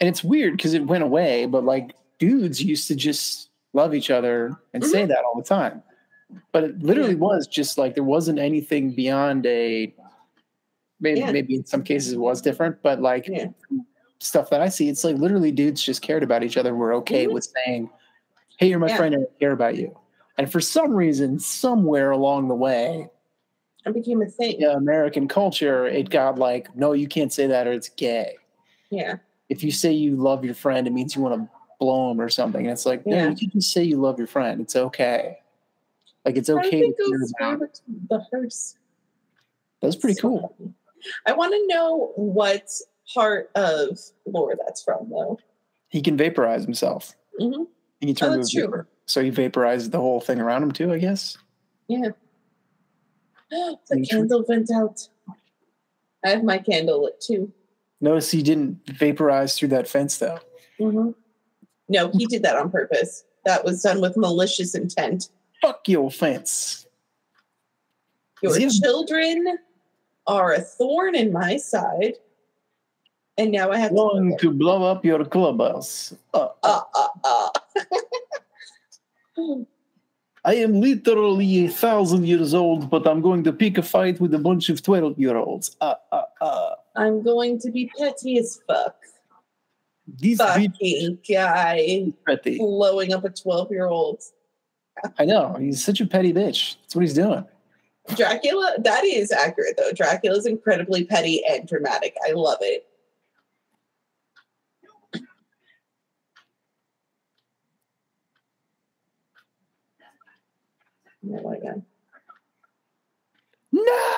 and 0.00 0.08
it's 0.08 0.24
weird 0.24 0.56
because 0.56 0.74
it 0.74 0.84
went 0.86 1.04
away, 1.04 1.46
but 1.46 1.64
like 1.64 1.94
dudes 2.18 2.60
used 2.60 2.88
to 2.88 2.96
just 2.96 3.50
love 3.74 3.94
each 3.94 4.10
other 4.10 4.56
and 4.74 4.84
say 4.84 5.06
that 5.06 5.24
all 5.24 5.36
the 5.36 5.46
time. 5.46 5.82
But 6.52 6.64
it 6.64 6.82
literally 6.82 7.10
Yeah. 7.14 7.16
was 7.20 7.46
just 7.46 7.78
like 7.78 7.94
there 7.94 8.04
wasn't 8.04 8.38
anything 8.38 8.90
beyond 8.92 9.46
a 9.46 9.94
maybe 11.00 11.20
Yeah. 11.20 11.32
maybe 11.32 11.56
in 11.56 11.64
some 11.66 11.82
cases 11.82 12.12
it 12.12 12.18
was 12.18 12.40
different, 12.40 12.80
but 12.82 13.00
like 13.00 13.26
Yeah. 13.26 13.48
stuff 14.20 14.50
that 14.50 14.60
I 14.60 14.68
see, 14.68 14.88
it's 14.88 15.02
like 15.02 15.16
literally 15.16 15.50
dudes 15.50 15.82
just 15.82 16.00
cared 16.02 16.22
about 16.22 16.44
each 16.44 16.56
other. 16.56 16.70
and 16.70 16.78
Were 16.78 16.94
okay 16.94 17.26
Mhm. 17.26 17.32
with 17.32 17.44
saying, 17.64 17.90
"Hey, 18.58 18.68
you're 18.68 18.78
my 18.78 18.86
Yeah. 18.88 18.96
friend, 18.96 19.14
and 19.14 19.24
I 19.26 19.38
care 19.40 19.50
about 19.52 19.76
you." 19.76 19.96
And 20.38 20.50
for 20.50 20.60
some 20.60 20.94
reason, 20.94 21.38
somewhere 21.40 22.10
along 22.12 22.48
the 22.48 22.54
way, 22.54 23.08
It 23.84 23.94
became 23.94 24.22
a 24.22 24.26
thing. 24.26 24.60
yeah, 24.60 24.76
American 24.76 25.26
culture, 25.26 25.86
it 25.86 26.08
got 26.08 26.38
like, 26.38 26.74
no, 26.76 26.92
you 26.92 27.08
can't 27.08 27.32
say 27.32 27.48
that 27.48 27.66
or 27.66 27.72
it's 27.72 27.88
gay. 27.88 28.36
Yeah. 28.90 29.16
If 29.48 29.64
you 29.64 29.72
say 29.72 29.90
you 29.92 30.14
love 30.14 30.44
your 30.44 30.54
friend, 30.54 30.86
it 30.86 30.92
means 30.92 31.16
you 31.16 31.22
want 31.22 31.34
to 31.34 31.48
blow 31.80 32.12
him 32.12 32.20
or 32.20 32.28
something. 32.28 32.64
And 32.64 32.72
it's 32.72 32.86
like, 32.86 33.04
no, 33.04 33.28
you 33.28 33.36
can 33.36 33.50
just 33.50 33.72
say 33.72 33.82
you 33.82 33.96
love 33.96 34.18
your 34.18 34.28
friend. 34.28 34.60
It's 34.60 34.76
okay. 34.76 35.40
Like 36.24 36.36
it's 36.36 36.50
okay 36.50 36.82
to 36.82 36.94
go 37.38 37.56
about. 37.56 37.80
the 38.08 38.24
hearse? 38.30 38.76
That's 39.80 39.96
pretty 39.96 40.14
So 40.14 40.22
cool. 40.22 40.74
I 41.26 41.32
want 41.32 41.52
to 41.52 41.66
know 41.66 42.12
what 42.14 42.68
part 43.12 43.50
of 43.54 43.98
lore 44.26 44.54
that's 44.64 44.82
from, 44.82 45.10
though. 45.10 45.38
He 45.88 46.00
can 46.00 46.16
vaporize 46.16 46.64
himself. 46.64 47.14
Mm-hmm. 47.40 47.64
He 48.00 48.06
can 48.06 48.14
turn 48.14 48.32
Oh, 48.32 48.36
that's 48.36 48.52
true. 48.52 48.86
So 49.06 49.22
he 49.22 49.30
vaporized 49.30 49.90
the 49.90 49.98
whole 49.98 50.20
thing 50.20 50.40
around 50.40 50.62
him 50.62 50.72
too, 50.72 50.92
I 50.92 50.98
guess. 50.98 51.36
Yeah. 51.88 52.10
the 53.50 54.06
candle 54.08 54.44
went 54.48 54.70
out. 54.70 55.08
I 56.24 56.30
have 56.30 56.44
my 56.44 56.58
candle 56.58 57.02
lit 57.02 57.20
too. 57.20 57.52
Notice 58.00 58.30
he 58.30 58.42
didn't 58.42 58.80
vaporize 58.88 59.56
through 59.56 59.68
that 59.68 59.88
fence 59.88 60.18
though. 60.18 60.38
Mm-hmm. 60.80 61.10
No, 61.88 62.10
he 62.12 62.26
did 62.26 62.42
that 62.44 62.56
on 62.56 62.70
purpose. 62.70 63.24
That 63.44 63.64
was 63.64 63.82
done 63.82 64.00
with 64.00 64.16
malicious 64.16 64.74
intent. 64.74 65.28
Fuck 65.62 65.88
your 65.88 66.10
fence. 66.10 66.86
Your 68.42 68.58
children 68.68 69.58
are 70.26 70.52
a 70.52 70.60
thorn 70.60 71.14
in 71.14 71.32
my 71.32 71.56
side. 71.56 72.14
And 73.38 73.52
now 73.52 73.70
I 73.70 73.78
have 73.78 73.90
to. 73.90 73.96
Going 73.96 74.36
to 74.38 74.50
blow 74.50 74.82
up 74.84 75.04
your 75.04 75.24
clubhouse. 75.24 76.14
Uh, 76.34 76.48
Uh, 76.62 76.80
uh, 76.94 77.08
uh. 77.24 77.48
I 80.44 80.54
am 80.56 80.80
literally 80.80 81.66
a 81.66 81.68
thousand 81.68 82.26
years 82.26 82.52
old, 82.52 82.90
but 82.90 83.06
I'm 83.06 83.20
going 83.22 83.44
to 83.44 83.52
pick 83.52 83.78
a 83.78 83.82
fight 83.82 84.20
with 84.20 84.34
a 84.34 84.38
bunch 84.40 84.68
of 84.68 84.82
12 84.82 85.16
year 85.18 85.36
olds. 85.36 85.76
Uh, 85.80 85.94
uh, 86.10 86.22
uh. 86.40 86.74
I'm 86.96 87.22
going 87.22 87.58
to 87.60 87.70
be 87.70 87.90
petty 87.96 88.38
as 88.38 88.60
fuck. 88.66 88.96
This 90.06 90.38
Fucking 90.38 91.18
guy 91.30 92.12
petty. 92.26 92.58
blowing 92.58 93.12
up 93.14 93.24
a 93.24 93.30
12 93.30 93.70
year 93.70 93.86
old. 93.86 94.20
I 95.18 95.24
know. 95.24 95.56
He's 95.58 95.84
such 95.84 96.00
a 96.00 96.06
petty 96.06 96.32
bitch. 96.32 96.76
That's 96.82 96.94
what 96.94 97.02
he's 97.02 97.14
doing. 97.14 97.44
Dracula, 98.16 98.74
that 98.78 99.04
is 99.04 99.30
accurate 99.32 99.76
though. 99.76 99.92
Dracula 99.92 100.36
is 100.36 100.46
incredibly 100.46 101.04
petty 101.04 101.42
and 101.48 101.66
dramatic. 101.68 102.14
I 102.28 102.32
love 102.32 102.58
it. 102.60 102.86
My 111.22 111.56
god. 111.58 111.82
No! 113.70 114.12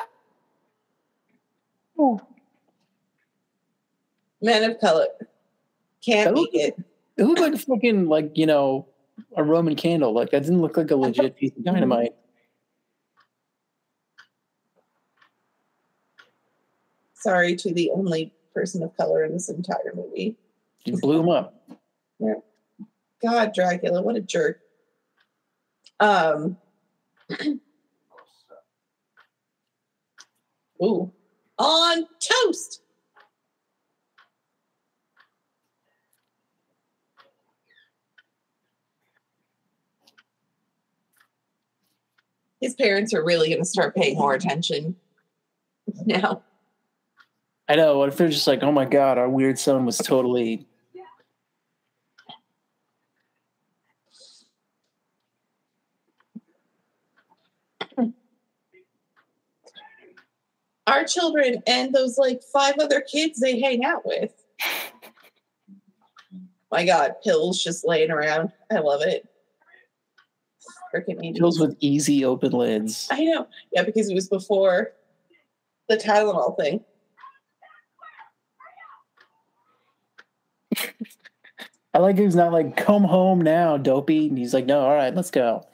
Oh, 1.99 2.21
Man 4.43 4.69
of 4.71 4.81
color. 4.81 5.07
Can't 6.05 6.31
That 6.31 6.35
make 6.35 6.55
it. 6.55 6.77
it 7.17 7.25
looked 7.25 7.41
like 7.41 7.55
a 7.55 7.59
fucking, 7.59 8.09
like, 8.09 8.37
you 8.37 8.47
know, 8.47 8.87
a 9.37 9.45
Roman 9.45 9.77
candle. 9.77 10.13
Like, 10.13 10.31
that 10.31 10.43
didn't 10.43 10.61
look 10.61 10.77
like 10.77 10.91
a 10.91 10.97
legit 10.97 11.37
piece 11.37 11.53
of 11.57 11.65
dynamite. 11.65 12.15
Sorry 17.15 17.57
to 17.57 17.73
the 17.73 17.91
only 17.91 18.33
person 18.55 18.83
of 18.83 18.97
color 18.97 19.25
in 19.25 19.33
this 19.33 19.49
entire 19.49 19.93
movie. 19.95 20.37
You 20.85 20.99
blew 20.99 21.21
him 21.21 21.29
up. 21.31 21.55
Yeah. 22.19 22.35
God, 23.23 23.55
Dracula, 23.55 24.03
what 24.03 24.17
a 24.17 24.21
jerk. 24.21 24.61
Um. 26.01 26.59
Ooh, 30.83 31.11
on 31.59 32.07
toast. 32.21 32.83
His 42.65 42.75
parents 42.75 43.13
are 43.13 43.23
really 43.23 43.51
going 43.51 43.61
to 43.61 43.67
start 43.67 43.95
paying 43.95 44.17
more 44.17 44.33
attention 44.33 44.97
now. 46.07 46.43
I 47.69 47.77
know. 47.77 47.99
What 47.99 48.09
if 48.09 48.17
they're 48.17 48.31
just 48.31 48.47
like, 48.47 48.63
oh 48.63 48.73
my 48.73 48.87
God, 48.87 49.19
our 49.19 49.29
weird 49.29 49.59
son 49.59 49.85
was 49.85 49.99
totally. 49.99 50.67
Our 60.87 61.05
children 61.05 61.63
and 61.67 61.95
those 61.95 62.17
like 62.17 62.43
five 62.43 62.77
other 62.79 63.03
kids 63.03 63.41
they 63.41 63.61
hang 63.61 63.85
out 63.85 64.07
with. 64.07 64.33
My 66.71 66.87
God, 66.87 67.17
pills 67.23 67.63
just 67.63 67.87
laying 67.87 68.11
around. 68.11 68.53
I 68.71 68.79
love 68.79 69.03
it. 69.03 69.29
Angels. 71.23 71.59
with 71.59 71.77
easy 71.81 72.25
open 72.25 72.53
lids. 72.53 73.09
I 73.11 73.25
know. 73.25 73.47
Yeah, 73.73 73.83
because 73.83 74.11
it 74.11 74.15
was 74.15 74.29
before 74.29 74.93
the 75.89 75.97
Tylenol 75.97 76.57
thing. 76.57 76.85
I 81.95 81.99
like 81.99 82.19
he's 82.19 82.35
not 82.35 82.53
like, 82.53 82.77
come 82.77 83.05
home 83.05 83.41
now, 83.41 83.77
dopey. 83.77 84.29
And 84.29 84.37
he's 84.37 84.53
like, 84.53 84.67
no, 84.67 84.81
all 84.81 84.95
right, 84.95 85.15
let's 85.15 85.31
go. 85.31 85.65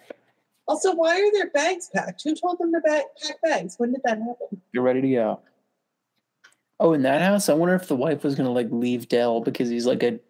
Also, 0.68 0.94
why 0.94 1.18
are 1.20 1.32
their 1.32 1.50
bags 1.50 1.90
packed? 1.94 2.22
Who 2.22 2.34
told 2.34 2.58
them 2.58 2.72
to 2.72 2.80
ba- 2.84 3.02
pack 3.26 3.40
bags? 3.42 3.76
When 3.78 3.92
did 3.92 4.02
that 4.04 4.18
happen? 4.18 4.60
You're 4.72 4.84
ready 4.84 5.00
to 5.00 5.08
go. 5.10 5.40
Oh, 6.78 6.92
in 6.92 7.02
that 7.02 7.22
house, 7.22 7.48
I 7.48 7.54
wonder 7.54 7.74
if 7.74 7.88
the 7.88 7.96
wife 7.96 8.22
was 8.22 8.34
gonna 8.34 8.52
like 8.52 8.68
leave 8.70 9.08
Dell 9.08 9.40
because 9.40 9.68
he's 9.68 9.86
like 9.86 10.02
a 10.02 10.20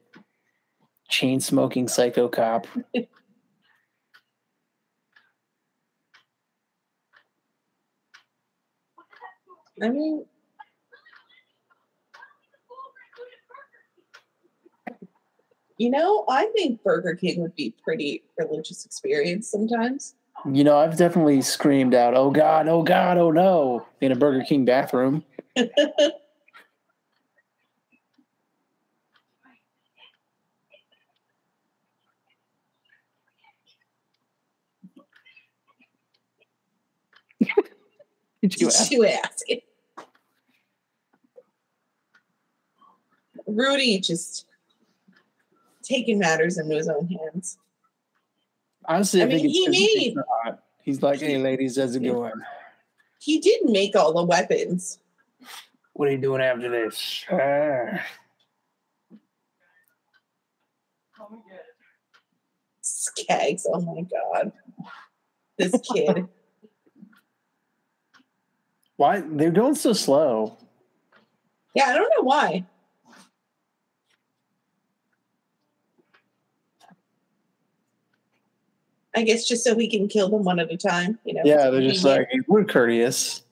chain 1.08 1.40
smoking 1.40 1.88
psycho 1.88 2.28
cop. 2.28 2.66
I 9.82 9.88
mean, 9.88 10.24
you 15.78 15.90
know, 15.90 16.24
I 16.28 16.46
think 16.54 16.82
Burger 16.82 17.14
King 17.14 17.40
would 17.40 17.54
be 17.54 17.74
pretty 17.82 18.22
religious 18.38 18.84
experience 18.84 19.50
sometimes. 19.50 20.14
You 20.50 20.64
know, 20.64 20.78
I've 20.78 20.96
definitely 20.96 21.42
screamed 21.42 21.94
out, 21.94 22.14
"Oh 22.14 22.30
God, 22.30 22.68
oh 22.68 22.82
God, 22.82 23.18
oh 23.18 23.30
no!" 23.30 23.86
in 24.00 24.12
a 24.12 24.16
Burger 24.16 24.44
King 24.44 24.64
bathroom. 24.64 25.24
Did 38.42 38.60
you 38.60 38.68
ask? 38.68 38.88
Did 38.88 38.96
you 38.96 39.06
ask 39.06 39.44
Rudy 43.56 43.98
just 44.00 44.46
taking 45.82 46.18
matters 46.18 46.58
into 46.58 46.74
his 46.76 46.88
own 46.88 47.08
hands. 47.08 47.58
Honestly, 48.86 49.22
I, 49.22 49.26
I 49.26 49.28
think 49.28 49.42
mean, 49.44 49.50
it's 49.50 49.58
he 49.58 49.66
'cause 49.66 49.74
he 49.76 50.14
made- 50.14 50.56
He's 50.82 51.02
like, 51.02 51.20
hey, 51.20 51.36
ladies, 51.38 51.76
how's 51.78 51.94
it 51.94 52.02
Yeah. 52.02 52.12
going? 52.12 52.32
He 53.20 53.38
did 53.38 53.64
make 53.66 53.94
all 53.94 54.12
the 54.14 54.24
weapons. 54.24 54.98
What 55.92 56.08
are 56.08 56.12
you 56.12 56.18
doing 56.18 56.40
after 56.40 56.68
this? 56.70 57.24
Ah. 57.30 58.02
Skags. 62.82 63.62
Oh 63.66 63.80
my 63.80 64.02
god. 64.02 64.52
This 65.58 65.74
kid. 65.94 66.26
Why? 68.96 69.20
They're 69.20 69.50
going 69.50 69.74
so 69.74 69.92
slow. 69.92 70.56
yeah, 71.74 71.86
I 71.86 71.94
don't 71.94 72.12
know 72.16 72.22
why. 72.22 72.66
I 79.16 79.22
guess 79.22 79.46
just 79.46 79.64
so 79.64 79.74
we 79.74 79.88
can 79.88 80.08
kill 80.08 80.28
them 80.28 80.44
one 80.44 80.60
at 80.60 80.70
a 80.70 80.76
time. 80.76 81.18
You 81.24 81.34
know. 81.34 81.42
Yeah, 81.44 81.70
they're 81.70 81.80
just 81.80 82.04
like, 82.04 82.28
we're 82.46 82.64
courteous. 82.64 83.42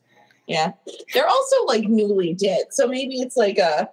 Yeah. 0.46 0.72
They're 1.12 1.28
also 1.28 1.64
like 1.66 1.84
newly 1.84 2.34
dead. 2.34 2.66
So 2.70 2.88
maybe 2.88 3.16
it's 3.16 3.36
like 3.36 3.58
a 3.58 3.90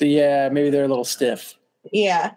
Yeah, 0.00 0.48
maybe 0.50 0.70
they're 0.70 0.84
a 0.84 0.88
little 0.88 1.04
stiff. 1.04 1.54
yeah. 1.92 2.32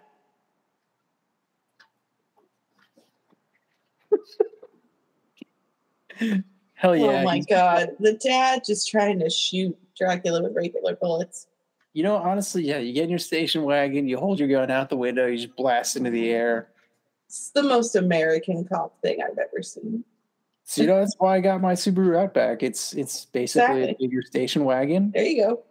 Hell 6.18 6.90
oh 6.90 6.92
yeah. 6.92 7.04
oh 7.04 7.22
my 7.24 7.40
god. 7.40 7.90
The 8.00 8.14
dad 8.14 8.62
just 8.64 8.90
trying 8.90 9.18
to 9.20 9.28
shoot 9.28 9.76
Dracula 9.98 10.42
with 10.42 10.54
regular 10.54 10.94
bullets. 10.96 11.46
You 11.92 12.02
know, 12.02 12.16
honestly, 12.16 12.62
yeah, 12.62 12.78
you 12.78 12.92
get 12.92 13.04
in 13.04 13.10
your 13.10 13.18
station 13.18 13.62
wagon, 13.62 14.06
you 14.06 14.18
hold 14.18 14.38
your 14.38 14.48
gun 14.48 14.70
out 14.70 14.90
the 14.90 14.96
window, 14.96 15.26
you 15.26 15.38
just 15.38 15.56
blast 15.56 15.96
into 15.96 16.10
the 16.10 16.30
air. 16.30 16.68
It's 17.36 17.50
the 17.50 17.62
most 17.62 17.96
American 17.96 18.64
cop 18.64 19.00
thing 19.02 19.18
I've 19.22 19.36
ever 19.38 19.62
seen. 19.62 20.04
So 20.64 20.80
you 20.82 20.88
know 20.88 20.98
that's 21.00 21.14
why 21.18 21.36
I 21.36 21.40
got 21.40 21.60
my 21.60 21.74
Subaru 21.74 22.18
Outback. 22.18 22.62
It's 22.62 22.92
it's 22.94 23.26
basically 23.26 23.80
a 23.82 23.84
Exactly. 23.84 24.08
bigger 24.08 24.22
station 24.22 24.64
wagon. 24.64 25.12
There 25.14 25.22
you 25.24 25.42
go. 25.44 25.62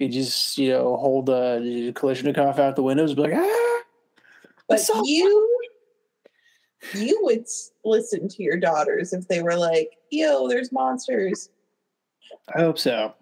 You 0.00 0.08
just 0.08 0.58
you 0.58 0.70
know 0.70 0.96
hold 0.96 1.26
the 1.26 1.92
Kalashnikov 1.94 2.58
out 2.58 2.76
the 2.76 2.82
windows, 2.82 3.14
be 3.14 3.22
like 3.22 3.32
ah. 3.34 3.80
But 4.68 4.80
So- 4.80 5.02
you 5.04 5.60
you 6.92 7.18
would 7.22 7.46
listen 7.84 8.28
to 8.28 8.42
your 8.42 8.58
daughters 8.58 9.14
if 9.14 9.26
they 9.28 9.40
were 9.42 9.56
like, 9.56 9.92
yo, 10.10 10.48
there's 10.48 10.70
monsters. 10.72 11.48
I 12.54 12.60
hope 12.60 12.78
so. 12.78 13.14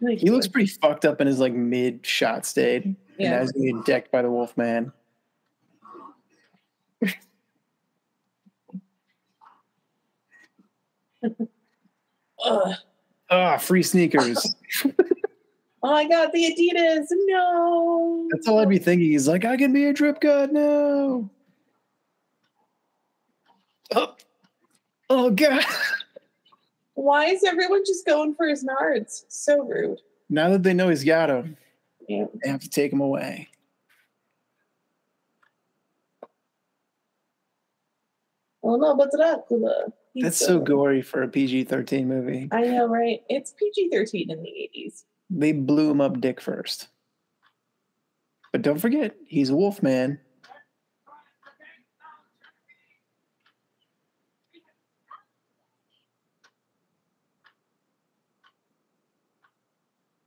He 0.00 0.30
looks 0.30 0.48
pretty 0.48 0.66
fucked 0.66 1.04
up 1.04 1.20
in 1.20 1.26
his 1.26 1.38
like 1.38 1.52
mid 1.52 2.04
shot 2.06 2.46
state, 2.46 2.84
and 2.86 2.96
yeah. 3.18 3.34
as 3.34 3.52
being 3.52 3.82
decked 3.82 4.10
by 4.10 4.22
the 4.22 4.30
Wolfman. 4.30 4.92
Ah, 13.32 13.58
free 13.58 13.82
sneakers. 13.82 14.54
Oh 15.82 15.92
my 15.92 16.06
god, 16.06 16.28
the 16.34 16.44
Adidas. 16.44 17.06
No. 17.10 18.28
That's 18.32 18.46
all 18.46 18.58
I'd 18.58 18.68
be 18.68 18.76
thinking. 18.78 19.12
He's 19.12 19.26
like, 19.26 19.46
I 19.46 19.56
can 19.56 19.72
be 19.72 19.86
a 19.86 19.94
drip 19.94 20.20
god 20.20 20.52
now. 20.52 21.30
Oh, 23.94 24.14
oh 25.08 25.30
god. 25.30 25.64
Why 26.96 27.28
is 27.28 27.44
everyone 27.44 27.82
just 27.86 28.04
going 28.04 28.34
for 28.34 28.46
his 28.46 28.62
nards? 28.62 29.24
So 29.28 29.64
rude. 29.64 29.98
Now 30.28 30.50
that 30.50 30.62
they 30.62 30.74
know 30.74 30.90
he's 30.90 31.02
got 31.02 31.30
him, 31.30 31.56
Yeah. 32.06 32.26
they 32.44 32.50
have 32.50 32.60
to 32.60 32.68
take 32.68 32.92
him 32.92 33.00
away. 33.00 33.48
Oh 38.62 38.76
no, 38.76 38.96
but 38.96 39.10
Dracula. 39.16 39.86
He's 40.12 40.24
That's 40.24 40.38
so 40.38 40.58
gory 40.58 41.02
for 41.02 41.22
a 41.22 41.28
PG 41.28 41.64
13 41.64 42.08
movie. 42.08 42.48
I 42.50 42.62
know, 42.62 42.86
right? 42.86 43.20
It's 43.28 43.52
PG 43.52 43.90
13 43.92 44.30
in 44.30 44.42
the 44.42 44.48
80s. 44.48 45.04
They 45.30 45.52
blew 45.52 45.90
him 45.90 46.00
up 46.00 46.20
dick 46.20 46.40
first. 46.40 46.88
But 48.52 48.62
don't 48.62 48.80
forget, 48.80 49.14
he's 49.26 49.50
a 49.50 49.56
wolf 49.56 49.82
man. 49.82 50.18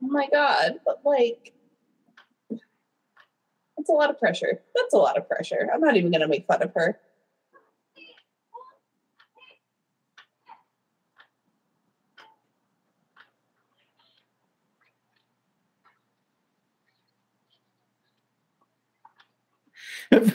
Oh 0.02 0.08
my 0.08 0.26
god, 0.32 0.80
but 0.84 1.00
like 1.04 1.52
that's 3.76 3.88
a 3.88 3.92
lot 3.92 4.10
of 4.10 4.18
pressure. 4.18 4.62
That's 4.74 4.94
a 4.94 4.98
lot 4.98 5.18
of 5.18 5.28
pressure. 5.28 5.68
I'm 5.72 5.80
not 5.80 5.96
even 5.96 6.10
gonna 6.10 6.28
make 6.28 6.46
fun 6.46 6.62
of 6.62 6.72
her. 6.74 6.98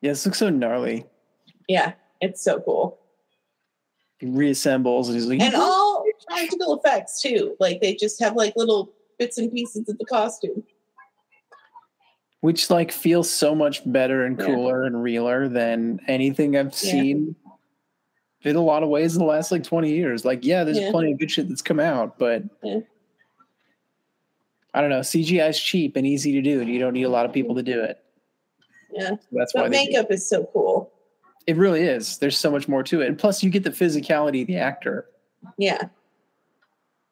Yeah, 0.00 0.12
this 0.12 0.24
looks 0.26 0.38
so 0.38 0.48
gnarly. 0.48 1.04
Yeah, 1.68 1.94
it's 2.20 2.42
so 2.42 2.60
cool. 2.60 2.98
He 4.20 4.26
reassembles 4.26 5.06
and 5.06 5.14
he's 5.14 5.26
like, 5.26 5.40
And 5.40 5.54
all 5.54 6.04
practical 6.28 6.78
effects 6.78 7.20
too. 7.20 7.56
Like 7.60 7.80
they 7.80 7.94
just 7.94 8.20
have 8.20 8.36
like 8.36 8.52
little 8.56 8.92
bits 9.18 9.38
and 9.38 9.50
pieces 9.52 9.88
of 9.88 9.98
the 9.98 10.04
costume. 10.04 10.62
which 12.40 12.70
like 12.70 12.92
feels 12.92 13.28
so 13.28 13.52
much 13.52 13.82
better 13.90 14.24
and 14.24 14.38
Yeah. 14.38 14.46
cooler 14.46 14.84
and 14.84 15.02
realer 15.02 15.48
than 15.48 15.98
anything 16.06 16.56
I've 16.56 16.66
Yeah. 16.66 16.70
seen 16.92 17.34
in 18.42 18.56
a 18.56 18.60
lot 18.62 18.82
of 18.82 18.88
ways 18.88 19.14
in 19.14 19.20
the 19.20 19.26
last 19.26 19.50
like 19.50 19.64
20 19.64 19.90
years. 19.90 20.24
Like, 20.24 20.44
yeah, 20.44 20.64
there's 20.64 20.78
Yeah. 20.78 20.90
plenty 20.90 21.12
of 21.12 21.18
good 21.18 21.30
shit 21.30 21.48
that's 21.48 21.62
come 21.62 21.80
out, 21.80 22.18
but 22.18 22.42
Yeah. 22.62 22.80
I 24.74 24.80
don't 24.80 24.90
know. 24.90 25.00
CGI 25.00 25.48
is 25.48 25.58
cheap 25.60 25.96
and 25.96 26.06
easy 26.06 26.32
to 26.32 26.42
do, 26.42 26.60
and 26.60 26.68
you 26.70 26.78
don't 26.78 26.92
need 26.92 27.02
a 27.04 27.08
lot 27.08 27.26
of 27.26 27.32
people 27.32 27.54
to 27.56 27.62
do 27.62 27.80
it. 27.82 28.02
Yeah. 28.92 29.16
That's 29.32 29.54
why 29.54 29.62
But 29.62 29.66
it. 29.66 29.70
makeup 29.70 30.10
is 30.10 30.28
so 30.28 30.44
cool. 30.52 30.92
it 31.46 31.56
really 31.56 31.82
is. 31.82 32.18
There's 32.18 32.36
so 32.36 32.50
much 32.50 32.68
more 32.68 32.82
to 32.84 33.00
it, 33.00 33.08
and 33.08 33.18
plus 33.18 33.42
you 33.42 33.48
get 33.50 33.64
the 33.64 33.70
physicality 33.70 34.42
of 34.42 34.46
the 34.48 34.56
actor. 34.58 35.06
Yeah. 35.56 35.88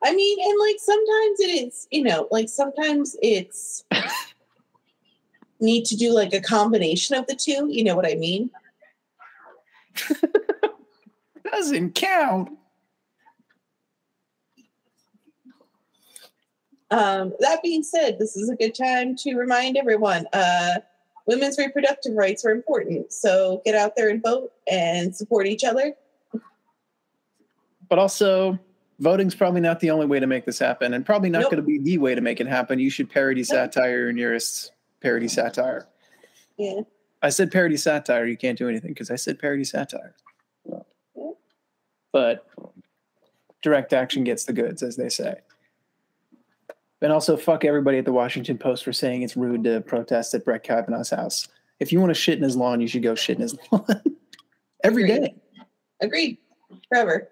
I 0.05 0.15
mean, 0.15 0.39
and 0.47 0.61
like 0.61 0.77
sometimes 0.78 1.40
it 1.40 1.66
is, 1.66 1.89
you 1.90 2.03
know, 2.03 2.28
like 2.31 2.48
sometimes 2.51 3.16
it's 3.23 3.85
need 5.61 5.86
to 5.86 5.97
do 5.97 6.12
like 6.12 6.35
a 6.35 6.40
combination 6.40 7.16
of 7.16 7.27
the 7.27 7.35
two. 7.35 7.66
You 7.70 7.82
know 7.82 7.97
what 7.97 8.07
I 8.07 8.15
mean? 8.15 8.51
Doesn't 11.57 11.95
count. 11.95 12.51
Um, 16.91 17.33
that 17.41 17.62
being 17.62 17.83
said, 17.83 18.19
this 18.19 18.37
is 18.37 18.51
a 18.51 18.57
good 18.57 18.74
time 18.74 19.16
to 19.16 19.37
remind 19.37 19.78
everyone 19.78 20.27
uh, 20.35 20.74
women's 21.27 21.57
reproductive 21.57 22.15
rights 22.15 22.45
are 22.45 22.51
important. 22.51 23.11
So 23.11 23.62
get 23.65 23.74
out 23.74 23.97
there 23.97 24.11
and 24.11 24.23
vote 24.23 24.53
and 24.70 25.16
support 25.16 25.47
each 25.47 25.65
other. 25.65 25.95
But 27.89 27.99
also, 27.99 28.59
voting's 29.01 29.35
probably 29.35 29.62
not 29.62 29.81
the 29.81 29.91
only 29.91 30.07
way 30.07 30.20
to 30.20 30.27
make 30.27 30.45
this 30.45 30.59
happen, 30.59 30.93
and 30.93 31.07
probably 31.07 31.31
not 31.31 31.41
Nope. 31.41 31.53
going 31.53 31.62
to 31.62 31.66
be 31.66 31.78
the 31.78 31.97
way 31.97 32.15
to 32.15 32.20
make 32.20 32.39
it 32.39 32.47
happen. 32.47 32.78
You 32.78 32.91
should 32.91 33.09
parody 33.09 33.45
satire 33.45 34.01
your 34.01 34.12
nearest 34.12 34.73
parody 35.01 35.28
satire. 35.28 35.89
Yeah. 36.59 36.81
I 37.23 37.31
said 37.31 37.51
parody 37.51 37.78
satire. 37.78 38.27
You 38.27 38.37
can't 38.37 38.59
do 38.59 38.69
anything 38.69 38.91
because 38.91 39.11
I 39.11 39.16
said 39.16 39.39
parody 39.39 39.65
satire. 39.65 40.15
But 42.12 42.47
direct 43.62 43.93
action 43.93 44.24
gets 44.24 44.45
the 44.45 44.53
goods, 44.53 44.83
as 44.83 44.97
they 44.97 45.09
say. 45.09 45.35
And 47.03 47.12
also, 47.12 47.37
fuck 47.37 47.65
everybody 47.65 47.99
at 47.99 48.05
the 48.05 48.12
Washington 48.12 48.57
Post 48.59 48.85
for 48.85 48.93
saying 48.93 49.23
it's 49.23 49.37
rude 49.37 49.65
to 49.65 49.81
protest 49.83 50.35
at 50.35 50.45
Brett 50.45 50.62
Kavanaugh's 50.65 51.11
house. 51.11 51.47
If 51.78 51.93
you 51.93 52.01
want 52.01 52.11
to 52.11 52.15
shit 52.15 52.39
in 52.39 52.43
his 52.43 52.57
lawn, 52.57 52.81
you 52.81 52.89
should 52.89 53.03
go 53.03 53.15
shit 53.15 53.37
in 53.37 53.43
his 53.43 53.57
lawn 53.73 54.03
every 54.83 55.05
Agreed. 55.05 55.20
day. 55.20 55.35
Agreed. 56.01 56.39
Forever. 56.89 57.28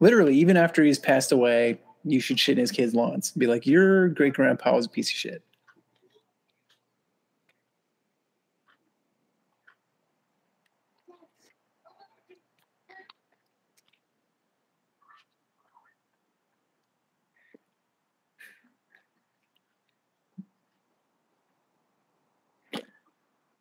Literally, 0.00 0.36
even 0.36 0.56
after 0.56 0.82
he's 0.82 0.98
passed 0.98 1.30
away, 1.30 1.78
you 2.04 2.20
should 2.20 2.38
shit 2.38 2.58
in 2.58 2.62
his 2.62 2.72
kids' 2.72 2.94
lawns. 2.94 3.30
Be 3.30 3.46
like, 3.46 3.66
your 3.66 4.08
great 4.08 4.34
grandpa 4.34 4.74
was 4.74 4.86
a 4.86 4.90
piece 4.90 5.08
of 5.08 5.14
shit. 5.14 5.42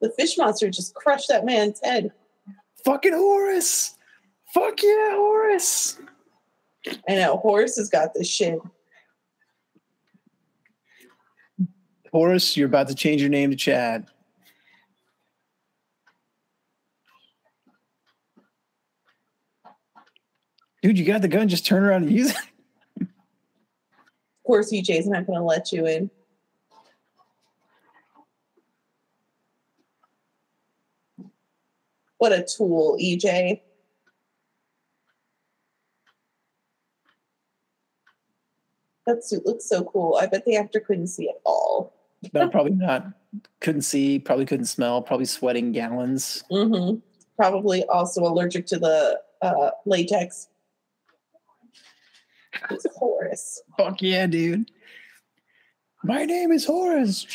The 0.04 0.10
fish 0.10 0.38
monster 0.38 0.70
just 0.70 0.94
crushed 0.96 1.30
that 1.30 1.46
man's 1.46 1.80
head. 1.82 2.12
Fucking 2.84 3.14
Horace! 3.14 3.98
Fuck 4.54 4.84
yeah, 4.84 5.12
Horace! 5.14 5.98
I 7.08 7.16
know 7.16 7.38
Horace 7.38 7.78
has 7.78 7.90
got 7.90 8.14
this 8.14 8.28
shit. 8.28 8.60
Horace, 12.12 12.58
you're 12.58 12.68
about 12.68 12.90
to 12.90 12.96
change 12.96 13.22
your 13.22 13.30
name 13.30 13.52
to 13.52 13.56
Chad. 13.56 14.06
Dude, 20.82 21.00
you 21.00 21.06
got 21.06 21.22
the 21.22 21.30
gun. 21.30 21.48
Just 21.48 21.66
turn 21.66 21.86
around 21.86 22.04
and 22.04 22.12
use 22.12 22.32
it. 22.32 22.38
Of 23.00 23.08
course, 24.46 24.74
EJ's 24.74 25.08
not 25.08 25.26
going 25.26 25.40
to 25.40 25.46
let 25.46 25.72
you 25.72 25.86
in. 25.86 26.12
What 32.24 32.32
a 32.32 32.42
tool, 32.42 32.98
EJ. 33.02 33.60
That 39.06 39.26
suit 39.26 39.46
looks 39.46 39.68
so 39.68 39.84
cool. 39.84 40.18
I 40.22 40.28
bet 40.28 40.46
the 40.46 40.56
actor 40.56 40.80
couldn't 40.80 41.08
see 41.08 41.28
at 41.28 41.36
all. 41.46 41.94
No, 42.34 42.48
probably 42.48 42.76
not. 42.76 43.08
Couldn't 43.60 43.82
see. 43.82 44.20
Probably 44.20 44.46
couldn't 44.46 44.68
smell. 44.68 45.02
Probably 45.02 45.26
sweating 45.26 45.74
gallons. 45.74 46.46
Mm-hmm. 46.50 47.00
Probably 47.36 47.84
also 47.88 48.22
allergic 48.22 48.68
to 48.68 48.80
the 48.80 49.20
uh, 49.42 49.72
latex. 49.86 50.48
It's 52.72 52.86
Horace. 52.96 53.62
Fuck 53.78 54.02
yeah, 54.02 54.28
dude. 54.28 54.72
My 56.06 56.24
name 56.24 56.54
is 56.54 56.64
Horace. 56.64 57.28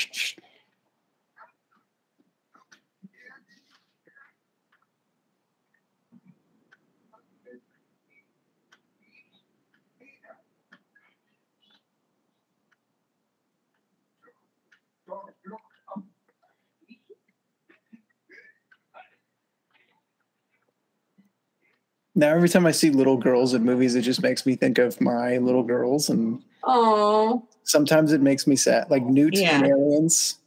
Now, 22.19 22.35
every 22.35 22.49
time 22.49 22.67
I 22.67 22.73
see 22.73 22.91
little 22.91 23.17
girls 23.17 23.55
in 23.55 23.63
movies, 23.65 23.95
it 23.95 24.01
just 24.03 24.23
makes 24.25 24.45
me 24.45 24.57
think 24.57 24.79
of 24.79 25.01
my 25.01 25.39
little 25.39 25.63
girls, 25.63 26.09
and 26.11 26.43
Oh, 26.65 27.47
sometimes 27.63 28.13
it 28.13 28.21
makes 28.21 28.45
me 28.49 28.57
sad. 28.57 28.91
Like 28.91 29.05
Newt 29.05 29.37
and 29.39 29.65
Aliens 29.65 30.39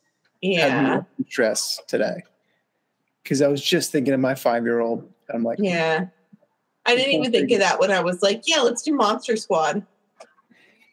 yeah, 0.41 1.03
stress 1.29 1.79
today 1.87 2.23
because 3.23 3.41
I 3.41 3.47
was 3.47 3.63
just 3.63 3.89
thinking 3.93 4.13
of 4.13 4.19
my 4.19 4.35
five 4.35 4.65
year 4.65 4.81
old. 4.81 5.09
I'm 5.33 5.43
like, 5.45 5.59
yeah. 5.61 6.07
I 6.85 6.95
didn't 6.97 7.13
even 7.13 7.31
think 7.31 7.49
of 7.51 7.59
that 7.59 7.79
when 7.79 7.89
I 7.91 8.01
was 8.01 8.21
like, 8.21 8.41
yeah, 8.45 8.59
let's 8.59 8.81
do 8.81 8.93
Monster 8.93 9.37
Squad. 9.37 9.85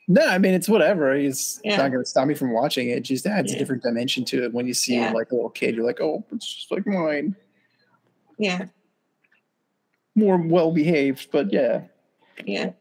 no, 0.07 0.25
I 0.29 0.39
mean 0.39 0.55
it's 0.55 0.69
whatever. 0.69 1.13
It's 1.13 1.61
Yeah. 1.65 1.79
not 1.79 1.91
going 1.91 2.05
to 2.05 2.09
stop 2.09 2.29
me 2.29 2.35
from 2.35 2.53
watching 2.53 2.91
it. 2.91 2.99
It 2.99 3.01
just 3.01 3.27
adds 3.27 3.51
Yeah. 3.51 3.57
a 3.57 3.59
different 3.59 3.83
dimension 3.83 4.25
to 4.27 4.45
it 4.45 4.53
when 4.55 4.69
you 4.69 4.75
see 4.75 4.95
Yeah. 4.95 5.11
like 5.11 5.33
a 5.33 5.35
little 5.35 5.51
kid. 5.51 5.75
You're 5.75 5.85
like, 5.87 6.01
oh, 6.01 6.25
it's 6.33 6.55
just 6.55 6.71
like 6.71 6.87
mine, 6.87 7.35
Yeah, 8.39 8.67
more 10.19 10.37
well 10.37 10.73
behaved, 10.73 11.29
but 11.31 11.53
yeah. 11.53 11.83
yeah. 12.45 12.73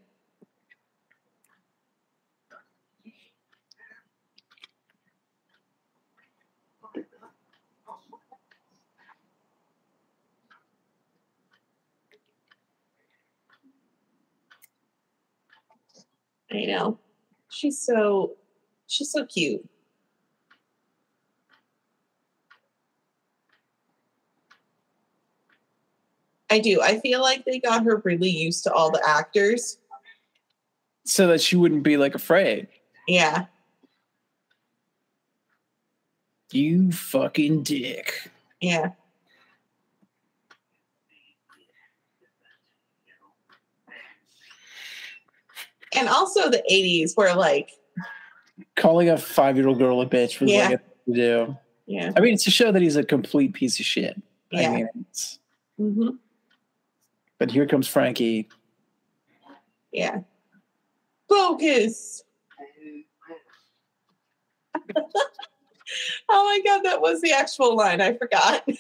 I 16.51 16.65
know. 16.65 16.99
She's 17.49 17.79
so 17.79 18.35
she's 18.87 19.11
so 19.11 19.25
cute. 19.25 19.67
I 26.49 26.59
do. 26.59 26.81
I 26.81 26.99
feel 26.99 27.21
like 27.21 27.43
they 27.45 27.59
got 27.59 27.83
her 27.83 28.01
really 28.05 28.29
used 28.29 28.63
to 28.63 28.73
all 28.73 28.89
the 28.91 29.01
actors. 29.07 29.77
So 31.05 31.27
that 31.27 31.41
she 31.41 31.55
wouldn't 31.55 31.83
be 31.83 31.97
like 31.97 32.15
afraid. 32.15 32.67
Yeah. 33.07 33.45
You 36.51 36.91
fucking 36.91 37.63
dick. 37.63 38.29
Yeah. 38.61 38.91
And 45.95 46.09
also 46.09 46.49
the 46.49 46.63
80s 46.71 47.15
where 47.15 47.35
like, 47.35 47.71
Calling 48.75 49.09
a 49.09 49.17
five 49.17 49.55
year 49.57 49.67
old 49.67 49.77
girl 49.79 50.01
a 50.01 50.05
bitch 50.05 50.39
was 50.39 50.51
Yeah. 50.51 50.69
like 50.69 50.73
a 50.73 50.77
thing 50.77 50.87
to 51.07 51.13
do. 51.13 51.57
yeah. 51.85 52.11
I 52.15 52.19
mean, 52.19 52.33
it's 52.33 52.43
to 52.45 52.51
show 52.51 52.71
that 52.71 52.81
he's 52.81 52.95
a 52.95 53.03
complete 53.03 53.53
piece 53.53 53.79
of 53.79 53.85
shit. 53.85 54.21
I 54.53 54.61
Yeah. 54.61 54.71
mean, 54.71 54.89
it's, 55.09 55.39
hmm 55.77 56.09
but 57.39 57.51
here 57.51 57.65
comes 57.65 57.87
Frankie. 57.87 58.49
Yeah. 59.91 60.21
Focus. 61.29 62.23
oh 66.29 66.43
my 66.43 66.59
god, 66.65 66.83
that 66.83 67.01
was 67.01 67.21
the 67.21 67.31
actual 67.31 67.75
line. 67.75 68.01
I 68.01 68.13
forgot. 68.13 68.67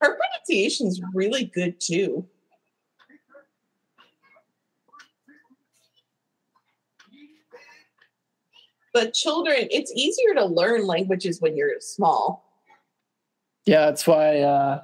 Her 0.00 0.16
pronunciation 0.16 0.86
is 0.86 1.02
really 1.14 1.44
good 1.44 1.80
too. 1.80 2.26
But 8.96 9.12
children, 9.12 9.68
it's 9.70 9.92
easier 9.94 10.32
to 10.36 10.46
learn 10.46 10.86
languages 10.86 11.38
when 11.42 11.54
you're 11.54 11.74
small. 11.80 12.50
Yeah, 13.66 13.84
that's 13.84 14.06
why 14.06 14.40
uh, 14.40 14.80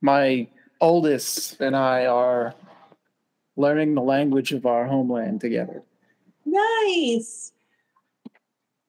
my 0.00 0.46
oldest 0.80 1.60
and 1.60 1.74
I 1.74 2.06
are 2.06 2.54
learning 3.56 3.96
the 3.96 4.02
language 4.02 4.52
of 4.52 4.66
our 4.66 4.86
homeland 4.86 5.40
together. 5.40 5.82
Nice. 6.46 7.52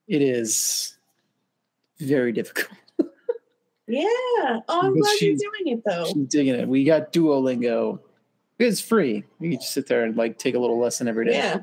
It 0.07 0.21
is 0.21 0.95
very 1.99 2.31
difficult. 2.31 2.77
Yeah. 3.85 3.99
Oh, 4.69 4.79
I'm 4.81 4.93
But 4.93 5.01
glad 5.01 5.21
you're 5.21 5.35
doing 5.35 5.67
it 5.77 5.83
though. 5.85 6.05
She's 6.05 6.27
digging 6.27 6.55
it. 6.55 6.67
We 6.67 6.85
got 6.85 7.11
Duolingo. 7.11 7.99
It's 8.57 8.79
free. 8.79 9.25
You 9.41 9.49
can 9.51 9.59
just 9.59 9.73
sit 9.73 9.87
there 9.87 10.05
and 10.05 10.15
like 10.15 10.37
take 10.37 10.55
a 10.55 10.59
little 10.59 10.79
lesson 10.79 11.09
every 11.09 11.25
day. 11.25 11.33
Yeah. 11.33 11.61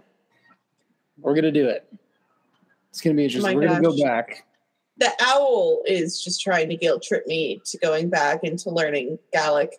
We're 1.19 1.35
gonna 1.35 1.51
do 1.51 1.67
it. 1.69 1.91
It's 2.91 3.01
gonna 3.01 3.15
be 3.15 3.25
interesting. 3.25 3.57
Oh 3.57 3.61
my 3.61 3.61
We're 3.61 3.69
gonna 3.69 3.83
go 3.83 4.03
back. 4.03 4.47
The 4.99 5.11
owl 5.21 5.83
is 5.87 6.23
just 6.23 6.43
trying 6.43 6.69
to 6.69 6.77
guilt 6.77 7.03
trip 7.03 7.27
me 7.27 7.63
to 7.65 7.79
going 7.79 8.11
back 8.11 8.45
into 8.45 8.71
learning 8.71 9.19
Gaelic. 9.33 9.77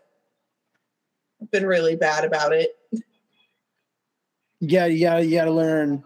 I've 1.42 1.52
been 1.52 1.66
really 1.66 1.96
bad 1.96 2.26
about 2.26 2.54
it. 2.54 2.78
Yeah, 4.60 4.86
yeah, 4.86 5.20
you 5.20 5.36
gotta 5.36 5.52
learn. 5.52 6.04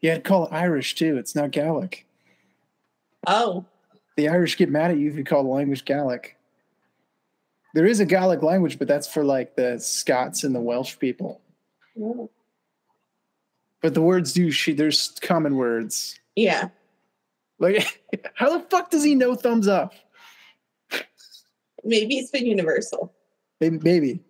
You 0.00 0.10
gotta 0.10 0.22
call 0.22 0.46
it 0.46 0.52
Irish 0.52 0.94
too. 0.94 1.16
It's 1.16 1.34
not 1.34 1.50
Gaelic. 1.50 2.06
Oh, 3.26 3.64
The 4.16 4.28
Irish 4.28 4.56
get 4.56 4.70
mad 4.70 4.90
at 4.90 4.98
you 4.98 5.10
if 5.10 5.16
you 5.16 5.24
call 5.24 5.42
the 5.42 5.50
language 5.50 5.84
Gaelic. 5.84 6.36
There 7.74 7.86
is 7.86 8.00
a 8.00 8.06
Gaelic 8.06 8.42
language, 8.42 8.78
but 8.78 8.88
that's 8.88 9.06
for 9.06 9.24
like 9.24 9.54
the 9.54 9.78
Scots 9.78 10.44
and 10.44 10.54
the 10.54 10.60
Welsh 10.60 10.98
people. 10.98 11.40
oh. 12.00 12.30
But 13.80 13.94
the 13.94 14.02
words 14.02 14.32
do 14.32 14.50
she 14.50 14.72
there's 14.72 15.10
common 15.20 15.56
words. 15.56 16.18
yeah. 16.36 16.68
Like 17.60 18.02
how 18.34 18.56
the 18.56 18.64
fuck 18.70 18.90
does 18.90 19.02
he 19.04 19.14
know 19.14 19.34
thumbs 19.34 19.66
up? 19.68 19.94
Maybe 21.84 22.18
it's 22.18 22.30
been 22.30 22.46
universal. 22.46 23.12
Maybe, 23.60 23.78
maybe. 23.82 24.20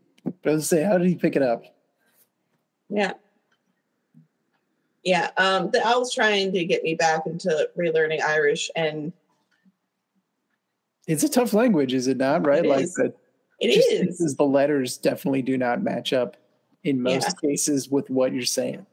But 0.43 0.51
I 0.51 0.55
was 0.55 0.69
say, 0.69 0.83
how 0.83 0.99
did 0.99 1.07
he 1.07 1.15
pick 1.15 1.35
it 1.37 1.43
up? 1.43 1.63
Yeah. 2.89 3.13
Yeah. 5.03 5.31
Um, 5.37 5.71
the 5.71 5.81
owl's 5.87 6.15
trying 6.15 6.53
to 6.53 6.65
get 6.65 6.83
me 6.83 6.95
back 6.95 7.27
into 7.27 7.69
relearning 7.79 8.23
Irish, 8.23 8.71
and 8.77 9.13
It's 11.07 11.23
a 11.23 11.29
tough 11.29 11.53
language, 11.55 11.95
is 11.95 12.07
it 12.07 12.17
not? 12.19 12.47
Right? 12.47 12.65
It 12.65 12.69
like 12.69 12.85
is. 12.85 12.95
the 12.95 13.13
it 13.61 13.75
just 13.75 14.21
is. 14.21 14.37
the 14.37 14.45
letters 14.45 14.99
definitely 14.99 15.43
do 15.43 15.57
not 15.59 15.83
match 15.83 16.13
up 16.13 16.37
in 16.85 17.03
most 17.03 17.35
Yeah. 17.43 17.49
cases 17.51 17.89
with 17.89 18.09
what 18.09 18.33
you're 18.33 18.43
saying. 18.45 18.87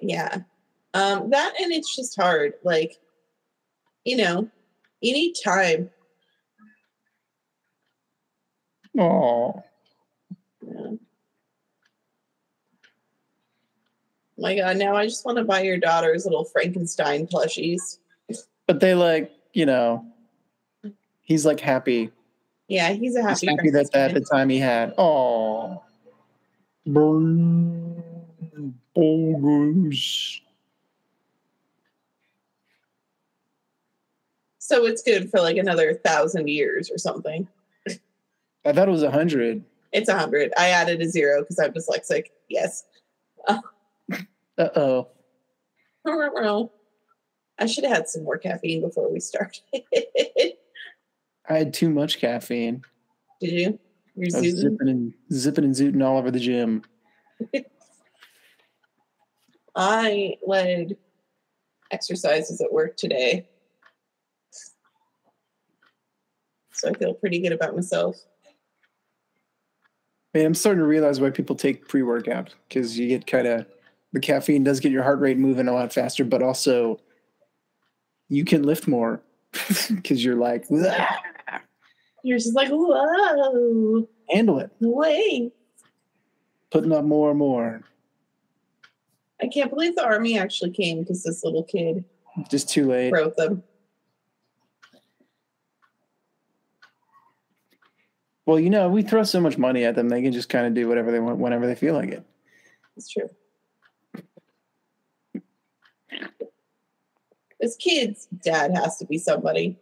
Yeah. 0.00 0.38
Um, 0.94 1.30
that 1.30 1.54
and 1.60 1.72
it's 1.72 1.94
just 1.94 2.16
hard. 2.20 2.54
Like, 2.64 2.98
you 4.04 4.16
know, 4.16 4.48
need 5.12 5.34
time. 5.34 5.90
Oh, 8.98 9.62
Yeah. 10.62 10.92
my 14.36 14.56
god, 14.56 14.78
now 14.78 14.96
I 14.96 15.06
just 15.06 15.24
want 15.24 15.38
to 15.38 15.44
buy 15.44 15.62
your 15.62 15.78
daughter's 15.78 16.24
little 16.24 16.44
Frankenstein 16.44 17.26
plushies. 17.26 17.98
But 18.66 18.80
they 18.80 18.94
like, 18.94 19.30
you 19.52 19.66
know, 19.66 20.04
he's 21.20 21.44
like 21.46 21.60
happy. 21.60 22.10
Yeah, 22.68 22.92
he's 22.92 23.14
a 23.16 23.28
He's 23.28 23.40
happy. 23.42 23.46
happy 23.56 23.70
that 23.70 23.94
at 23.94 24.14
the 24.14 24.20
time 24.20 24.48
he 24.48 24.58
had. 24.58 24.94
Oh. 24.96 25.82
Bogus. 28.94 30.40
So 34.58 34.86
it's 34.86 35.02
good 35.02 35.30
for 35.30 35.40
like 35.40 35.56
another 35.56 35.94
thousand 35.94 36.48
years 36.48 36.90
or 36.90 36.98
something. 36.98 37.48
I 38.64 38.72
thought 38.72 38.88
it 38.88 38.92
was 38.92 39.02
a 39.02 39.10
hundred. 39.10 39.64
It's 39.92 40.08
a 40.08 40.16
hundred. 40.16 40.52
I 40.56 40.68
added 40.68 41.00
a 41.00 41.08
zero 41.08 41.40
because 41.40 41.58
I'm 41.58 41.72
dyslexic. 41.72 42.26
Yes. 42.48 42.84
Uh 44.58 44.68
oh. 44.76 45.08
I 47.58 47.66
should 47.66 47.84
have 47.84 47.96
had 47.96 48.08
some 48.08 48.24
more 48.24 48.36
caffeine 48.36 48.82
before 48.82 49.10
we 49.10 49.20
started. 49.20 49.62
I 51.48 51.58
had 51.58 51.72
too 51.72 51.88
much 51.88 52.18
caffeine. 52.18 52.82
Did 53.40 53.52
you? 53.52 53.78
You're 54.16 54.36
I 54.36 54.40
was 54.40 54.56
zipping 54.60 54.88
and 54.88 55.14
zipping 55.32 55.64
and 55.64 55.74
zooting 55.74 56.04
all 56.04 56.18
over 56.18 56.30
the 56.30 56.40
gym. 56.40 56.82
I 59.80 60.36
led 60.46 60.98
exercises 61.90 62.60
at 62.60 62.70
work 62.70 62.98
today. 62.98 63.48
So 66.74 66.90
I 66.90 66.92
feel 66.92 67.14
pretty 67.14 67.40
good 67.40 67.52
about 67.52 67.74
myself. 67.74 68.16
Man, 70.34 70.44
I'm 70.44 70.54
starting 70.54 70.80
to 70.80 70.86
realize 70.86 71.18
why 71.18 71.30
people 71.30 71.56
take 71.56 71.88
pre-workout 71.88 72.54
because 72.68 72.98
you 72.98 73.08
get 73.08 73.26
kind 73.26 73.46
of 73.46 73.66
the 74.12 74.20
caffeine 74.20 74.64
does 74.64 74.80
get 74.80 74.92
your 74.92 75.02
heart 75.02 75.18
rate 75.18 75.38
moving 75.38 75.66
a 75.66 75.72
lot 75.72 75.92
faster, 75.94 76.26
but 76.26 76.42
also 76.42 77.00
you 78.28 78.44
can 78.44 78.62
lift 78.64 78.86
more 78.86 79.22
because 79.88 80.22
you're 80.22 80.36
like 80.36 80.66
"Ah, 80.70 81.20
You're 82.22 82.36
just 82.38 82.54
like, 82.54 82.68
whoa, 82.68 84.06
handle 84.28 84.58
it, 84.58 84.70
wait. 84.78 85.52
putting 86.70 86.92
up 86.92 87.04
more 87.04 87.30
and 87.30 87.38
more. 87.38 87.82
I 89.42 89.46
can't 89.48 89.70
believe 89.70 89.96
the 89.96 90.04
army 90.04 90.38
actually 90.38 90.70
came 90.70 91.00
because 91.00 91.22
this 91.22 91.42
little 91.44 91.64
kid 91.64 92.04
Just 92.50 92.68
too 92.68 92.88
late. 92.88 93.10
wrote 93.12 93.36
them. 93.36 93.62
Well, 98.46 98.58
you 98.58 98.70
know, 98.70 98.88
we 98.88 99.02
throw 99.02 99.22
so 99.22 99.40
much 99.40 99.58
money 99.58 99.84
at 99.84 99.94
them; 99.94 100.08
they 100.08 100.22
can 100.22 100.32
just 100.32 100.48
kind 100.48 100.66
of 100.66 100.74
do 100.74 100.88
whatever 100.88 101.12
they 101.12 101.20
want 101.20 101.38
whenever 101.38 101.66
they 101.66 101.74
feel 101.74 101.94
like 101.94 102.10
it. 102.10 102.24
It's 102.96 103.08
true. 103.08 103.30
This 107.60 107.76
kid's 107.76 108.26
dad 108.42 108.72
has 108.74 108.96
to 108.98 109.06
be 109.06 109.18
somebody. 109.18 109.78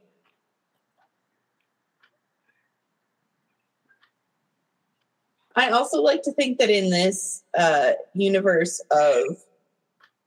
I 5.55 5.70
also 5.70 6.02
like 6.02 6.22
to 6.22 6.32
think 6.32 6.59
that 6.59 6.70
in 6.70 6.90
this 6.90 7.43
uh, 7.56 7.93
universe 8.14 8.80
of 8.90 9.24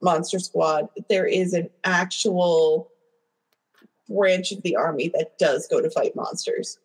Monster 0.02 0.38
Squad, 0.40 0.88
there 1.08 1.26
is 1.26 1.54
an 1.54 1.70
actual 1.84 2.90
branch 4.08 4.52
of 4.52 4.60
the 4.62 4.76
army 4.76 5.08
that 5.14 5.38
does 5.38 5.66
go 5.68 5.80
to 5.80 5.88
fight 5.88 6.14
monsters. 6.16 6.78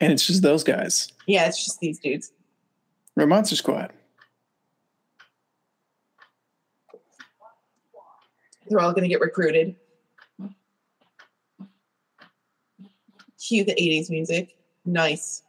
And 0.00 0.12
it's 0.12 0.26
just 0.26 0.42
those 0.42 0.62
guys. 0.62 1.12
Yeah, 1.26 1.46
it's 1.46 1.64
just 1.64 1.80
these 1.80 1.98
dudes. 1.98 2.32
We're 3.16 3.26
Monster 3.26 3.56
Squad. 3.56 3.92
They're 8.68 8.80
all 8.80 8.92
going 8.92 9.02
to 9.04 9.08
get 9.08 9.20
recruited. 9.20 9.76
Cue 13.40 13.64
the 13.64 13.74
80s 13.74 14.10
music. 14.10 14.56
Nice. 14.84 15.42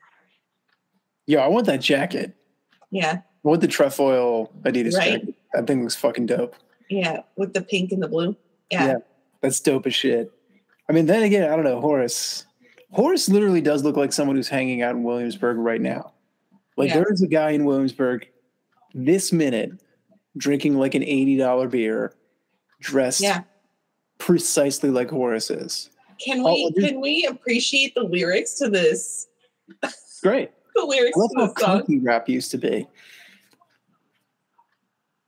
Yo, 1.25 1.39
I 1.39 1.47
want 1.47 1.65
that 1.65 1.81
jacket. 1.81 2.35
Yeah. 2.91 3.21
I 3.21 3.47
want 3.47 3.61
the 3.61 3.67
trefoil 3.67 4.51
Adidas 4.63 4.95
Right? 4.95 5.19
jacket. 5.19 5.35
That 5.53 5.67
thing 5.67 5.81
looks 5.81 5.95
fucking 5.95 6.27
dope. 6.27 6.55
Yeah. 6.89 7.21
With 7.35 7.53
the 7.53 7.61
pink 7.61 7.91
and 7.91 8.01
the 8.01 8.07
blue. 8.07 8.35
Yeah. 8.71 8.85
Yeah. 8.87 8.95
That's 9.41 9.59
dope 9.59 9.85
as 9.87 9.95
shit. 9.95 10.31
I 10.89 10.93
mean, 10.93 11.05
then 11.05 11.23
again, 11.23 11.49
I 11.51 11.55
don't 11.55 11.65
know, 11.65 11.81
Horace. 11.81 12.45
Horace 12.91 13.27
literally 13.29 13.61
does 13.61 13.83
look 13.83 13.97
like 13.97 14.13
someone 14.13 14.35
who's 14.37 14.47
hanging 14.47 14.81
out 14.81 14.95
in 14.95 15.03
Williamsburg 15.03 15.57
right 15.57 15.81
now. 15.81 16.13
Like 16.77 16.89
Yeah. 16.89 16.95
there 16.95 17.11
is 17.11 17.21
a 17.21 17.27
guy 17.27 17.51
in 17.51 17.65
Williamsburg 17.65 18.27
this 18.93 19.31
minute 19.33 19.71
drinking 20.37 20.77
like 20.77 20.95
an 20.95 21.03
$80 21.03 21.67
beer, 21.67 22.13
dressed 22.79 23.21
Yeah. 23.21 23.41
precisely 24.17 24.89
like 24.89 25.09
Horace 25.09 25.49
is. 25.49 25.89
Can 26.19 26.39
Oh, 26.39 26.53
we 26.53 26.71
there's- 26.75 26.91
can 26.91 27.01
we 27.01 27.25
appreciate 27.25 27.93
the 27.95 28.03
lyrics 28.03 28.53
to 28.55 28.69
this? 28.69 29.27
Great. 30.23 30.51
The 30.75 30.85
lyrics 30.85 31.17
I 31.17 31.19
love 31.41 31.55
to 31.55 31.65
how 31.65 31.79
song. 31.85 32.03
rap 32.03 32.29
used 32.29 32.51
to 32.51 32.57
be. 32.59 32.87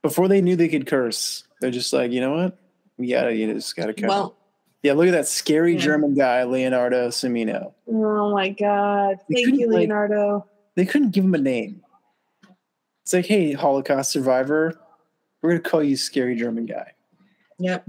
Before 0.03 0.27
they 0.27 0.41
knew 0.41 0.55
they 0.55 0.67
could 0.67 0.85
curse, 0.85 1.43
they're 1.61 1.71
just 1.71 1.93
like, 1.93 2.11
you 2.11 2.21
know 2.21 2.35
what? 2.35 2.57
We 2.97 3.07
gotta, 3.09 3.33
you 3.33 3.53
just 3.53 3.75
gotta 3.75 3.93
come. 3.93 4.09
Well, 4.09 4.35
yeah, 4.83 4.93
look 4.93 5.07
at 5.07 5.11
that 5.11 5.27
scary 5.27 5.73
Yeah. 5.73 5.79
German 5.79 6.13
guy, 6.15 6.43
Leonardo 6.43 7.09
Cimino. 7.09 7.73
oh 7.87 8.31
my 8.33 8.49
god. 8.49 9.17
We 9.29 9.43
Thank 9.43 9.59
you, 9.59 9.67
like- 9.67 9.79
Leonardo. 9.79 10.45
They 10.75 10.85
couldn't 10.85 11.11
give 11.11 11.25
him 11.25 11.35
a 11.35 11.39
name. 11.39 11.81
It's 13.03 13.13
like, 13.13 13.25
hey, 13.25 13.51
Holocaust 13.53 14.11
survivor, 14.11 14.79
we're 15.41 15.49
gonna 15.51 15.61
call 15.61 15.83
you 15.83 15.97
scary 15.97 16.35
German 16.35 16.65
guy. 16.65 16.93
Yep. 17.57 17.85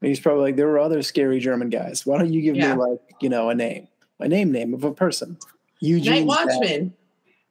And 0.00 0.08
he's 0.08 0.20
probably 0.20 0.42
like, 0.42 0.56
there 0.56 0.68
were 0.68 0.78
other 0.78 1.02
scary 1.02 1.40
German 1.40 1.70
guys. 1.70 2.06
Why 2.06 2.18
don't 2.18 2.32
you 2.32 2.40
give 2.42 2.54
Yeah. 2.54 2.74
me 2.76 2.80
like, 2.82 3.00
you 3.20 3.28
know, 3.28 3.48
a 3.50 3.54
name, 3.54 3.88
a 4.20 4.28
name 4.28 4.52
name 4.52 4.74
of 4.74 4.84
a 4.84 4.92
person? 4.92 5.36
Eugene 5.80 6.26
Night 6.26 6.26
Watchman. 6.26 6.94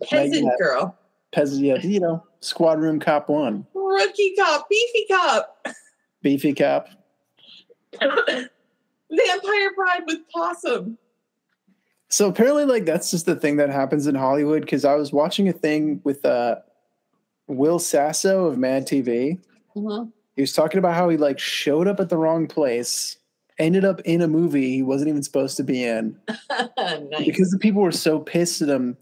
Peasant 0.04 0.50
girl. 0.60 0.98
Yeah, 1.36 1.78
you 1.82 2.00
know, 2.00 2.24
squad 2.40 2.80
room 2.80 3.00
cop 3.00 3.30
one, 3.30 3.66
Rookie 3.74 4.36
cop. 4.36 4.68
Beefy 4.70 5.06
cop. 5.10 5.68
beefy 6.22 6.54
cop. 6.54 6.88
Vampire 8.02 9.74
bride 9.76 10.04
with 10.06 10.20
possum. 10.34 10.98
So 12.10 12.28
apparently, 12.30 12.66
like 12.66 12.86
that's 12.86 13.12
just 13.12 13.26
the 13.26 13.36
thing 13.36 13.58
that 13.58 13.70
happens 13.70 14.08
in 14.08 14.16
Hollywood. 14.16 14.62
Because 14.62 14.86
I 14.86 14.96
was 14.96 15.12
watching 15.12 15.48
a 15.48 15.54
thing 15.54 16.02
with 16.04 16.26
uh, 16.26 16.56
Will 17.48 17.80
Sasso 17.80 18.46
of 18.46 18.58
Mad 18.58 18.88
TV. 18.88 19.40
Mhm. 19.76 20.12
He 20.36 20.42
was 20.42 20.54
talking 20.54 20.78
about 20.78 20.96
how 20.96 21.10
he 21.10 21.18
like 21.18 21.40
showed 21.40 21.88
up 21.88 22.00
at 22.00 22.10
the 22.10 22.18
wrong 22.18 22.48
place, 22.48 23.18
ended 23.60 23.84
up 23.86 24.00
in 24.02 24.22
a 24.22 24.28
movie 24.28 24.70
he 24.76 24.84
wasn't 24.84 25.10
even 25.10 25.24
supposed 25.24 25.58
to 25.58 25.64
be 25.64 25.84
in 25.84 26.18
nice. 26.80 27.26
because 27.26 27.50
the 27.52 27.58
people 27.60 27.82
were 27.82 27.92
so 27.92 28.20
pissed 28.20 28.62
at 28.62 28.70
him. 28.70 28.96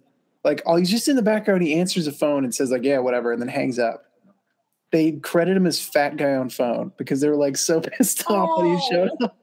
Like, 0.45 0.61
oh, 0.67 0.75
he's 0.75 0.91
just 0.91 1.07
in 1.07 1.15
the 1.15 1.23
background. 1.23 1.63
He 1.63 1.73
answers 1.73 2.05
a 2.05 2.11
phone 2.11 2.43
and 2.43 2.53
says 2.53 2.69
like, 2.69 2.83
"Yeah, 2.83 2.99
whatever," 2.99 3.31
and 3.33 3.41
then 3.41 3.49
hangs 3.49 3.79
up. 3.79 4.05
They 4.91 5.13
credit 5.13 5.57
him 5.57 5.65
as 5.65 5.81
fat 5.81 6.17
guy 6.17 6.35
on 6.35 6.49
phone 6.49 6.91
because 6.97 7.19
they 7.19 7.27
were 7.27 7.35
like 7.35 7.57
so 7.57 7.81
pissed 7.97 8.29
off 8.29 8.59
that 8.59 8.65
he 8.65 8.75
oh. 8.75 8.89
showed 8.91 9.09
up. 9.23 9.37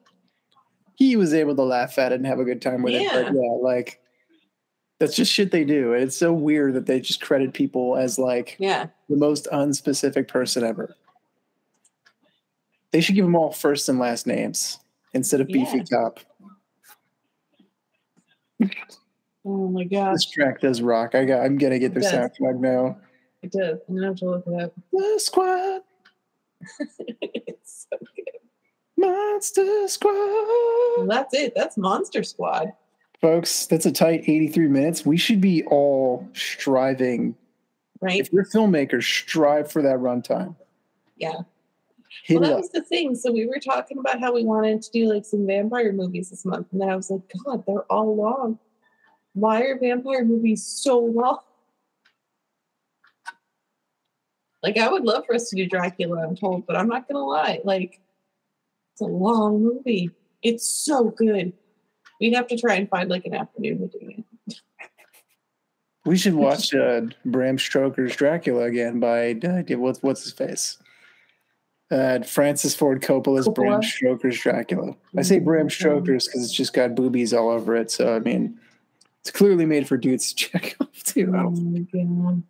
He 0.94 1.16
was 1.16 1.34
able 1.34 1.56
to 1.56 1.62
laugh 1.62 1.98
at 1.98 2.12
it 2.12 2.16
and 2.16 2.26
have 2.26 2.38
a 2.38 2.44
good 2.44 2.62
time 2.62 2.82
with 2.82 2.94
it. 2.94 3.10
But 3.12 3.26
Yeah. 3.26 3.32
yeah, 3.34 3.50
like 3.60 4.00
that's 5.00 5.16
just 5.16 5.32
shit 5.32 5.50
they 5.50 5.64
do. 5.64 5.92
And 5.92 6.04
it's 6.04 6.16
so 6.16 6.32
weird 6.32 6.74
that 6.74 6.86
they 6.86 7.00
just 7.00 7.20
credit 7.20 7.52
people 7.52 7.96
as 7.96 8.16
like 8.20 8.54
yeah. 8.60 8.86
the 9.08 9.16
most 9.16 9.48
unspecific 9.52 10.28
person 10.28 10.62
ever. 10.62 10.94
They 12.92 13.00
should 13.00 13.16
give 13.16 13.24
them 13.24 13.34
all 13.34 13.50
first 13.50 13.88
and 13.88 13.98
last 13.98 14.28
names 14.28 14.78
instead 15.12 15.40
of 15.40 15.48
beefy 15.48 15.78
Yeah. 15.78 15.84
cop. 15.90 16.20
Oh 19.44 19.68
my 19.68 19.84
gosh. 19.84 20.14
This 20.14 20.30
track 20.30 20.60
does 20.60 20.82
rock. 20.82 21.14
I 21.14 21.24
got. 21.24 21.42
I'm 21.44 21.58
gonna 21.58 21.78
get 21.78 21.94
their 21.94 22.02
soundtrack 22.02 22.60
now. 22.60 22.98
It 23.42 23.50
does. 23.52 23.78
I'm 23.88 23.94
gonna 23.96 24.06
have 24.08 24.16
to 24.16 24.24
look 24.26 24.44
it 24.46 24.62
up. 24.62 24.72
The 24.92 25.14
squad, 25.18 25.80
it's 27.20 27.86
so 27.90 27.98
good. 28.16 28.40
monster 28.96 29.64
Well, 29.64 29.88
squad. 29.88 31.08
that's 31.08 31.34
it. 31.34 31.52
That's 31.56 31.76
Monster 31.76 32.22
Squad. 32.22 32.72
Folks, 33.20 33.66
that's 33.66 33.86
a 33.86 33.92
tight 33.92 34.24
83 34.26 34.68
minutes. 34.68 35.06
We 35.06 35.16
should 35.16 35.40
be 35.40 35.64
all 35.66 36.28
striving. 36.34 37.36
Right? 38.00 38.20
If 38.20 38.32
you're 38.32 38.44
filmmakers, 38.44 39.04
strive 39.04 39.70
for 39.70 39.80
that 39.82 39.98
runtime. 39.98 40.56
Yeah. 41.16 41.42
Hit 42.24 42.40
well, 42.40 42.48
that 42.50 42.54
up. 42.56 42.60
was 42.60 42.70
the 42.70 42.82
thing. 42.82 43.14
So 43.14 43.30
we 43.32 43.46
were 43.46 43.60
talking 43.64 43.98
about 43.98 44.20
how 44.20 44.32
we 44.32 44.44
wanted 44.44 44.82
to 44.82 44.90
do 44.90 45.06
like 45.12 45.24
some 45.24 45.46
vampire 45.46 45.92
movies 45.92 46.30
this 46.30 46.44
month, 46.44 46.66
and 46.72 46.80
then 46.80 46.88
I 46.90 46.96
was 46.96 47.10
like, 47.10 47.22
God, 47.44 47.64
they're 47.66 47.84
all 47.84 48.16
long. 48.16 48.58
Why 49.34 49.62
are 49.62 49.78
vampire 49.78 50.24
movies 50.24 50.64
so 50.64 50.98
long? 50.98 51.38
Like, 54.62 54.78
I 54.78 54.88
would 54.90 55.04
love 55.04 55.24
for 55.26 55.34
us 55.34 55.48
to 55.50 55.56
do 55.56 55.66
Dracula, 55.66 56.24
I'm 56.26 56.36
told, 56.36 56.66
but 56.66 56.76
I'm 56.76 56.88
not 56.88 57.08
gonna 57.08 57.24
lie. 57.24 57.60
Like, 57.64 58.00
it's 58.92 59.00
a 59.00 59.06
long 59.06 59.62
movie. 59.62 60.10
It's 60.42 60.68
so 60.68 61.10
good. 61.10 61.52
We'd 62.20 62.34
have 62.34 62.46
to 62.48 62.56
try 62.56 62.74
and 62.74 62.88
find 62.88 63.10
like 63.10 63.24
an 63.24 63.34
afternoon 63.34 63.78
to 63.90 63.98
do 63.98 64.08
it. 64.48 64.60
We 66.04 66.16
should 66.16 66.34
watch 66.34 66.74
uh, 66.74 67.02
Bram 67.24 67.58
Stoker's 67.58 68.14
Dracula 68.16 68.64
again 68.64 69.00
by 69.00 69.32
uh, 69.44 69.62
what's 69.78 70.02
what's 70.02 70.24
his 70.24 70.32
face? 70.32 70.78
Uh, 71.90 72.20
Francis 72.22 72.74
Ford 72.74 73.02
Coppola's 73.02 73.46
Coppola. 73.48 73.54
Bram 73.54 73.82
Stoker's 73.82 74.38
Dracula. 74.40 74.96
I 75.16 75.22
say 75.22 75.38
Bram 75.38 75.66
Mhm. 75.68 75.72
Stoker's 75.72 76.26
because 76.26 76.44
it's 76.44 76.52
just 76.52 76.72
got 76.72 76.94
boobies 76.94 77.32
all 77.32 77.50
over 77.50 77.76
it. 77.76 77.90
So 77.90 78.14
I 78.14 78.18
mean, 78.18 78.58
it's 79.22 79.30
clearly 79.30 79.64
made 79.64 79.86
for 79.88 79.96
dudes 79.96 80.32
to 80.32 80.34
check 80.50 80.76
off 80.80 81.02
too. 81.04 81.32
I 81.34 81.38
Oh 81.38 81.42
don't, 81.44 81.72
my 81.72 81.78
God. 82.24 82.42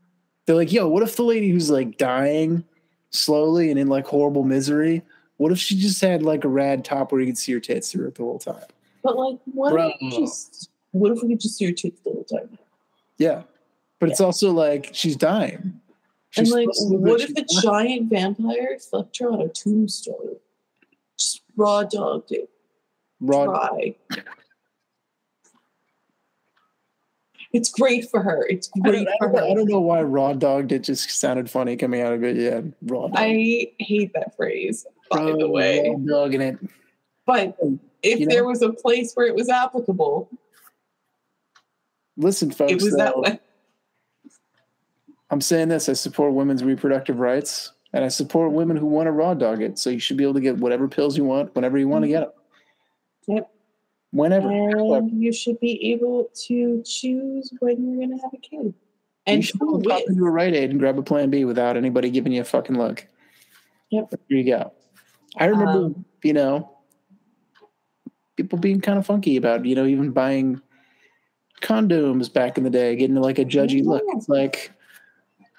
they're 0.46 0.56
like, 0.56 0.72
yo, 0.72 0.88
what 0.88 1.02
if 1.02 1.16
the 1.16 1.22
lady 1.24 1.50
who's 1.50 1.70
like 1.70 1.98
dying 1.98 2.64
slowly 3.10 3.70
and 3.70 3.78
in 3.78 3.88
like 3.88 4.06
horrible 4.06 4.42
misery? 4.44 5.02
What 5.36 5.52
if 5.52 5.58
she 5.58 5.76
just 5.76 6.00
had 6.00 6.22
like 6.22 6.44
a 6.44 6.48
rad 6.48 6.84
top 6.84 7.12
where 7.12 7.20
you 7.20 7.26
could 7.26 7.38
see 7.38 7.52
her 7.52 7.60
tits 7.60 7.92
through 7.92 8.08
it 8.08 8.14
the 8.14 8.22
whole 8.22 8.38
time? 8.38 8.64
But 9.02 9.16
like, 9.16 9.38
what 9.46 9.68
if 9.72 9.98
Bro. 10.00 10.10
just 10.10 10.70
what 10.92 11.12
if 11.12 11.22
we 11.22 11.30
could 11.30 11.40
just 11.40 11.56
see 11.58 11.64
your 11.66 11.74
tits 11.74 12.00
the 12.02 12.10
whole 12.10 12.24
time? 12.24 12.58
Yeah, 13.18 13.42
but 14.00 14.08
it's 14.08 14.20
also 14.20 14.50
like 14.52 14.90
she's 14.92 15.16
dying. 15.16 15.80
And 16.36 16.46
She's 16.46 16.54
like, 16.54 16.68
to 16.72 16.84
look 16.84 17.00
what 17.02 17.20
if 17.20 17.30
a 17.30 17.44
she's 17.48 17.62
giant 17.62 18.08
vampire 18.10 18.78
slept 18.78 19.18
her 19.18 19.30
on 19.30 19.42
a 19.42 19.48
tombstone? 19.48 20.36
Just 21.18 21.42
raw 21.56 21.82
dogged 21.82 22.32
it. 22.32 22.48
raw? 23.20 23.44
Dry. 23.46 23.94
It's 27.52 27.70
great 27.70 28.10
for 28.10 28.22
her. 28.22 28.46
It's 28.48 28.70
I 28.76 28.80
great 28.80 29.06
I, 29.06 29.16
for 29.18 29.26
don't, 29.26 29.34
know- 29.36 29.50
I 29.50 29.54
don't 29.54 29.68
know 29.68 29.80
why 29.80 30.02
raw 30.02 30.32
dogged 30.32 30.72
it 30.72 30.80
just 30.84 31.10
sounded 31.10 31.50
funny 31.50 31.76
coming 31.76 32.00
out 32.00 32.12
of 32.12 32.24
it. 32.24 32.36
Yeah, 32.36 32.62
raw 32.82 33.08
dog. 33.08 33.12
I 33.14 33.72
hate 33.78 34.12
that 34.14 34.34
phrase, 34.36 34.86
by 35.10 35.18
Raw- 35.18 35.36
the 35.36 35.48
way. 35.48 35.88
raw 35.90 36.22
dogging 36.24 36.40
it. 36.40 36.58
But 37.26 37.56
if 38.02 38.20
You 38.20 38.26
know? 38.26 38.34
there 38.34 38.44
was 38.44 38.62
a 38.62 38.72
place 38.72 39.12
where 39.14 39.26
it 39.26 39.34
was 39.34 39.48
applicable, 39.48 40.30
Listen, 42.16 42.50
folks. 42.50 42.72
it 42.72 42.82
was 42.82 42.96
that 42.96 43.18
way. 43.18 43.38
I'm 45.30 45.40
saying 45.40 45.68
this. 45.68 45.88
I 45.88 45.94
support 45.94 46.34
women's 46.34 46.62
reproductive 46.62 47.18
rights, 47.18 47.72
and 47.92 48.04
I 48.04 48.08
support 48.08 48.52
women 48.52 48.76
who 48.76 48.86
want 48.86 49.06
to 49.06 49.12
raw 49.12 49.34
dog 49.34 49.62
it. 49.62 49.78
So 49.78 49.88
you 49.90 49.98
should 49.98 50.16
be 50.18 50.24
able 50.24 50.34
to 50.34 50.40
get 50.40 50.58
whatever 50.58 50.88
pills 50.88 51.16
you 51.16 51.24
want, 51.24 51.54
whenever 51.54 51.78
you 51.78 51.88
want 51.88 52.04
to 52.04 52.08
get 52.08 52.28
mm-hmm. 52.28 53.34
them. 53.34 53.36
Yep. 53.36 53.51
Whenever. 54.12 54.48
And 54.50 55.22
you 55.22 55.32
should 55.32 55.58
be 55.58 55.92
able 55.92 56.30
to 56.46 56.82
choose 56.84 57.52
when 57.60 57.84
you're 57.84 57.96
going 57.96 58.16
to 58.16 58.22
have 58.22 58.32
a 58.32 58.38
kid. 58.38 58.60
you 58.66 58.74
And 59.26 59.44
should 59.44 59.58
who 59.58 59.80
be 59.80 59.88
able 59.88 60.00
pop 60.00 60.08
into 60.08 60.24
a 60.24 60.30
Rite 60.30 60.54
Aid 60.54 60.70
and 60.70 60.78
grab 60.78 60.98
a 60.98 61.02
Plan 61.02 61.30
B 61.30 61.44
without 61.44 61.76
anybody 61.76 62.10
giving 62.10 62.32
you 62.32 62.42
a 62.42 62.44
fucking 62.44 62.76
look. 62.76 63.06
Yep. 63.90 64.10
There 64.10 64.38
you 64.38 64.44
go. 64.44 64.72
I 65.38 65.46
remember, 65.46 65.86
Um, 65.86 66.04
you 66.22 66.34
know, 66.34 66.70
people 68.36 68.58
being 68.58 68.80
kind 68.80 68.98
of 68.98 69.06
funky 69.06 69.36
about, 69.36 69.64
you 69.64 69.74
know, 69.74 69.86
even 69.86 70.10
buying 70.10 70.60
condoms 71.62 72.30
back 72.32 72.58
in 72.58 72.64
the 72.64 72.70
day, 72.70 72.96
getting 72.96 73.16
like 73.16 73.38
a 73.38 73.44
judgy 73.44 73.84
look. 73.84 74.02
It's 74.08 74.28
like, 74.28 74.72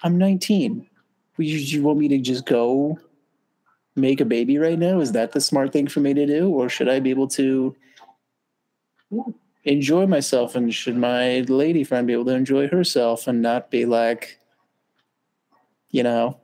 I'm 0.02 0.16
19. 0.18 0.86
Would 1.36 1.46
you, 1.46 1.58
you 1.58 1.82
want 1.82 1.98
me 1.98 2.08
to 2.08 2.18
just 2.18 2.46
go 2.46 2.98
make 3.96 4.20
a 4.20 4.24
baby 4.24 4.58
right 4.58 4.78
now? 4.78 5.00
Is 5.00 5.12
that 5.12 5.32
the 5.32 5.40
smart 5.40 5.72
thing 5.72 5.88
for 5.88 6.00
me 6.00 6.14
to 6.14 6.26
do? 6.26 6.50
Or 6.50 6.68
should 6.68 6.88
I 6.88 7.00
be 7.00 7.10
able 7.10 7.28
to 7.28 7.74
Yeah. 7.74 7.93
Enjoy 9.64 10.06
myself? 10.06 10.54
And 10.54 10.72
should 10.74 10.96
my 10.96 11.40
lady 11.40 11.84
friend 11.84 12.06
be 12.06 12.12
able 12.12 12.26
to 12.26 12.34
enjoy 12.34 12.68
herself 12.68 13.26
and 13.26 13.42
not 13.42 13.70
be 13.70 13.86
like, 13.86 14.38
you 15.90 16.02
know, 16.02 16.38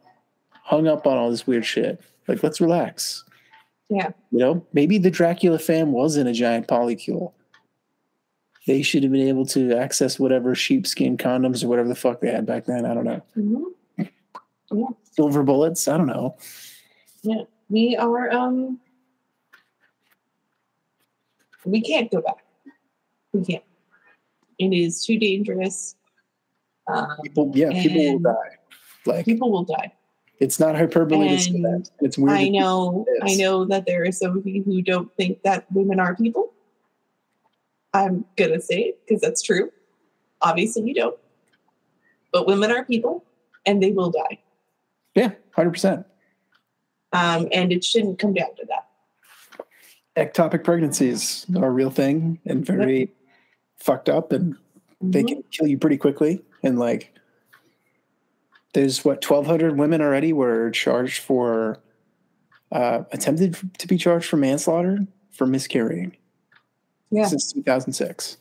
hung 0.51 0.87
up 0.89 1.07
on 1.07 1.17
all 1.17 1.31
this 1.31 1.47
weird 1.47 1.65
shit? 1.65 2.01
Like, 2.29 2.43
let's 2.43 2.61
relax. 2.61 3.25
Yeah. 3.89 4.11
You 4.31 4.39
know, 4.39 4.67
maybe 4.73 4.99
the 4.99 5.11
Dracula 5.11 5.59
fam 5.59 5.93
wasn't 5.93 6.29
a 6.29 6.33
giant 6.33 6.69
polycule. 6.69 7.33
They 8.67 8.83
should 8.83 9.03
have 9.03 9.11
been 9.11 9.27
able 9.27 9.47
to 9.47 9.75
access 9.75 10.19
whatever 10.21 10.55
sheepskin 10.55 11.17
condoms 11.17 11.65
or 11.65 11.69
whatever 11.69 11.89
the 11.89 11.95
fuck 11.95 12.21
they 12.21 12.31
had 12.31 12.47
back 12.47 12.67
then. 12.67 12.87
I 12.87 12.95
don't 12.95 13.05
know. 13.05 13.23
Mhm. 13.37 14.95
Silver 15.13 15.43
bullets. 15.43 15.89
I 15.89 15.97
don't 15.97 16.07
know. 16.07 16.37
Yeah. 17.23 17.43
We 17.69 17.97
are, 17.97 18.31
um, 18.31 18.79
we 21.65 21.81
can't 21.81 22.11
go 22.11 22.21
back. 22.21 22.45
We 23.32 23.44
can't. 23.44 23.65
It 24.59 24.73
is 24.73 25.05
too 25.05 25.19
dangerous. 25.19 25.94
Um, 26.86 27.09
People, 27.23 27.52
yeah, 27.55 27.70
people 27.70 28.12
will 28.12 28.19
die. 28.19 28.57
Like 29.07 29.24
people 29.24 29.51
will 29.52 29.65
die. 29.65 29.93
it's 30.40 30.59
not 30.59 30.74
hyperbole 30.74 31.28
to 31.28 31.39
say 31.39 31.52
that. 31.52 31.89
It's 32.01 32.19
weird. 32.19 32.36
I 32.36 32.48
know, 32.48 33.07
I 33.23 33.35
know 33.36 33.65
that 33.66 33.86
there 33.86 34.05
are 34.05 34.12
some 34.12 34.36
of 34.36 34.47
you 34.47 34.62
who 34.62 34.82
don't 34.82 35.15
think 35.16 35.43
that 35.43 35.70
women 35.73 36.01
are 36.01 36.15
people. 36.16 36.52
I'm 37.94 38.24
gonna 38.36 38.61
say 38.61 38.81
it 38.81 39.01
because 39.07 39.20
that's 39.20 39.43
true. 39.43 39.70
Obviously, 40.43 40.82
you 40.82 40.94
don't. 40.94 41.19
But 42.32 42.47
women 42.47 42.70
are 42.70 42.85
people, 42.85 43.24
and 43.66 43.82
they 43.82 43.90
will 43.93 44.11
die. 44.11 44.39
Yeah, 45.15 45.32
hundred 45.55 45.73
percent. 45.73 46.07
Um, 47.12 47.48
and 47.52 47.73
it 47.73 47.85
shouldn't 47.85 48.19
come 48.19 48.35
down 48.35 48.55
to 48.57 48.66
that. 48.66 48.86
Ectopic 50.16 50.65
pregnancies 50.65 51.47
are 51.57 51.66
a 51.66 51.70
real 51.70 51.90
thing 51.90 52.39
and 52.47 52.65
very 52.65 53.12
fucked 53.81 54.09
up, 54.09 54.31
and 54.32 54.57
they 55.01 55.23
Mhm. 55.23 55.28
can 55.28 55.43
kill 55.51 55.66
you 55.66 55.78
pretty 55.78 55.97
quickly. 55.97 56.44
And 56.62 56.78
like, 56.78 57.12
there's 58.73 59.05
what 59.05 59.20
twelve 59.20 59.47
hundred 59.47 59.77
women 59.78 60.01
already 60.01 60.32
were 60.32 60.70
charged 60.70 61.23
for, 61.23 61.78
uh, 62.73 63.02
attempted 63.11 63.57
to 63.78 63.89
be 63.89 63.97
charged 63.97 64.28
for 64.28 64.36
manslaughter 64.36 65.07
for 65.31 65.47
miscarrying 65.47 66.16
Yeah, 67.11 67.27
since 67.27 67.52
two 67.52 67.62
thousand 67.62 67.94
six. 67.94 68.36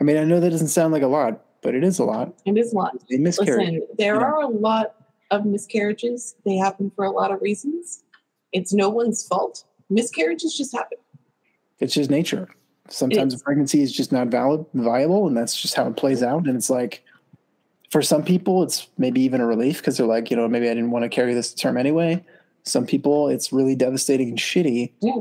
I 0.00 0.04
mean, 0.04 0.16
I 0.16 0.24
know 0.24 0.40
that 0.40 0.50
doesn't 0.50 0.68
sound 0.68 0.92
like 0.92 1.02
a 1.02 1.06
lot, 1.06 1.44
but 1.60 1.74
it 1.74 1.84
is 1.84 1.98
a 1.98 2.04
lot. 2.04 2.34
it 2.46 2.56
is 2.56 2.72
a 2.72 2.76
lot. 2.76 2.96
They 3.08 3.18
miscarry. 3.18 3.64
Listen, 3.66 3.86
there 3.98 4.14
know. 4.18 4.22
are 4.26 4.40
a 4.42 4.48
lot 4.48 4.94
of 5.30 5.44
miscarriages. 5.44 6.34
They 6.44 6.56
happen 6.56 6.90
for 6.96 7.04
a 7.04 7.10
lot 7.10 7.30
of 7.30 7.40
reasons. 7.42 8.02
It's 8.52 8.72
no 8.72 8.88
one's 8.88 9.24
fault. 9.26 9.64
Miscarriages 9.90 10.56
just 10.56 10.72
happen. 10.74 10.98
It's 11.78 11.94
just 11.94 12.10
nature. 12.10 12.48
Sometimes 12.90 13.34
a 13.34 13.38
pregnancy 13.38 13.82
is 13.82 13.92
just 13.92 14.12
not 14.12 14.28
valid, 14.28 14.64
viable, 14.74 15.26
and 15.26 15.36
that's 15.36 15.60
just 15.60 15.74
how 15.74 15.86
it 15.86 15.96
plays 15.96 16.22
out. 16.22 16.46
And 16.46 16.56
it's 16.56 16.70
like, 16.70 17.04
for 17.90 18.02
some 18.02 18.22
people, 18.24 18.62
it's 18.62 18.88
maybe 18.98 19.20
even 19.22 19.40
a 19.40 19.46
relief 19.46 19.78
because 19.78 19.96
they're 19.96 20.06
like, 20.06 20.30
you 20.30 20.36
know, 20.36 20.46
maybe 20.48 20.68
I 20.68 20.74
didn't 20.74 20.90
want 20.90 21.04
to 21.04 21.08
carry 21.08 21.34
this 21.34 21.54
term 21.54 21.76
anyway. 21.76 22.24
Some 22.64 22.86
people, 22.86 23.28
it's 23.28 23.52
really 23.52 23.74
devastating 23.74 24.28
and 24.28 24.38
shitty. 24.38 24.92
Yeah. 25.00 25.20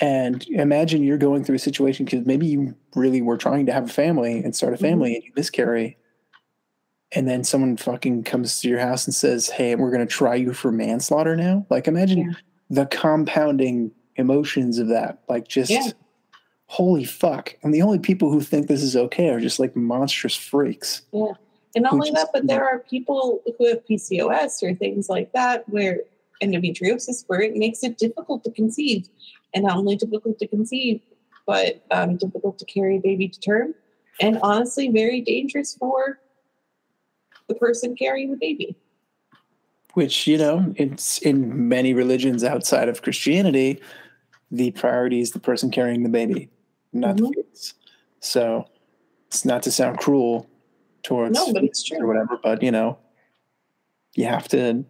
And 0.00 0.46
imagine 0.48 1.02
you're 1.04 1.18
going 1.18 1.44
through 1.44 1.56
a 1.56 1.60
situation 1.60 2.04
because 2.06 2.24
maybe 2.26 2.46
you 2.46 2.74
really 2.94 3.20
were 3.22 3.36
trying 3.36 3.66
to 3.66 3.72
have 3.72 3.84
a 3.84 3.92
family 3.92 4.42
and 4.42 4.56
start 4.56 4.72
a 4.72 4.76
Mhm. 4.76 4.80
family 4.80 5.14
and 5.16 5.24
you 5.24 5.32
miscarry. 5.36 5.96
And 7.12 7.28
then 7.28 7.44
someone 7.44 7.76
fucking 7.76 8.22
comes 8.22 8.60
to 8.60 8.68
your 8.68 8.78
house 8.78 9.04
and 9.06 9.14
says, 9.14 9.48
Hey, 9.50 9.74
we're 9.74 9.90
going 9.90 10.06
to 10.06 10.12
try 10.12 10.36
you 10.36 10.52
for 10.52 10.72
manslaughter 10.72 11.36
now. 11.36 11.66
Like, 11.70 11.86
imagine 11.86 12.18
Yeah. 12.18 12.32
the 12.70 12.86
compounding 12.86 13.90
emotions 14.16 14.78
of 14.78 14.88
that. 14.88 15.18
Like, 15.28 15.48
just 15.48 15.70
Yeah. 15.70 15.88
Holy 16.70 17.02
fuck. 17.02 17.56
And 17.64 17.74
the 17.74 17.82
only 17.82 17.98
people 17.98 18.30
who 18.30 18.40
think 18.40 18.68
this 18.68 18.84
is 18.84 18.94
okay 18.94 19.28
are 19.30 19.40
just 19.40 19.58
like 19.58 19.74
monstrous 19.74 20.36
freaks. 20.36 21.02
Yeah. 21.12 21.32
And 21.74 21.82
not 21.82 21.94
only 21.94 22.12
just- 22.12 22.26
that, 22.26 22.30
but 22.32 22.46
there 22.46 22.64
are 22.64 22.78
people 22.78 23.42
who 23.58 23.66
have 23.66 23.84
PCOS 23.86 24.62
or 24.62 24.72
things 24.76 25.08
like 25.08 25.32
that 25.32 25.68
where 25.68 26.02
endometriosis, 26.40 27.24
where 27.26 27.40
it 27.40 27.56
makes 27.56 27.82
it 27.82 27.98
difficult 27.98 28.44
to 28.44 28.52
conceive. 28.52 29.08
And 29.52 29.64
not 29.64 29.78
only 29.78 29.96
difficult 29.96 30.38
to 30.38 30.46
conceive, 30.46 31.00
but 31.44 31.84
um, 31.90 32.16
difficult 32.16 32.56
to 32.60 32.64
carry 32.66 32.98
a 32.98 33.00
baby 33.00 33.26
to 33.28 33.40
term. 33.40 33.74
And 34.20 34.38
honestly, 34.40 34.88
very 34.90 35.20
dangerous 35.22 35.74
for 35.74 36.20
the 37.48 37.56
person 37.56 37.96
carrying 37.96 38.30
the 38.30 38.36
baby. 38.36 38.76
which 39.94 40.28
you 40.28 40.38
know 40.38 40.72
it's 40.76 41.18
in 41.18 41.68
many 41.68 41.92
religions 41.92 42.44
outside 42.44 42.88
of 42.88 43.02
christianity 43.02 43.80
the 44.52 44.70
priority 44.70 45.20
is 45.20 45.32
the 45.32 45.40
person 45.40 45.68
carrying 45.68 46.04
the 46.04 46.08
baby 46.08 46.48
not 46.92 47.16
the 47.16 47.22
Mhm. 47.24 47.34
fetus 47.34 47.74
so 48.20 48.64
it's 49.28 49.44
not 49.44 49.62
to 49.62 49.70
sound 49.70 49.98
cruel 49.98 50.48
towards 51.02 51.34
No, 51.38 51.52
but 51.52 51.64
it's 51.64 51.88
fetuses 51.88 52.00
or 52.00 52.06
whatever 52.06 52.38
but 52.42 52.62
you 52.62 52.70
know 52.70 52.98
you 54.14 54.24
have 54.26 54.48
to 54.48 54.84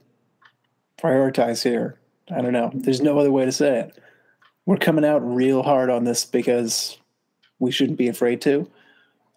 prioritize 0.98 1.62
here. 1.62 1.98
I 2.30 2.40
don't 2.40 2.52
know. 2.52 2.70
There's 2.74 3.00
no 3.02 3.18
other 3.18 3.30
way 3.32 3.44
to 3.44 3.52
say 3.52 3.80
it. 3.80 3.98
We're 4.66 4.76
coming 4.78 5.04
out 5.04 5.18
real 5.18 5.62
hard 5.62 5.90
on 5.90 6.04
this 6.04 6.24
because 6.24 6.96
we 7.58 7.70
shouldn't 7.70 7.98
be 7.98 8.08
afraid 8.08 8.40
to. 8.42 8.66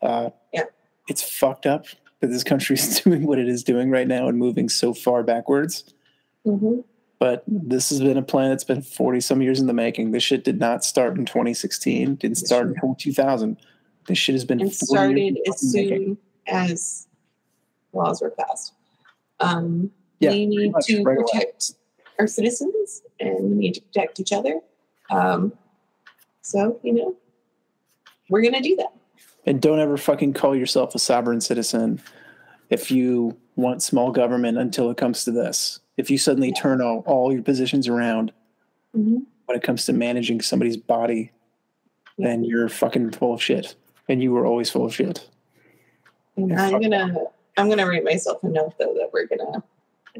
Uh, 0.02 0.30
Yeah. 0.53 0.64
it's 1.10 1.22
fucked 1.22 1.65
up 1.65 1.85
that 2.22 2.27
this 2.27 2.44
country 2.44 2.76
is 2.76 2.99
doing 3.03 3.26
what 3.27 3.40
it 3.40 3.48
is 3.49 3.64
doing 3.64 3.90
right 3.90 4.07
now 4.07 4.27
and 4.30 4.38
moving 4.38 4.69
so 4.69 4.94
far 4.94 5.22
backwards. 5.23 5.94
Hmm 6.45 6.80
but 7.24 7.41
this 7.48 7.90
has 7.90 8.02
been 8.02 8.18
a 8.18 8.22
plan 8.22 8.50
that's 8.50 8.66
been 8.66 8.82
40 8.82 9.22
some 9.22 9.41
years 9.41 9.62
in 9.62 9.68
the 9.68 9.74
making. 9.74 10.12
This 10.12 10.24
shit 10.24 10.44
did 10.44 10.60
not 10.60 10.84
start 10.84 11.18
in 11.18 11.26
2016, 11.26 12.16
didn't 12.16 12.36
start 12.36 12.76
in 12.84 12.95
2000. 12.98 13.56
This 14.10 14.18
shit 14.18 14.36
has 14.36 14.44
been 14.44 14.60
40 14.60 14.74
started 14.74 15.18
years 15.18 15.38
as 15.48 15.72
the 15.72 15.84
making. 15.84 16.06
soon 16.06 16.18
as 16.48 17.08
laws 17.94 18.22
were 18.22 18.32
passed. 18.32 18.74
Um, 19.40 19.90
Yeah, 20.20 20.32
we 20.32 20.48
need 20.48 20.74
to 20.82 21.04
right 21.04 21.18
away. 21.18 21.26
protect 21.32 21.76
our 22.20 22.28
citizens 22.28 23.04
and 23.22 23.52
we 23.52 23.56
need 23.56 23.76
to 23.76 23.82
protect 23.84 24.20
each 24.20 24.34
other. 24.34 24.60
Um, 25.10 25.54
so, 26.41 26.78
you 26.84 26.91
know, 26.91 27.16
we're 28.30 28.41
going 28.41 28.56
to 28.56 28.60
do 28.60 28.76
that. 28.76 28.91
And 29.45 29.62
don't 29.62 29.80
ever 29.80 29.95
fucking 29.95 30.34
call 30.34 30.58
yourself 30.58 30.94
a 30.94 31.00
sovereign 31.00 31.40
citizen 31.40 32.02
if 32.70 32.91
you 32.91 33.38
want 33.56 33.82
small 33.82 34.12
government 34.12 34.58
until 34.58 34.91
it 34.91 34.98
comes 34.98 35.24
to 35.24 35.32
this. 35.32 35.80
If 35.98 36.10
you 36.10 36.18
suddenly 36.18 36.49
Yeah. 36.49 36.61
turn 36.61 36.82
all, 36.82 37.03
all 37.06 37.32
your 37.32 37.44
positions 37.44 37.88
around 37.88 38.32
Mhm. 38.95 39.26
when 39.45 39.57
it 39.57 39.64
comes 39.64 39.86
to 39.86 39.94
managing 39.94 40.41
somebody's 40.41 40.78
body, 40.78 41.32
Yeah. 42.18 42.28
then 42.30 42.44
you're 42.44 42.70
fucking 42.70 43.11
full 43.11 43.34
of 43.34 43.41
shit. 43.41 43.76
And 44.10 44.22
you 44.22 44.32
were 44.32 44.45
always 44.45 44.70
full 44.70 44.86
of 44.86 44.94
shit. 44.94 45.30
Yeah, 46.36 46.61
I'm 46.68 46.82
gonna 46.82 47.15
I'm 47.57 47.70
gonna 47.70 47.86
write 47.88 48.03
myself 48.03 48.44
a 48.44 48.49
note 48.49 48.74
though 48.80 48.94
that 48.95 49.11
we're 49.14 49.28
gonna 49.28 49.64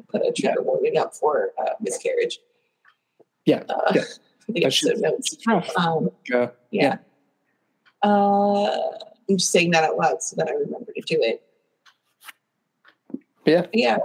put 0.10 0.22
a 0.22 0.32
trigger 0.32 0.62
warning 0.62 0.98
up 0.98 1.16
for 1.16 1.52
uh, 1.58 1.72
miscarriage. 1.82 2.40
Yeah, 3.46 3.64
Uh, 3.68 3.92
yeah. 3.96 4.04
for 4.46 4.52
the 4.52 4.60
That 4.62 4.64
episode 4.66 5.00
notes. 5.00 5.38
Um, 5.76 6.12
Uh, 6.34 6.48
yeah. 6.72 6.98
Uh, 8.04 8.70
I'm 9.28 9.38
just 9.38 9.52
saying 9.52 9.72
that 9.72 9.84
out 9.84 9.98
loud 9.98 10.22
so 10.22 10.36
that 10.36 10.48
I 10.48 10.52
remember 10.52 10.92
to 10.94 11.02
do 11.02 11.18
it. 11.22 11.42
yeah, 13.46 13.66
yeah. 13.74 13.98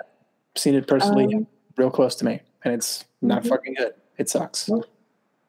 seen 0.56 0.74
it 0.74 0.86
personally 0.86 1.34
um, 1.34 1.46
real 1.78 1.90
close 1.90 2.14
to 2.16 2.24
me, 2.24 2.40
and 2.64 2.74
it's 2.74 3.04
not 3.22 3.44
Mhm. 3.44 3.48
fucking 3.48 3.74
good. 3.74 3.94
It 4.18 4.28
sucks. 4.28 4.68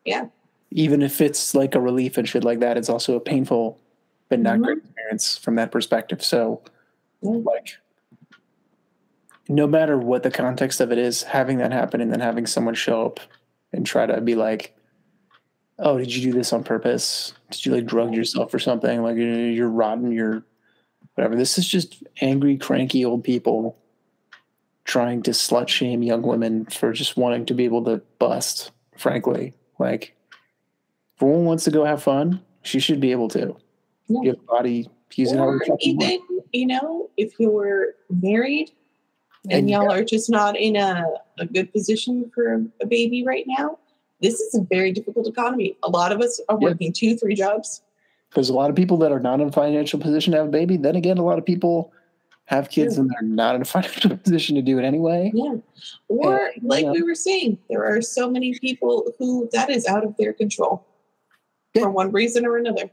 Yeah. 0.06 0.28
Even 0.72 1.02
if 1.02 1.20
it's 1.20 1.56
like 1.56 1.74
a 1.76 1.80
relief 1.82 2.18
and 2.18 2.28
shit 2.30 2.44
like 2.44 2.60
that, 2.60 2.78
it's 2.78 2.90
also 2.90 3.16
a 3.16 3.20
painful 3.20 3.80
but 4.30 4.40
not 4.40 4.60
Mhm. 4.60 4.64
great 4.64 4.78
experience 4.78 5.38
from 5.38 5.56
that 5.56 5.72
perspective. 5.72 6.24
So, 6.24 6.62
Yeah. 7.24 7.32
like, 7.44 7.78
no 9.48 9.66
matter 9.66 9.98
what 9.98 10.22
the 10.22 10.30
context 10.30 10.80
of 10.80 10.92
it 10.92 11.00
is, 11.00 11.24
having 11.24 11.58
that 11.58 11.72
happen 11.74 12.00
and 12.00 12.12
then 12.14 12.20
having 12.20 12.46
someone 12.46 12.76
show 12.76 13.04
up 13.08 13.20
and 13.74 13.88
try 13.88 14.06
to 14.06 14.22
be 14.22 14.36
like, 14.36 14.76
"Oh, 15.80 15.98
did 15.98 16.16
you 16.16 16.22
do 16.32 16.38
this 16.38 16.54
on 16.54 16.64
purpose? 16.64 17.34
Did 17.50 17.66
you 17.66 17.74
like 17.74 17.88
drug 17.88 18.14
yourself 18.14 18.54
or 18.54 18.60
something? 18.60 19.02
Like 19.02 19.18
you're 19.18 19.50
you're 19.50 19.70
rotten. 19.70 20.12
You're 20.12 20.44
whatever." 21.16 21.36
This 21.36 21.58
is 21.58 21.68
just 21.68 22.04
angry, 22.22 22.56
cranky 22.58 23.04
old 23.04 23.24
people 23.24 23.79
trying 24.90 25.22
to 25.22 25.30
slut 25.30 25.68
shame 25.68 26.02
young 26.02 26.24
women 26.24 26.66
for 26.66 26.92
just 26.92 27.16
wanting 27.16 27.46
to 27.46 27.54
be 27.54 27.64
able 27.64 27.86
to 27.86 28.02
bust. 28.18 28.72
Frankly, 28.98 29.54
like 29.78 30.16
if 31.16 31.22
a 31.22 31.26
woman 31.26 31.46
wants 31.46 31.64
to 31.66 31.72
go 31.72 31.86
have 31.86 32.02
fun, 32.02 32.42
she 32.64 32.80
should 32.80 33.00
be 33.00 33.12
able 33.12 33.28
to. 33.30 33.56
Yeah. 34.08 34.22
You 34.24 34.30
have 34.32 34.40
a 34.40 34.46
body, 34.46 34.90
use 35.14 35.32
it 35.32 35.38
or 35.40 35.62
you 35.64 35.78
even, 35.80 36.20
you 36.52 36.66
know, 36.66 37.08
if 37.18 37.34
you're 37.40 37.94
married 38.10 38.72
and, 39.44 39.60
And- 39.60 39.70
y'all 39.70 39.92
are 39.92 40.04
just 40.04 40.28
not 40.28 40.58
in 40.58 40.76
a, 40.76 41.06
a 41.38 41.46
good 41.46 41.72
position 41.72 42.30
for 42.34 42.66
a 42.82 42.86
baby 42.88 43.24
right 43.24 43.46
now, 43.48 43.78
this 44.22 44.40
is 44.40 44.56
a 44.56 44.62
very 44.64 44.92
difficult 44.92 45.28
economy. 45.28 45.78
A 45.84 45.90
lot 45.90 46.12
of 46.12 46.20
us 46.20 46.42
are 46.50 46.58
Yeah. 46.60 46.70
working 46.70 46.92
two, 46.92 47.16
three 47.16 47.36
jobs. 47.36 47.84
There's 48.34 48.50
a 48.50 48.54
lot 48.54 48.72
of 48.72 48.76
people 48.76 48.98
that 48.98 49.12
are 49.12 49.20
not 49.20 49.40
in 49.40 49.50
a 49.50 49.52
financial 49.52 50.00
position 50.00 50.32
to 50.32 50.40
have 50.40 50.48
a 50.48 50.52
baby. 50.52 50.78
Then 50.78 50.96
again, 50.96 51.20
a 51.20 51.24
lot 51.24 51.38
of 51.38 51.46
people 51.46 51.94
have 52.50 52.70
kids 52.72 52.96
Yeah. 52.96 53.02
and 53.02 53.12
they're 53.12 53.22
not 53.22 53.54
in 53.56 53.62
a 53.62 53.66
financial 53.76 54.18
position 54.18 54.56
to 54.56 54.62
do 54.64 54.80
it 54.80 54.84
anyway. 54.84 55.32
Yeah. 55.36 55.58
Or, 56.08 56.52
Yeah. 56.56 56.60
like 56.64 56.84
Yeah. 56.86 56.92
we 56.92 57.04
were 57.04 57.14
saying, 57.14 57.60
there 57.70 57.86
are 57.86 58.02
so 58.02 58.28
many 58.30 58.58
people 58.58 59.14
who 59.20 59.48
that 59.54 59.70
is 59.70 59.86
out 59.86 60.04
of 60.04 60.18
their 60.18 60.34
control 60.34 60.84
Yeah. 61.76 61.84
for 61.84 61.92
one 61.92 62.12
reason 62.12 62.48
or 62.48 62.58
another. 62.58 62.90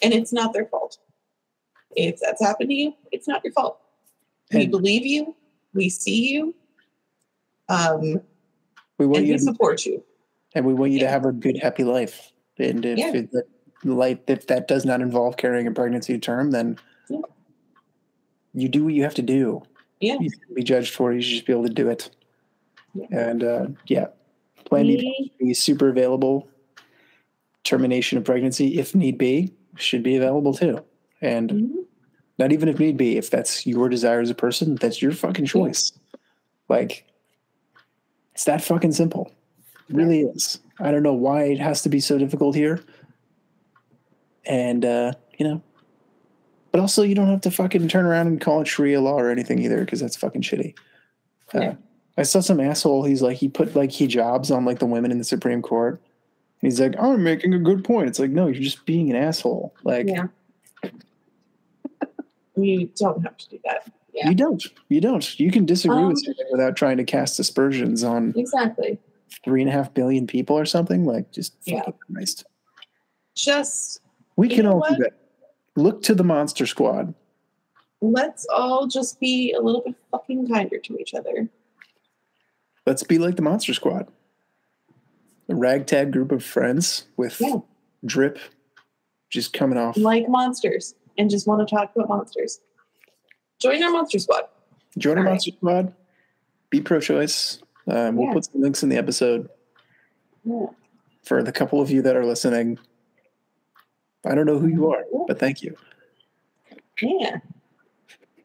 And 0.00 0.14
it's 0.14 0.32
not 0.32 0.52
their 0.52 0.66
fault. 0.66 0.98
If 1.96 2.20
that's 2.20 2.40
happened 2.40 2.70
to 2.70 2.74
you, 2.74 2.94
it's 3.10 3.26
not 3.26 3.42
your 3.42 3.52
fault. 3.52 3.80
We 4.52 4.62
And 4.62 4.70
believe 4.70 5.04
you, 5.04 5.34
we 5.72 5.88
see 5.88 6.28
you, 6.32 6.54
um, 7.68 8.20
we 8.98 9.06
want 9.06 9.18
and 9.18 9.26
you 9.26 9.32
we 9.34 9.38
to, 9.38 9.44
support 9.44 9.84
you. 9.84 10.04
and 10.54 10.64
we 10.64 10.72
want 10.72 10.92
you 10.92 11.00
to 11.00 11.08
have 11.08 11.24
a 11.24 11.32
good, 11.32 11.58
happy 11.58 11.82
life. 11.82 12.32
And 12.58 12.84
if 12.86 12.98
Yeah. 12.98 13.12
it, 13.12 13.32
that 13.32 13.46
life, 13.82 14.18
if 14.28 14.46
that 14.46 14.68
does 14.68 14.84
not 14.84 15.00
involve 15.00 15.36
carrying 15.36 15.66
a 15.66 15.72
pregnancy 15.72 16.16
term, 16.20 16.52
then 16.52 16.76
Yeah. 16.76 16.82
You 18.54 18.68
do 18.68 18.84
what 18.84 18.94
you 18.94 19.02
have 19.02 19.14
to 19.14 19.22
do. 19.22 19.62
Yeah. 20.00 20.16
You 20.20 20.30
be 20.54 20.62
judged 20.62 20.94
for 20.94 21.12
it. 21.12 21.16
You 21.16 21.22
should 21.22 21.34
just 21.34 21.46
be 21.46 21.52
able 21.52 21.64
to 21.66 21.72
do 21.72 21.88
it. 21.88 22.10
Yeah. 22.94 23.06
And 23.10 23.42
uh, 23.42 23.66
yeah, 23.86 24.06
Plan 24.64 24.86
B 24.86 25.32
be 25.38 25.54
super 25.54 25.88
available. 25.88 26.48
Termination 27.64 28.18
of 28.18 28.24
pregnancy, 28.24 28.78
if 28.78 28.94
need 28.94 29.18
be, 29.18 29.52
should 29.76 30.02
be 30.02 30.16
available 30.16 30.54
too. 30.54 30.84
And 31.20 31.50
Mhm. 31.50 31.84
not 32.38 32.52
even 32.52 32.68
if 32.68 32.78
need 32.78 32.96
be, 32.96 33.16
if 33.16 33.30
that's 33.30 33.66
your 33.66 33.88
desire 33.88 34.20
as 34.20 34.30
a 34.30 34.34
person, 34.34 34.76
that's 34.76 35.00
your 35.00 35.12
fucking 35.12 35.46
choice. 35.46 35.92
Like, 36.68 37.06
it's 38.34 38.44
that 38.44 38.62
fucking 38.62 38.92
simple. 38.92 39.32
It 39.88 39.94
really 39.96 40.20
is. 40.20 40.60
I 40.78 40.90
don't 40.90 41.02
know 41.02 41.14
why 41.14 41.44
it 41.44 41.58
has 41.58 41.82
to 41.82 41.88
be 41.88 42.00
so 42.00 42.18
difficult 42.18 42.54
here. 42.54 42.80
And, 44.46 44.84
uh, 44.84 45.12
you 45.38 45.46
know, 45.46 45.62
but 46.74 46.80
also 46.80 47.04
you 47.04 47.14
don't 47.14 47.28
have 47.28 47.40
to 47.42 47.52
fucking 47.52 47.86
turn 47.86 48.04
around 48.04 48.26
and 48.26 48.40
call 48.40 48.60
it 48.60 48.66
Sharia 48.66 49.00
law 49.00 49.14
or 49.14 49.30
anything 49.30 49.60
either, 49.60 49.78
because 49.84 50.00
that's 50.00 50.16
fucking 50.16 50.42
shitty. 50.42 50.76
Uh, 51.54 51.60
Yeah. 51.60 51.74
I 52.18 52.24
saw 52.24 52.40
some 52.40 52.58
asshole. 52.58 53.04
He's 53.04 53.22
like, 53.22 53.36
he 53.36 53.46
put 53.48 53.76
like 53.76 53.90
hijabs 53.90 54.50
on 54.50 54.64
like 54.64 54.80
the 54.80 54.86
women 54.86 55.12
in 55.12 55.18
the 55.18 55.24
Supreme 55.24 55.62
Court. 55.62 56.00
And 56.60 56.68
he's 56.72 56.80
like, 56.80 56.96
I'm 56.98 57.22
making 57.22 57.54
a 57.54 57.60
good 57.60 57.84
point. 57.84 58.08
It's 58.08 58.18
like, 58.18 58.30
no, 58.30 58.48
you're 58.48 58.60
just 58.60 58.84
being 58.86 59.08
an 59.08 59.14
asshole. 59.14 59.72
Like, 59.84 60.08
Yeah. 60.08 60.26
You 62.56 62.90
don't 62.96 63.22
have 63.22 63.36
to 63.36 63.50
do 63.50 63.60
that. 63.64 63.88
Yeah. 64.12 64.30
You 64.30 64.34
don't. 64.34 64.64
You 64.88 65.00
don't. 65.00 65.38
You 65.38 65.52
can 65.52 65.66
disagree 65.66 65.96
Um, 65.98 66.08
with 66.08 66.24
something 66.24 66.46
without 66.50 66.74
trying 66.74 66.96
to 66.96 67.04
cast 67.04 67.38
aspersions 67.38 68.02
on 68.02 68.32
Exactly. 68.36 68.98
three 69.44 69.60
and 69.60 69.70
a 69.70 69.72
half 69.72 69.94
billion 69.94 70.26
people 70.26 70.58
or 70.58 70.64
something. 70.64 71.04
Like, 71.04 71.30
just 71.30 71.54
Yeah. 71.66 71.82
Christ. 72.12 72.46
Just 73.36 74.00
We 74.34 74.48
can 74.48 74.66
all 74.66 74.84
do 74.88 74.96
that. 74.96 75.12
Look 75.76 76.02
to 76.02 76.14
the 76.14 76.24
Monster 76.24 76.66
Squad. 76.66 77.14
let's 78.00 78.46
all 78.54 78.86
just 78.86 79.18
be 79.18 79.52
a 79.52 79.60
little 79.62 79.80
bit 79.80 79.94
fucking 80.10 80.46
kinder 80.48 80.78
to 80.78 80.98
each 80.98 81.14
other. 81.14 81.48
Let's 82.86 83.02
be 83.02 83.16
like 83.18 83.36
the 83.36 83.42
Monster 83.42 83.72
Squad. 83.72 84.08
A 85.48 85.54
ragtag 85.54 86.12
group 86.12 86.30
of 86.30 86.44
friends 86.44 87.06
with 87.16 87.40
Yeah. 87.40 87.60
drip 88.04 88.38
just 89.30 89.54
coming 89.54 89.78
off. 89.78 89.96
Like 89.96 90.28
monsters 90.28 90.94
and 91.16 91.30
just 91.30 91.46
want 91.46 91.66
to 91.66 91.74
talk 91.74 91.92
about 91.96 92.08
monsters. 92.10 92.60
Join 93.58 93.82
our 93.82 93.90
monster 93.90 94.18
squad. 94.18 94.48
Join 94.98 95.16
our 95.16 95.24
right. 95.24 95.30
Monster 95.30 95.52
Squad. 95.52 95.94
Be 96.70 96.80
pro 96.82 97.00
choice. 97.00 97.60
Um, 97.86 98.16
we'll 98.16 98.26
Yeah. 98.28 98.32
put 98.34 98.44
some 98.44 98.60
links 98.60 98.82
in 98.82 98.90
the 98.90 98.96
episode 98.98 99.48
Yeah. 100.44 100.66
for 101.22 101.42
the 101.42 101.52
couple 101.52 101.80
of 101.80 101.90
you 101.90 102.02
that 102.02 102.16
are 102.16 102.26
listening. 102.26 102.78
I 104.24 104.34
don't 104.34 104.46
know 104.46 104.58
who 104.58 104.68
you 104.68 104.90
are, 104.90 105.04
but 105.26 105.38
thank 105.38 105.62
you. 105.62 105.76
Yeah. 107.00 107.38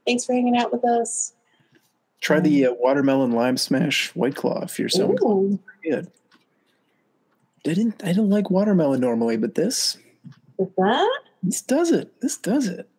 Thanks 0.06 0.26
for 0.26 0.34
hanging 0.34 0.58
out 0.58 0.72
with 0.72 0.84
us. 0.84 1.34
Try 2.22 2.40
the 2.40 2.68
uh, 2.68 2.74
watermelon 2.74 3.32
lime 3.32 3.58
smash 3.58 4.14
white 4.16 4.36
claw 4.36 4.64
if 4.64 4.78
you're 4.78 4.90
so 4.90 5.16
Ooh, 5.24 5.60
good. 5.84 6.12
Didn't 7.64 8.04
I 8.04 8.14
don't 8.14 8.30
like 8.30 8.50
watermelon 8.50 9.00
normally, 9.00 9.38
but 9.38 9.56
this 9.56 9.98
with 10.58 10.76
that? 10.76 11.20
this 11.44 11.62
does 11.62 11.92
it. 11.92 12.20
This 12.22 12.38
does 12.38 12.68
it. 12.68 12.90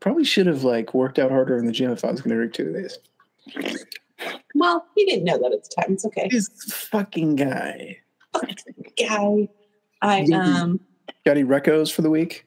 Probably 0.00 0.24
should 0.24 0.46
have 0.46 0.64
like 0.64 0.94
worked 0.94 1.18
out 1.18 1.30
harder 1.30 1.58
in 1.58 1.66
the 1.66 1.72
gym 1.72 1.90
if 1.90 2.04
I 2.04 2.10
was 2.10 2.20
going 2.20 2.30
to 2.30 2.36
drink 2.36 2.54
two 2.54 2.68
of 2.68 2.74
these. 2.74 2.98
Well, 4.54 4.86
he 4.94 5.04
didn't 5.04 5.24
know 5.24 5.38
that 5.38 5.52
at 5.52 5.64
the 5.64 5.82
time. 5.82 5.92
It's 5.92 6.04
okay. 6.06 6.28
This 6.30 6.48
fucking 6.72 7.36
guy. 7.36 7.98
Fucking 8.32 8.92
Guy. 8.98 9.48
I 10.00 10.22
um 10.32 10.80
Got 11.24 11.36
any 11.36 11.44
recos 11.44 11.92
for 11.92 12.02
the 12.02 12.10
week? 12.10 12.44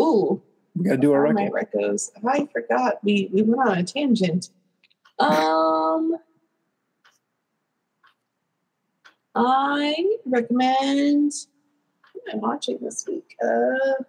ooh 0.00 0.40
We 0.76 0.84
got 0.84 0.92
to 0.92 0.96
do 0.98 1.12
our 1.12 1.24
reco. 1.24 1.50
recos. 1.50 2.10
I 2.26 2.46
forgot. 2.52 3.02
We 3.04 3.28
we 3.32 3.42
went 3.42 3.68
on 3.68 3.78
a 3.78 3.82
tangent. 3.84 4.50
Um 5.18 6.16
I 9.34 10.16
recommend 10.26 11.32
what 12.12 12.34
am 12.34 12.44
I 12.44 12.48
watching 12.48 12.78
this 12.80 13.04
week? 13.06 13.36
Uh 13.42 14.02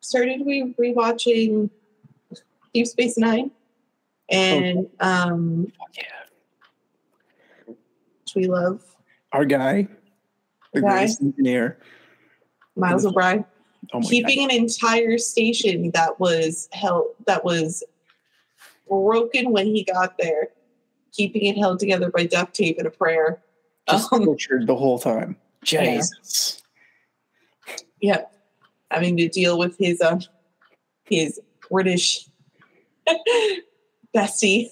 started 0.00 0.42
we 0.44 0.74
rewatching 0.78 1.70
Deep 2.74 2.86
Space 2.86 3.18
Nine. 3.18 3.50
And 4.30 4.88
um 5.00 5.72
yeah. 5.96 6.04
which 7.66 8.34
we 8.36 8.44
love 8.46 8.82
Our 9.32 9.44
guy, 9.44 9.88
the 10.72 10.80
Guy. 10.82 10.88
greatest 10.98 11.20
engineer. 11.22 11.78
Miles 12.80 13.06
O'Brien. 13.06 13.44
Oh 13.92 14.00
my 14.00 14.08
keeping 14.08 14.42
an 14.44 14.50
entire 14.50 15.18
station 15.18 15.90
that 15.92 16.18
was 16.20 16.68
held 16.72 17.06
that 17.26 17.44
was 17.44 17.82
broken 18.88 19.52
when 19.52 19.66
he 19.66 19.84
got 19.84 20.16
there, 20.18 20.48
keeping 21.12 21.44
it 21.46 21.56
held 21.56 21.78
together 21.78 22.10
by 22.10 22.26
duct 22.26 22.54
tape 22.54 22.78
and 22.78 22.86
a 22.86 22.90
prayer. 22.90 23.40
god. 23.88 23.98
Just 23.98 24.12
Um, 24.12 24.24
tortured 24.24 24.66
the 24.66 24.76
whole 24.76 24.98
time. 24.98 25.36
Yeah. 25.70 25.96
Jesus. 25.96 26.62
yeah, 28.00 28.22
having 28.90 29.16
to 29.18 29.28
deal 29.28 29.58
with 29.58 29.76
his 29.78 30.00
um 30.00 30.20
his 31.04 31.40
British 31.70 32.26
bestie. 34.16 34.68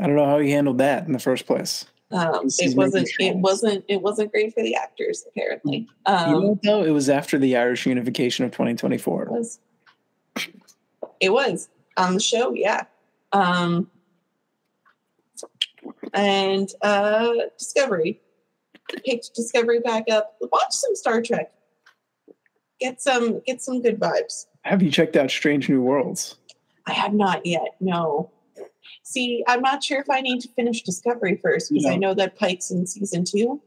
I 0.00 0.06
don't 0.06 0.16
know 0.16 0.26
how 0.26 0.38
he 0.38 0.50
handled 0.50 0.78
that 0.78 1.06
in 1.06 1.12
the 1.12 1.18
first 1.18 1.46
place. 1.46 1.86
Um, 2.10 2.48
it 2.58 2.76
wasn't. 2.76 3.08
It 3.18 3.36
wasn't. 3.36 3.84
It 3.88 4.02
wasn't 4.02 4.30
great 4.30 4.54
for 4.54 4.62
the 4.62 4.76
actors. 4.76 5.24
Apparently, 5.28 5.78
you 5.78 6.12
um, 6.12 6.32
know 6.32 6.60
though? 6.62 6.84
It 6.84 6.90
was 6.90 7.08
after 7.08 7.38
the 7.38 7.56
Irish 7.56 7.86
unification 7.86 8.44
of 8.44 8.52
2024. 8.52 9.22
it 9.24 9.30
was. 9.30 9.58
It 11.20 11.30
was 11.30 11.68
on 11.96 12.14
the 12.14 12.20
show. 12.20 12.52
Yeah. 12.52 12.84
Um, 13.32 13.90
and 16.12 16.70
uh, 16.82 17.32
Discovery. 17.58 18.20
Picked 19.04 19.34
Discovery 19.34 19.80
back 19.80 20.04
up. 20.10 20.36
Watch 20.40 20.72
some 20.72 20.94
Star 20.94 21.22
Trek. 21.22 21.52
Get 22.80 23.00
some 23.00 23.40
get 23.46 23.62
some 23.62 23.80
good 23.80 23.98
vibes. 23.98 24.46
Have 24.62 24.82
you 24.82 24.90
checked 24.90 25.16
out 25.16 25.30
Strange 25.30 25.68
New 25.68 25.80
Worlds? 25.80 26.36
I 26.86 26.92
have 26.92 27.14
not 27.14 27.46
yet. 27.46 27.76
No. 27.80 28.30
See, 29.14 29.44
I'm 29.46 29.60
not 29.60 29.84
sure 29.84 30.00
if 30.00 30.10
I 30.10 30.20
need 30.20 30.40
to 30.40 30.48
finish 30.48 30.82
Discovery 30.82 31.38
first 31.40 31.70
because 31.70 31.86
I 31.86 31.94
know 31.94 32.14
that 32.14 32.36
Pike's 32.36 32.72
in 32.72 32.84
season 32.84 33.24
two. 33.24 33.62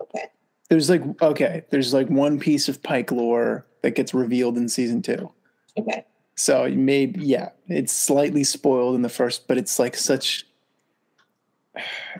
Okay. 0.00 0.26
There's 0.70 0.88
like 0.88 1.02
okay, 1.20 1.64
there's 1.70 1.92
like 1.92 2.08
one 2.08 2.38
piece 2.38 2.68
of 2.68 2.80
Pike 2.80 3.10
lore 3.10 3.66
that 3.82 3.96
gets 3.96 4.14
revealed 4.14 4.56
in 4.56 4.68
season 4.68 5.02
two. 5.02 5.32
Okay. 5.76 6.04
So 6.36 6.68
maybe 6.70 7.24
yeah, 7.24 7.48
it's 7.66 7.92
slightly 7.92 8.44
spoiled 8.44 8.94
in 8.94 9.02
the 9.02 9.08
first, 9.08 9.48
but 9.48 9.58
it's 9.58 9.80
like 9.80 9.96
such. 9.96 10.46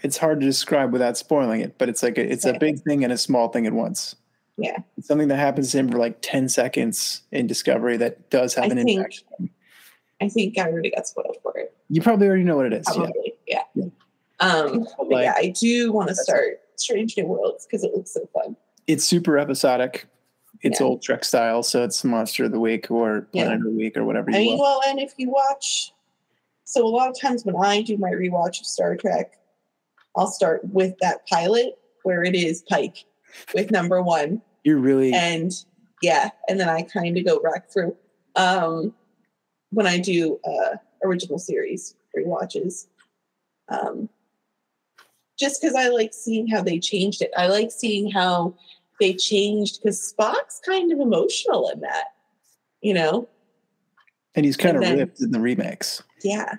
It's 0.03 0.19
hard 0.19 0.40
to 0.40 0.47
describe 0.47 0.93
without 0.93 1.16
spoiling 1.16 1.61
it, 1.61 1.78
but 1.78 1.89
it's 1.89 2.03
like 2.03 2.19
a, 2.19 2.28
it's 2.32 2.44
a 2.44 2.59
big 2.59 2.81
thing 2.81 3.05
and 3.05 3.12
a 3.12 3.16
small 3.16 3.48
thing 3.48 3.69
at 3.69 3.73
once. 3.73 4.16
Yeah. 4.59 4.78
It's 4.98 5.07
something 5.07 5.28
that 5.28 5.36
happens 5.36 5.70
to 5.73 5.78
him 5.78 5.90
for 5.93 5.98
like 5.98 6.19
ten 6.23 6.48
seconds 6.48 7.23
in 7.31 7.47
Discovery 7.47 7.97
that 7.98 8.31
does 8.31 8.53
have 8.55 8.65
I 8.65 8.69
an 8.69 8.77
think- 8.85 8.90
impact. 8.98 9.23
I 10.21 10.29
think 10.29 10.59
I 10.59 10.71
already 10.71 10.91
got 10.91 11.07
spoiled 11.07 11.37
for 11.43 11.57
it. 11.59 11.75
You 11.89 12.01
probably 12.01 12.27
already 12.27 12.45
know 12.45 12.57
what 12.57 12.67
it 12.67 12.73
is. 12.73 12.87
Yeah. 12.89 12.95
Probably. 12.95 13.35
Yeah. 13.47 13.63
Yeah. 13.75 13.85
Um, 14.41 14.81
But, 14.81 14.97
but 14.99 15.09
like, 15.11 15.25
yeah, 15.25 15.35
I 15.37 15.49
do 15.59 15.93
want 15.93 16.09
to 16.09 16.15
start 16.15 16.61
Strange 16.77 17.17
New 17.17 17.27
Worlds 17.27 17.67
because 17.67 17.85
it 17.85 17.93
looks 17.95 18.13
so 18.13 18.29
fun. 18.33 18.57
it's 18.87 19.05
super 19.05 19.37
episodic. 19.39 20.07
It's 20.63 20.81
Yeah. 20.81 20.87
old 20.87 21.03
Trek 21.03 21.25
style, 21.25 21.63
so 21.63 21.83
it's 21.85 22.03
Monster 22.05 22.45
of 22.45 22.53
the 22.53 22.61
Week 22.61 22.91
or 22.91 23.29
Yeah. 23.33 23.45
Planet 23.45 23.59
of 23.67 23.73
the 23.73 23.77
Week 23.79 23.97
or 23.97 24.05
whatever 24.05 24.31
I 24.31 24.39
you 24.39 24.39
mean, 24.51 24.59
want. 24.59 24.61
well, 24.61 24.91
and 24.91 25.01
if 25.01 25.13
you 25.19 25.29
watch, 25.31 25.93
so 26.65 26.85
a 26.87 26.89
lot 26.89 27.09
of 27.11 27.19
times 27.21 27.45
when 27.45 27.57
I 27.57 27.83
do 27.83 27.97
my 27.99 28.11
rewatch 28.11 28.61
of 28.61 28.67
Star 28.67 28.97
Trek, 28.97 29.39
I'll 30.17 30.29
start 30.29 30.63
with 30.73 30.95
that 31.01 31.27
pilot 31.27 31.79
where 32.05 32.23
it 32.25 32.35
is 32.35 32.63
Pike 32.63 33.05
with 33.55 33.71
number 33.71 34.01
one, 34.03 34.41
You're 34.65 34.79
really 34.79 35.13
and 35.13 35.53
yeah, 36.03 36.31
and 36.49 36.59
then 36.61 36.69
I 36.69 36.83
kind 36.83 37.17
of 37.19 37.25
go 37.25 37.39
back 37.41 37.71
through. 37.71 37.97
Um, 38.35 38.95
when 39.77 39.86
I 39.86 39.98
do 39.98 40.40
uh, 40.43 40.77
original 41.05 41.39
series 41.39 41.97
rewatches, 42.16 42.86
um, 43.69 44.09
just 45.39 45.61
because 45.61 45.77
I 45.77 45.89
like 45.89 46.15
seeing 46.15 46.47
how 46.48 46.62
they 46.62 46.78
changed 46.78 47.20
it. 47.20 47.31
I 47.36 47.48
like 47.48 47.70
seeing 47.70 48.11
how 48.11 48.55
they 49.01 49.12
changed 49.12 49.82
because 49.82 50.15
Spock's 50.19 50.62
kind 50.65 50.90
of 50.93 50.98
emotional 50.98 51.69
in 51.69 51.81
that, 51.81 52.15
you 52.81 52.94
know. 52.94 53.28
and 54.35 54.47
he's 54.47 54.57
kind 54.57 54.77
of 54.78 54.82
then- 54.82 54.97
ripped 54.97 55.20
in 55.20 55.31
the 55.31 55.40
remakes. 55.40 56.03
Yeah, 56.24 56.55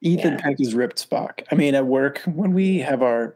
Ethan 0.00 0.34
Yeah. 0.34 0.40
Peck 0.40 0.60
is 0.60 0.72
ripped 0.72 1.10
Spock. 1.10 1.42
I 1.50 1.56
mean, 1.56 1.74
at 1.74 1.86
work 1.86 2.18
when 2.26 2.54
we 2.54 2.78
have 2.78 3.02
our 3.02 3.34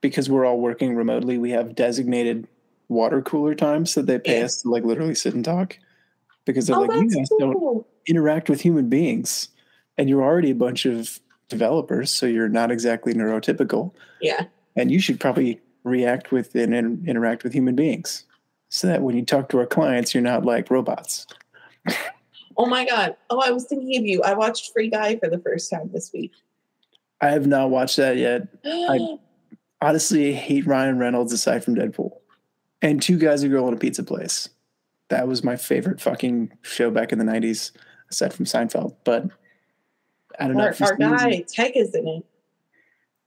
because 0.00 0.30
we're 0.30 0.46
all 0.46 0.58
working 0.60 0.96
remotely, 0.96 1.36
we 1.36 1.50
have 1.50 1.74
designated 1.74 2.48
water 2.88 3.20
cooler 3.20 3.54
times 3.54 3.94
that 3.96 4.06
they 4.06 4.18
pay 4.18 4.38
Yeah. 4.38 4.46
us 4.46 4.62
to 4.62 4.70
like 4.70 4.84
literally 4.84 5.14
sit 5.14 5.34
and 5.34 5.44
talk 5.44 5.76
because 6.46 6.66
they're 6.68 6.76
oh, 6.76 6.84
like, 6.84 7.02
you 7.02 7.10
guys 7.10 7.28
cool. 7.28 7.38
don't 7.38 7.86
interact 8.08 8.48
with 8.48 8.60
human 8.60 8.88
beings, 8.88 9.48
and 9.96 10.08
you're 10.08 10.22
already 10.22 10.50
a 10.50 10.54
bunch 10.54 10.86
of 10.86 11.20
developers, 11.48 12.10
so 12.10 12.26
you're 12.26 12.48
not 12.48 12.70
exactly 12.70 13.14
neurotypical, 13.14 13.92
Yeah, 14.20 14.44
and 14.76 14.90
you 14.90 15.00
should 15.00 15.20
probably 15.20 15.60
react 15.84 16.32
with 16.32 16.54
and, 16.54 16.74
interact 17.08 17.44
with 17.44 17.52
human 17.52 17.74
beings, 17.74 18.24
so 18.68 18.86
that 18.86 19.02
when 19.02 19.16
you 19.16 19.24
talk 19.24 19.48
to 19.50 19.58
our 19.58 19.66
clients, 19.66 20.14
you're 20.14 20.22
not 20.22 20.44
like 20.44 20.70
robots. 20.70 21.26
Oh 22.58 22.66
my 22.66 22.84
god. 22.84 23.16
Oh, 23.30 23.40
I 23.40 23.52
was 23.52 23.66
thinking 23.66 23.96
of 23.96 24.04
you. 24.04 24.20
I 24.22 24.34
watched 24.34 24.72
Free 24.72 24.90
Guy 24.90 25.16
for 25.16 25.30
the 25.30 25.38
first 25.38 25.70
time 25.70 25.90
this 25.92 26.10
week. 26.12 26.32
I 27.20 27.30
have 27.30 27.46
not 27.46 27.70
watched 27.70 27.96
that 27.98 28.16
yet. 28.16 28.48
I 28.64 29.18
honestly 29.80 30.32
hate 30.34 30.66
Ryan 30.66 30.98
Reynolds 30.98 31.32
aside 31.32 31.62
from 31.64 31.76
Deadpool. 31.76 32.10
And 32.82 33.00
Two 33.00 33.16
Guys, 33.16 33.44
a 33.44 33.48
Girl, 33.48 33.68
and 33.68 33.76
a 33.76 33.78
Pizza 33.78 34.02
Place. 34.02 34.48
That 35.08 35.28
was 35.28 35.44
my 35.44 35.56
favorite 35.56 36.00
fucking 36.00 36.52
show 36.62 36.90
back 36.90 37.12
in 37.12 37.18
the 37.18 37.24
90s, 37.24 37.70
aside 38.10 38.32
from 38.32 38.44
Seinfeld. 38.44 38.96
But 39.04 39.26
I 40.38 40.46
don't 40.46 40.56
know. 40.56 40.64
our 40.64 40.70
if 40.70 40.82
our 40.82 40.96
guy 40.96 41.42
Taika 41.42 41.76
is 41.76 41.94
in 41.94 42.06
it. 42.06 42.24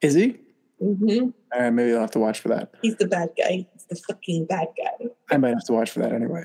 Is 0.02 0.14
he? 0.14 0.40
Mm-hmm. 0.82 1.30
All 1.54 1.62
right, 1.62 1.70
maybe 1.70 1.94
I'll 1.94 2.00
have 2.02 2.12
to 2.12 2.20
watch 2.20 2.40
for 2.40 2.48
that. 2.50 2.74
He's 2.82 2.96
the 2.96 3.08
bad 3.08 3.30
guy. 3.38 3.68
He's 3.74 3.86
the 3.90 3.96
fucking 3.96 4.46
bad 4.46 4.70
guy. 4.78 5.08
I 5.30 5.38
might 5.38 5.50
have 5.50 5.66
to 5.66 5.74
watch 5.74 5.92
for 5.92 6.00
that 6.00 6.12
anyway. 6.12 6.44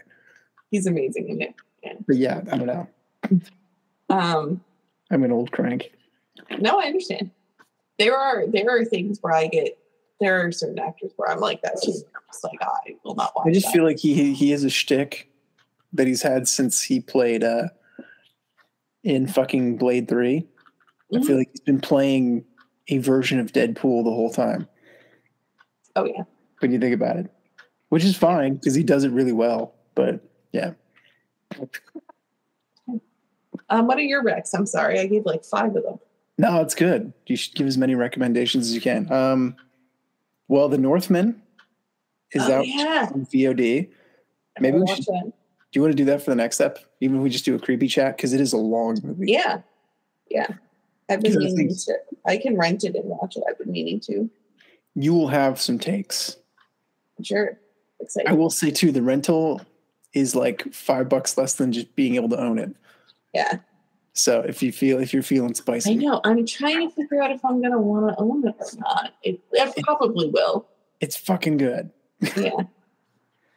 He's 0.70 0.86
amazing 0.86 1.28
in 1.28 1.42
it. 1.42 1.54
But 2.06 2.16
yeah, 2.16 2.42
I 2.50 2.58
don't 2.58 2.66
know. 2.66 2.88
Um, 4.08 4.60
I'm 5.10 5.22
an 5.24 5.32
old 5.32 5.52
crank. 5.52 5.92
no, 6.58 6.80
I 6.80 6.84
understand. 6.86 7.30
There 7.98 8.16
are 8.16 8.46
there 8.46 8.68
are 8.68 8.84
things 8.84 9.18
where 9.20 9.34
I 9.34 9.46
get 9.46 9.78
there 10.20 10.44
are 10.44 10.52
certain 10.52 10.78
actors 10.78 11.12
where 11.16 11.30
I'm 11.30 11.40
like 11.40 11.62
that's 11.62 11.84
just 11.84 12.04
like 12.44 12.58
I 12.60 12.96
will 13.04 13.14
not 13.14 13.32
watch. 13.34 13.46
I 13.48 13.52
just 13.52 13.66
that. 13.66 13.72
feel 13.72 13.84
like 13.84 13.98
he 13.98 14.34
he 14.34 14.50
has 14.50 14.64
a 14.64 14.70
shtick 14.70 15.30
that 15.92 16.06
he's 16.06 16.22
had 16.22 16.46
since 16.46 16.82
he 16.82 17.00
played 17.00 17.42
uh 17.42 17.68
in 19.06 19.28
fucking 19.28 19.76
Blade 19.76 20.08
3. 20.08 20.44
I 21.14 21.16
Mhm. 21.18 21.24
feel 21.26 21.36
like 21.38 21.48
he's 21.52 21.60
been 21.60 21.80
playing 21.80 22.44
a 22.88 22.98
version 22.98 23.38
of 23.38 23.52
Deadpool 23.52 24.02
the 24.04 24.10
whole 24.10 24.30
time. 24.30 24.68
oh 25.94 26.04
yeah. 26.04 26.24
when 26.60 26.72
you 26.72 26.78
think 26.78 26.94
about 26.94 27.16
it, 27.16 27.30
which 27.90 28.04
is 28.04 28.16
fine 28.16 28.54
because 28.56 28.74
he 28.74 28.82
does 28.82 29.04
it 29.04 29.10
really 29.12 29.32
well. 29.32 29.74
But 29.94 30.20
yeah, 30.52 30.72
Um, 33.70 33.86
what 33.86 33.96
are 33.98 34.02
your 34.02 34.22
recs? 34.24 34.50
I'm 34.54 34.66
sorry, 34.66 34.98
I 35.00 35.06
gave 35.06 35.24
like 35.24 35.44
five 35.44 35.74
of 35.76 35.82
them. 35.84 35.98
no, 36.38 36.60
it's 36.60 36.74
good. 36.74 37.12
You 37.26 37.36
should 37.36 37.54
give 37.54 37.66
as 37.66 37.78
many 37.78 37.94
recommendations 37.94 38.66
as 38.66 38.74
you 38.74 38.80
can. 38.80 39.10
Um, 39.12 39.56
well, 40.48 40.68
The 40.68 40.78
Northman 40.78 41.40
is 42.32 42.42
Oh, 42.48 42.54
out 42.58 42.66
yeah. 42.68 43.08
on 43.14 43.24
VOD. 43.26 43.88
Maybe 44.60 44.78
we 44.78 44.86
should- 44.88 45.04
that. 45.06 45.24
Do 45.24 45.32
you 45.78 45.82
want 45.82 45.92
to 45.92 45.96
do 45.96 46.04
that 46.06 46.22
for 46.22 46.30
the 46.30 46.36
next 46.36 46.56
step? 46.56 46.78
Even 47.00 47.18
if 47.18 47.22
we 47.22 47.30
just 47.30 47.44
do 47.44 47.54
a 47.54 47.58
creepy 47.58 47.88
chat 47.88 48.16
because 48.16 48.32
it 48.32 48.40
is 48.40 48.52
a 48.52 48.56
long 48.56 48.98
movie. 49.02 49.32
Yeah, 49.32 49.60
yeah. 50.30 50.48
I've 51.08 51.20
been 51.20 51.36
meaning 51.38 51.68
think- 51.68 51.84
to. 51.84 51.94
I 52.26 52.36
can 52.38 52.56
rent 52.56 52.84
it 52.84 52.94
and 52.96 53.04
watch 53.04 53.36
it. 53.36 53.44
I've 53.48 53.58
been 53.58 53.70
meaning 53.70 54.00
to. 54.00 54.28
You 54.94 55.12
will 55.14 55.28
have 55.28 55.60
some 55.60 55.78
takes. 55.78 56.36
Sure, 57.22 57.58
excited. 58.00 58.28
I 58.28 58.32
will 58.32 58.50
say 58.50 58.70
too, 58.70 58.90
the 58.92 59.02
rental 59.02 59.60
is 60.14 60.34
like 60.34 60.72
five 60.72 61.08
bucks 61.08 61.36
less 61.36 61.54
than 61.54 61.72
just 61.72 61.94
being 61.96 62.14
able 62.16 62.28
to 62.30 62.40
own 62.40 62.58
it. 62.58 62.74
Yeah, 63.34 63.58
So 64.14 64.40
if 64.40 64.62
you 64.62 64.72
feel 64.72 64.98
if 64.98 65.12
you're 65.12 65.22
feeling 65.22 65.52
spicy, 65.54 65.90
I 65.92 65.94
know. 65.94 66.20
I'm 66.24 66.46
trying 66.46 66.88
to 66.88 66.94
figure 66.94 67.22
out 67.22 67.30
if 67.30 67.44
I'm 67.44 67.60
gonna 67.60 67.78
want 67.78 68.16
to 68.16 68.22
own 68.22 68.46
it 68.48 68.54
or 68.58 68.78
not. 68.78 69.12
It, 69.22 69.40
I 69.60 69.70
probably 69.82 70.30
will. 70.30 70.66
it's 71.00 71.16
fucking 71.16 71.58
good. 71.58 71.90
Yeah. 72.36 72.62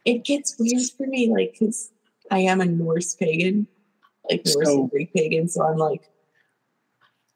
it 0.04 0.24
gets 0.24 0.56
weird 0.58 0.82
for 0.96 1.06
me, 1.06 1.30
like, 1.30 1.52
because 1.58 1.90
I 2.30 2.38
am 2.40 2.60
a 2.60 2.66
Norse 2.66 3.14
pagan, 3.14 3.66
like 4.30 4.44
Norse 4.46 4.66
So- 4.68 4.80
and 4.82 4.90
Greek 4.90 5.12
pagan. 5.14 5.48
So 5.48 5.62
I'm 5.62 5.76
like, 5.76 6.08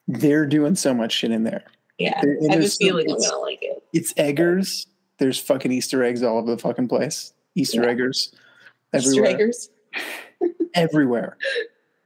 They're 0.07 0.47
doing 0.47 0.75
so 0.75 0.93
much 0.95 1.13
shit 1.13 1.31
in 1.31 1.45
there. 1.45 1.65
yeah, 1.99 2.21
There- 2.23 2.39
I 2.51 2.55
have 2.55 2.65
a 2.65 2.69
feeling 2.69 3.07
I'm 3.11 3.17
it's- 3.17 3.31
gonna 3.31 3.43
like 3.43 3.63
it. 3.63 3.83
It's 3.93 4.13
eggers. 4.17 4.87
There's 5.19 5.39
fucking 5.39 5.73
Easter 5.73 6.03
eggs 6.03 6.23
all 6.23 6.39
over 6.39 6.51
the 6.51 6.59
fucking 6.59 6.89
place. 6.89 7.33
Easter 7.55 7.83
Yeah. 7.83 7.91
eggers 7.91 8.33
Easter 8.95 9.09
everywhere. 9.25 9.31
eggers. 9.31 9.71
Everywhere. 10.75 11.37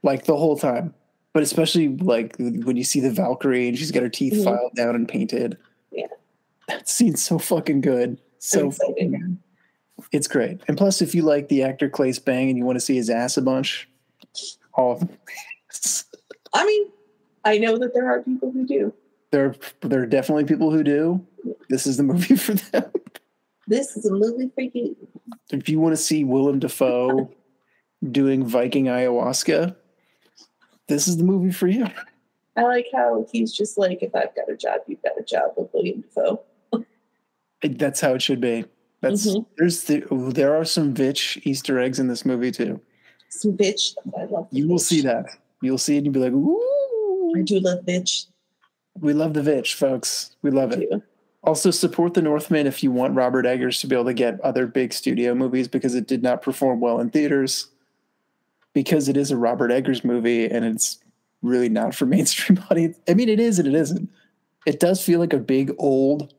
Like 0.03 0.25
the 0.25 0.37
whole 0.37 0.55
time. 0.57 0.93
But 1.33 1.41
especially 1.43 1.89
like 1.97 2.35
when 2.37 2.77
you 2.77 2.83
see 2.83 2.99
the 2.99 3.09
Valkyrie 3.11 3.67
and 3.67 3.77
she's 3.77 3.89
got 3.91 4.03
her 4.03 4.09
teeth 4.09 4.33
Mhm. 4.33 4.43
filed 4.43 4.75
down 4.75 4.95
and 4.95 5.07
painted. 5.07 5.57
Yeah. 5.91 6.05
That 6.67 6.87
scene's 6.87 7.21
so 7.23 7.39
fucking 7.39 7.81
good. 7.81 8.19
So 8.37 8.69
fucking 8.71 9.11
good. 9.11 9.37
It's 10.11 10.27
great. 10.27 10.61
And 10.67 10.77
plus 10.77 11.01
if 11.01 11.13
you 11.13 11.23
like 11.23 11.49
the 11.49 11.63
actor 11.63 11.89
Claes 11.89 12.19
Bang 12.19 12.49
and 12.49 12.57
you 12.57 12.65
want 12.65 12.77
to 12.77 12.81
see 12.85 12.95
his 12.95 13.09
ass 13.09 13.37
a 13.37 13.41
bunch, 13.41 13.89
all 14.73 14.93
of 14.93 14.99
them. 14.99 15.09
I 16.53 16.65
mean, 16.65 16.89
I 17.45 17.57
know 17.57 17.77
that 17.77 17.93
there 17.93 18.09
are 18.09 18.21
people 18.21 18.51
who 18.51 18.65
do. 18.65 18.93
there 19.31 19.55
there 19.81 20.01
are 20.01 20.05
definitely 20.05 20.45
people 20.45 20.71
who 20.71 20.83
do. 20.83 21.25
This 21.69 21.85
is 21.87 21.97
the 21.97 22.03
movie 22.03 22.35
for 22.35 22.53
them. 22.53 22.91
This 23.67 23.95
is 23.95 24.05
a 24.05 24.11
movie 24.11 24.49
for 24.55 24.61
you. 24.61 24.95
if 25.51 25.69
you 25.69 25.79
want 25.79 25.93
to 25.93 25.97
see 26.01 26.23
Willem 26.23 26.57
Dafoe 26.59 27.31
doing 28.11 28.43
Viking 28.45 28.85
ayahuasca, 28.85 29.75
this 30.87 31.07
is 31.07 31.17
the 31.17 31.23
movie 31.23 31.51
for 31.51 31.67
you. 31.67 31.85
I 32.57 32.63
like 32.63 32.87
how 32.91 33.27
he's 33.31 33.53
just 33.53 33.77
like, 33.77 34.01
if 34.01 34.13
I've 34.15 34.35
got 34.35 34.49
a 34.49 34.57
job, 34.57 34.79
you've 34.87 35.03
got 35.03 35.19
a 35.19 35.23
job 35.23 35.51
with 35.55 35.69
William 35.71 36.01
Dafoe. 36.01 36.43
That's 37.61 38.01
how 38.01 38.15
it 38.15 38.21
should 38.21 38.41
be. 38.41 38.65
That's 39.01 39.27
Mhm. 39.27 39.45
there's 39.57 39.83
the, 39.83 40.03
there 40.33 40.55
are 40.55 40.65
some 40.65 40.93
Vitch 40.93 41.39
Easter 41.43 41.79
eggs 41.79 41.99
in 41.99 42.07
this 42.07 42.25
movie 42.25 42.51
too. 42.51 42.79
Some 43.29 43.55
bitch. 43.55 43.95
I 44.17 44.25
love. 44.25 44.47
You 44.51 44.67
will 44.67 44.79
see 44.79 45.01
that. 45.01 45.25
You'll 45.61 45.77
see 45.77 45.95
it 45.95 45.97
and 45.99 46.05
you'll 46.07 46.13
be 46.13 46.19
like, 46.19 46.33
ooh. 46.33 47.33
I 47.37 47.41
do 47.43 47.59
love 47.59 47.85
bitch. 47.85 48.25
we 48.99 49.13
love 49.13 49.33
the 49.33 49.43
Vitch, 49.43 49.75
folks. 49.75 50.35
We 50.41 50.51
love 50.51 50.71
it." 50.73 50.89
Also, 51.43 51.71
support 51.71 52.15
the 52.15 52.21
Northman 52.21 52.67
if 52.67 52.83
you 52.83 52.91
want 52.91 53.15
Robert 53.15 53.45
Eggers 53.45 53.79
to 53.81 53.87
be 53.87 53.95
able 53.95 54.05
to 54.05 54.13
get 54.13 54.41
other 54.41 54.67
big 54.67 54.91
studio 54.91 55.33
movies 55.33 55.69
because 55.69 55.95
it 55.95 56.05
did 56.05 56.21
not 56.21 56.41
perform 56.41 56.81
well 56.81 56.99
in 56.99 57.09
theaters. 57.09 57.67
Because 58.73 59.07
it 59.07 59.15
is 59.15 59.31
a 59.31 59.37
Robert 59.37 59.71
Eggers 59.71 60.03
movie 60.03 60.45
and 60.45 60.65
it's 60.65 60.99
really 61.41 61.69
not 61.69 61.95
for 61.95 62.05
mainstream 62.07 62.61
audience. 62.69 62.97
I 63.07 63.13
mean, 63.13 63.29
it 63.29 63.39
is 63.39 63.57
and 63.57 63.67
it 63.69 63.73
isn't. 63.75 64.09
It 64.65 64.79
does 64.81 65.01
feel 65.01 65.19
like 65.19 65.31
a 65.33 65.37
big 65.37 65.71
old 65.77 66.33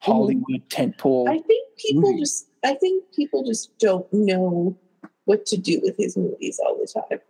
Hollywood 0.00 0.68
tentpole. 0.68 1.28
I 1.28 1.38
think 1.38 1.61
people 1.82 2.16
just 2.18 2.46
I 2.64 2.74
think 2.74 3.04
people 3.14 3.44
just 3.44 3.76
don't 3.78 4.10
know 4.12 4.76
what 5.24 5.46
to 5.46 5.56
do 5.56 5.80
with 5.82 5.96
his 5.96 6.16
movies 6.16 6.60
all 6.64 6.76
the 6.76 6.86
time. 6.86 7.20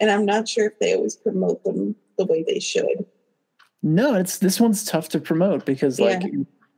And 0.00 0.10
I'm 0.10 0.24
not 0.24 0.48
sure 0.48 0.66
if 0.66 0.78
they 0.78 0.94
always 0.94 1.16
promote 1.16 1.64
them 1.64 1.96
the 2.16 2.24
way 2.24 2.42
they 2.44 2.60
should. 2.60 3.04
No, 3.82 4.14
it's 4.14 4.38
this 4.38 4.60
one's 4.60 4.84
tough 4.84 5.08
to 5.10 5.20
promote 5.20 5.64
because 5.64 5.98
like 6.00 6.22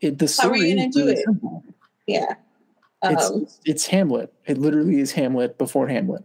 it, 0.01 0.19
the 0.19 0.25
How 0.25 0.49
are 0.51 0.57
story 0.57 0.61
you 0.71 0.77
gonna 0.77 0.91
do 0.91 1.09
it? 1.09 1.19
simple. 1.25 1.65
Yeah. 2.07 2.35
It's 3.03 3.31
Um, 3.31 3.47
it's 3.65 3.87
Hamlet. 3.87 4.33
It 4.47 4.59
literally 4.59 5.01
is 5.01 5.13
Hamlet 5.13 5.57
before 5.59 5.89
Hamlet. 5.89 6.23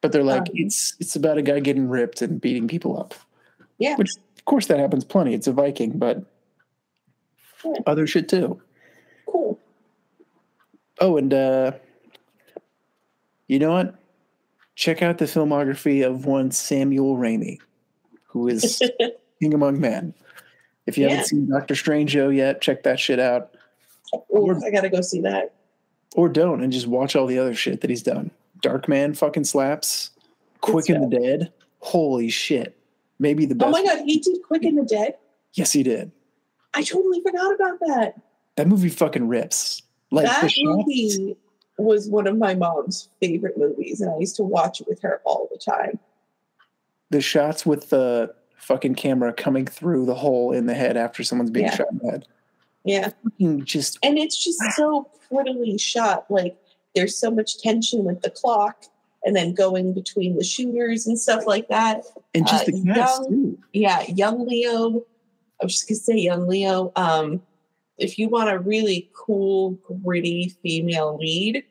But 0.00 0.12
they're 0.12 0.24
like 0.24 0.42
Um, 0.42 0.54
it's 0.54 0.96
it's 1.00 1.14
about 1.16 1.38
a 1.38 1.42
guy 1.42 1.60
getting 1.60 1.88
ripped 1.88 2.22
and 2.22 2.40
beating 2.40 2.66
people 2.68 2.98
up. 2.98 3.14
Yeah. 3.78 3.96
Which 3.96 4.10
of 4.36 4.44
course 4.44 4.66
that 4.66 4.78
happens 4.78 5.04
plenty. 5.04 5.34
It's 5.34 5.46
a 5.46 5.52
Viking, 5.52 5.98
but 5.98 6.24
Yeah. 7.64 7.72
other 7.86 8.06
shit 8.06 8.28
too. 8.28 8.60
cool. 9.26 9.58
Oh, 11.00 11.16
and 11.16 11.32
uh 11.32 11.72
you 13.46 13.58
know 13.58 13.72
what? 13.72 13.94
Check 14.74 15.02
out 15.02 15.18
the 15.18 15.24
filmography 15.24 16.06
of 16.06 16.26
one 16.26 16.50
Samuel 16.50 17.16
Raimi, 17.16 17.58
who 18.26 18.48
is 18.48 18.82
King 19.40 19.54
Among 19.54 19.80
Men. 19.80 20.14
If 20.86 20.96
you 20.98 21.04
Yeah. 21.04 21.10
haven't 21.10 21.26
seen 21.26 21.48
Doctor 21.50 21.74
Strange 21.74 22.14
yet, 22.14 22.60
check 22.60 22.82
that 22.84 23.00
shit 23.00 23.18
out. 23.18 23.54
Ooh, 24.34 24.58
I 24.64 24.70
gotta 24.70 24.88
go 24.88 25.00
see 25.00 25.20
that. 25.22 25.54
Or 26.14 26.28
don't 26.28 26.62
and 26.62 26.72
just 26.72 26.86
watch 26.86 27.16
all 27.16 27.26
the 27.26 27.38
other 27.38 27.54
shit 27.54 27.80
that 27.82 27.90
he's 27.90 28.02
done. 28.02 28.30
Darkman 28.62 29.16
fucking 29.16 29.44
slaps. 29.44 30.10
Quick 30.60 30.88
and 30.88 31.10
the 31.10 31.18
Dead. 31.18 31.52
Holy 31.80 32.28
shit. 32.28 32.76
Maybe 33.18 33.46
the 33.46 33.54
best. 33.54 33.68
Oh 33.68 33.70
my 33.72 33.82
god, 33.84 34.02
he 34.04 34.18
did 34.20 34.38
Quick 34.46 34.64
and 34.64 34.78
the 34.78 34.84
Dead. 34.84 35.14
Yes, 35.54 35.72
he 35.72 35.82
did. 35.82 36.10
I 36.74 36.82
totally 36.82 37.20
forgot 37.22 37.54
about 37.54 37.78
that. 37.80 38.20
That 38.56 38.68
movie 38.68 38.88
fucking 38.88 39.26
rips. 39.28 39.82
Like 40.10 40.26
that 40.26 40.50
movie 40.58 41.36
was 41.78 42.08
one 42.08 42.26
of 42.26 42.36
my 42.38 42.54
mom's 42.54 43.08
favorite 43.20 43.56
movies, 43.58 44.00
and 44.00 44.10
I 44.10 44.18
used 44.18 44.36
to 44.36 44.42
watch 44.42 44.80
it 44.80 44.88
with 44.88 45.00
her 45.02 45.20
all 45.24 45.48
the 45.52 45.58
time. 45.58 45.98
the 47.10 47.20
shots 47.22 47.64
with 47.64 47.88
the 47.88 48.34
fucking 48.58 48.94
camera 48.94 49.32
coming 49.32 49.64
through 49.66 50.04
the 50.04 50.14
hole 50.14 50.52
in 50.52 50.66
the 50.66 50.74
head 50.74 50.94
after 50.96 51.22
someone's 51.22 51.50
being 51.50 51.64
Yeah. 51.66 51.74
shot 51.74 51.86
in 51.90 51.98
the 52.02 52.10
head. 52.10 52.28
Yeah. 52.84 53.10
Fucking 53.24 53.64
just 53.64 53.98
And 54.02 54.18
it's 54.18 54.36
just 54.44 54.58
so 54.76 55.08
prettily 55.30 55.78
shot. 55.78 56.30
Like 56.30 56.58
there's 56.94 57.16
so 57.16 57.30
much 57.30 57.58
tension 57.62 58.04
with 58.04 58.20
the 58.20 58.28
clock 58.30 58.84
and 59.24 59.34
then 59.34 59.54
going 59.54 59.94
between 59.94 60.36
the 60.36 60.44
shooters 60.44 61.06
and 61.06 61.18
stuff 61.18 61.46
like 61.46 61.68
that. 61.68 62.04
and 62.34 62.46
just 62.46 62.64
uh, 62.68 62.72
the 62.72 62.84
cast 62.92 63.22
young- 63.22 63.28
too. 63.30 63.58
Yeah, 63.72 64.02
young 64.08 64.46
Leo. 64.46 65.06
I 65.62 65.64
was 65.64 65.72
just 65.76 65.88
gonna 65.88 65.96
say 65.98 66.16
young 66.18 66.46
Leo. 66.46 66.92
Um, 66.94 67.40
if 67.98 68.18
you 68.18 68.28
want 68.28 68.50
a 68.50 68.58
really 68.58 69.10
cool, 69.14 69.72
gritty 70.04 70.54
female 70.62 71.16
lead, 71.18 71.64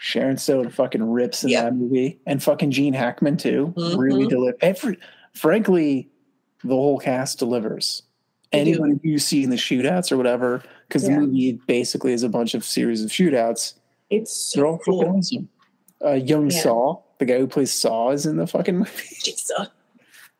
Sharon 0.00 0.36
Stone 0.38 0.70
fucking 0.70 1.02
rips 1.02 1.42
in 1.42 1.50
Yep. 1.50 1.64
that 1.64 1.74
movie, 1.74 2.20
and 2.26 2.42
fucking 2.42 2.70
Gene 2.70 2.94
Hackman 2.94 3.36
too. 3.36 3.72
Mhm. 3.76 3.98
Really 3.98 4.26
deliver. 4.26 4.56
Every, 4.60 4.98
frankly, 5.34 6.08
the 6.62 6.74
whole 6.74 6.98
cast 6.98 7.38
delivers. 7.38 8.02
They. 8.52 8.60
Anyone 8.60 9.00
who 9.02 9.10
you 9.10 9.18
see 9.18 9.42
in 9.42 9.50
the 9.50 9.56
shootouts 9.56 10.10
or 10.12 10.16
whatever, 10.16 10.62
because 10.88 11.02
Yeah. 11.08 11.16
the 11.16 11.20
movie 11.26 11.60
basically 11.66 12.12
is 12.12 12.22
a 12.22 12.28
bunch 12.28 12.54
of 12.54 12.64
series 12.64 13.02
of 13.04 13.10
shootouts. 13.10 13.74
it's 14.10 14.52
They're 14.54 14.62
so 14.64 14.68
all 14.68 14.78
fucking 14.78 14.92
cool. 14.94 15.16
awesome. 15.18 15.48
Uh, 16.02 16.12
Young 16.12 16.50
Yeah. 16.50 16.62
Saw, 16.62 17.02
the 17.18 17.26
guy 17.26 17.38
who 17.38 17.46
plays 17.46 17.70
Saw, 17.70 18.10
is 18.10 18.24
in 18.24 18.36
the 18.38 18.46
fucking 18.46 18.78
movie. 18.78 18.90
Jigsaw. 19.22 19.66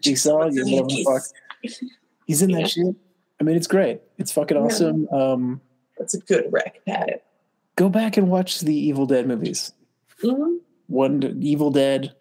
Jigsaw, 0.01 0.47
you 0.51 1.05
fuck. 1.05 1.23
He's 2.27 2.41
in 2.41 2.53
that 2.53 2.71
shit. 2.71 2.97
I 3.41 3.45
mean, 3.45 3.57
it's 3.57 3.67
great. 3.67 4.01
It's 4.19 4.33
fucking 4.33 4.57
Yeah. 4.57 4.63
awesome. 4.65 5.09
Um, 5.09 5.61
That's 5.99 6.15
a 6.15 6.19
good 6.21 6.47
rec, 6.53 6.85
Pat. 6.87 7.25
go 7.77 7.89
back 7.89 8.17
and 8.17 8.29
watch 8.29 8.61
the 8.61 8.75
Evil 8.75 9.07
Dead 9.07 9.27
movies. 9.27 9.73
hmm 10.23 10.57
One 10.89 11.39
Evil 11.43 11.71
Dead, 11.71 12.15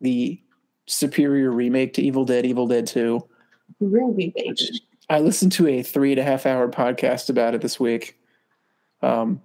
the 0.00 0.40
superior 0.86 1.50
remake 1.50 1.94
to 1.94 2.02
Evil 2.02 2.24
Dead, 2.24 2.44
Evil 2.46 2.66
Dead 2.66 2.86
Two. 2.86 3.26
Ruby 3.80 4.32
baby. 4.36 4.56
I 5.08 5.18
listened 5.20 5.52
to 5.52 5.66
a 5.66 5.82
three 5.82 6.12
and 6.12 6.20
a 6.20 6.24
half 6.24 6.46
hour 6.46 6.68
podcast 6.70 7.30
about 7.30 7.54
it 7.54 7.60
this 7.62 7.80
week, 7.80 8.18
um, 9.02 9.40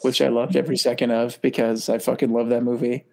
which 0.00 0.20
I 0.20 0.28
loved 0.28 0.56
every 0.56 0.76
second 0.76 1.10
of 1.12 1.40
because 1.42 1.88
I 1.88 1.98
fucking 1.98 2.32
love 2.32 2.48
that 2.48 2.62
movie. 2.64 3.04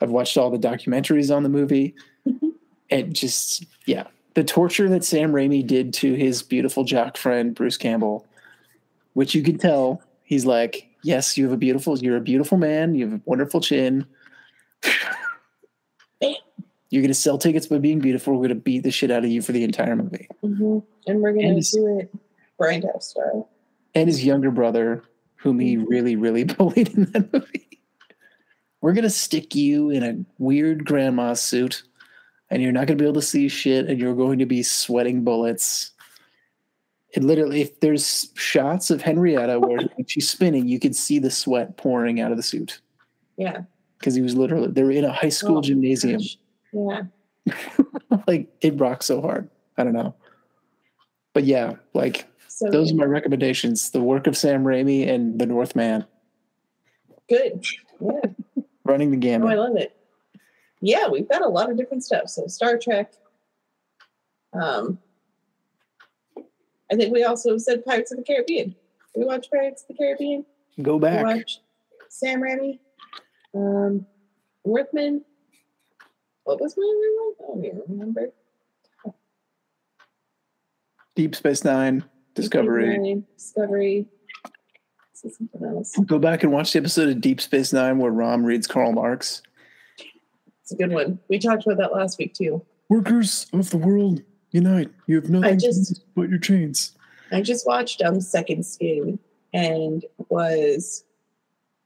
I've 0.00 0.10
watched 0.10 0.36
all 0.36 0.50
the 0.50 0.58
documentaries 0.58 1.34
on 1.34 1.42
the 1.42 1.48
movie. 1.48 1.94
Mhm. 2.26 2.52
and 2.90 3.14
just, 3.14 3.64
yeah, 3.86 4.06
the 4.38 4.44
torture 4.44 4.88
that 4.88 5.02
Sam 5.04 5.32
Raimi 5.32 5.66
did 5.66 5.92
to 5.94 6.14
his 6.14 6.44
beautiful 6.44 6.84
jock 6.84 7.16
friend, 7.16 7.56
Bruce 7.56 7.76
Campbell, 7.76 8.24
which 9.14 9.34
you 9.34 9.42
can 9.42 9.58
tell 9.58 10.00
he's 10.22 10.46
like, 10.46 10.86
yes, 11.02 11.36
you 11.36 11.42
have 11.42 11.52
a 11.52 11.56
beautiful, 11.56 11.98
you're 11.98 12.16
a 12.16 12.20
beautiful 12.20 12.56
man. 12.56 12.94
You 12.94 13.06
have 13.10 13.14
a 13.18 13.22
wonderful 13.24 13.60
chin. 13.60 14.06
You're 16.90 17.02
going 17.02 17.08
to 17.08 17.14
sell 17.14 17.36
tickets 17.36 17.66
by 17.66 17.78
being 17.78 17.98
beautiful. 17.98 18.32
We're 18.32 18.38
going 18.46 18.48
to 18.50 18.54
beat 18.54 18.82
the 18.84 18.90
shit 18.92 19.10
out 19.10 19.22
of 19.24 19.30
you 19.30 19.42
for 19.42 19.50
the 19.52 19.62
entire 19.64 19.94
movie. 19.96 20.26
hmm 20.40 20.78
And 21.08 21.20
we're 21.20 21.32
gonna 21.32 21.48
And 21.48 21.58
it's- 21.58 21.72
do 21.72 21.98
it 21.98 22.10
Grindhouse 22.60 23.02
style. 23.02 23.50
and 23.96 24.08
his 24.08 24.24
younger 24.24 24.50
brother, 24.52 25.02
whom 25.36 25.58
he 25.58 25.76
really, 25.76 26.14
really 26.16 26.44
bullied 26.44 26.88
in 26.96 27.04
that 27.12 27.32
movie. 27.32 27.68
We're 28.80 28.92
gonna 28.94 29.10
stick 29.10 29.54
you 29.56 29.90
in 29.90 30.02
a 30.04 30.24
weird 30.38 30.84
grandma 30.86 31.34
suit, 31.34 31.82
and 32.50 32.62
you're 32.62 32.72
not 32.72 32.86
gonna 32.86 32.98
be 32.98 33.04
able 33.04 33.14
to 33.14 33.22
see 33.22 33.48
shit, 33.48 33.86
and 33.88 33.98
you're 34.00 34.14
going 34.14 34.38
to 34.38 34.46
be 34.46 34.62
sweating 34.62 35.24
bullets. 35.24 35.90
It 37.14 37.22
literally, 37.24 37.62
if 37.62 37.80
there's 37.80 38.30
shots 38.34 38.90
of 38.90 39.00
Henrietta 39.02 39.58
where 39.60 39.78
she's 40.06 40.28
spinning, 40.28 40.68
you 40.68 40.78
could 40.78 40.94
see 40.94 41.18
the 41.18 41.30
sweat 41.30 41.76
pouring 41.78 42.20
out 42.20 42.30
of 42.30 42.36
the 42.36 42.42
suit 42.42 42.80
Yeah. 43.38 43.62
because 43.98 44.14
he 44.14 44.20
was 44.20 44.34
literally 44.36 44.68
they 44.68 44.82
were 44.82 44.90
in 44.90 45.04
a 45.04 45.12
high 45.12 45.30
school 45.30 45.58
Oh, 45.58 45.62
gymnasium. 45.62 46.20
gosh. 46.20 46.36
Yeah. 46.72 47.02
like 48.26 48.48
it 48.60 48.78
rocks 48.78 49.06
so 49.06 49.22
hard. 49.22 49.48
I 49.78 49.84
don't 49.84 49.94
know, 49.94 50.14
but 51.32 51.44
yeah, 51.44 51.74
like 51.94 52.26
So 52.48 52.68
those 52.70 52.92
are 52.92 52.96
my 52.96 53.04
recommendations: 53.04 53.90
the 53.90 54.02
work 54.02 54.26
of 54.26 54.36
Sam 54.36 54.64
Raimi 54.64 55.08
and 55.08 55.38
The 55.38 55.46
Northman. 55.46 56.04
good. 57.28 57.64
Yeah. 58.00 58.64
running 58.84 59.18
the 59.18 59.34
Oh, 59.34 59.46
I 59.48 59.54
love 59.54 59.76
it. 59.76 59.96
Yeah, 60.80 61.08
we've 61.08 61.28
got 61.28 61.42
a 61.42 61.48
lot 61.48 61.70
of 61.70 61.76
different 61.76 62.04
stuff. 62.04 62.28
So 62.28 62.46
Star 62.46 62.78
Trek. 62.78 63.12
Um, 64.52 64.98
I 66.90 66.94
think 66.96 67.12
we 67.12 67.24
also 67.24 67.58
said 67.58 67.84
Pirates 67.84 68.10
of 68.12 68.18
the 68.18 68.24
Caribbean. 68.24 68.74
We 69.14 69.24
watch 69.24 69.50
Pirates 69.50 69.82
of 69.82 69.88
the 69.88 69.94
Caribbean. 69.94 70.44
Go 70.80 70.96
We 70.96 71.00
back. 71.02 71.24
watch 71.24 71.60
Sam 72.08 72.40
Raimi. 72.40 72.78
Um, 73.54 74.06
Northman. 74.64 75.24
What 76.44 76.60
was 76.60 76.76
my 76.78 76.84
other 76.84 77.10
one? 77.16 77.34
I 77.40 77.46
don't 77.52 77.64
even 77.64 77.82
remember. 77.88 78.32
Deep 81.14 81.34
Space 81.34 81.64
Nine, 81.64 82.04
Discovery. 82.34 83.22
Discovery. 83.36 84.06
Something 85.14 85.64
else. 85.64 85.96
Go 86.06 86.18
back 86.20 86.44
and 86.44 86.52
watch 86.52 86.72
the 86.72 86.78
episode 86.78 87.08
of 87.08 87.20
Deep 87.20 87.40
Space 87.40 87.72
Nine 87.72 87.98
where 87.98 88.12
Rom 88.12 88.44
reads 88.44 88.68
Karl 88.68 88.92
Marx. 88.92 89.42
It's 90.68 90.74
a 90.74 90.86
good 90.86 90.92
one. 90.92 91.18
We 91.28 91.38
talked 91.38 91.64
about 91.64 91.78
that 91.78 91.94
last 91.94 92.18
week 92.18 92.34
too. 92.34 92.62
Workers 92.90 93.46
of 93.54 93.70
the 93.70 93.78
world, 93.78 94.20
unite. 94.50 94.90
You 95.06 95.14
have 95.16 95.30
nothing 95.30 95.58
just- 95.58 95.94
to 95.96 96.02
but 96.14 96.28
your 96.28 96.38
chains. 96.38 96.94
I 97.32 97.40
just 97.40 97.66
watched 97.66 98.02
um 98.02 98.20
Second 98.20 98.66
Skin 98.66 99.18
and 99.54 100.04
was 100.28 101.04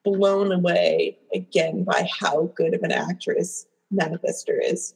blown 0.05 0.51
away 0.51 1.17
again 1.33 1.85
by 1.85 2.09
how 2.21 2.51
good 2.57 2.75
of 2.75 2.83
an 2.83 2.91
actress 2.91 3.67
Nana 3.93 4.19
Visitor 4.19 4.61
is. 4.61 4.95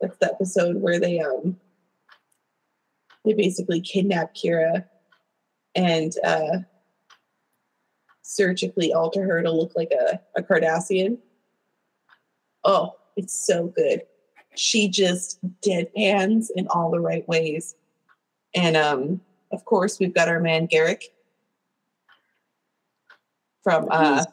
That's 0.00 0.18
the 0.18 0.32
episode 0.32 0.82
where 0.82 0.98
they 0.98 1.20
um 1.20 1.56
they 3.24 3.32
basically 3.32 3.80
kidnap 3.80 4.34
Kira 4.34 4.86
and 5.76 6.12
uh 6.24 6.58
surgically 8.28 8.92
alter 8.92 9.22
her 9.22 9.42
to 9.42 9.50
look 9.50 9.72
like 9.74 9.90
a, 9.90 10.20
a 10.36 10.42
Cardassian. 10.42 11.18
Oh, 12.64 12.96
it's 13.16 13.34
so 13.34 13.68
good 13.68 14.02
she 14.58 14.88
just 14.88 15.38
deadpans 15.62 16.48
in 16.56 16.66
all 16.68 16.90
the 16.90 17.00
right 17.00 17.26
ways. 17.28 17.76
And 18.54 18.76
um, 18.76 19.20
of 19.52 19.64
course, 19.64 19.98
we've 19.98 20.14
got 20.14 20.28
our 20.28 20.40
man 20.40 20.68
Garak 20.68 21.04
from 23.62 23.88
uh, 23.90 24.24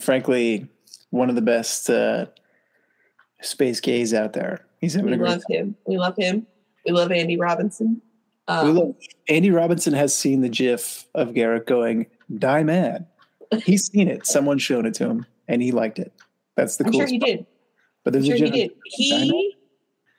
Frankly, 0.00 0.66
one 1.10 1.28
of 1.28 1.34
the 1.34 1.42
best 1.42 1.90
uh, 1.90 2.26
space 3.42 3.80
gays 3.80 4.14
out 4.14 4.32
there. 4.32 4.64
He's 4.80 4.94
having 4.94 5.10
we 5.10 5.16
a 5.16 5.18
great 5.18 5.30
love 5.30 5.42
him. 5.48 5.76
We 5.86 5.98
love 5.98 6.14
him. 6.16 6.46
We 6.86 6.92
love 6.92 7.10
Andy 7.10 7.36
Robinson. 7.36 8.00
Um, 8.46 8.66
We 8.66 8.80
love 8.80 8.94
Andy 9.28 9.50
Robinson 9.50 9.92
has 9.92 10.14
seen 10.14 10.40
the 10.40 10.48
GIF 10.48 11.06
of 11.14 11.30
Garak 11.30 11.66
going 11.66 12.06
die 12.38 12.62
mad. 12.62 13.06
He's 13.64 13.90
seen 13.90 14.08
it. 14.08 14.26
Someone 14.26 14.58
showed 14.58 14.86
it 14.86 14.94
to 14.94 15.04
him, 15.04 15.26
and 15.46 15.62
he 15.62 15.72
liked 15.72 15.98
it. 15.98 16.12
That's 16.56 16.76
the 16.76 16.86
I'm 16.86 16.92
sure 16.92 17.06
he 17.06 17.18
part. 17.18 17.30
did. 17.30 17.46
But 18.04 18.12
there's 18.12 18.28
I'm 18.28 18.36
sure 18.36 18.46
a 18.46 18.50
he 18.50 18.68
did. 18.68 18.72
He 18.84 19.56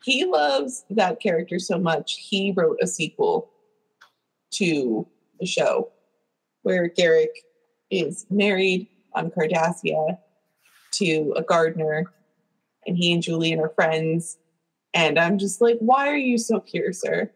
he 0.04 0.26
loves 0.26 0.86
that 0.90 1.20
character 1.20 1.60
so 1.60 1.78
much. 1.78 2.18
He 2.20 2.54
wrote 2.56 2.78
a 2.82 2.88
sequel 2.88 3.52
to 4.52 5.08
the 5.40 5.46
show 5.46 5.92
where 6.64 6.90
Garak 6.90 7.28
is 7.90 8.26
married 8.30 8.88
on 9.14 9.32
Cardassia 9.32 10.18
to 10.92 11.34
a 11.36 11.42
gardener, 11.42 12.06
and 12.86 12.98
he 12.98 13.14
and 13.14 13.22
Julian 13.22 13.60
are 13.60 13.70
friends. 13.70 14.38
And 14.94 15.20
I'm 15.20 15.38
just 15.38 15.62
like, 15.62 15.78
why 15.80 16.08
are 16.08 16.18
you 16.18 16.38
so 16.38 16.60
pure, 16.60 16.94
sir? 16.94 17.32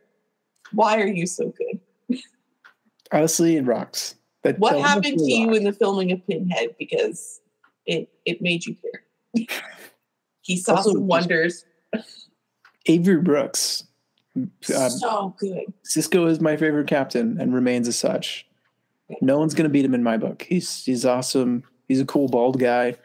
Why 0.72 0.99
are 1.02 1.07
you 1.07 1.28
so 1.28 1.53
good? 1.57 2.20
Honestly, 3.11 3.57
it 3.57 3.65
rocks. 3.65 4.15
That 4.44 4.60
What 4.60 4.80
happened 4.80 5.20
to 5.20 5.32
you 5.32 5.53
in 5.53 5.64
the 5.64 5.72
filming 5.74 6.11
of 6.11 6.26
Pinhead? 6.28 6.76
Because 6.78 7.41
it 7.86 8.10
it 8.26 8.41
made 8.41 8.65
you 8.65 8.76
pure. 8.76 9.48
he 10.41 10.57
saw 10.57 10.76
Also, 10.76 10.94
some 10.94 11.07
wonders. 11.07 11.65
Avery 12.86 13.22
Brooks. 13.22 13.84
Um, 14.36 14.49
so 14.90 15.36
good. 15.40 15.65
Sisko 15.86 16.28
is 16.28 16.41
my 16.41 16.57
favorite 16.57 16.88
captain 16.88 17.40
and 17.40 17.53
remains 17.53 17.88
as 17.88 17.98
such. 17.98 18.48
No 19.22 19.38
one's 19.38 19.53
gonna 19.53 19.70
beat 19.70 19.86
him 19.86 19.94
in 19.94 20.03
my 20.03 20.18
book. 20.18 20.41
He's 20.48 20.84
he's 20.84 21.06
awesome. 21.06 21.64
He's 21.88 22.02
a 22.02 22.06
cool 22.06 22.28
bald 22.28 22.60
guy. 22.60 22.95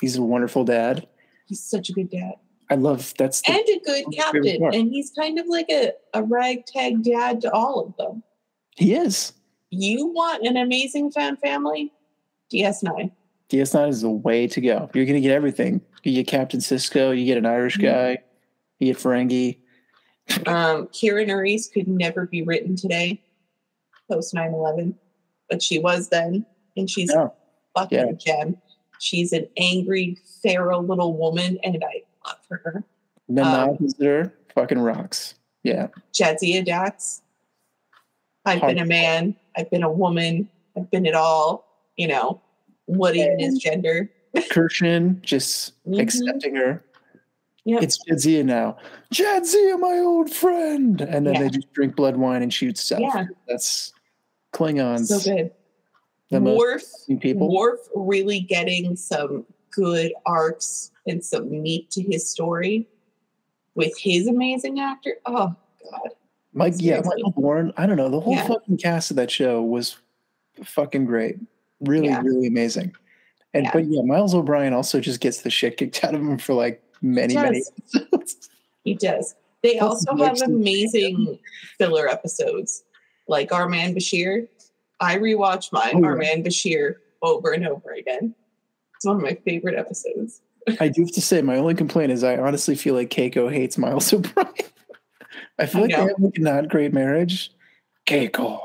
He's 0.00 0.16
a 0.16 0.22
wonderful 0.22 0.64
dad. 0.64 1.06
He's 1.46 1.62
such 1.62 1.90
a 1.90 1.92
good 1.92 2.10
dad. 2.10 2.34
I 2.70 2.76
love 2.76 3.12
that's 3.18 3.42
the, 3.42 3.52
and 3.52 3.68
a 3.68 3.80
good 3.84 4.04
captain. 4.14 4.64
And 4.72 4.90
he's 4.90 5.10
kind 5.10 5.38
of 5.38 5.46
like 5.46 5.66
a, 5.68 5.92
a 6.14 6.22
ragtag 6.22 7.02
dad 7.02 7.42
to 7.42 7.52
all 7.52 7.80
of 7.80 7.96
them. 7.98 8.22
he 8.76 8.94
is. 8.94 9.34
You 9.74 10.08
want 10.08 10.46
an 10.46 10.58
amazing 10.58 11.10
fan 11.12 11.38
family? 11.38 11.90
DS9. 12.52 13.10
DS9 13.48 13.88
is 13.88 14.02
the 14.02 14.10
way 14.10 14.46
to 14.46 14.60
go. 14.60 14.90
You're 14.92 15.06
gonna 15.06 15.20
get 15.20 15.32
everything. 15.32 15.80
You 16.04 16.12
get 16.12 16.26
Captain 16.26 16.60
Sisko, 16.60 17.18
you 17.18 17.24
get 17.24 17.38
an 17.38 17.46
Irish 17.46 17.78
Mhm. 17.78 17.82
guy, 17.82 18.18
you 18.78 18.92
get 18.92 19.02
Ferengi. 19.02 19.56
Um, 20.46 20.88
Kira 20.88 21.26
Nerys 21.26 21.72
could 21.72 21.88
never 21.88 22.26
be 22.26 22.42
written 22.42 22.76
today, 22.76 23.22
post 24.10 24.34
9 24.34 24.52
11, 24.52 24.94
but 25.48 25.62
she 25.62 25.78
was 25.78 26.08
then, 26.10 26.44
and 26.76 26.88
she's 26.90 27.10
fucking 27.74 27.98
Yeah. 27.98 28.04
a 28.10 28.12
gem. 28.12 28.58
She's 29.00 29.32
an 29.32 29.48
angry, 29.56 30.18
feral 30.42 30.82
little 30.82 31.14
woman, 31.16 31.58
and 31.64 31.82
I 31.82 32.02
love 32.26 32.38
her. 32.50 32.84
Nana 33.26 33.70
Um, 33.72 33.78
Visitor 33.78 34.34
fucking 34.54 34.78
rocks. 34.80 35.34
Yeah. 35.62 35.88
Jadzia 36.12 36.62
Dax. 36.64 37.21
I've 38.44 38.60
been 38.60 38.78
a 38.78 38.86
man. 38.86 39.36
I've 39.56 39.70
been 39.70 39.82
a 39.82 39.90
woman. 39.90 40.48
I've 40.76 40.90
been 40.90 41.06
it 41.06 41.14
all. 41.14 41.66
You 41.96 42.08
know, 42.08 42.40
what 42.86 43.14
even 43.16 43.40
is 43.40 43.58
gender? 43.58 44.10
Curzon, 44.50 45.20
just 45.22 45.72
Mhm. 45.86 46.00
accepting 46.00 46.54
her. 46.56 46.84
Yep. 47.64 47.82
It's 47.82 47.98
Jadzia 48.08 48.44
now. 48.44 48.76
Jadzia, 49.12 49.78
my 49.78 49.98
old 49.98 50.32
friend. 50.32 51.00
And 51.00 51.26
then 51.26 51.34
Yeah. 51.34 51.42
they 51.42 51.48
just 51.50 51.72
drink 51.72 51.94
blood 51.94 52.16
wine 52.16 52.42
and 52.42 52.52
shoot 52.52 52.76
stuff. 52.78 53.00
Yeah. 53.00 53.26
That's 53.46 53.92
Klingons. 54.52 55.06
so 55.06 55.18
good. 55.20 55.52
The 56.30 56.40
Worf, 56.40 56.82
people. 57.20 57.54
Worf 57.54 57.78
really 57.94 58.40
getting 58.40 58.96
some 58.96 59.44
good 59.70 60.12
arcs 60.24 60.90
and 61.06 61.22
some 61.22 61.50
meat 61.62 61.90
to 61.90 62.02
his 62.02 62.28
story 62.28 62.88
with 63.74 63.96
his 63.98 64.26
amazing 64.28 64.80
actor. 64.80 65.18
Oh 65.26 65.54
God, 65.90 66.08
Mike, 66.54 66.74
yeah. 66.78 67.00
Michael 67.04 67.30
Dorn. 67.32 67.72
I 67.76 67.86
don't 67.86 67.96
know. 67.96 68.08
The 68.10 68.20
whole 68.20 68.34
Yeah. 68.34 68.46
fucking 68.46 68.76
cast 68.78 69.10
of 69.10 69.16
that 69.16 69.30
show 69.30 69.62
was 69.62 69.96
fucking 70.62 71.06
great. 71.06 71.36
Really, 71.80 72.08
Yeah. 72.08 72.20
really 72.22 72.46
amazing. 72.46 72.94
And 73.54 73.64
Yeah. 73.64 73.70
but 73.72 73.84
yeah, 73.86 74.02
Miles 74.02 74.34
O'Brien 74.34 74.72
also 74.72 75.00
just 75.00 75.20
gets 75.20 75.42
the 75.42 75.50
shit 75.50 75.76
kicked 75.76 76.04
out 76.04 76.14
of 76.14 76.20
him 76.20 76.38
for 76.38 76.54
like 76.54 76.82
many, 77.00 77.34
many 77.34 77.62
episodes. 77.78 78.50
he 78.84 78.94
does. 78.94 79.34
They 79.62 79.78
Plus, 79.78 80.06
also 80.06 80.24
have 80.24 80.40
amazing 80.42 81.38
filler 81.78 82.08
episodes, 82.08 82.82
like 83.28 83.52
Our 83.52 83.68
Man 83.68 83.94
Bashir. 83.94 84.48
I 85.00 85.16
rewatch 85.18 85.72
my 85.72 85.92
Oh. 85.94 86.04
Our 86.04 86.16
Man 86.16 86.42
Bashir 86.42 86.96
over 87.22 87.52
and 87.52 87.66
over 87.66 87.92
again. 87.92 88.34
It's 88.96 89.04
one 89.06 89.16
of 89.16 89.22
my 89.22 89.34
favorite 89.44 89.78
episodes. 89.78 90.42
I 90.80 90.88
do 90.88 91.02
have 91.02 91.12
to 91.12 91.20
say, 91.20 91.42
my 91.42 91.56
only 91.56 91.74
complaint 91.74 92.12
is 92.12 92.22
I 92.24 92.36
honestly 92.36 92.74
feel 92.76 92.94
like 92.94 93.10
Keiko 93.10 93.52
hates 93.52 93.78
Miles 93.78 94.12
O'Brien. 94.12 94.48
I 95.58 95.66
feel 95.66 95.80
I 95.80 95.84
like 95.84 95.90
they 95.90 95.96
know. 95.96 96.06
have 96.08 96.18
like 96.18 96.36
a 96.36 96.40
not 96.40 96.68
great 96.68 96.92
marriage. 96.92 97.52
Keiko. 98.06 98.60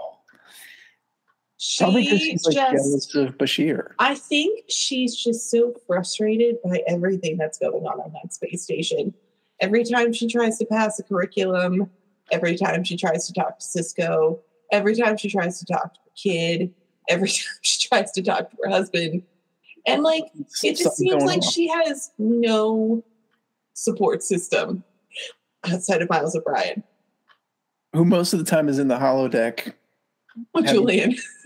Probably 1.80 2.04
because 2.04 2.22
she's 2.22 2.46
like 2.46 2.56
just 2.56 3.12
jealous 3.12 3.16
of 3.16 3.38
Bashir. 3.38 3.90
I 4.00 4.16
think 4.16 4.70
she's 4.70 5.16
just 5.16 5.50
so 5.50 5.74
frustrated 5.88 6.58
by 6.64 6.84
everything 6.88 7.38
that's 7.38 7.58
going 7.58 7.86
on 7.86 8.00
on 8.00 8.14
that 8.14 8.34
space 8.34 8.64
station. 8.64 9.14
Every 9.60 9.84
time 9.84 10.14
she 10.14 10.28
tries 10.28 10.58
to 10.60 10.66
pass 10.66 11.00
a 11.00 11.04
curriculum, 11.04 11.90
every 12.32 12.58
time 12.58 12.84
she 12.84 12.96
tries 12.96 13.26
to 13.28 13.34
talk 13.34 13.58
to 13.60 13.66
Sisko, 13.66 14.40
every 14.72 14.96
time 14.96 15.18
she 15.18 15.30
tries 15.30 15.60
to 15.60 15.66
talk 15.66 15.96
to 15.96 16.00
her 16.00 16.12
kid, 16.16 16.74
every 17.10 17.28
time 17.30 17.58
she 17.64 17.88
tries 17.88 18.12
to 18.12 18.22
talk 18.22 18.52
to 18.52 18.58
her 18.64 18.70
husband. 18.70 19.24
And 19.88 20.04
like, 20.04 20.26
it 20.64 20.76
just 20.76 20.84
Something 20.84 21.12
seems 21.12 21.24
like 21.24 21.38
on. 21.38 21.50
she 21.50 21.68
has 21.70 22.12
no 22.20 23.04
support 23.74 24.22
system 24.22 24.84
outside 25.66 26.02
of 26.02 26.10
Miles 26.10 26.36
O'Brien. 26.36 26.84
who 27.94 28.06
most 28.06 28.34
of 28.34 28.40
the 28.40 28.46
time 28.46 28.70
is 28.70 28.80
in 28.80 28.88
the 28.88 28.98
holodeck. 28.98 29.74
With 30.54 30.68
Julian, 30.68 31.16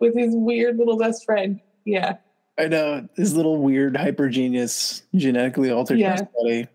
with 0.00 0.14
his 0.14 0.34
weird 0.34 0.76
little 0.76 0.98
best 0.98 1.24
friend. 1.24 1.60
Yeah. 1.84 2.16
I 2.58 2.68
know 2.68 3.08
his 3.16 3.34
little 3.34 3.58
weird 3.58 3.96
hyper 3.96 4.28
genius 4.28 5.02
genetically 5.14 5.70
altered 5.70 5.98
Yeah. 5.98 6.16
personality. 6.16 6.68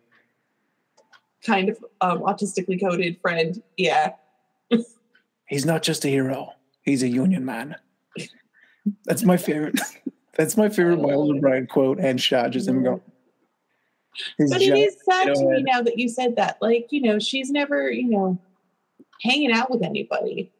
kind 1.45 1.69
of 1.69 1.83
um, 2.01 2.19
autistically 2.21 2.79
coded 2.79 3.17
friend. 3.21 3.61
Yeah. 3.77 4.13
He's 5.47 5.65
not 5.65 5.81
just 5.83 6.05
a 6.05 6.07
hero; 6.07 6.53
he's 6.83 7.03
a 7.03 7.07
union 7.09 7.43
man. 7.45 7.75
That's 9.05 9.23
my 9.23 9.35
favorite. 9.37 9.79
That's 10.37 10.55
my 10.55 10.69
favorite 10.69 11.01
Miles 11.01 11.29
O'Brien 11.29 11.67
quote 11.67 11.99
and 11.99 12.21
shot. 12.21 12.51
Just 12.51 12.69
him 12.69 12.83
go. 12.83 13.01
But 14.37 14.61
it 14.61 14.77
is 14.77 14.97
sad 15.03 15.33
to 15.35 15.45
me 15.45 15.63
now 15.63 15.81
that 15.81 15.97
you 15.97 16.09
said 16.09 16.35
that. 16.35 16.57
Like, 16.61 16.87
you 16.91 17.01
know, 17.01 17.19
she's 17.19 17.49
never, 17.49 17.89
you 17.89 18.09
know, 18.09 18.39
hanging 19.21 19.51
out 19.51 19.71
with 19.71 19.83
anybody. 19.83 20.51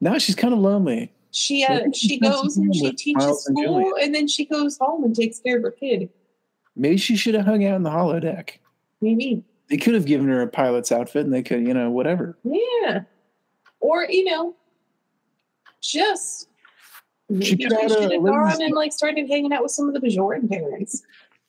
Now 0.00 0.18
she's 0.18 0.34
kind 0.34 0.54
of 0.54 0.60
lonely. 0.60 1.12
She 1.30 1.64
uh, 1.64 1.90
she 1.92 2.08
she 2.08 2.18
goes 2.20 2.56
and 2.56 2.74
she 2.74 2.92
teaches 2.92 3.24
Miles 3.24 3.44
school 3.44 3.62
Julian. 3.62 3.92
and 4.02 4.14
then 4.14 4.28
she 4.28 4.44
goes 4.44 4.78
home 4.78 5.02
and 5.02 5.14
takes 5.14 5.40
care 5.40 5.56
of 5.56 5.62
her 5.64 5.72
kid. 5.72 6.08
Maybe 6.76 6.96
she 6.96 7.16
should 7.16 7.34
have 7.34 7.44
hung 7.44 7.64
out 7.64 7.76
in 7.76 7.82
the 7.82 7.90
holodeck. 7.90 8.58
Maybe. 9.00 9.44
They 9.68 9.76
could 9.76 9.94
have 9.94 10.04
given 10.04 10.28
her 10.28 10.42
a 10.42 10.46
pilot's 10.46 10.92
outfit, 10.92 11.24
and 11.24 11.32
they 11.32 11.42
could, 11.42 11.66
you 11.66 11.74
know, 11.74 11.90
whatever. 11.90 12.36
Yeah. 12.44 13.02
Or, 13.80 14.04
you 14.04 14.24
know, 14.24 14.54
just 15.80 16.48
maybe 17.28 17.44
She 17.44 17.50
she, 17.50 17.56
could 17.56 17.72
have 17.72 17.90
should 17.90 18.12
have 18.12 18.22
gone 18.22 18.62
and 18.62 18.74
like 18.74 18.92
started 18.92 19.28
hanging 19.28 19.52
out 19.52 19.62
with 19.62 19.72
some 19.72 19.88
of 19.88 19.94
the 19.94 20.00
Bajoran 20.00 20.48
parents 20.48 21.02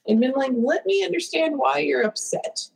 and 0.07 0.19
been 0.19 0.33
like, 0.33 0.51
let 0.55 0.85
me 0.85 1.03
understand 1.03 1.57
why 1.57 1.79
you're 1.79 2.03
upset. 2.03 2.69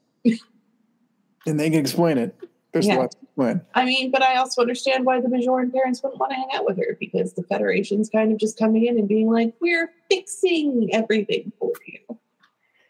And 1.46 1.60
they 1.60 1.70
can 1.70 1.80
explain 1.80 2.18
it. 2.18 2.36
There's 2.72 2.86
Yeah. 2.88 2.98
lots 2.98 3.16
to 3.16 3.22
explain. 3.24 3.62
I 3.74 3.86
mean, 3.86 4.12
but 4.12 4.22
I 4.22 4.36
also 4.36 4.62
understand 4.62 5.06
why 5.06 5.22
the 5.22 5.28
Bajoran 5.28 5.74
parents 5.74 6.04
wouldn't 6.04 6.20
want 6.20 6.32
to 6.32 6.36
hang 6.36 6.50
out 6.54 6.66
with 6.66 6.78
her 6.78 6.98
because 7.00 7.34
the 7.34 7.44
Federation's 7.44 8.10
kind 8.10 8.32
of 8.32 8.38
just 8.38 8.60
coming 8.60 8.86
in 8.86 9.00
and 9.00 9.08
being 9.08 9.30
like, 9.32 9.54
we're 9.60 9.92
fixing 10.10 10.90
everything 10.94 11.52
for 11.60 11.72
you. 11.88 12.20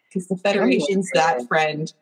Because 0.08 0.28
the 0.28 0.38
Federation's 0.38 1.10
that 1.14 1.48
friend. 1.48 1.94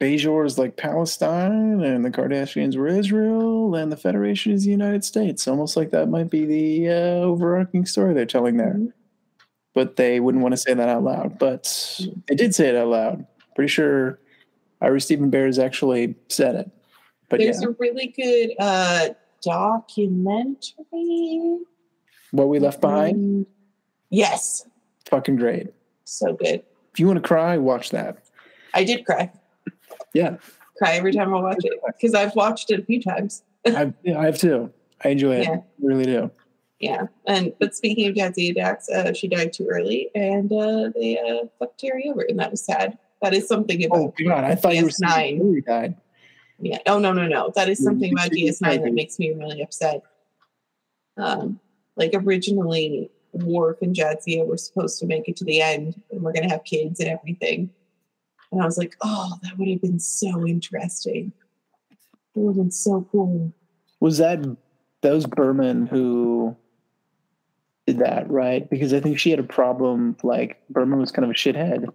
Bajor 0.00 0.46
is 0.46 0.58
like 0.58 0.76
Palestine, 0.76 1.80
and 1.82 2.04
the 2.04 2.10
Cardassians 2.10 2.76
were 2.76 2.86
Israel, 2.86 3.74
and 3.74 3.90
the 3.90 3.96
Federation 3.96 4.52
is 4.52 4.64
the 4.64 4.70
United 4.70 5.04
States. 5.04 5.48
Almost 5.48 5.76
like 5.76 5.90
that 5.90 6.08
might 6.08 6.30
be 6.30 6.44
the 6.44 6.88
uh, 6.88 6.92
overarching 7.24 7.84
story 7.86 8.14
they're 8.14 8.26
telling 8.26 8.56
there. 8.58 8.74
Mhm. 8.74 8.92
But 9.78 9.94
they 9.94 10.18
wouldn't 10.18 10.42
want 10.42 10.54
to 10.54 10.56
say 10.56 10.74
that 10.74 10.88
out 10.88 11.04
loud. 11.04 11.38
But 11.38 12.00
they 12.26 12.34
did 12.34 12.52
say 12.52 12.68
it 12.68 12.74
out 12.74 12.88
loud. 12.88 13.24
Pretty 13.54 13.68
sure 13.68 14.18
Ira 14.80 15.00
Steven 15.00 15.30
Behr 15.30 15.56
actually 15.64 16.16
said 16.26 16.56
it. 16.56 16.70
But 17.28 17.38
There's 17.38 17.62
yeah, 17.62 17.68
a 17.68 17.70
really 17.78 18.08
good 18.08 18.54
uh, 18.58 19.10
documentary. 19.40 21.60
what 22.32 22.48
we 22.48 22.58
left 22.58 22.80
behind, 22.80 23.14
Um, 23.14 23.46
yes. 24.10 24.66
fucking 25.08 25.36
great. 25.36 25.68
So 26.02 26.32
good. 26.32 26.64
If 26.92 26.98
you 26.98 27.06
want 27.06 27.22
to 27.22 27.28
cry, 27.28 27.56
watch 27.56 27.90
that. 27.90 28.18
I 28.74 28.82
did 28.82 29.06
cry. 29.06 29.30
Yeah, 30.12 30.38
Cry 30.78 30.94
every 30.96 31.12
time 31.12 31.32
I 31.32 31.40
watch 31.40 31.64
it 31.64 31.80
because 31.86 32.14
I've 32.14 32.34
watched 32.34 32.72
it 32.72 32.80
a 32.80 32.84
few 32.84 33.00
times. 33.00 33.44
I, 33.64 33.92
yeah, 34.02 34.18
I 34.18 34.24
have 34.24 34.38
too. 34.38 34.72
I 35.04 35.10
enjoy 35.10 35.36
it. 35.36 35.44
Yeah. 35.44 35.58
I 35.58 35.62
really 35.78 36.06
do. 36.06 36.32
Yeah. 36.80 37.06
And 37.26 37.52
but 37.58 37.74
speaking 37.74 38.08
of 38.08 38.14
Jadzia 38.14 38.54
Dax, 38.54 38.88
uh, 38.88 39.12
she 39.12 39.28
died 39.28 39.52
too 39.52 39.66
early 39.68 40.10
and 40.14 40.52
uh, 40.52 40.90
they 40.94 41.18
uh, 41.18 41.46
fucked 41.58 41.80
Terry 41.80 42.08
over, 42.08 42.22
and 42.22 42.38
that 42.38 42.50
was 42.50 42.64
sad. 42.64 42.98
That 43.20 43.34
is 43.34 43.48
something 43.48 43.84
about 43.84 43.98
Oh 43.98 44.14
God, 44.24 44.44
I 44.44 44.54
thought 44.54 44.76
you 44.76 44.84
were 44.84 44.90
DS9. 44.90 45.08
saying 45.10 45.36
Hillary 45.38 45.60
died. 45.62 45.96
Yeah. 46.60 46.78
Oh 46.86 46.98
no, 46.98 47.12
no, 47.12 47.26
no. 47.26 47.52
That 47.54 47.68
is 47.68 47.82
something 47.82 48.12
about 48.12 48.30
DS9 48.30 48.82
that 48.82 48.92
makes 48.92 49.18
me 49.18 49.32
really 49.32 49.60
upset. 49.62 50.02
Um, 51.16 51.58
like 51.96 52.12
originally, 52.14 53.10
Worf 53.32 53.82
and 53.82 53.94
Jadzia 53.94 54.46
were 54.46 54.56
supposed 54.56 55.00
to 55.00 55.06
make 55.06 55.28
it 55.28 55.36
to 55.36 55.44
the 55.44 55.60
end 55.60 56.00
and 56.10 56.22
we're 56.22 56.32
gonna 56.32 56.48
have 56.48 56.64
kids 56.64 57.00
and 57.00 57.08
everything. 57.08 57.70
And 58.52 58.62
I 58.62 58.64
was 58.64 58.78
like, 58.78 58.96
oh, 59.02 59.34
that 59.42 59.58
would 59.58 59.68
have 59.68 59.82
been 59.82 60.00
so 60.00 60.46
interesting. 60.46 61.32
It 61.90 61.98
would 62.34 62.50
have 62.50 62.56
been 62.56 62.70
so 62.70 63.06
cool. 63.10 63.52
Was 64.00 64.18
that 64.18 64.38
those 65.02 65.26
Berman 65.26 65.86
who 65.86 66.56
did 67.88 67.98
that, 68.00 68.30
right? 68.30 68.68
Because 68.68 68.92
I 68.92 69.00
think 69.00 69.18
she 69.18 69.30
had 69.30 69.40
a 69.40 69.44
problem. 69.44 70.16
Like 70.22 70.60
Berman 70.68 70.98
was 70.98 71.10
kind 71.10 71.24
of 71.24 71.30
a 71.30 71.34
shithead. 71.34 71.88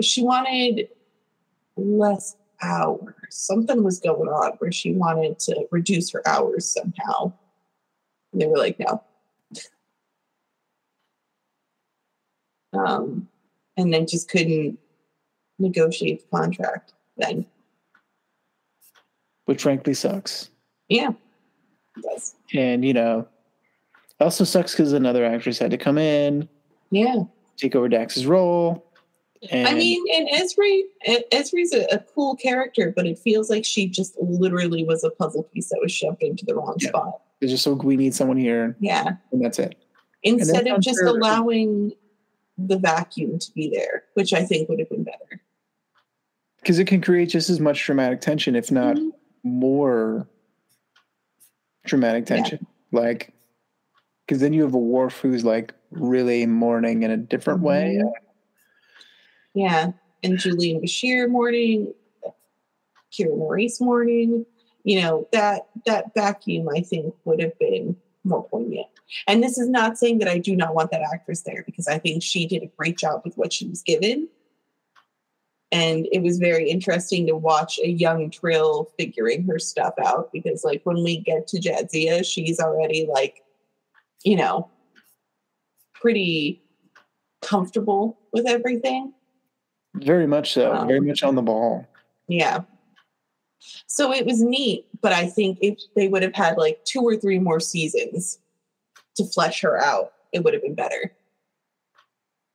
She 0.00 0.22
wanted 0.22 0.88
less 1.76 2.34
hours. 2.62 3.14
Something 3.28 3.84
was 3.84 4.00
going 4.00 4.28
on 4.28 4.52
where 4.58 4.72
she 4.72 4.92
wanted 4.92 5.38
to 5.40 5.66
reduce 5.70 6.10
her 6.12 6.26
hours 6.26 6.64
somehow. 6.64 7.32
And 8.32 8.40
they 8.40 8.46
were 8.46 8.56
like, 8.56 8.78
no. 8.78 9.02
Um, 12.72 13.28
and 13.76 13.92
then 13.92 14.06
just 14.06 14.30
couldn't 14.30 14.78
negotiate 15.58 16.22
the 16.22 16.36
contract 16.38 16.94
then. 17.18 17.46
which 19.44 19.62
frankly 19.62 19.94
sucks. 19.94 20.50
Yeah. 20.88 21.10
And 22.54 22.84
you 22.84 22.94
know, 22.94 23.28
also 24.20 24.44
sucks 24.44 24.72
because 24.72 24.92
another 24.92 25.24
actress 25.24 25.58
had 25.58 25.70
to 25.70 25.78
come 25.78 25.98
in, 25.98 26.48
Yeah. 26.90 27.24
take 27.56 27.74
over 27.74 27.88
Dax's 27.88 28.26
role. 28.26 28.84
And 29.50 29.68
I 29.68 29.74
mean, 29.74 30.02
and 30.14 30.28
Ezri, 30.28 30.82
Ezri's 31.30 31.74
a, 31.74 31.84
a 31.94 31.98
cool 32.14 32.34
character, 32.36 32.92
but 32.96 33.06
it 33.06 33.18
feels 33.18 33.50
like 33.50 33.64
she 33.64 33.86
just 33.86 34.16
literally 34.18 34.84
was 34.84 35.04
a 35.04 35.10
puzzle 35.10 35.42
piece 35.42 35.68
that 35.68 35.80
was 35.82 35.92
shoved 35.92 36.22
into 36.22 36.46
the 36.46 36.54
wrong 36.54 36.76
Yeah. 36.78 36.88
spot. 36.88 37.20
it's 37.40 37.50
just 37.50 37.62
so 37.64 37.74
we 37.74 37.96
need 37.96 38.14
someone 38.14 38.38
here, 38.38 38.74
Yeah. 38.80 39.16
and 39.32 39.44
that's 39.44 39.58
it. 39.58 39.74
Instead 40.22 40.66
of 40.66 40.80
just 40.80 40.98
unfair. 40.98 41.14
allowing 41.14 41.92
the 42.56 42.78
vacuum 42.78 43.38
to 43.38 43.52
be 43.52 43.68
there, 43.68 44.04
which 44.14 44.32
I 44.32 44.44
think 44.44 44.70
would 44.70 44.78
have 44.78 44.88
been 44.88 45.02
better. 45.04 45.42
Because 46.60 46.78
it 46.78 46.86
can 46.86 47.02
create 47.02 47.28
just 47.28 47.50
as 47.50 47.60
much 47.60 47.84
dramatic 47.84 48.22
tension, 48.22 48.56
if 48.56 48.70
not 48.72 48.96
Mhm. 48.96 49.10
more 49.42 50.26
dramatic 51.84 52.26
Yeah. 52.30 52.36
tension. 52.36 52.66
Like, 52.92 53.34
because 54.26 54.40
then 54.40 54.52
you 54.52 54.62
have 54.62 54.74
a 54.74 54.78
Worf 54.78 55.20
who's 55.20 55.44
like 55.44 55.74
really 55.90 56.46
mourning 56.46 57.02
in 57.02 57.10
a 57.10 57.16
different 57.16 57.60
way. 57.60 58.00
Mhm. 58.02 58.12
Yeah. 59.54 59.92
And 60.22 60.38
Julian 60.38 60.80
Bashir 60.80 61.28
mourning, 61.28 61.94
Kira 63.12 63.36
Nerys 63.36 63.80
mourning. 63.80 64.46
you 64.84 65.00
know, 65.00 65.26
that 65.32 65.66
that 65.86 66.12
vacuum 66.14 66.68
I 66.68 66.80
think 66.80 67.14
would 67.24 67.40
have 67.40 67.58
been 67.58 67.96
more 68.22 68.46
poignant. 68.48 68.86
And 69.26 69.42
this 69.42 69.58
is 69.58 69.68
not 69.68 69.98
saying 69.98 70.18
that 70.18 70.28
I 70.28 70.38
do 70.38 70.54
not 70.54 70.74
want 70.74 70.90
that 70.90 71.02
actress 71.12 71.42
there 71.42 71.62
because 71.66 71.88
I 71.88 71.98
think 71.98 72.22
she 72.22 72.46
did 72.46 72.62
a 72.62 72.70
great 72.76 72.98
job 72.98 73.22
with 73.24 73.36
what 73.36 73.52
she 73.52 73.66
was 73.66 73.82
given. 73.82 74.28
And 75.72 76.06
it 76.12 76.22
was 76.22 76.38
very 76.38 76.70
interesting 76.70 77.26
to 77.26 77.34
watch 77.34 77.80
a 77.82 77.88
young 77.88 78.30
Trill 78.30 78.92
figuring 78.96 79.44
her 79.46 79.58
stuff 79.58 79.94
out 80.04 80.30
because, 80.32 80.62
like, 80.62 80.82
when 80.84 81.02
we 81.02 81.18
get 81.18 81.48
to 81.48 81.60
Jadzia, 81.60 82.24
she's 82.24 82.60
already 82.60 83.08
like, 83.10 83.42
you 84.24 84.36
know, 84.36 84.70
pretty 85.92 86.62
comfortable 87.42 88.18
with 88.32 88.46
everything. 88.46 89.12
Very 89.94 90.26
much 90.26 90.54
so. 90.54 90.72
Wow. 90.72 90.86
Very 90.86 91.00
much 91.00 91.22
on 91.22 91.34
the 91.34 91.42
ball. 91.42 91.86
Yeah. 92.26 92.62
So 93.86 94.12
it 94.12 94.26
was 94.26 94.42
neat, 94.42 94.86
but 95.00 95.12
I 95.12 95.26
think 95.26 95.58
if 95.62 95.78
they 95.94 96.08
would 96.08 96.22
have 96.22 96.34
had 96.34 96.58
like 96.58 96.84
two 96.84 97.00
or 97.00 97.16
three 97.16 97.38
more 97.38 97.60
seasons 97.60 98.38
to 99.16 99.24
flesh 99.24 99.60
her 99.62 99.82
out, 99.82 100.12
it 100.32 100.42
would 100.42 100.52
have 100.52 100.62
been 100.62 100.74
better. 100.74 101.12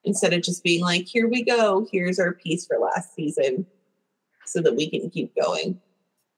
Instead 0.03 0.33
of 0.33 0.41
just 0.41 0.63
being 0.63 0.81
like, 0.81 1.07
here 1.07 1.27
we 1.27 1.43
go, 1.43 1.87
here's 1.91 2.19
our 2.19 2.33
piece 2.33 2.65
for 2.65 2.77
last 2.77 3.13
season 3.15 3.65
so 4.45 4.61
that 4.61 4.75
we 4.75 4.89
can 4.89 5.09
keep 5.09 5.33
going. 5.35 5.79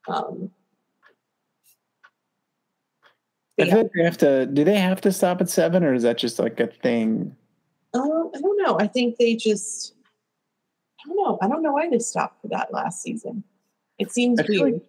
Um, 0.08 0.50
I 3.62 3.70
feel 3.70 3.78
like 3.82 3.92
they 3.94 4.04
have 4.04 4.18
to. 4.18 4.46
Do 4.46 4.64
they 4.64 4.78
have 4.78 5.00
to 5.02 5.12
stop 5.12 5.40
at 5.40 5.48
seven, 5.48 5.84
or 5.84 5.94
is 5.94 6.02
that 6.02 6.18
just 6.18 6.38
like 6.38 6.60
a 6.60 6.66
thing? 6.66 7.34
Um, 7.94 8.30
I 8.34 8.40
don't 8.40 8.62
know. 8.62 8.78
I 8.78 8.86
think 8.86 9.18
they 9.18 9.36
just, 9.36 9.94
I 11.04 11.08
don't 11.08 11.16
know. 11.16 11.38
I 11.42 11.48
don't 11.48 11.62
know 11.62 11.72
why 11.72 11.88
they 11.88 11.98
stopped 11.98 12.40
for 12.40 12.48
that 12.48 12.72
last 12.72 13.02
season. 13.02 13.44
It 13.98 14.10
seems 14.10 14.40
feel 14.40 14.62
like 14.62 14.72
weird. 14.72 14.82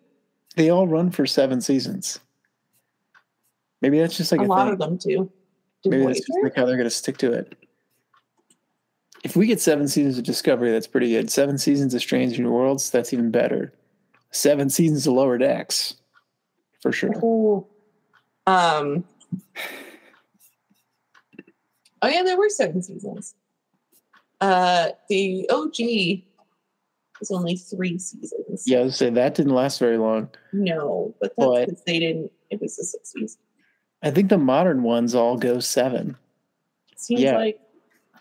They 0.56 0.70
all 0.70 0.88
run 0.88 1.12
for 1.12 1.26
seven 1.26 1.60
seasons. 1.60 2.20
Maybe 3.82 4.00
that's 4.00 4.16
just 4.16 4.32
like 4.32 4.42
a 4.42 4.46
a, 4.46 4.48
lot 4.48 4.66
thing. 4.66 4.74
of 4.74 4.80
them 4.80 4.98
do. 4.98 5.30
Do 5.84 5.90
Maybe 5.90 6.06
that's 6.06 6.20
just 6.20 6.40
like 6.42 6.56
how 6.56 6.66
they're 6.66 6.78
going 6.78 6.86
to 6.86 6.96
stick 6.96 7.18
to 7.18 7.34
it. 7.34 7.58
If 9.24 9.36
we 9.36 9.48
get 9.48 9.60
seven 9.60 9.88
seasons 9.88 10.18
of 10.18 10.24
Discovery, 10.24 10.72
that's 10.72 10.88
pretty 10.88 11.10
good. 11.12 11.30
Seven 11.30 11.58
seasons 11.58 11.94
of 11.94 12.02
Strange 12.02 12.40
New 12.40 12.52
Worlds, 12.52 12.90
that's 12.90 13.14
even 13.14 13.32
better. 13.32 13.74
Seven 14.32 14.70
seasons 14.70 15.08
of 15.08 15.14
Lower 15.14 15.38
Decks, 15.38 15.96
for 16.82 16.92
sure. 16.92 17.14
Um. 18.48 19.04
Oh 22.02 22.08
yeah, 22.08 22.24
there 22.24 22.38
were 22.38 22.50
seven 22.50 22.82
seasons. 22.82 23.36
Uh, 24.42 24.90
the 25.10 25.50
OG 25.50 26.24
was 27.20 27.32
only 27.32 27.56
three 27.56 27.98
seasons. 27.98 28.64
Yeah, 28.66 28.80
I 28.80 28.84
would 28.84 28.94
say 28.94 29.10
that 29.10 29.36
didn't 29.36 29.54
last 29.54 29.80
very 29.80 29.98
long. 29.98 30.30
No, 30.52 31.16
but 31.22 31.32
that's 31.38 31.66
because 31.66 31.84
they 31.86 32.00
didn't. 32.00 32.32
It 32.50 32.60
was 32.62 32.76
the 32.76 32.84
sixties. 32.84 33.38
I 34.02 34.12
think 34.12 34.30
the 34.30 34.38
modern 34.38 34.84
ones 34.84 35.16
all 35.16 35.38
go 35.38 35.60
seven. 35.60 36.18
Seems 36.98 37.22
Yeah. 37.22 37.38
like. 37.38 37.60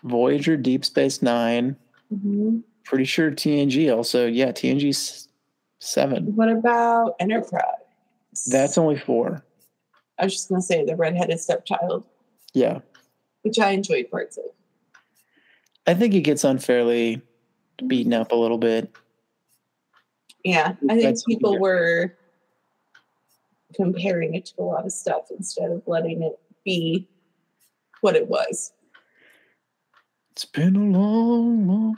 Voyager, 0.03 0.57
Deep 0.57 0.83
Space 0.83 1.21
Nine. 1.21 1.77
mm-hmm. 2.13 2.59
Pretty 2.83 3.05
sure 3.05 3.31
TNG 3.31 3.93
also. 3.95 4.27
Yeah, 4.27 4.51
TNG's 4.51 5.29
seven. 5.79 6.35
What 6.35 6.49
about 6.49 7.15
Enterprise? 7.21 7.63
That's 8.51 8.77
only 8.77 8.97
four. 8.97 9.43
I 10.19 10.25
was 10.25 10.33
just 10.33 10.49
gonna 10.49 10.61
say 10.61 10.83
the 10.85 10.95
redheaded 10.95 11.39
stepchild, 11.39 12.05
Yeah. 12.53 12.79
which 13.41 13.59
I 13.59 13.71
enjoyed 13.71 14.09
parts 14.11 14.37
of. 14.37 14.45
I 15.87 15.93
think 15.93 16.13
it 16.13 16.21
gets 16.21 16.43
unfairly 16.43 17.21
beaten 17.87 18.13
up 18.13 18.31
a 18.31 18.35
little 18.35 18.57
bit. 18.57 18.91
Yeah, 20.45 20.75
I 20.89 20.93
think 20.93 21.01
That's 21.03 21.23
people 21.23 21.59
weird. 21.59 21.61
were 21.61 22.17
comparing 23.75 24.35
it 24.35 24.45
to 24.47 24.61
a 24.61 24.63
lot 24.63 24.85
of 24.85 24.91
stuff 24.91 25.31
instead 25.31 25.71
of 25.71 25.81
letting 25.87 26.21
it 26.21 26.39
be 26.63 27.07
what 28.01 28.15
it 28.15 28.27
was. 28.27 28.71
It's 30.31 30.45
been 30.45 30.75
a 30.75 30.79
long, 30.83 31.67
long. 31.67 31.97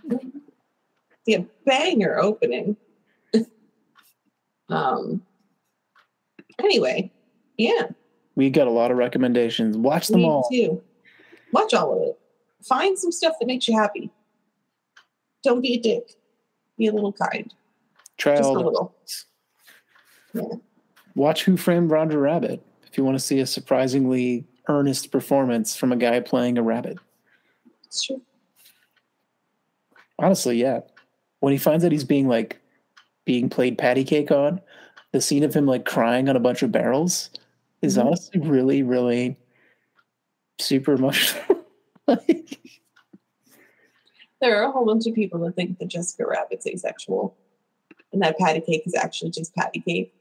The 1.26 1.46
banger 1.66 2.18
opening. 2.20 2.78
um. 4.70 5.22
Anyway, 6.60 7.12
yeah, 7.58 7.88
We 8.36 8.50
got 8.50 8.68
a 8.68 8.72
lot 8.72 8.92
of 8.92 8.98
recommendations. 8.98 9.78
Watch 9.78 10.08
them 10.08 10.22
me 10.22 10.26
all. 10.28 10.50
too. 10.50 10.82
Watch 11.52 11.74
all 11.74 11.96
of 11.96 12.02
it. 12.10 12.20
Find 12.64 12.98
some 12.98 13.12
stuff 13.12 13.36
that 13.40 13.46
makes 13.46 13.68
you 13.68 13.78
happy. 13.78 14.12
Don't 15.44 15.62
be 15.62 15.76
a 15.76 15.80
dick. 15.80 16.12
Be 16.78 16.88
a 16.88 16.92
little 16.92 17.14
kind. 17.14 17.54
Try 18.18 18.38
Just 18.38 18.50
a 18.50 18.54
all. 18.54 18.94
The, 20.34 20.42
little. 20.42 20.62
watch 21.16 21.44
Who 21.44 21.56
Framed 21.56 21.92
Roger 21.92 22.20
Rabbit 22.20 22.62
if 22.88 22.98
you 22.98 23.06
want 23.06 23.16
to 23.16 23.24
see 23.24 23.40
a 23.40 23.46
surprisingly 23.46 24.46
earnest 24.68 25.12
performance 25.12 25.76
from 25.76 25.92
a 25.92 25.96
guy 25.96 26.20
playing 26.20 26.58
a 26.58 26.64
rabbit. 26.64 26.98
It's 27.86 28.04
true. 28.04 28.22
Honestly, 30.18 30.58
yeah. 30.58 30.82
When 31.40 31.52
he 31.52 31.60
finds 31.60 31.86
out 31.86 31.92
he's 31.92 32.04
being 32.04 32.28
like 32.28 32.60
being 33.26 33.50
played 33.50 33.78
patty 33.78 34.04
cake 34.04 34.32
on, 34.32 34.62
the 35.12 35.22
scene 35.22 35.44
of 35.44 35.54
him 35.54 35.66
like 35.66 35.86
crying 35.86 36.28
on 36.30 36.36
a 36.36 36.40
bunch 36.40 36.64
of 36.64 36.72
barrels 36.72 37.30
is 37.86 37.98
Mhm. 37.98 38.06
honestly 38.06 38.40
really, 38.42 38.84
really 38.84 39.38
super 40.60 40.94
emotional. 40.94 41.44
like, 42.08 42.60
There 44.42 44.62
are 44.62 44.68
a 44.68 44.72
whole 44.72 44.86
bunch 44.86 45.08
of 45.08 45.14
people 45.16 45.40
that 45.42 45.56
think 45.56 45.80
that 45.80 45.88
Jessica 45.88 46.26
Rabbit's 46.28 46.68
asexual, 46.68 47.36
and 48.12 48.22
that 48.22 48.38
patty 48.38 48.62
cake 48.62 48.84
is 48.86 48.94
actually 48.96 49.32
just 49.32 49.56
patty 49.56 49.80
cake. 49.82 50.14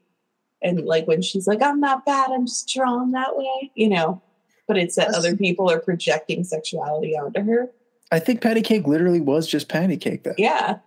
And 0.61 0.85
like 0.85 1.05
when 1.07 1.21
she's 1.21 1.47
like, 1.47 1.61
"I'm 1.61 1.79
not 1.79 2.05
bad, 2.05 2.31
I'm 2.31 2.45
just 2.47 2.67
drawn 2.73 3.11
that 3.11 3.37
way," 3.37 3.71
you 3.75 3.89
know. 3.89 4.21
But 4.67 4.77
it's 4.77 4.95
that 4.95 5.07
That's- 5.09 5.17
other 5.25 5.35
people 5.35 5.69
are 5.69 5.79
projecting 5.79 6.43
sexuality 6.43 7.15
onto 7.17 7.41
her. 7.41 7.69
I 8.11 8.19
think 8.19 8.41
patty 8.41 8.61
cake 8.61 8.87
literally 8.87 9.19
was 9.21 9.47
just 9.47 9.67
patty 9.67 9.97
cake 9.97 10.23
though. 10.23 10.33
Yeah, 10.37 10.79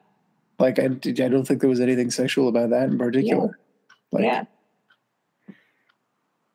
Like 0.58 0.78
I, 0.78 0.84
I 0.84 0.88
don't 0.88 1.44
think 1.46 1.60
there 1.60 1.70
was 1.70 1.80
anything 1.80 2.10
sexual 2.10 2.48
about 2.48 2.70
that 2.70 2.88
in 2.88 2.98
particular. 2.98 3.58
Like, 4.10 4.24
yeah. 4.24 4.44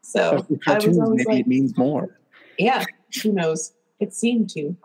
So 0.03 0.31
but 0.37 0.45
I 0.49 0.53
was 0.53 0.59
cartoons, 0.63 0.97
maybe 0.99 1.23
like, 1.25 1.39
it 1.39 1.47
means 1.47 1.77
more. 1.77 2.19
yeah, 2.59 2.83
who 3.23 3.31
knows? 3.31 3.73
It 3.99 4.13
seemed 4.13 4.49
to, 4.51 4.75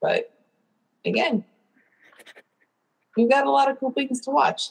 but 0.00 0.32
again, 1.04 1.44
we've 3.16 3.28
got 3.28 3.44
a 3.46 3.50
lot 3.50 3.70
of 3.70 3.78
cool 3.80 3.90
things 3.90 4.20
to 4.22 4.30
watch. 4.30 4.70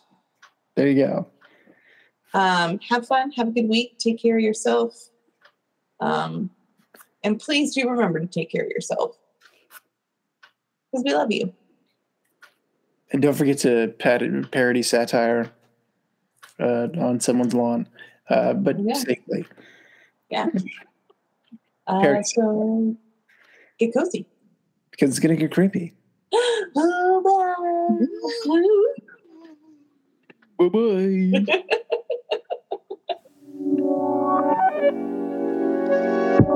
There 0.76 0.88
you 0.88 1.06
go. 1.06 1.28
Um, 2.34 2.80
have 2.90 3.06
fun. 3.06 3.32
Have 3.32 3.50
a 3.50 3.52
good 3.52 3.68
week. 3.68 3.98
Take 4.00 4.22
care 4.22 4.38
of 4.38 4.42
yourself. 4.42 5.10
Um, 6.00 6.50
And 7.24 7.38
please 7.40 7.76
do 7.76 7.88
remember 7.90 8.20
to 8.20 8.28
take 8.28 8.50
care 8.50 8.64
of 8.64 8.70
yourself. 8.70 9.18
Because 10.92 11.04
we 11.04 11.14
love 11.14 11.32
you. 11.32 11.54
And 13.12 13.22
don't 13.22 13.34
forget 13.34 13.58
to 13.60 13.94
pat- 14.00 14.52
parody 14.52 14.82
satire 14.82 15.52
uh, 16.60 16.88
on 16.98 17.20
someone's 17.20 17.54
lawn, 17.54 17.88
uh, 18.32 18.54
but 18.54 18.80
Yeah. 18.80 18.94
safely. 18.96 19.46
Yeah. 20.30 20.48
Uh, 21.88 22.22
so 22.24 22.96
get 23.78 23.94
cozy. 23.94 24.26
Because 24.92 25.10
it's 25.10 25.20
going 25.20 25.36
to 25.36 25.42
get 25.42 25.52
creepy. 25.52 25.94
Bye-bye. 26.32 28.06
Bye 30.58 30.70